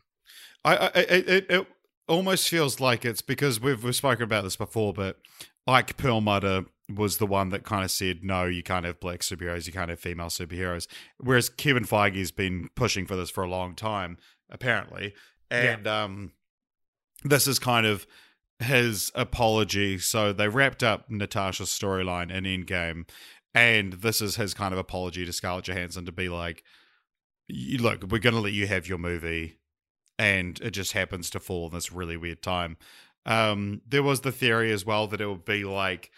I, 0.65 0.76
I 0.78 0.88
it, 0.95 1.30
it, 1.30 1.45
it 1.49 1.67
almost 2.07 2.49
feels 2.49 2.80
like 2.80 3.05
it's 3.05 3.21
because 3.21 3.59
we've 3.59 3.84
we've 3.84 3.95
spoken 3.95 4.24
about 4.24 4.43
this 4.43 4.55
before, 4.55 4.93
but 4.93 5.17
Ike 5.67 5.97
Perlmutter 5.97 6.65
was 6.93 7.17
the 7.17 7.26
one 7.26 7.49
that 7.49 7.63
kind 7.63 7.84
of 7.84 7.91
said 7.91 8.24
no, 8.24 8.45
you 8.45 8.63
can't 8.63 8.86
have 8.86 8.99
black 8.99 9.19
superheroes, 9.19 9.67
you 9.67 9.74
can't 9.74 9.89
have 9.89 9.99
female 9.99 10.28
superheroes. 10.28 10.88
Whereas 11.17 11.49
Kevin 11.49 11.86
Feige's 11.86 12.32
been 12.32 12.69
pushing 12.76 13.05
for 13.05 13.15
this 13.15 13.30
for 13.30 13.43
a 13.43 13.49
long 13.49 13.76
time, 13.76 14.17
apparently, 14.49 15.13
and 15.49 15.87
um, 15.87 16.31
this 17.23 17.47
is 17.47 17.59
kind 17.59 17.85
of 17.85 18.07
his 18.59 19.11
apology. 19.15 19.97
So 19.97 20.33
they 20.33 20.47
wrapped 20.47 20.83
up 20.83 21.09
Natasha's 21.09 21.69
storyline 21.69 22.31
in 22.31 22.43
Endgame, 22.43 23.07
and 23.53 23.93
this 23.93 24.21
is 24.21 24.35
his 24.35 24.53
kind 24.53 24.73
of 24.73 24.79
apology 24.79 25.25
to 25.25 25.33
Scarlett 25.33 25.65
Johansson 25.65 26.05
to 26.05 26.11
be 26.11 26.29
like, 26.29 26.63
"Look, 27.49 28.03
we're 28.03 28.19
going 28.19 28.35
to 28.35 28.41
let 28.41 28.53
you 28.53 28.67
have 28.67 28.87
your 28.87 28.97
movie." 28.97 29.57
and 30.19 30.59
it 30.61 30.71
just 30.71 30.93
happens 30.93 31.29
to 31.31 31.39
fall 31.39 31.67
in 31.67 31.73
this 31.73 31.91
really 31.91 32.17
weird 32.17 32.41
time. 32.41 32.77
Um, 33.25 33.81
there 33.87 34.03
was 34.03 34.21
the 34.21 34.31
theory 34.31 34.71
as 34.71 34.85
well 34.85 35.07
that 35.07 35.21
it 35.21 35.27
would 35.27 35.45
be 35.45 35.63
like 35.63 36.11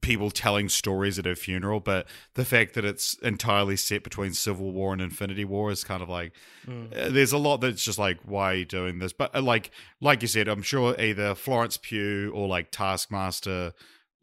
people 0.00 0.30
telling 0.30 0.68
stories 0.68 1.18
at 1.18 1.24
her 1.24 1.34
funeral, 1.34 1.80
but 1.80 2.06
the 2.34 2.44
fact 2.44 2.74
that 2.74 2.84
it's 2.84 3.14
entirely 3.22 3.76
set 3.76 4.02
between 4.04 4.32
Civil 4.32 4.72
War 4.72 4.92
and 4.92 5.02
Infinity 5.02 5.44
War 5.44 5.70
is 5.70 5.84
kind 5.84 6.02
of 6.02 6.08
like 6.08 6.32
Mm. 6.66 6.96
uh, 6.96 7.08
there's 7.10 7.32
a 7.32 7.38
lot 7.38 7.56
that's 7.56 7.84
just 7.84 7.98
like 7.98 8.18
why 8.24 8.52
are 8.52 8.56
you 8.56 8.64
doing 8.64 9.00
this? 9.00 9.12
But 9.12 9.34
uh, 9.34 9.42
like 9.42 9.72
like 10.00 10.22
you 10.22 10.28
said, 10.28 10.46
I'm 10.46 10.62
sure 10.62 10.94
either 11.00 11.34
Florence 11.34 11.76
Pugh 11.76 12.30
or 12.32 12.46
like 12.46 12.70
Taskmaster 12.70 13.72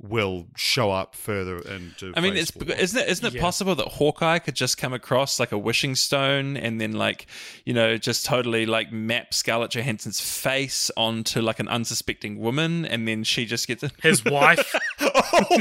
will 0.02 0.48
show 0.56 0.92
up 0.92 1.14
further 1.14 1.58
into. 1.58 2.14
I 2.16 2.22
mean, 2.22 2.38
it's 2.38 2.52
isn't 2.56 3.00
it 3.02 3.10
isn't 3.10 3.26
it 3.26 3.34
Yeah. 3.34 3.42
possible 3.42 3.76
that 3.76 3.88
Hawkeye 3.88 4.40
could 4.40 4.56
just 4.56 4.78
come 4.78 4.94
across 4.94 5.40
like 5.42 5.52
a 5.52 5.58
wishing 5.58 5.94
stone 5.96 6.56
and 6.56 6.80
then 6.80 6.94
like 6.94 7.28
you 7.66 7.74
know 7.74 7.98
just 7.98 8.26
totally 8.26 8.66
like 8.66 8.94
map 8.94 9.34
Scarlett 9.34 9.72
Johansson's 9.72 10.22
face 10.22 10.90
onto 10.96 11.42
like 11.42 11.60
an 11.60 11.68
unsuspecting 11.68 12.40
woman 12.40 12.86
and 12.86 13.08
then 13.08 13.24
she 13.26 13.46
just 13.46 13.68
gets 13.68 13.84
it. 13.84 13.92
His 14.02 14.24
wife. 14.24 14.74
oh, 15.02 15.58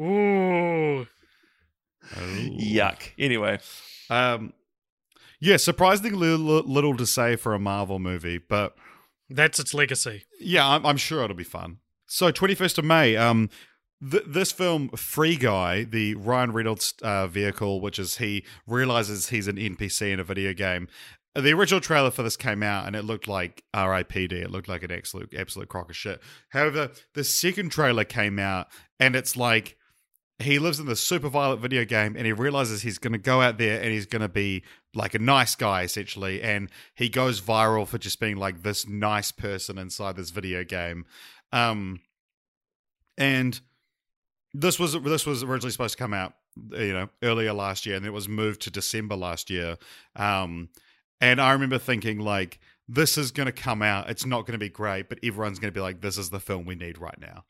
Ooh. 0.00 1.06
yuck. 2.16 3.10
Anyway, 3.18 3.58
Um, 4.10 4.52
yeah, 5.40 5.56
surprisingly 5.56 6.28
little, 6.28 6.62
little 6.70 6.96
to 6.96 7.06
say 7.06 7.36
for 7.36 7.54
a 7.54 7.58
Marvel 7.58 7.98
movie, 7.98 8.38
but 8.38 8.74
That's 9.30 9.58
its 9.58 9.74
legacy. 9.74 10.24
Yeah, 10.40 10.66
I'm, 10.68 10.86
I'm 10.86 10.96
sure 10.96 11.22
it'll 11.24 11.36
be 11.36 11.44
fun. 11.44 11.78
So, 12.10 12.32
21st 12.32 12.78
of 12.78 12.84
May, 12.86 13.16
um, 13.16 13.50
th- 14.10 14.24
this 14.26 14.50
film, 14.50 14.88
Free 14.96 15.36
Guy, 15.36 15.84
the 15.84 16.14
Ryan 16.14 16.52
Reynolds 16.52 16.94
uh, 17.02 17.26
vehicle, 17.26 17.82
which 17.82 17.98
is 17.98 18.16
he 18.16 18.44
realizes 18.66 19.28
he's 19.28 19.46
an 19.46 19.56
NPC 19.56 20.10
in 20.10 20.18
a 20.18 20.24
video 20.24 20.54
game. 20.54 20.88
The 21.34 21.52
original 21.52 21.82
trailer 21.82 22.10
for 22.10 22.22
this 22.22 22.38
came 22.38 22.62
out 22.62 22.86
and 22.86 22.96
it 22.96 23.04
looked 23.04 23.28
like 23.28 23.62
R.I.P.D. 23.74 24.34
It 24.34 24.50
looked 24.50 24.68
like 24.68 24.82
an 24.82 24.90
absolute 24.90 25.34
absolute 25.34 25.68
crock 25.68 25.90
of 25.90 25.96
shit. 25.96 26.22
However, 26.48 26.90
the 27.12 27.22
second 27.24 27.72
trailer 27.72 28.04
came 28.04 28.38
out 28.38 28.68
and 28.98 29.14
it's 29.14 29.36
like 29.36 29.76
he 30.40 30.58
lives 30.58 30.80
in 30.80 30.86
this 30.86 31.00
super 31.00 31.28
violent 31.28 31.60
video 31.60 31.84
game 31.84 32.16
and 32.16 32.24
he 32.24 32.32
realizes 32.32 32.82
he's 32.82 32.98
going 32.98 33.12
to 33.12 33.18
go 33.18 33.42
out 33.42 33.58
there 33.58 33.80
and 33.80 33.92
he's 33.92 34.06
going 34.06 34.22
to 34.22 34.28
be 34.28 34.62
like 34.94 35.14
a 35.14 35.18
nice 35.18 35.54
guy 35.54 35.82
essentially 35.82 36.40
and 36.40 36.70
he 36.94 37.08
goes 37.08 37.40
viral 37.40 37.86
for 37.86 37.98
just 37.98 38.20
being 38.20 38.36
like 38.36 38.62
this 38.62 38.88
nice 38.88 39.30
person 39.32 39.78
inside 39.78 40.16
this 40.16 40.30
video 40.30 40.64
game 40.64 41.04
um 41.52 42.00
and 43.16 43.60
this 44.54 44.78
was 44.78 45.00
this 45.02 45.26
was 45.26 45.42
originally 45.42 45.72
supposed 45.72 45.96
to 45.96 46.02
come 46.02 46.14
out 46.14 46.34
you 46.72 46.92
know 46.92 47.08
earlier 47.22 47.52
last 47.52 47.86
year 47.86 47.96
and 47.96 48.06
it 48.06 48.12
was 48.12 48.28
moved 48.28 48.60
to 48.62 48.70
December 48.70 49.16
last 49.16 49.50
year. 49.50 49.76
Um 50.16 50.68
and 51.20 51.40
I 51.40 51.52
remember 51.52 51.78
thinking 51.78 52.20
like 52.20 52.60
this 52.88 53.18
is 53.18 53.32
going 53.32 53.46
to 53.46 53.52
come 53.52 53.82
out. 53.82 54.08
It's 54.08 54.24
not 54.24 54.42
going 54.42 54.52
to 54.52 54.58
be 54.58 54.68
great 54.68 55.08
but 55.08 55.18
everyone's 55.22 55.58
going 55.58 55.72
to 55.72 55.78
be 55.78 55.82
like 55.82 56.00
this 56.00 56.18
is 56.18 56.30
the 56.30 56.40
film 56.40 56.64
we 56.64 56.74
need 56.74 56.98
right 56.98 57.20
now 57.20 57.44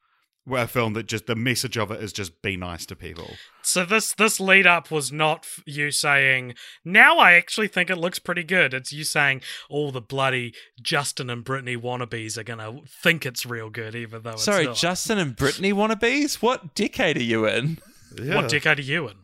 a 0.50 0.66
film 0.66 0.92
that 0.94 1.06
just 1.06 1.26
the 1.26 1.34
message 1.34 1.76
of 1.76 1.90
it 1.90 2.02
is 2.02 2.12
just 2.12 2.42
be 2.42 2.56
nice 2.56 2.86
to 2.86 2.96
people. 2.96 3.36
So 3.62 3.84
this 3.84 4.14
this 4.14 4.40
lead 4.40 4.66
up 4.66 4.90
was 4.90 5.12
not 5.12 5.46
you 5.66 5.90
saying 5.90 6.54
now 6.84 7.18
I 7.18 7.32
actually 7.34 7.68
think 7.68 7.90
it 7.90 7.96
looks 7.96 8.18
pretty 8.18 8.44
good. 8.44 8.72
It's 8.74 8.92
you 8.92 9.04
saying 9.04 9.42
all 9.68 9.90
the 9.92 10.00
bloody 10.00 10.54
Justin 10.80 11.30
and 11.30 11.44
Britney 11.44 11.76
wannabes 11.76 12.38
are 12.38 12.44
gonna 12.44 12.80
think 13.02 13.26
it's 13.26 13.44
real 13.44 13.70
good, 13.70 13.94
even 13.94 14.22
though 14.22 14.30
it's 14.30 14.44
Sorry, 14.44 14.66
not. 14.66 14.76
Justin 14.76 15.18
and 15.18 15.36
Britney 15.36 15.72
wannabes? 15.72 16.42
What 16.42 16.74
decade 16.74 17.16
are 17.16 17.22
you 17.22 17.46
in? 17.46 17.78
What 18.16 18.48
decade 18.48 18.78
are 18.78 18.82
you 18.82 19.08
in? 19.08 19.16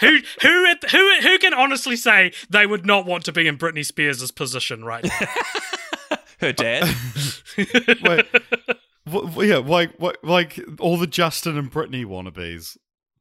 who 0.00 0.18
who 0.42 0.74
who 0.90 1.20
who 1.22 1.38
can 1.38 1.54
honestly 1.54 1.96
say 1.96 2.32
they 2.50 2.66
would 2.66 2.86
not 2.86 3.06
want 3.06 3.24
to 3.24 3.32
be 3.32 3.46
in 3.46 3.58
Britney 3.58 3.84
Spears' 3.84 4.30
position 4.30 4.84
right 4.84 5.04
now? 5.04 6.16
Her 6.40 6.52
dad? 6.52 6.84
Wait, 7.56 8.26
wh- 9.10 9.34
wh- 9.34 9.44
yeah, 9.46 9.58
like 9.58 9.94
what, 9.98 10.22
like 10.24 10.58
all 10.80 10.96
the 10.96 11.06
Justin 11.06 11.56
and 11.58 11.70
Britney 11.72 12.04
wannabes. 12.04 12.76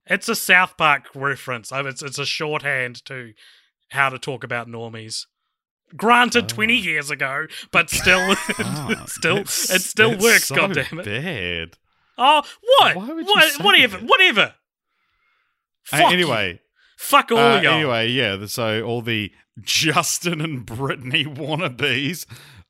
It's 0.08 0.30
a 0.30 0.36
South 0.36 0.78
Park 0.78 1.08
reference. 1.16 1.72
It's 1.74 2.04
it's 2.04 2.20
a 2.20 2.26
shorthand 2.26 3.04
to 3.06 3.34
how 3.90 4.10
to 4.10 4.20
talk 4.20 4.44
about 4.44 4.68
normies. 4.68 5.26
Granted, 5.96 6.50
twenty 6.50 6.76
years 6.76 7.10
ago, 7.12 7.46
but 7.72 7.90
still, 7.90 8.20
Ah, 8.60 9.06
still, 9.08 9.38
it 9.38 9.48
still 9.48 10.12
that's 10.12 10.24
works. 10.24 10.44
so 10.46 10.56
God 10.56 10.74
damn 10.74 11.00
it! 11.00 11.06
Bad. 11.06 11.78
Oh, 12.18 12.44
what? 12.80 12.96
Why 12.96 13.08
would 13.14 13.26
you 13.28 13.34
what? 13.34 13.64
Whatever. 13.64 13.98
that? 13.98 14.08
Whatever. 14.10 14.42
Uh, 14.42 15.98
Fuck 15.98 16.00
you. 16.00 16.14
anyway, 16.14 16.60
fuck 16.98 17.32
all 17.32 17.38
uh, 17.38 17.62
y'all. 17.62 17.74
anyway, 17.76 18.10
yeah. 18.10 18.46
So 18.48 18.82
all 18.84 19.02
the 19.02 19.32
Justin 19.62 20.42
and 20.42 20.66
Britney 20.66 21.26
wannabes. 21.26 22.26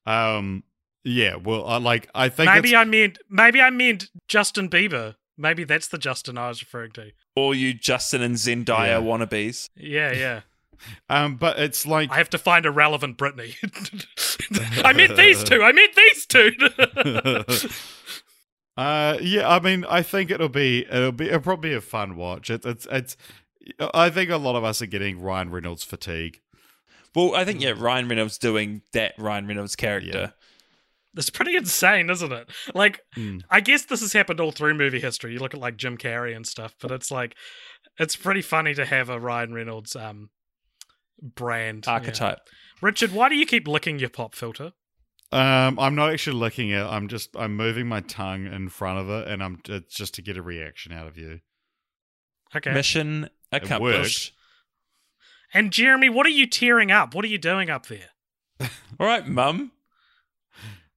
Um, 0.05 0.63
yeah. 1.05 1.35
Well, 1.37 1.65
I 1.65 1.77
like. 1.77 2.09
I 2.13 2.27
think 2.27 2.51
maybe 2.51 2.69
it's- 2.69 2.81
I 2.81 2.83
meant 2.83 3.19
maybe 3.29 3.61
I 3.61 3.69
meant 3.69 4.09
Justin 4.27 4.69
Bieber. 4.69 5.15
Maybe 5.37 5.63
that's 5.63 5.87
the 5.87 5.97
Justin 5.97 6.37
I 6.37 6.49
was 6.49 6.61
referring 6.61 6.91
to. 6.93 7.11
All 7.35 7.53
you 7.53 7.73
Justin 7.73 8.21
and 8.21 8.35
Zendaya 8.35 8.87
Yeah. 8.87 8.99
wannabes. 9.01 9.69
Yeah, 9.77 10.11
yeah. 10.11 10.41
um, 11.09 11.35
but 11.37 11.57
it's 11.59 11.85
like 11.85 12.11
I 12.11 12.15
have 12.17 12.29
to 12.31 12.37
find 12.37 12.65
a 12.65 12.71
relevant 12.71 13.17
Britney. 13.17 13.55
I 14.85 14.91
meant 14.93 15.15
these 15.15 15.43
two. 15.43 15.61
I 15.63 15.71
meant 15.71 15.95
these 15.95 16.25
two. 16.25 16.51
uh 18.77 19.17
yeah 19.21 19.47
i 19.47 19.57
mean 19.61 19.85
i 19.87 20.01
think 20.01 20.29
it'll 20.29 20.49
be 20.49 20.85
it'll 20.91 21.13
be 21.13 21.27
it'll 21.27 21.39
probably 21.39 21.69
be 21.69 21.75
a 21.75 21.79
fun 21.79 22.17
watch 22.17 22.49
it, 22.49 22.65
it's 22.65 22.85
it's 22.91 23.15
i 23.93 24.09
think 24.09 24.29
a 24.29 24.35
lot 24.35 24.57
of 24.57 24.65
us 24.65 24.81
are 24.81 24.85
getting 24.85 25.21
ryan 25.21 25.49
reynolds 25.49 25.81
fatigue 25.83 26.41
Well, 27.15 27.33
I 27.33 27.45
think, 27.45 27.61
yeah, 27.61 27.73
Ryan 27.77 28.09
Reynolds 28.09 28.37
doing 28.37 28.81
that 28.91 29.13
Ryan 29.17 29.47
Reynolds 29.47 29.77
character. 29.77 30.33
It's 31.15 31.29
pretty 31.29 31.55
insane, 31.55 32.09
isn't 32.09 32.31
it? 32.31 32.49
Like, 32.73 33.01
Mm. 33.15 33.41
I 33.49 33.61
guess 33.61 33.85
this 33.85 34.01
has 34.01 34.13
happened 34.13 34.39
all 34.39 34.51
through 34.51 34.73
movie 34.73 34.99
history. 34.99 35.33
You 35.33 35.39
look 35.39 35.53
at 35.53 35.59
like 35.59 35.77
Jim 35.77 35.97
Carrey 35.97 36.35
and 36.35 36.45
stuff, 36.45 36.75
but 36.81 36.91
it's 36.91 37.09
like, 37.11 37.35
it's 37.99 38.15
pretty 38.15 38.41
funny 38.41 38.73
to 38.73 38.85
have 38.85 39.09
a 39.09 39.19
Ryan 39.19 39.53
Reynolds 39.53 39.95
um 39.95 40.29
brand 41.21 41.85
yeah. 41.87 41.93
Archetype. 41.93 42.39
Richard, 42.81 43.11
why 43.13 43.29
do 43.29 43.35
you 43.35 43.45
keep 43.45 43.67
licking 43.67 43.99
your 43.99 44.09
pop 44.09 44.35
filter? 44.35 44.73
um 45.31 45.79
i'm 45.79 45.95
not 45.95 46.11
actually 46.11 46.37
licking 46.37 46.69
it 46.69 46.83
i'm 46.83 47.07
just 47.07 47.35
i'm 47.35 47.55
moving 47.55 47.87
my 47.87 47.99
tongue 48.01 48.45
in 48.45 48.69
front 48.69 48.99
of 48.99 49.09
it 49.09 49.27
and 49.27 49.41
i'm 49.43 49.59
it's 49.67 49.95
just 49.95 50.13
to 50.13 50.21
get 50.21 50.37
a 50.37 50.41
reaction 50.41 50.91
out 50.91 51.07
of 51.07 51.17
you 51.17 51.39
Okay. 52.55 52.71
Mission 52.71 53.29
accomplished. 53.51 54.33
And 55.53 55.71
Jeremy, 55.71 56.09
what 56.09 56.25
are 56.25 56.29
you 56.29 56.47
tearing 56.47 56.91
up? 56.91 57.13
What 57.13 57.25
are 57.25 57.27
you 57.29 57.37
doing 57.37 57.69
up 57.69 57.87
there? 57.87 58.09
All 58.99 59.07
right, 59.07 59.27
mum. 59.27 59.71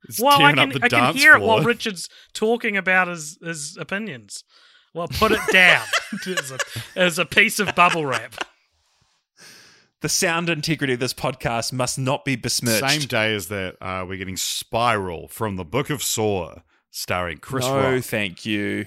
It's 0.09 0.21
well, 0.21 0.43
I 0.43 0.53
can 0.53 0.71
I 0.83 0.89
can 0.89 0.91
dance 0.91 1.17
hear 1.17 1.35
it 1.35 1.41
while 1.43 1.63
Richard's 1.65 2.09
talking 2.33 2.77
about 2.77 3.09
his 3.09 3.39
his 3.43 3.77
opinions. 3.77 4.45
Well, 4.95 5.09
put 5.09 5.33
it 5.33 5.41
down 5.53 5.85
as, 6.27 6.51
a, 6.51 6.59
as 6.97 7.19
a 7.19 7.27
piece 7.27 7.59
of 7.59 7.75
bubble 7.75 8.07
wrap. 8.07 8.35
The 10.01 10.09
sound 10.09 10.49
integrity 10.49 10.95
of 10.95 11.01
this 11.01 11.13
podcast 11.13 11.73
must 11.73 11.99
not 11.99 12.25
be 12.25 12.37
besmirched. 12.37 12.89
same 12.89 13.01
day 13.03 13.35
as 13.35 13.49
that 13.49 13.77
uh 13.81 14.05
we're 14.09 14.17
getting 14.17 14.37
spiral 14.37 15.29
from 15.29 15.57
the 15.57 15.65
book 15.65 15.91
of 15.91 16.03
saw 16.03 16.61
starring 16.91 17.39
chris 17.39 17.67
no, 17.67 17.95
rock 17.95 18.05
thank 18.05 18.47
you. 18.47 18.87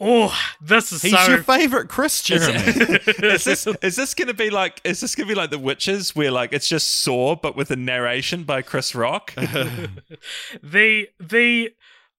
Oh, 0.00 0.34
this 0.62 0.92
is 0.92 1.02
he's 1.02 1.12
so. 1.12 1.26
your 1.28 1.42
favorite 1.42 1.88
chris 1.88 2.22
jeremy 2.22 2.54
is 2.64 3.44
this 3.44 3.66
is 3.66 3.96
this 3.96 4.14
gonna 4.14 4.32
be 4.32 4.48
like 4.48 4.80
is 4.82 5.00
this 5.00 5.14
gonna 5.14 5.28
be 5.28 5.34
like 5.34 5.50
the 5.50 5.58
witches 5.58 6.16
where 6.16 6.30
like 6.30 6.52
it's 6.54 6.68
just 6.68 6.88
Saw 7.00 7.36
but 7.36 7.56
with 7.56 7.70
a 7.70 7.76
narration 7.76 8.44
by 8.44 8.62
Chris 8.62 8.94
Rock? 8.94 9.34
the 10.62 11.08
the 11.18 11.70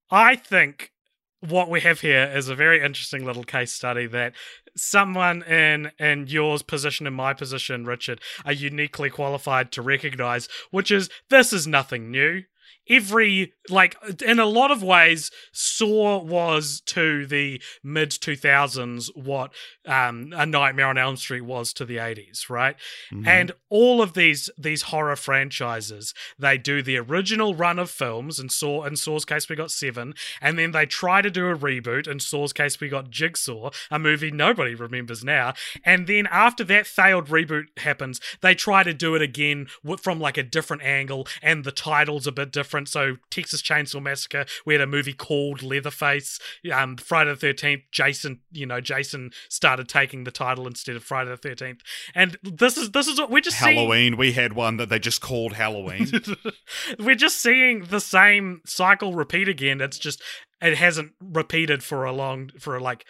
I 0.10 0.36
think 0.36 0.92
what 1.40 1.70
we 1.70 1.82
have 1.82 2.02
here 2.02 2.32
is 2.36 2.50
a 2.50 2.56
very 2.56 2.84
interesting 2.84 3.26
little 3.26 3.44
case 3.44 3.74
study 3.74 4.06
that 4.08 4.34
someone 4.76 5.44
in 5.44 5.92
in 6.00 6.28
yours 6.28 6.62
position 6.62 7.08
and 7.08 7.16
my 7.16 7.34
position, 7.34 7.86
Richard, 7.86 8.22
are 8.46 8.54
uniquely 8.54 9.10
qualified 9.10 9.72
to 9.74 9.82
recognize, 9.82 10.48
which 10.72 10.92
is 10.92 11.10
this 11.30 11.52
is 11.54 11.68
nothing 11.68 12.12
new. 12.12 12.44
Every 12.90 13.54
like 13.70 13.96
in 14.26 14.40
a 14.40 14.46
lot 14.46 14.72
of 14.72 14.84
ways, 14.84 15.32
Saw 15.52 16.22
was 16.22 16.82
to 16.88 17.26
the 17.26 17.62
mid 17.84 18.12
two 18.12 18.36
thousands 18.36 19.10
what 19.16 19.54
um, 19.88 20.34
A 20.36 20.46
Nightmare 20.46 20.88
on 20.88 20.98
Elm 20.98 21.16
Street 21.16 21.42
was 21.42 21.72
to 21.74 21.86
the 21.86 22.00
eighties, 22.00 22.48
right? 22.50 22.76
Mhm. 23.14 23.28
And 23.28 23.52
all 23.70 24.02
of 24.02 24.14
these 24.14 24.50
these 24.58 24.84
horror 24.84 25.16
franchises, 25.16 26.14
they 26.40 26.58
do 26.58 26.82
the 26.82 26.98
original 26.98 27.56
run 27.56 27.80
of 27.80 27.90
films. 27.90 28.40
and 28.40 28.52
Saw, 28.52 28.84
in 28.84 28.96
Saw's 28.96 29.26
case, 29.26 29.48
we 29.48 29.56
got 29.56 29.72
seven, 29.72 30.14
and 30.42 30.58
then 30.58 30.72
they 30.72 30.86
try 30.86 31.22
to 31.22 31.30
do 31.30 31.48
a 31.48 31.56
reboot. 31.56 32.08
In 32.08 32.20
Saw's 32.20 32.52
case, 32.52 32.80
we 32.80 32.90
got 32.90 33.10
Jigsaw, 33.10 33.70
a 33.90 34.00
movie 34.00 34.32
nobody 34.32 34.76
remembers 34.76 35.24
now. 35.24 35.54
And 35.86 36.08
then 36.08 36.28
after 36.28 36.64
that 36.66 36.88
failed 36.88 37.28
reboot 37.28 37.66
happens, 37.78 38.20
they 38.42 38.56
try 38.56 38.84
to 38.84 38.94
do 38.94 39.16
it 39.16 39.22
again 39.22 39.68
from 40.02 40.20
like 40.20 40.38
a 40.38 40.44
different 40.44 40.84
angle, 40.84 41.28
and 41.42 41.64
the 41.64 41.72
title's 41.72 42.28
a 42.28 42.32
bit 42.32 42.52
different. 42.52 42.81
So 42.86 43.18
Texas 43.30 43.62
Chainsaw 43.62 44.02
Massacre, 44.02 44.46
we 44.66 44.74
had 44.74 44.82
a 44.82 44.88
movie 44.88 45.14
called 45.14 45.62
Leatherface. 45.62 46.40
Um, 46.74 46.98
Friday 46.98 47.32
the 47.32 47.36
Thirteenth, 47.36 47.84
Jason, 47.92 48.42
you 48.52 48.66
know, 48.66 48.82
Jason 48.82 49.32
started 49.50 49.88
taking 49.88 50.24
the 50.24 50.32
title 50.32 50.68
instead 50.68 50.96
of 50.96 51.04
Friday 51.04 51.30
the 51.30 51.38
Thirteenth. 51.38 51.82
And 52.16 52.38
this 52.44 52.78
is 52.78 52.92
this 52.92 53.08
is 53.08 53.20
what 53.20 53.30
we're 53.30 53.42
just 53.42 53.60
seeing- 53.60 53.76
halloween 53.76 54.18
we 54.18 54.32
had 54.34 54.54
one 54.54 54.78
that 54.78 54.90
they 54.90 55.00
just 55.00 55.22
called 55.22 55.54
halloween 55.54 56.10
We're 57.00 57.16
just 57.16 57.38
seeing 57.42 57.86
the 57.86 58.00
same 58.00 58.62
cycle 58.66 59.14
repeat 59.14 59.48
again. 59.48 59.82
It's 59.82 59.98
just 60.00 60.22
it 60.62 60.78
hasn't 60.78 61.14
repeated 61.20 61.84
for 61.84 62.06
a 62.06 62.12
long 62.12 62.52
for 62.60 62.80
like 62.80 63.06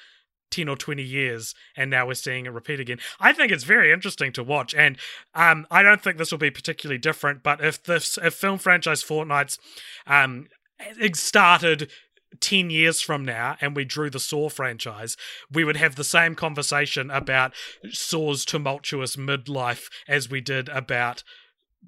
10 0.51 0.69
or 0.69 0.75
20 0.75 1.01
years 1.01 1.55
and 1.75 1.89
now 1.89 2.05
we're 2.05 2.13
seeing 2.13 2.45
it 2.45 2.51
repeat 2.51 2.79
again. 2.79 2.99
I 3.19 3.33
think 3.33 3.51
it's 3.51 3.63
very 3.63 3.91
interesting 3.91 4.31
to 4.33 4.43
watch 4.43 4.73
and 4.75 4.97
um 5.33 5.65
I 5.71 5.81
don't 5.81 6.01
think 6.01 6.17
this 6.17 6.31
will 6.31 6.37
be 6.37 6.51
particularly 6.51 6.99
different 6.99 7.41
but 7.43 7.63
if 7.63 7.83
this 7.83 8.17
if 8.21 8.33
film 8.33 8.59
franchise 8.59 9.03
Fortnite's 9.03 9.57
um 10.05 10.47
started 11.13 11.89
10 12.39 12.69
years 12.69 13.01
from 13.01 13.25
now 13.25 13.57
and 13.59 13.75
we 13.75 13.83
drew 13.83 14.09
the 14.09 14.19
Saw 14.19 14.49
franchise, 14.49 15.17
we 15.51 15.63
would 15.63 15.77
have 15.77 15.95
the 15.95 16.03
same 16.03 16.33
conversation 16.35 17.11
about 17.11 17.53
Saw's 17.91 18.45
tumultuous 18.45 19.15
midlife 19.15 19.89
as 20.07 20.29
we 20.29 20.39
did 20.39 20.69
about, 20.69 21.23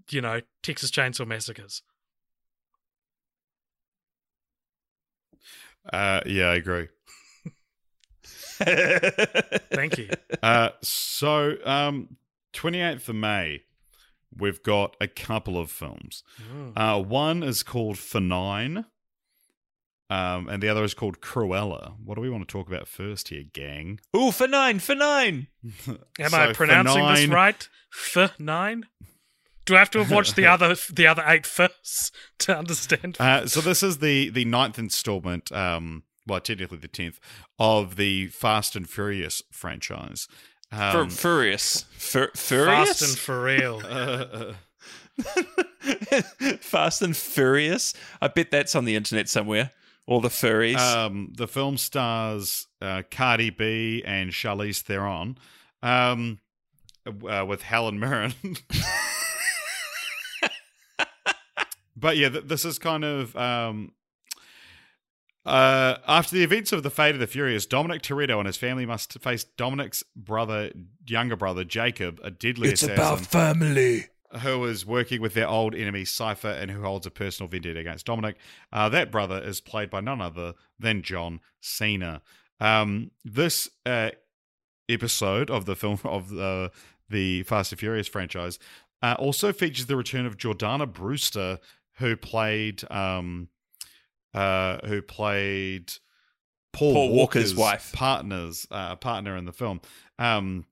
you 0.10 0.22
know, 0.22 0.41
Texas 0.61 0.91
Chainsaw 0.91 1.26
Massacres. 1.26 1.81
uh 5.91 6.22
yeah 6.26 6.45
i 6.45 6.56
agree 6.56 6.88
Thank 9.73 9.98
you. 9.98 10.10
Uh, 10.41 10.69
so, 10.81 11.56
um, 11.65 12.18
28th 12.53 13.10
of 13.10 13.15
May, 13.15 13.64
we've 14.38 14.61
got 14.64 14.95
a 15.02 15.07
couple 15.07 15.57
of 15.57 15.72
films. 15.72 16.23
Mm. 16.53 16.73
Uh, 16.76 17.02
one 17.03 17.44
is 17.44 17.64
called 17.64 17.98
For 17.98 18.19
Nine. 18.19 18.85
Um, 20.10 20.48
and 20.48 20.61
the 20.61 20.69
other 20.69 20.84
is 20.84 20.94
called 20.94 21.22
Cruella. 21.22 21.94
What 22.03 22.15
do 22.15 22.22
we 22.22 22.30
want 22.30 22.48
to 22.48 22.52
talk 22.52 22.68
about 22.68 22.88
first 22.88 23.30
here, 23.30 23.44
gang? 23.52 23.99
Ooh, 24.15 24.31
for 24.31 24.48
nine, 24.48 24.77
for 24.80 24.94
nine. 24.94 25.48
Am 26.19 26.30
So 26.30 26.38
I 26.38 26.48
for 26.49 26.53
pronouncing 26.53 27.07
this 27.07 27.19
nine- 27.22 27.30
right? 27.31 27.68
F 28.15 28.40
nine. 28.40 28.85
Do 29.65 29.76
I 29.76 29.80
have 29.80 29.90
to 29.91 29.99
have 29.99 30.11
watched 30.11 30.35
the 30.35 30.45
other 30.53 30.76
the 30.91 31.07
other 31.07 31.23
eight 31.26 31.48
first 31.48 32.14
to 32.40 32.56
understand? 32.56 33.15
Uh, 33.19 33.48
so 33.48 33.61
this 33.61 33.81
is 33.81 33.99
the 33.99 34.30
the 34.30 34.45
ninth 34.45 34.77
installment, 34.77 35.52
um, 35.53 36.03
well, 36.28 36.40
technically 36.40 36.78
the 36.78 36.88
tenth 36.88 37.20
of 37.60 37.95
the 37.95 38.28
Fast 38.28 38.76
and 38.76 38.90
Furious 38.90 39.41
franchise. 39.52 40.28
Fur- 40.72 41.02
Um, 41.02 41.10
furious. 41.10 41.86
Fur- 41.98 42.32
Fast 42.32 42.48
furious? 42.48 43.02
and 43.02 43.18
for 43.18 43.44
real. 43.44 43.82
uh, 43.86 44.54
Fast 46.60 47.02
and 47.02 47.16
Furious. 47.16 47.94
I 48.22 48.28
bet 48.30 48.50
that's 48.52 48.76
on 48.76 48.86
the 48.86 48.95
internet 48.95 49.30
somewhere. 49.30 49.72
All 50.06 50.20
the 50.20 50.30
furries. 50.30 50.78
um, 50.80 51.32
the 51.38 51.48
film 51.48 51.78
stars 51.78 52.68
uh, 52.82 53.04
Cardi 53.10 53.52
B 53.52 54.04
and 54.06 54.32
Charlize 54.32 54.82
Theron, 54.82 55.38
um, 55.82 56.40
uh, 57.08 57.45
with 57.48 57.62
Helen 57.62 58.00
Mirren. 58.00 58.34
but 61.95 62.18
yeah, 62.18 62.30
th- 62.30 62.45
this 62.45 62.66
is 62.66 62.80
kind 62.80 63.04
of 63.06 63.36
um, 63.38 63.91
uh, 65.45 65.98
after 66.07 66.36
the 66.36 66.44
events 66.44 66.72
of 66.72 66.84
the 66.84 66.90
Fate 66.90 67.15
of 67.15 67.20
the 67.20 67.28
Furious. 67.28 67.65
Dominic 67.65 68.02
Toretto 68.02 68.38
and 68.38 68.48
his 68.48 68.57
family 68.57 68.86
must 68.86 69.20
face 69.20 69.44
Dominic's 69.44 70.03
brother, 70.15 70.72
younger 71.06 71.36
brother 71.36 71.64
Jacob, 71.64 72.20
a 72.24 72.32
deadly 72.32 72.74
assassin 72.74 73.26
family. 73.26 74.07
who 74.41 74.64
is 74.65 74.86
working 74.86 75.22
with 75.22 75.34
their 75.34 75.48
old 75.48 75.76
enemy 75.76 76.06
Cypher 76.06 76.49
and 76.49 76.72
who 76.72 76.82
holds 76.82 77.06
a 77.06 77.11
personal 77.11 77.49
vendetta 77.49 77.80
against 77.80 78.06
Dominic. 78.06 78.38
Uh, 78.72 78.90
that 78.90 79.11
brother 79.11 79.41
is 79.44 79.61
played 79.61 79.90
by 79.90 80.02
none 80.02 80.22
other 80.22 80.53
than 80.80 81.02
John 81.02 81.40
Cena. 81.61 82.22
Um, 82.60 83.11
this 83.26 83.70
uh, 83.86 84.11
episode 84.88 85.49
of 85.49 85.65
the 85.65 85.76
film 85.76 85.99
of 86.03 86.30
the 86.30 86.72
the 87.10 87.44
Fast 87.44 87.72
and 87.72 87.80
Furious 87.80 88.07
franchise 88.07 88.57
uh, 89.02 89.15
also 89.20 89.52
features 89.52 89.86
the 89.86 89.98
return 89.98 90.26
of 90.26 90.38
Jordana 90.38 90.91
Brewster, 90.91 91.60
who 91.98 92.15
played 92.15 92.90
um, 92.90 93.49
uh, 94.34 94.77
who 94.85 95.01
played 95.01 95.93
Paul, 96.73 96.93
Paul 96.93 97.10
Walker's 97.11 97.55
Walker's 97.55 97.55
wife. 97.55 97.93
partners 97.93 98.68
uh, 98.72 98.95
partner 98.95 99.38
in 99.38 99.45
the 99.45 99.53
film. 99.53 99.81
Um, 100.19 100.65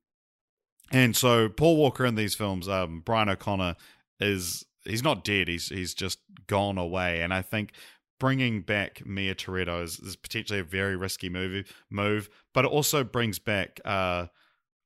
and 0.91 1.15
so 1.15 1.47
Paul 1.47 1.77
Walker 1.77 2.05
in 2.05 2.15
these 2.15 2.35
films, 2.35 2.67
um, 2.67 3.01
Brian 3.05 3.29
O'Connor 3.29 3.75
is 4.19 4.65
he's 4.83 5.03
not 5.03 5.23
dead. 5.23 5.47
He's 5.47 5.69
he's 5.69 5.93
just 5.93 6.19
gone 6.47 6.77
away. 6.77 7.21
And 7.21 7.33
I 7.33 7.41
think 7.41 7.73
bringing 8.19 8.61
back 8.61 9.05
Mia 9.05 9.35
Toretto 9.35 9.83
is, 9.83 9.99
is 9.99 10.15
potentially 10.15 10.59
a 10.59 10.63
very 10.63 10.95
risky 10.95 11.29
move. 11.29 11.71
Move, 11.89 12.29
but 12.53 12.65
it 12.65 12.71
also 12.71 13.03
brings 13.03 13.39
back 13.39 13.79
uh, 13.85 14.27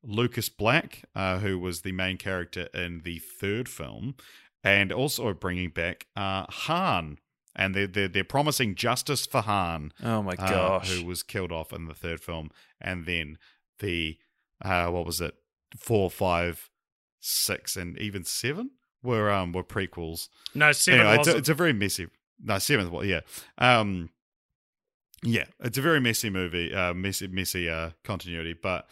Lucas 0.02 0.48
Black, 0.48 1.02
uh, 1.14 1.38
who 1.38 1.58
was 1.58 1.80
the 1.80 1.92
main 1.92 2.16
character 2.16 2.68
in 2.72 3.02
the 3.04 3.18
third 3.18 3.68
film, 3.68 4.14
and 4.62 4.92
also 4.92 5.32
bringing 5.32 5.70
back 5.70 6.06
uh, 6.16 6.46
Han. 6.48 7.18
And 7.58 7.74
they're, 7.74 7.86
they're 7.86 8.08
they're 8.08 8.22
promising 8.24 8.74
justice 8.74 9.24
for 9.24 9.40
Han 9.40 9.92
Oh 10.04 10.22
my 10.22 10.32
uh, 10.32 10.50
gosh. 10.50 10.90
who 10.90 11.06
was 11.06 11.22
killed 11.22 11.50
off 11.52 11.72
in 11.72 11.86
the 11.86 11.94
third 11.94 12.20
film, 12.20 12.50
and 12.80 13.06
then 13.06 13.38
the 13.78 14.18
uh, 14.62 14.88
what 14.88 15.06
was 15.06 15.20
it, 15.22 15.34
four, 15.76 16.10
five, 16.10 16.68
six, 17.20 17.74
and 17.76 17.98
even 17.98 18.24
seven 18.24 18.72
were 19.02 19.30
um 19.30 19.52
were 19.52 19.64
prequels. 19.64 20.28
No, 20.54 20.72
seven 20.72 21.00
Anyway, 21.00 21.14
it's, 21.16 21.28
a, 21.28 21.30
wasn't. 21.30 21.38
it's 21.38 21.48
a 21.48 21.54
very 21.54 21.72
messy. 21.72 22.08
No, 22.42 22.58
seventh. 22.58 22.90
Well, 22.90 23.04
yeah, 23.04 23.20
um, 23.56 24.10
yeah, 25.22 25.44
it's 25.60 25.78
a 25.78 25.82
very 25.82 26.00
messy 26.00 26.28
movie, 26.28 26.74
uh, 26.74 26.92
messy, 26.92 27.26
messy 27.28 27.70
uh, 27.70 27.90
continuity, 28.04 28.52
but 28.52 28.86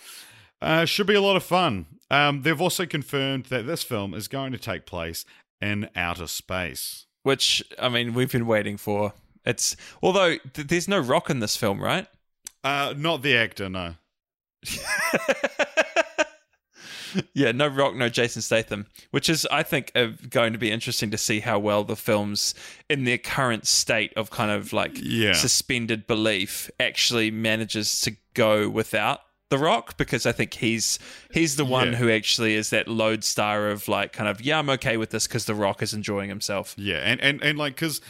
uh, 0.62 0.86
should 0.86 1.06
be 1.06 1.14
a 1.14 1.20
lot 1.20 1.36
of 1.36 1.42
fun. 1.44 1.86
Um, 2.10 2.42
they've 2.42 2.60
also 2.60 2.86
confirmed 2.86 3.46
that 3.46 3.66
this 3.66 3.82
film 3.82 4.14
is 4.14 4.26
going 4.28 4.52
to 4.52 4.58
take 4.58 4.86
place 4.86 5.26
in 5.60 5.90
outer 5.94 6.26
space. 6.26 7.06
Which, 7.24 7.64
I 7.78 7.88
mean, 7.88 8.14
we've 8.14 8.30
been 8.30 8.46
waiting 8.46 8.76
for. 8.76 9.12
It's 9.44 9.76
although 10.02 10.36
th- 10.54 10.68
there's 10.68 10.86
no 10.88 11.00
rock 11.00 11.28
in 11.30 11.40
this 11.40 11.56
film, 11.56 11.82
right? 11.82 12.06
Uh, 12.62 12.94
not 12.96 13.22
the 13.22 13.36
actor, 13.36 13.68
no. 13.68 13.96
yeah, 17.34 17.52
no 17.52 17.66
Rock, 17.68 17.94
no 17.94 18.08
Jason 18.08 18.40
Statham, 18.42 18.86
which 19.10 19.28
is, 19.28 19.46
I 19.50 19.62
think, 19.62 19.92
uh, 19.94 20.08
going 20.30 20.52
to 20.52 20.58
be 20.58 20.70
interesting 20.70 21.10
to 21.10 21.18
see 21.18 21.40
how 21.40 21.58
well 21.58 21.84
the 21.84 21.96
films, 21.96 22.54
in 22.88 23.04
their 23.04 23.18
current 23.18 23.66
state 23.66 24.12
of 24.16 24.30
kind 24.30 24.50
of 24.50 24.72
like 24.72 24.92
Yeah. 25.00 25.32
suspended 25.34 26.06
belief, 26.06 26.70
actually 26.80 27.30
manages 27.30 28.00
to 28.02 28.16
go 28.34 28.68
without 28.68 29.20
the 29.56 29.64
Rock, 29.64 29.96
because 29.96 30.26
I 30.26 30.32
think 30.32 30.54
he's 30.54 30.98
he's 31.32 31.56
the 31.56 31.64
one 31.64 31.92
Yeah. 31.92 31.98
who 31.98 32.10
actually 32.10 32.54
is 32.54 32.70
that 32.70 32.88
lodestar 32.88 33.68
of 33.70 33.88
like 33.88 34.12
kind 34.12 34.28
of 34.28 34.40
yeah, 34.40 34.58
I'm 34.58 34.70
okay 34.70 34.96
with 34.96 35.10
this 35.10 35.26
because 35.26 35.44
the 35.46 35.54
Rock 35.54 35.82
is 35.82 35.94
enjoying 35.94 36.28
himself. 36.28 36.74
Yeah, 36.76 36.96
and 36.98 37.20
and, 37.20 37.42
and 37.42 37.58
like 37.58 37.74
because 37.74 38.00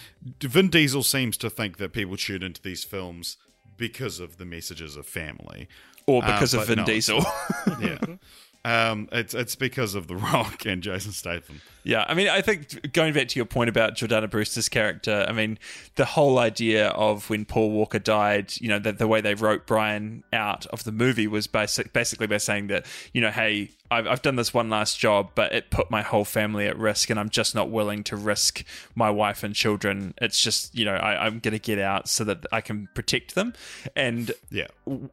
Vin 0.41 0.69
Diesel 0.71 1.03
seems 1.03 1.37
to 1.39 1.51
think 1.51 1.77
that 1.79 1.93
people 1.93 2.16
tune 2.16 2.43
into 2.43 2.62
these 2.62 2.85
films 2.85 3.37
because 3.77 4.21
of 4.21 4.37
the 4.39 4.45
messages 4.45 4.97
of 4.97 5.07
family. 5.07 5.69
Or 6.07 6.23
Uh, 6.23 6.33
because 6.33 6.55
of 6.55 6.66
Vin 6.66 6.79
no, 6.79 6.85
Diesel. 6.85 7.25
Yeah, 7.81 7.99
um, 8.65 9.09
it's 9.12 9.35
it's 9.35 9.57
because 9.57 9.95
of 9.95 10.07
The 10.07 10.16
Rock 10.32 10.65
and 10.65 10.82
Jason 10.82 11.12
Statham. 11.12 11.61
Yeah, 11.82 12.07
I 12.09 12.15
mean, 12.15 12.28
I 12.28 12.41
think 12.41 12.93
going 12.95 13.12
back 13.12 13.28
to 13.28 13.36
your 13.39 13.45
point 13.45 13.69
about 13.69 13.95
Jordana 13.95 14.28
Brewster's 14.31 14.70
character, 14.70 15.27
I 15.28 15.32
mean, 15.32 15.59
the 15.97 16.07
whole 16.07 16.39
idea 16.39 16.89
of 16.89 17.28
when 17.28 17.45
Paul 17.45 17.73
Walker 17.73 17.99
died, 17.99 18.55
you 18.59 18.69
know, 18.69 18.78
the, 18.78 18.93
the 18.93 19.07
way 19.07 19.20
they 19.20 19.35
wrote 19.35 19.66
Brian 19.66 20.24
out 20.32 20.65
of 20.66 20.85
the 20.85 20.93
movie 20.93 21.27
was 21.27 21.47
basic, 21.47 21.93
basically 21.93 22.27
by 22.27 22.39
saying 22.39 22.69
that, 22.69 22.86
you 23.12 23.20
know, 23.20 23.31
hey, 23.31 23.70
I've, 23.90 24.06
I've 24.06 24.23
done 24.23 24.36
this 24.36 24.55
one 24.55 24.70
last 24.70 24.98
job, 24.98 25.31
but 25.35 25.52
it 25.52 25.70
put 25.70 25.90
my 25.90 26.02
whole 26.02 26.24
family 26.24 26.66
at 26.66 26.78
risk, 26.78 27.11
and 27.11 27.20
I'm 27.20 27.28
just 27.28 27.55
not 27.55 27.70
willing 27.70 28.02
to 28.05 28.16
risk 28.16 28.65
my 28.94 29.11
wife 29.11 29.43
and 29.43 29.55
children. 29.55 30.15
It's 30.20 30.43
just, 30.43 30.74
you 30.74 30.85
know, 30.85 30.94
I, 30.94 31.27
I'm 31.27 31.39
going 31.39 31.52
to 31.52 31.59
get 31.59 31.78
out 31.78 32.09
so 32.09 32.24
that 32.24 32.47
I 32.51 32.61
can 32.61 32.89
protect 32.94 33.35
them. 33.35 33.52
And 33.94 34.32
Yeah, 34.51 34.69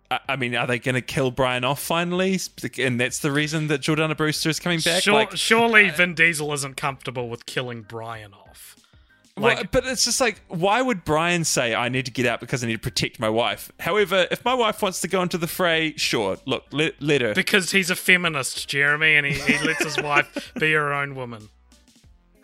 I 0.10 0.20
I 0.30 0.36
mean, 0.38 0.56
are 0.56 0.66
they 0.66 0.80
going 0.80 0.96
to 0.96 1.02
kill 1.02 1.32
Brian 1.32 1.64
off 1.66 1.82
finally? 1.82 2.40
And 2.80 3.00
that's 3.00 3.20
the 3.20 3.32
reason 3.32 3.68
that 3.68 3.82
Jordana 3.82 4.16
Brewster 4.16 4.50
is 4.50 4.60
coming 4.60 4.80
back. 4.80 5.04
Sure, 5.04 5.14
like, 5.14 5.36
surely 5.36 5.90
Vin 5.90 6.16
Diesel 6.16 6.52
isn't 6.54 6.78
comfortable 6.78 7.28
with 7.30 7.46
killing 7.46 7.82
Brian 7.82 8.34
off. 8.34 8.71
Well, 9.38 9.64
but 9.72 9.86
it's 9.88 10.06
just 10.06 10.20
like, 10.22 10.42
why 10.50 10.82
would 10.82 11.04
Brian 11.06 11.44
say 11.46 11.74
I 11.74 11.90
need 11.90 12.06
to 12.06 12.12
get 12.12 12.26
out 12.26 12.40
because 12.42 12.64
I 12.64 12.68
need 12.68 12.74
to 12.74 12.80
protect 12.80 13.20
my 13.20 13.30
wife? 13.30 13.72
However, 13.80 14.28
if 14.30 14.44
my 14.46 14.54
wife 14.54 14.82
wants 14.82 15.02
to 15.02 15.08
go 15.08 15.22
into 15.24 15.38
the 15.38 15.48
fray, 15.48 15.94
sure, 15.96 16.38
look, 16.46 16.66
let, 16.72 17.02
let 17.02 17.22
her. 17.22 17.34
because 17.34 17.72
he's 17.72 17.90
a 17.90 17.96
feminist, 17.96 18.68
Jeremy, 18.68 19.16
and 19.16 19.26
he, 19.26 19.34
he 19.34 19.66
lets 19.66 19.84
his 19.84 19.98
wife 20.02 20.52
be 20.60 20.74
her 20.74 20.94
own 20.94 21.16
woman. 21.16 21.50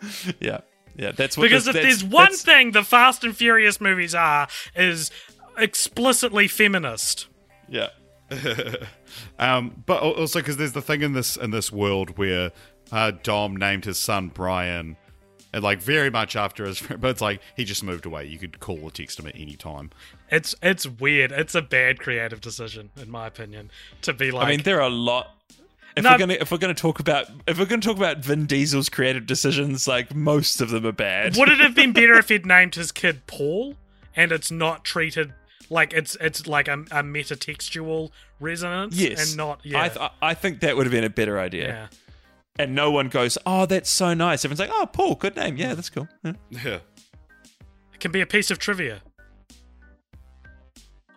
Yeah, 0.40 0.60
yeah, 0.96 1.12
that's 1.12 1.36
what. 1.36 1.42
Because 1.44 1.64
this- 1.66 1.74
if 1.74 1.82
that's- 1.82 2.00
there's 2.00 2.04
one 2.12 2.24
that's- 2.26 2.42
thing 2.42 2.70
the 2.72 2.84
Fast 2.84 3.22
and 3.24 3.36
Furious 3.36 3.80
movies 3.80 4.14
are, 4.14 4.46
is 4.76 5.10
explicitly 5.56 6.48
feminist. 6.48 7.26
yeah, 7.68 7.88
um, 9.38 9.82
but 9.86 10.02
also 10.02 10.40
because 10.40 10.56
there's 10.56 10.72
the 10.72 10.82
thing 10.82 11.02
in 11.02 11.12
this 11.12 11.36
in 11.36 11.50
this 11.50 11.72
world 11.72 12.16
where 12.18 12.52
uh, 12.92 13.12
Dom 13.22 13.56
named 13.56 13.84
his 13.84 13.98
son 13.98 14.28
Brian, 14.28 14.96
and 15.52 15.62
like 15.64 15.80
very 15.80 16.10
much 16.10 16.36
after 16.36 16.64
his, 16.66 16.80
but 16.80 17.04
it's 17.10 17.20
like 17.20 17.40
he 17.56 17.64
just 17.64 17.82
moved 17.82 18.04
away. 18.06 18.26
You 18.26 18.38
could 18.38 18.60
call 18.60 18.78
or 18.82 18.90
text 18.90 19.18
him 19.18 19.26
at 19.26 19.34
any 19.36 19.56
time. 19.56 19.90
It's 20.30 20.54
it's 20.62 20.86
weird. 20.86 21.32
It's 21.32 21.54
a 21.54 21.62
bad 21.62 21.98
creative 22.00 22.40
decision, 22.40 22.90
in 23.00 23.10
my 23.10 23.26
opinion, 23.26 23.70
to 24.02 24.12
be 24.12 24.30
like. 24.30 24.46
I 24.46 24.50
mean, 24.50 24.62
there 24.62 24.78
are 24.78 24.88
a 24.88 24.90
lot. 24.90 25.34
If 25.96 26.04
No. 26.04 26.12
we're 26.12 26.18
gonna 26.18 26.34
if 26.40 26.52
we're 26.52 26.58
gonna 26.58 26.74
talk 26.74 27.00
about 27.00 27.26
if 27.46 27.58
we're 27.58 27.64
gonna 27.66 27.82
talk 27.82 27.96
about 27.96 28.18
Vin 28.18 28.46
Diesel's 28.46 28.88
creative 28.88 29.26
decisions, 29.26 29.88
like 29.88 30.14
most 30.14 30.60
of 30.60 30.70
them 30.70 30.86
are 30.86 30.92
bad. 30.92 31.36
would 31.36 31.48
it 31.48 31.58
have 31.60 31.74
been 31.74 31.92
better 31.92 32.14
if 32.18 32.28
he'd 32.30 32.46
named 32.46 32.74
his 32.76 32.92
kid 32.92 33.26
Paul, 33.26 33.74
and 34.14 34.30
it's 34.30 34.50
not 34.50 34.84
treated 34.84 35.32
like 35.70 35.92
it's 35.92 36.16
it's 36.20 36.46
like 36.46 36.68
a, 36.68 36.74
a 36.74 37.02
metatextual 37.02 38.10
resonance, 38.40 38.96
Yes, 38.96 39.28
and 39.30 39.36
not 39.36 39.60
yeah, 39.64 39.82
I 39.82 39.88
th- 39.88 40.10
I 40.22 40.34
think 40.34 40.60
that 40.60 40.76
would 40.76 40.86
have 40.86 40.92
been 40.92 41.04
a 41.04 41.10
better 41.10 41.38
idea. 41.40 41.68
yeah. 41.68 41.86
And 42.58 42.74
no 42.74 42.90
one 42.90 43.08
goes, 43.08 43.38
"Oh, 43.46 43.66
that's 43.66 43.88
so 43.88 44.14
nice." 44.14 44.44
Everyone's 44.44 44.60
like, 44.60 44.70
"Oh, 44.72 44.86
Paul, 44.86 45.14
good 45.14 45.36
name. 45.36 45.56
Yeah, 45.56 45.74
that's 45.74 45.90
cool." 45.90 46.08
Yeah. 46.24 46.32
Yeah. 46.50 46.78
It 47.94 48.00
can 48.00 48.10
be 48.10 48.20
a 48.20 48.26
piece 48.26 48.50
of 48.50 48.58
trivia. 48.58 49.02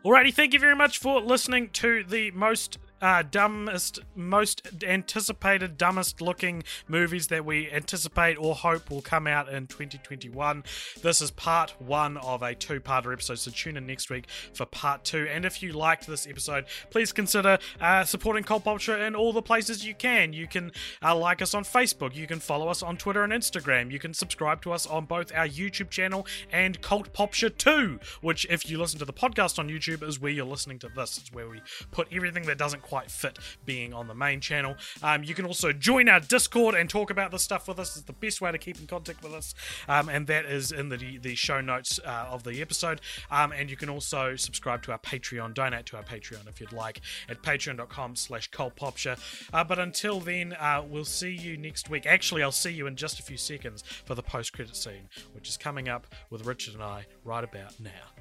Alrighty, 0.04 0.34
thank 0.34 0.54
you 0.54 0.60
very 0.60 0.76
much 0.76 0.98
for 0.98 1.22
listening 1.22 1.70
to 1.70 2.04
the 2.04 2.32
most 2.32 2.80
uh, 3.02 3.24
dumbest, 3.24 4.00
most 4.16 4.62
anticipated, 4.84 5.78
dumbest 5.78 6.22
looking 6.22 6.64
movies 6.88 7.28
that 7.28 7.46
we 7.46 7.70
anticipate 7.72 8.38
or 8.38 8.56
hope 8.56 8.90
will 8.90 9.02
come 9.02 9.28
out 9.28 9.50
in 9.50 9.68
2021. 9.68 10.64
This 11.02 11.22
is 11.22 11.32
part 11.32 11.74
one 11.80 12.18
of 12.18 12.42
a 12.42 12.54
two 12.54 12.80
parter 12.80 13.12
episode, 13.14 13.40
so 13.40 13.52
tune 13.52 13.78
in 13.78 13.88
next 13.88 14.10
week 14.10 14.28
for 14.54 14.66
part 14.66 15.04
two. 15.04 15.28
And 15.32 15.46
if 15.46 15.64
you 15.64 15.74
liked 15.74 16.08
this 16.08 16.28
episode, 16.28 16.66
please 16.90 17.12
consider 17.12 17.58
uh, 17.80 18.04
supporting 18.04 18.44
Cult 18.44 18.64
Popture 18.64 18.98
in 18.98 19.16
all 19.16 19.34
the 19.34 19.42
places 19.42 19.86
you 19.86 19.96
can. 19.96 20.34
You 20.34 20.48
can 20.48 20.72
uh, 21.04 21.16
like 21.16 21.42
us 21.42 21.54
on 21.54 21.64
Facebook, 21.64 22.16
you 22.16 22.28
can 22.28 22.40
follow 22.40 22.68
us 22.68 22.84
on 22.84 22.98
Twitter 22.98 23.24
and 23.24 23.34
Instagram, 23.34 23.92
you 23.92 24.00
can 24.00 24.14
subscribe 24.14 24.62
to 24.64 24.72
us 24.72 24.86
on 24.86 25.06
both 25.06 25.32
our 25.34 25.48
YouTube 25.48 25.90
channel 25.90 26.28
and 26.52 26.82
Cult 26.82 27.14
Popture 27.14 27.50
2, 27.50 28.00
which, 28.22 28.46
if 28.50 28.70
you 28.70 28.78
listen 28.78 29.00
to 29.00 29.06
the 29.06 29.14
podcast 29.14 29.58
on 29.58 29.70
YouTube, 29.70 30.08
is 30.08 30.20
where 30.20 30.32
you're 30.32 30.46
listening 30.46 30.80
to 30.80 30.90
this. 30.96 31.18
It's 31.18 31.32
where 31.32 31.50
we 31.50 31.62
put 31.92 32.08
everything 32.12 32.44
that 32.44 32.58
doesn't 32.58 32.82
quite 32.92 33.10
fit 33.10 33.40
being 33.64 33.94
on 33.94 34.10
the 34.10 34.14
main 34.14 34.42
channel. 34.42 34.76
Um, 35.02 35.24
you 35.24 35.34
can 35.34 35.46
also 35.46 35.72
join 35.72 36.10
our 36.10 36.20
Discord 36.20 36.76
and 36.76 36.90
talk 36.90 37.10
about 37.10 37.32
this 37.32 37.42
stuff 37.42 37.70
with 37.70 37.80
us. 37.80 37.96
It's 37.96 38.06
the 38.06 38.12
best 38.12 38.42
way 38.42 38.52
to 38.52 38.58
keep 38.58 38.82
in 38.82 38.86
contact 38.86 39.24
with 39.24 39.34
us, 39.34 39.56
um, 39.88 40.10
and 40.10 40.28
that 40.28 40.44
is 40.44 40.74
in 40.74 40.90
the 40.90 41.18
the 41.20 41.36
show 41.36 41.62
notes 41.62 42.02
uh, 42.06 42.28
of 42.30 42.44
the 42.44 42.62
episode. 42.62 43.00
Um, 43.30 43.54
and 43.54 43.70
you 43.70 43.78
can 43.78 43.90
also 43.90 44.36
subscribe 44.36 44.84
to 44.84 44.92
our 44.92 45.00
Patreon, 45.00 45.54
donate 45.54 45.86
to 45.86 45.96
our 45.96 46.04
Patreon 46.04 46.50
if 46.50 46.60
you'd 46.60 46.74
like 46.74 47.00
at 47.30 47.42
patreon.com 47.42 48.18
slash 48.18 48.52
cultpopture. 48.52 49.18
Uh, 49.54 49.64
but 49.64 49.80
until 49.80 50.20
then, 50.20 50.52
uh, 50.60 50.84
we'll 50.86 51.06
see 51.06 51.32
you 51.32 51.56
next 51.56 51.90
week. 51.90 52.06
Actually, 52.06 52.44
I'll 52.44 52.52
see 52.52 52.72
you 52.72 52.88
in 52.88 52.98
just 52.98 53.20
a 53.20 53.24
few 53.24 53.38
seconds 53.38 53.86
for 54.06 54.16
the 54.16 54.24
post-credit 54.24 54.76
scene, 54.76 55.08
which 55.34 55.48
is 55.48 55.56
coming 55.56 55.88
up 55.88 56.08
with 56.30 56.46
Richard 56.46 56.74
and 56.74 56.84
I 56.84 57.06
right 57.24 57.46
about 57.46 57.80
now. 57.80 58.21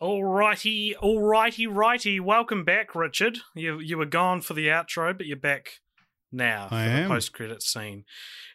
Alrighty, 0.00 0.94
alrighty, 0.96 1.66
righty. 1.70 2.18
Welcome 2.20 2.64
back, 2.64 2.94
Richard. 2.94 3.38
You 3.54 3.78
you 3.80 3.98
were 3.98 4.06
gone 4.06 4.40
for 4.40 4.54
the 4.54 4.68
outro, 4.68 5.14
but 5.14 5.26
you're 5.26 5.36
back 5.36 5.80
now 6.32 6.68
I 6.70 6.84
for 6.86 6.90
am. 6.90 7.02
the 7.02 7.08
post 7.14 7.32
credit 7.34 7.62
scene 7.62 8.04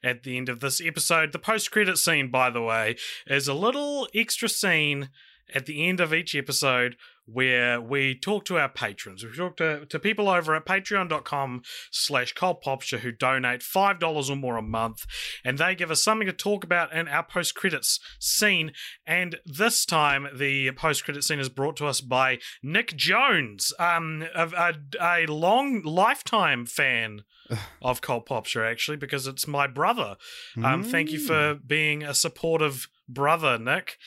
at 0.04 0.24
the 0.24 0.38
end 0.38 0.50
of 0.50 0.60
this 0.60 0.82
episode. 0.82 1.34
The 1.34 1.40
post 1.40 1.70
credit 1.70 2.00
scene, 2.00 2.32
by 2.32 2.50
the 2.50 2.64
way, 2.64 2.96
is 3.28 3.48
a 3.48 3.54
little 3.54 4.08
extra 4.16 4.50
scene 4.50 5.10
at 5.54 5.68
the 5.68 5.88
end 5.88 6.00
of 6.00 6.16
each 6.16 6.34
episode 6.34 6.96
where 7.26 7.82
we 7.82 8.16
talk 8.16 8.46
to 8.46 8.58
our 8.58 8.70
patrons. 8.70 9.24
We 9.24 9.32
talk 9.36 9.58
to, 9.58 9.86
to 9.86 10.00
people 10.00 10.30
over 10.30 10.56
at 10.56 10.66
patreon.com 10.66 11.64
slash 11.92 12.34
cultpopture 12.34 13.00
who 13.00 13.12
donate 13.12 13.62
$5 13.62 14.30
or 14.30 14.36
more 14.36 14.58
a 14.58 14.62
month, 14.62 15.06
and 15.44 15.58
they 15.58 15.76
give 15.76 15.92
us 15.92 16.04
something 16.04 16.28
to 16.28 16.34
talk 16.34 16.64
about 16.64 16.94
in 16.94 17.08
our 17.08 17.24
post-credits 17.24 18.00
scene. 18.20 18.72
And 19.06 19.38
this 19.46 19.86
time, 19.86 20.28
the 20.36 20.72
post-credit 20.72 21.24
scene 21.24 21.40
is 21.40 21.50
brought 21.50 21.78
to 21.78 21.88
us 21.88 22.02
by 22.02 22.40
Nick 22.62 22.96
Jones, 22.96 23.74
um, 23.80 24.26
a, 24.36 24.74
a, 25.00 25.24
a 25.24 25.26
long 25.26 25.82
lifetime 25.82 26.66
fan 26.66 27.24
of 27.82 28.02
Popture, 28.02 28.66
actually, 28.66 28.98
because 28.98 29.28
it's 29.28 29.48
my 29.48 29.68
brother. 29.68 30.18
Um, 30.64 30.84
Thank 30.84 31.12
you 31.12 31.20
for 31.20 31.56
being 31.56 32.04
a 32.04 32.14
supportive 32.14 32.88
brother, 33.08 33.58
Nick. 33.58 33.98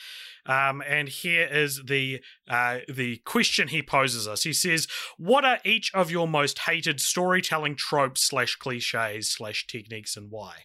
Um, 0.49 0.81
and 0.87 1.07
here 1.07 1.47
is 1.47 1.83
the 1.85 2.21
uh, 2.49 2.79
the 2.91 3.17
question 3.17 3.67
he 3.67 3.83
poses 3.83 4.27
us. 4.27 4.43
He 4.43 4.53
says, 4.53 4.87
"What 5.17 5.45
are 5.45 5.59
each 5.63 5.93
of 5.93 6.09
your 6.09 6.27
most 6.27 6.59
hated 6.59 6.99
storytelling 6.99 7.75
tropes 7.75 8.21
slash 8.21 8.55
cliches 8.55 9.29
slash 9.29 9.67
techniques, 9.67 10.17
and 10.17 10.31
why?" 10.31 10.63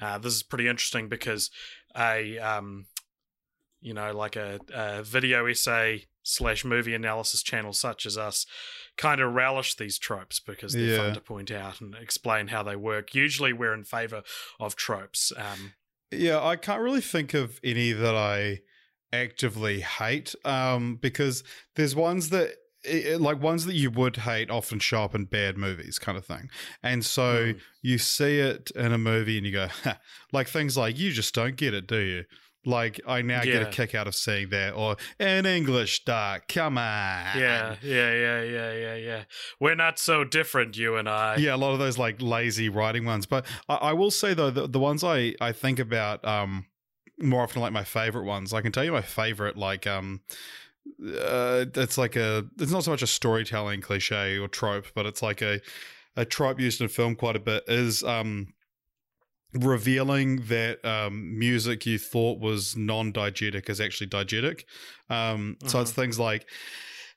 Uh, 0.00 0.18
this 0.18 0.34
is 0.34 0.44
pretty 0.44 0.68
interesting 0.68 1.08
because 1.08 1.50
a 1.96 2.38
um, 2.38 2.86
you 3.80 3.92
know, 3.94 4.12
like 4.12 4.36
a, 4.36 4.60
a 4.72 5.02
video 5.02 5.46
essay 5.46 6.04
slash 6.22 6.64
movie 6.64 6.94
analysis 6.94 7.42
channel 7.42 7.72
such 7.72 8.06
as 8.06 8.16
us 8.18 8.46
kind 8.96 9.20
of 9.20 9.32
relish 9.34 9.74
these 9.76 9.98
tropes 9.98 10.38
because 10.40 10.72
they're 10.74 10.82
Yeah. 10.82 10.96
fun 10.98 11.14
to 11.14 11.20
point 11.20 11.50
out 11.50 11.80
and 11.80 11.94
explain 11.94 12.48
how 12.48 12.62
they 12.62 12.76
work. 12.76 13.14
Usually 13.14 13.52
we're 13.52 13.72
in 13.74 13.84
favor 13.84 14.22
of 14.60 14.76
tropes. 14.76 15.32
Um, 15.36 15.74
Yeah, 16.10 16.40
I 16.44 16.56
can't 16.56 16.80
really 16.82 17.00
think 17.00 17.34
of 17.34 17.60
any 17.64 17.92
that 17.92 18.14
I 18.14 18.60
actively 19.12 19.80
hate 19.80 20.34
um, 20.44 20.96
because 20.96 21.42
there's 21.76 21.94
ones 21.96 22.30
that 22.30 22.54
i- 22.88 23.16
like 23.18 23.40
ones 23.42 23.64
that 23.66 23.74
you 23.74 23.90
would 23.90 24.16
hate 24.18 24.50
often 24.50 24.78
show 24.78 25.02
up 25.02 25.14
in 25.14 25.24
bad 25.24 25.56
movies 25.56 25.98
kind 25.98 26.16
of 26.16 26.24
thing 26.24 26.48
and 26.82 27.04
so 27.04 27.22
Mm. 27.54 27.60
you 27.82 27.98
see 27.98 28.38
it 28.38 28.70
in 28.76 28.92
a 28.92 28.98
movie 28.98 29.36
and 29.36 29.46
you 29.46 29.52
go 29.52 29.66
"Ha," 29.84 29.98
like 30.32 30.46
things 30.48 30.76
like 30.76 30.98
you 30.98 31.10
just 31.10 31.34
don't 31.34 31.56
get 31.56 31.74
it 31.74 31.86
do 31.86 31.98
you 31.98 32.24
like 32.64 33.00
i 33.06 33.22
now 33.22 33.42
get 33.44 33.62
a 33.62 33.66
kick 33.70 33.94
out 33.94 34.06
of 34.06 34.14
seeing 34.14 34.48
that 34.50 34.74
or 34.74 34.96
in 35.18 35.46
english 35.46 36.04
duck 36.04 36.46
come 36.48 36.76
on 36.78 37.38
Yeah, 37.38 37.76
yeah, 37.82 38.12
yeah, 38.12 38.42
yeah, 38.42 38.72
yeah, 38.72 38.94
yeah. 38.96 39.22
We're 39.60 39.74
not 39.76 39.98
so 39.98 40.22
different, 40.24 40.76
you 40.76 40.96
and 40.96 41.08
I. 41.08 41.36
yeah, 41.36 41.54
a 41.54 41.56
lot 41.56 41.72
of 41.72 41.78
those 41.78 41.98
like 41.98 42.20
lazy 42.20 42.68
writing 42.68 43.04
ones. 43.04 43.26
But 43.26 43.46
I, 43.68 43.74
I 43.76 43.92
will 43.92 44.10
say 44.10 44.34
though, 44.34 44.50
the, 44.50 44.66
the 44.68 44.78
ones 44.80 45.02
I 45.02 45.34
I 45.40 45.52
think 45.52 45.78
about 45.78 46.24
um 46.26 46.66
more 47.20 47.42
often 47.42 47.60
like 47.60 47.72
my 47.72 47.84
favorite 47.84 48.24
ones. 48.24 48.52
I 48.52 48.60
can 48.60 48.72
tell 48.72 48.84
you 48.84 48.92
my 48.92 49.02
favorite 49.02 49.56
like 49.56 49.86
um 49.86 50.20
uh 51.02 51.66
it's 51.74 51.98
like 51.98 52.16
a 52.16 52.46
it's 52.58 52.72
not 52.72 52.84
so 52.84 52.90
much 52.90 53.02
a 53.02 53.06
storytelling 53.06 53.80
cliche 53.80 54.38
or 54.38 54.48
trope, 54.48 54.86
but 54.94 55.06
it's 55.06 55.22
like 55.22 55.42
a 55.42 55.60
a 56.16 56.24
trope 56.24 56.58
used 56.60 56.80
in 56.80 56.88
film 56.88 57.14
quite 57.14 57.36
a 57.36 57.40
bit 57.40 57.64
is 57.68 58.02
um 58.02 58.52
revealing 59.54 60.42
that 60.48 60.84
um, 60.84 61.38
music 61.38 61.86
you 61.86 61.98
thought 61.98 62.38
was 62.38 62.76
non-diegetic 62.76 63.70
is 63.70 63.80
actually 63.80 64.06
diegetic. 64.06 64.64
Um, 65.08 65.56
So 65.64 65.80
it's 65.80 65.90
things 65.92 66.18
like 66.18 66.46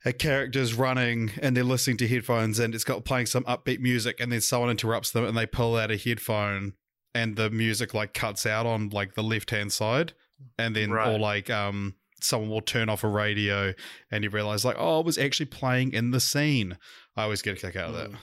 a 0.06 0.14
character's 0.14 0.74
running 0.74 1.32
and 1.42 1.56
they're 1.56 1.64
listening 1.64 1.98
to 1.98 2.08
headphones 2.08 2.58
and 2.58 2.74
it's 2.74 2.86
got 2.86 3.04
playing 3.06 3.26
some 3.26 3.44
upbeat 3.44 3.80
music 3.80 4.20
and 4.20 4.32
then 4.32 4.42
someone 4.42 4.70
interrupts 4.70 5.12
them 5.12 5.26
and 5.26 5.38
they 5.38 5.46
pull 5.46 5.76
out 5.76 5.92
a 5.92 5.98
headphone 5.98 6.74
and 7.14 7.36
the 7.36 7.50
music 7.50 7.94
like 7.94 8.14
cuts 8.14 8.46
out 8.46 8.66
on 8.66 8.90
like 8.90 9.16
the 9.16 9.24
left 9.24 9.50
hand 9.52 9.72
side 9.74 10.14
and 10.58 10.76
then 10.76 10.92
Right. 10.92 11.08
or 11.14 11.20
like 11.20 11.50
um 11.50 11.96
someone 12.22 12.50
will 12.50 12.62
turn 12.62 12.88
off 12.90 13.04
a 13.04 13.08
radio 13.08 13.74
and 14.12 14.24
you 14.24 14.30
realize 14.30 14.64
like 14.64 14.76
oh 14.80 15.00
it 15.00 15.06
was 15.06 15.18
actually 15.18 15.48
playing 15.48 15.92
in 15.94 16.12
the 16.12 16.20
scene 16.20 16.78
i 17.18 17.24
always 17.24 17.42
get 17.42 17.58
a 17.58 17.62
kick 17.62 17.76
out 17.76 17.90
of 17.90 17.96
that 17.96 18.12
Mm. 18.12 18.18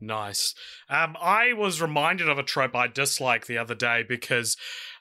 Nice. 0.00 0.54
Um, 0.90 1.16
I 1.20 1.54
was 1.54 1.80
reminded 1.80 2.28
of 2.28 2.38
a 2.38 2.42
trope 2.42 2.74
I 2.76 2.88
dislike 2.88 3.46
the 3.46 3.56
other 3.56 3.74
day 3.74 4.04
because 4.06 4.56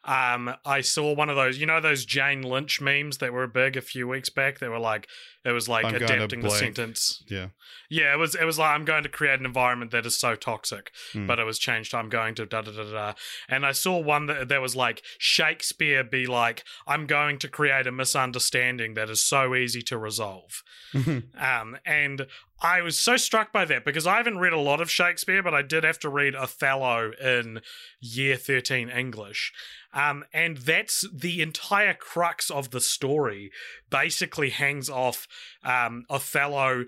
um, 0.05 0.55
I 0.65 0.79
saw 0.81 1.13
one 1.13 1.29
of 1.29 1.35
those, 1.35 1.57
you 1.57 1.65
know, 1.65 1.81
those 1.81 2.05
Jane 2.05 2.41
Lynch 2.41 2.79
memes 2.79 3.17
that 3.17 3.33
were 3.33 3.47
big 3.47 3.75
a 3.75 3.81
few 3.81 4.07
weeks 4.07 4.29
back. 4.29 4.59
They 4.59 4.69
were 4.69 4.79
like, 4.79 5.07
it 5.45 5.51
was 5.51 5.67
like 5.67 5.85
I'm 5.85 5.95
adapting 5.95 6.41
the 6.41 6.49
sentence. 6.49 7.23
yeah 7.27 7.47
Yeah, 7.89 8.13
it 8.13 8.17
was. 8.17 8.33
It 8.35 8.45
was 8.45 8.57
like 8.57 8.73
I'm 8.75 8.85
going 8.85 9.03
to 9.03 9.09
create 9.09 9.39
an 9.39 9.45
environment 9.45 9.91
that 9.91 10.05
is 10.05 10.17
so 10.17 10.35
toxic, 10.35 10.91
Hmm. 11.11 11.27
but 11.27 11.37
it 11.39 11.43
was 11.43 11.59
changed. 11.59 11.93
I'm 11.93 12.09
going 12.09 12.33
to 12.35 12.45
da 12.45 12.61
da 12.61 12.71
da 12.71 12.83
da. 12.91 13.13
And 13.49 13.65
I 13.65 13.71
saw 13.73 13.97
one 13.99 14.25
that 14.27 14.47
that 14.49 14.61
was 14.61 14.75
like 14.75 15.03
Shakespeare 15.17 16.03
be 16.03 16.25
like, 16.25 16.63
I'm 16.87 17.05
going 17.07 17.39
to 17.39 17.47
create 17.49 17.85
a 17.87 17.91
misunderstanding 17.91 18.93
that 18.93 19.09
is 19.09 19.21
so 19.21 19.53
easy 19.55 19.81
to 19.83 19.97
resolve. 19.97 20.63
Um, 21.39 21.77
and 21.85 22.27
I 22.61 22.81
was 22.81 22.97
so 22.97 23.17
struck 23.17 23.51
by 23.51 23.65
that 23.65 23.83
because 23.83 24.07
I 24.07 24.17
haven't 24.17 24.37
read 24.37 24.53
a 24.53 24.59
lot 24.59 24.79
of 24.79 24.89
Shakespeare, 24.89 25.43
but 25.43 25.53
I 25.53 25.61
did 25.61 25.83
have 25.83 25.99
to 25.99 26.09
read 26.09 26.35
Othello 26.35 27.11
in 27.21 27.61
year 27.99 28.37
13 28.37 28.89
English. 28.89 29.51
Um, 29.93 30.23
and 30.33 30.57
that's 30.57 31.05
the 31.13 31.41
entire 31.41 31.93
crux 31.93 32.49
of 32.49 32.69
the 32.71 32.79
story, 32.79 33.51
basically 33.89 34.49
hangs 34.51 34.89
off 34.89 35.27
um, 35.63 36.05
Othello 36.09 36.85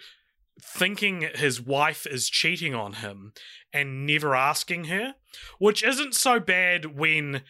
thinking 0.61 1.27
his 1.35 1.61
wife 1.61 2.07
is 2.07 2.29
cheating 2.29 2.73
on 2.73 2.93
him 2.93 3.33
and 3.73 4.05
never 4.05 4.35
asking 4.35 4.85
her, 4.85 5.15
which 5.59 5.83
isn't 5.83 6.15
so 6.15 6.39
bad 6.39 6.97
when 6.97 7.41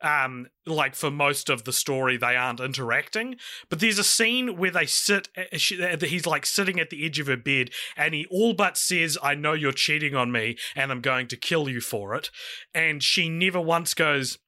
um 0.00 0.48
like 0.66 0.94
for 0.94 1.10
most 1.10 1.48
of 1.48 1.64
the 1.64 1.72
story 1.72 2.16
they 2.16 2.36
aren't 2.36 2.60
interacting. 2.60 3.36
But 3.68 3.80
there's 3.80 3.98
a 3.98 4.04
scene 4.04 4.56
where 4.56 4.70
they 4.70 4.86
sit 4.86 5.28
uh, 5.36 5.56
she- 5.56 5.82
uh, 5.82 5.96
he's 5.98 6.26
like 6.26 6.44
sitting 6.46 6.78
at 6.78 6.90
the 6.90 7.04
edge 7.06 7.18
of 7.18 7.26
her 7.26 7.36
bed 7.36 7.70
and 7.96 8.12
he 8.12 8.26
all 8.30 8.54
but 8.54 8.76
says 8.76 9.16
i 9.22 9.34
know 9.34 9.52
you're 9.52 9.72
cheating 9.72 10.14
on 10.14 10.30
me 10.30 10.56
and 10.76 10.90
i'm 10.90 11.00
going 11.00 11.26
to 11.28 11.36
kill 11.36 11.68
you 11.68 11.80
for 11.80 12.14
it. 12.14 12.30
And 12.74 13.02
she 13.02 13.28
never 13.28 13.60
once 13.60 13.94
goes 13.94 14.38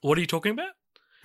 what 0.00 0.18
are 0.18 0.20
you 0.20 0.26
talking 0.26 0.52
about 0.52 0.72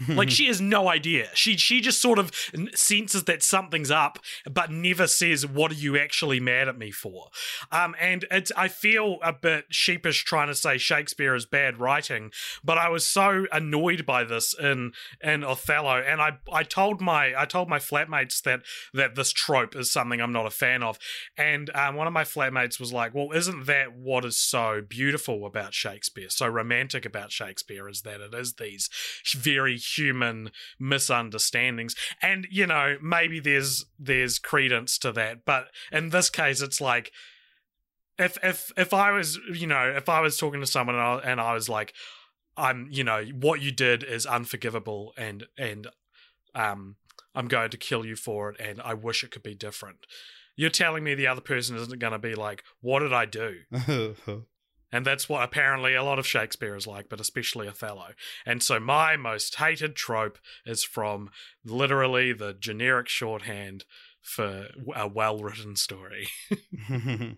like 0.10 0.30
she 0.36 0.48
has 0.48 0.62
no 0.62 0.88
idea. 0.88 1.30
She 1.34 1.58
she 1.58 1.82
just 1.82 2.02
sort 2.02 2.20
of 2.20 2.32
senses 2.74 3.24
that 3.26 3.44
something's 3.44 3.92
up, 3.92 4.20
but 4.50 4.72
never 4.72 5.08
says 5.08 5.46
what 5.46 5.72
are 5.72 5.76
you 5.76 5.98
actually 5.98 6.40
mad 6.40 6.68
at 6.68 6.78
me 6.78 6.92
for. 6.92 7.30
Um, 7.72 7.96
and 8.00 8.26
it's 8.32 8.52
I 8.58 8.68
feel 8.68 9.20
a 9.24 9.34
bit 9.34 9.66
sheepish 9.70 10.24
trying 10.24 10.48
to 10.48 10.56
say 10.56 10.78
Shakespeare 10.78 11.36
is 11.36 11.46
bad 11.46 11.80
writing, 11.80 12.32
but 12.64 12.78
I 12.78 12.90
was 12.90 13.06
so 13.06 13.46
annoyed 13.52 14.06
by 14.06 14.24
this 14.24 14.54
in 14.58 14.94
in 15.22 15.44
Othello, 15.44 16.02
and 16.06 16.22
I 16.22 16.40
I 16.52 16.64
told 16.64 17.02
my 17.02 17.34
I 17.38 17.46
told 17.46 17.70
my 17.70 17.80
flatmates 17.80 18.42
that 18.44 18.62
that 18.94 19.16
this 19.16 19.32
trope 19.32 19.76
is 19.76 19.92
something 19.92 20.22
I'm 20.22 20.34
not 20.34 20.46
a 20.46 20.52
fan 20.52 20.84
of, 20.84 21.00
and 21.38 21.70
um, 21.76 21.96
one 21.96 22.08
of 22.08 22.14
my 22.14 22.24
flatmates 22.24 22.80
was 22.80 22.92
like, 22.92 23.14
well, 23.14 23.32
isn't 23.34 23.66
that 23.66 23.96
what 23.96 24.26
is 24.26 24.38
so 24.38 24.82
beautiful 24.88 25.46
about 25.46 25.74
Shakespeare, 25.74 26.30
so 26.30 26.48
romantic 26.48 27.06
about 27.06 27.32
Shakespeare, 27.32 27.88
is 27.88 28.02
that 28.02 28.22
it 28.22 28.34
is 28.34 28.54
these 28.54 28.90
very 29.36 29.78
human 29.86 30.52
misunderstandings. 30.80 31.96
And 32.22 32.48
you 32.50 32.68
know 32.68 32.98
maybe 33.02 33.40
there's 33.40 33.86
there's 34.00 34.40
credence 34.40 34.98
to 35.00 35.12
that. 35.14 35.46
But 35.46 35.68
in 35.92 36.10
this 36.10 36.30
case 36.30 36.62
it's 36.62 36.82
like 36.82 37.12
if 38.18 38.38
if 38.44 38.72
if 38.78 38.94
i 38.94 39.12
was 39.12 39.40
you 39.54 39.68
know 39.68 39.94
if 39.96 40.10
i 40.10 40.20
was 40.20 40.38
talking 40.38 40.62
to 40.62 40.68
someone 40.68 40.96
and 40.96 41.04
I, 41.04 41.20
and 41.20 41.42
I 41.42 41.54
was 41.54 41.68
like 41.68 41.94
i'm 42.58 42.88
you 42.90 43.04
know 43.04 43.26
what 43.40 43.62
you 43.62 43.72
did 43.72 44.04
is 44.04 44.26
unforgivable 44.26 45.14
and 45.18 45.46
and 45.58 45.88
um 46.54 46.96
i'm 47.34 47.48
going 47.48 47.70
to 47.72 47.78
kill 47.78 48.06
you 48.06 48.16
for 48.16 48.52
it 48.52 48.60
and 48.60 48.82
i 48.82 48.94
wish 48.94 49.24
it 49.24 49.32
could 49.32 49.44
be 49.44 49.56
different. 49.56 49.98
You're 50.58 50.70
telling 50.70 51.04
me 51.04 51.16
the 51.16 51.28
other 51.28 51.42
person 51.42 51.76
isn't 51.76 52.00
going 52.00 52.14
to 52.14 52.20
be 52.20 52.34
like 52.34 52.64
what 52.80 53.00
did 53.00 53.14
i 53.14 53.26
do 53.26 53.60
and 54.92 55.06
that's 55.06 55.28
what 55.28 55.44
apparently 55.44 55.96
a 55.96 56.04
lot 56.04 56.20
of 56.20 56.28
Shakespeare 56.28 56.76
is 56.76 56.88
like, 56.88 57.10
but 57.10 57.20
especially 57.20 57.68
Othello. 57.68 58.10
And 58.46 58.62
so 58.64 58.80
my 58.80 59.18
most 59.18 59.56
hated 59.56 59.96
trope 59.96 60.38
is 60.66 60.84
from 60.84 61.30
literally 61.64 62.34
the 62.34 62.54
generic 62.54 63.10
shorthand 63.10 63.86
for 64.22 64.68
a 64.96 65.08
well 65.08 65.38
written 65.40 65.76
story. 65.76 66.28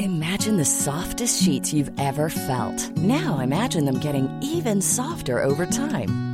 Imagine 0.00 0.56
the 0.56 0.64
softest 0.64 1.42
sheets 1.42 1.72
you've 1.72 1.90
ever 1.98 2.30
felt. 2.30 2.90
Now 2.96 3.40
imagine 3.40 3.84
them 3.84 4.00
getting 4.00 4.30
even 4.42 4.80
softer 4.80 5.42
over 5.42 5.66
time. 5.66 6.33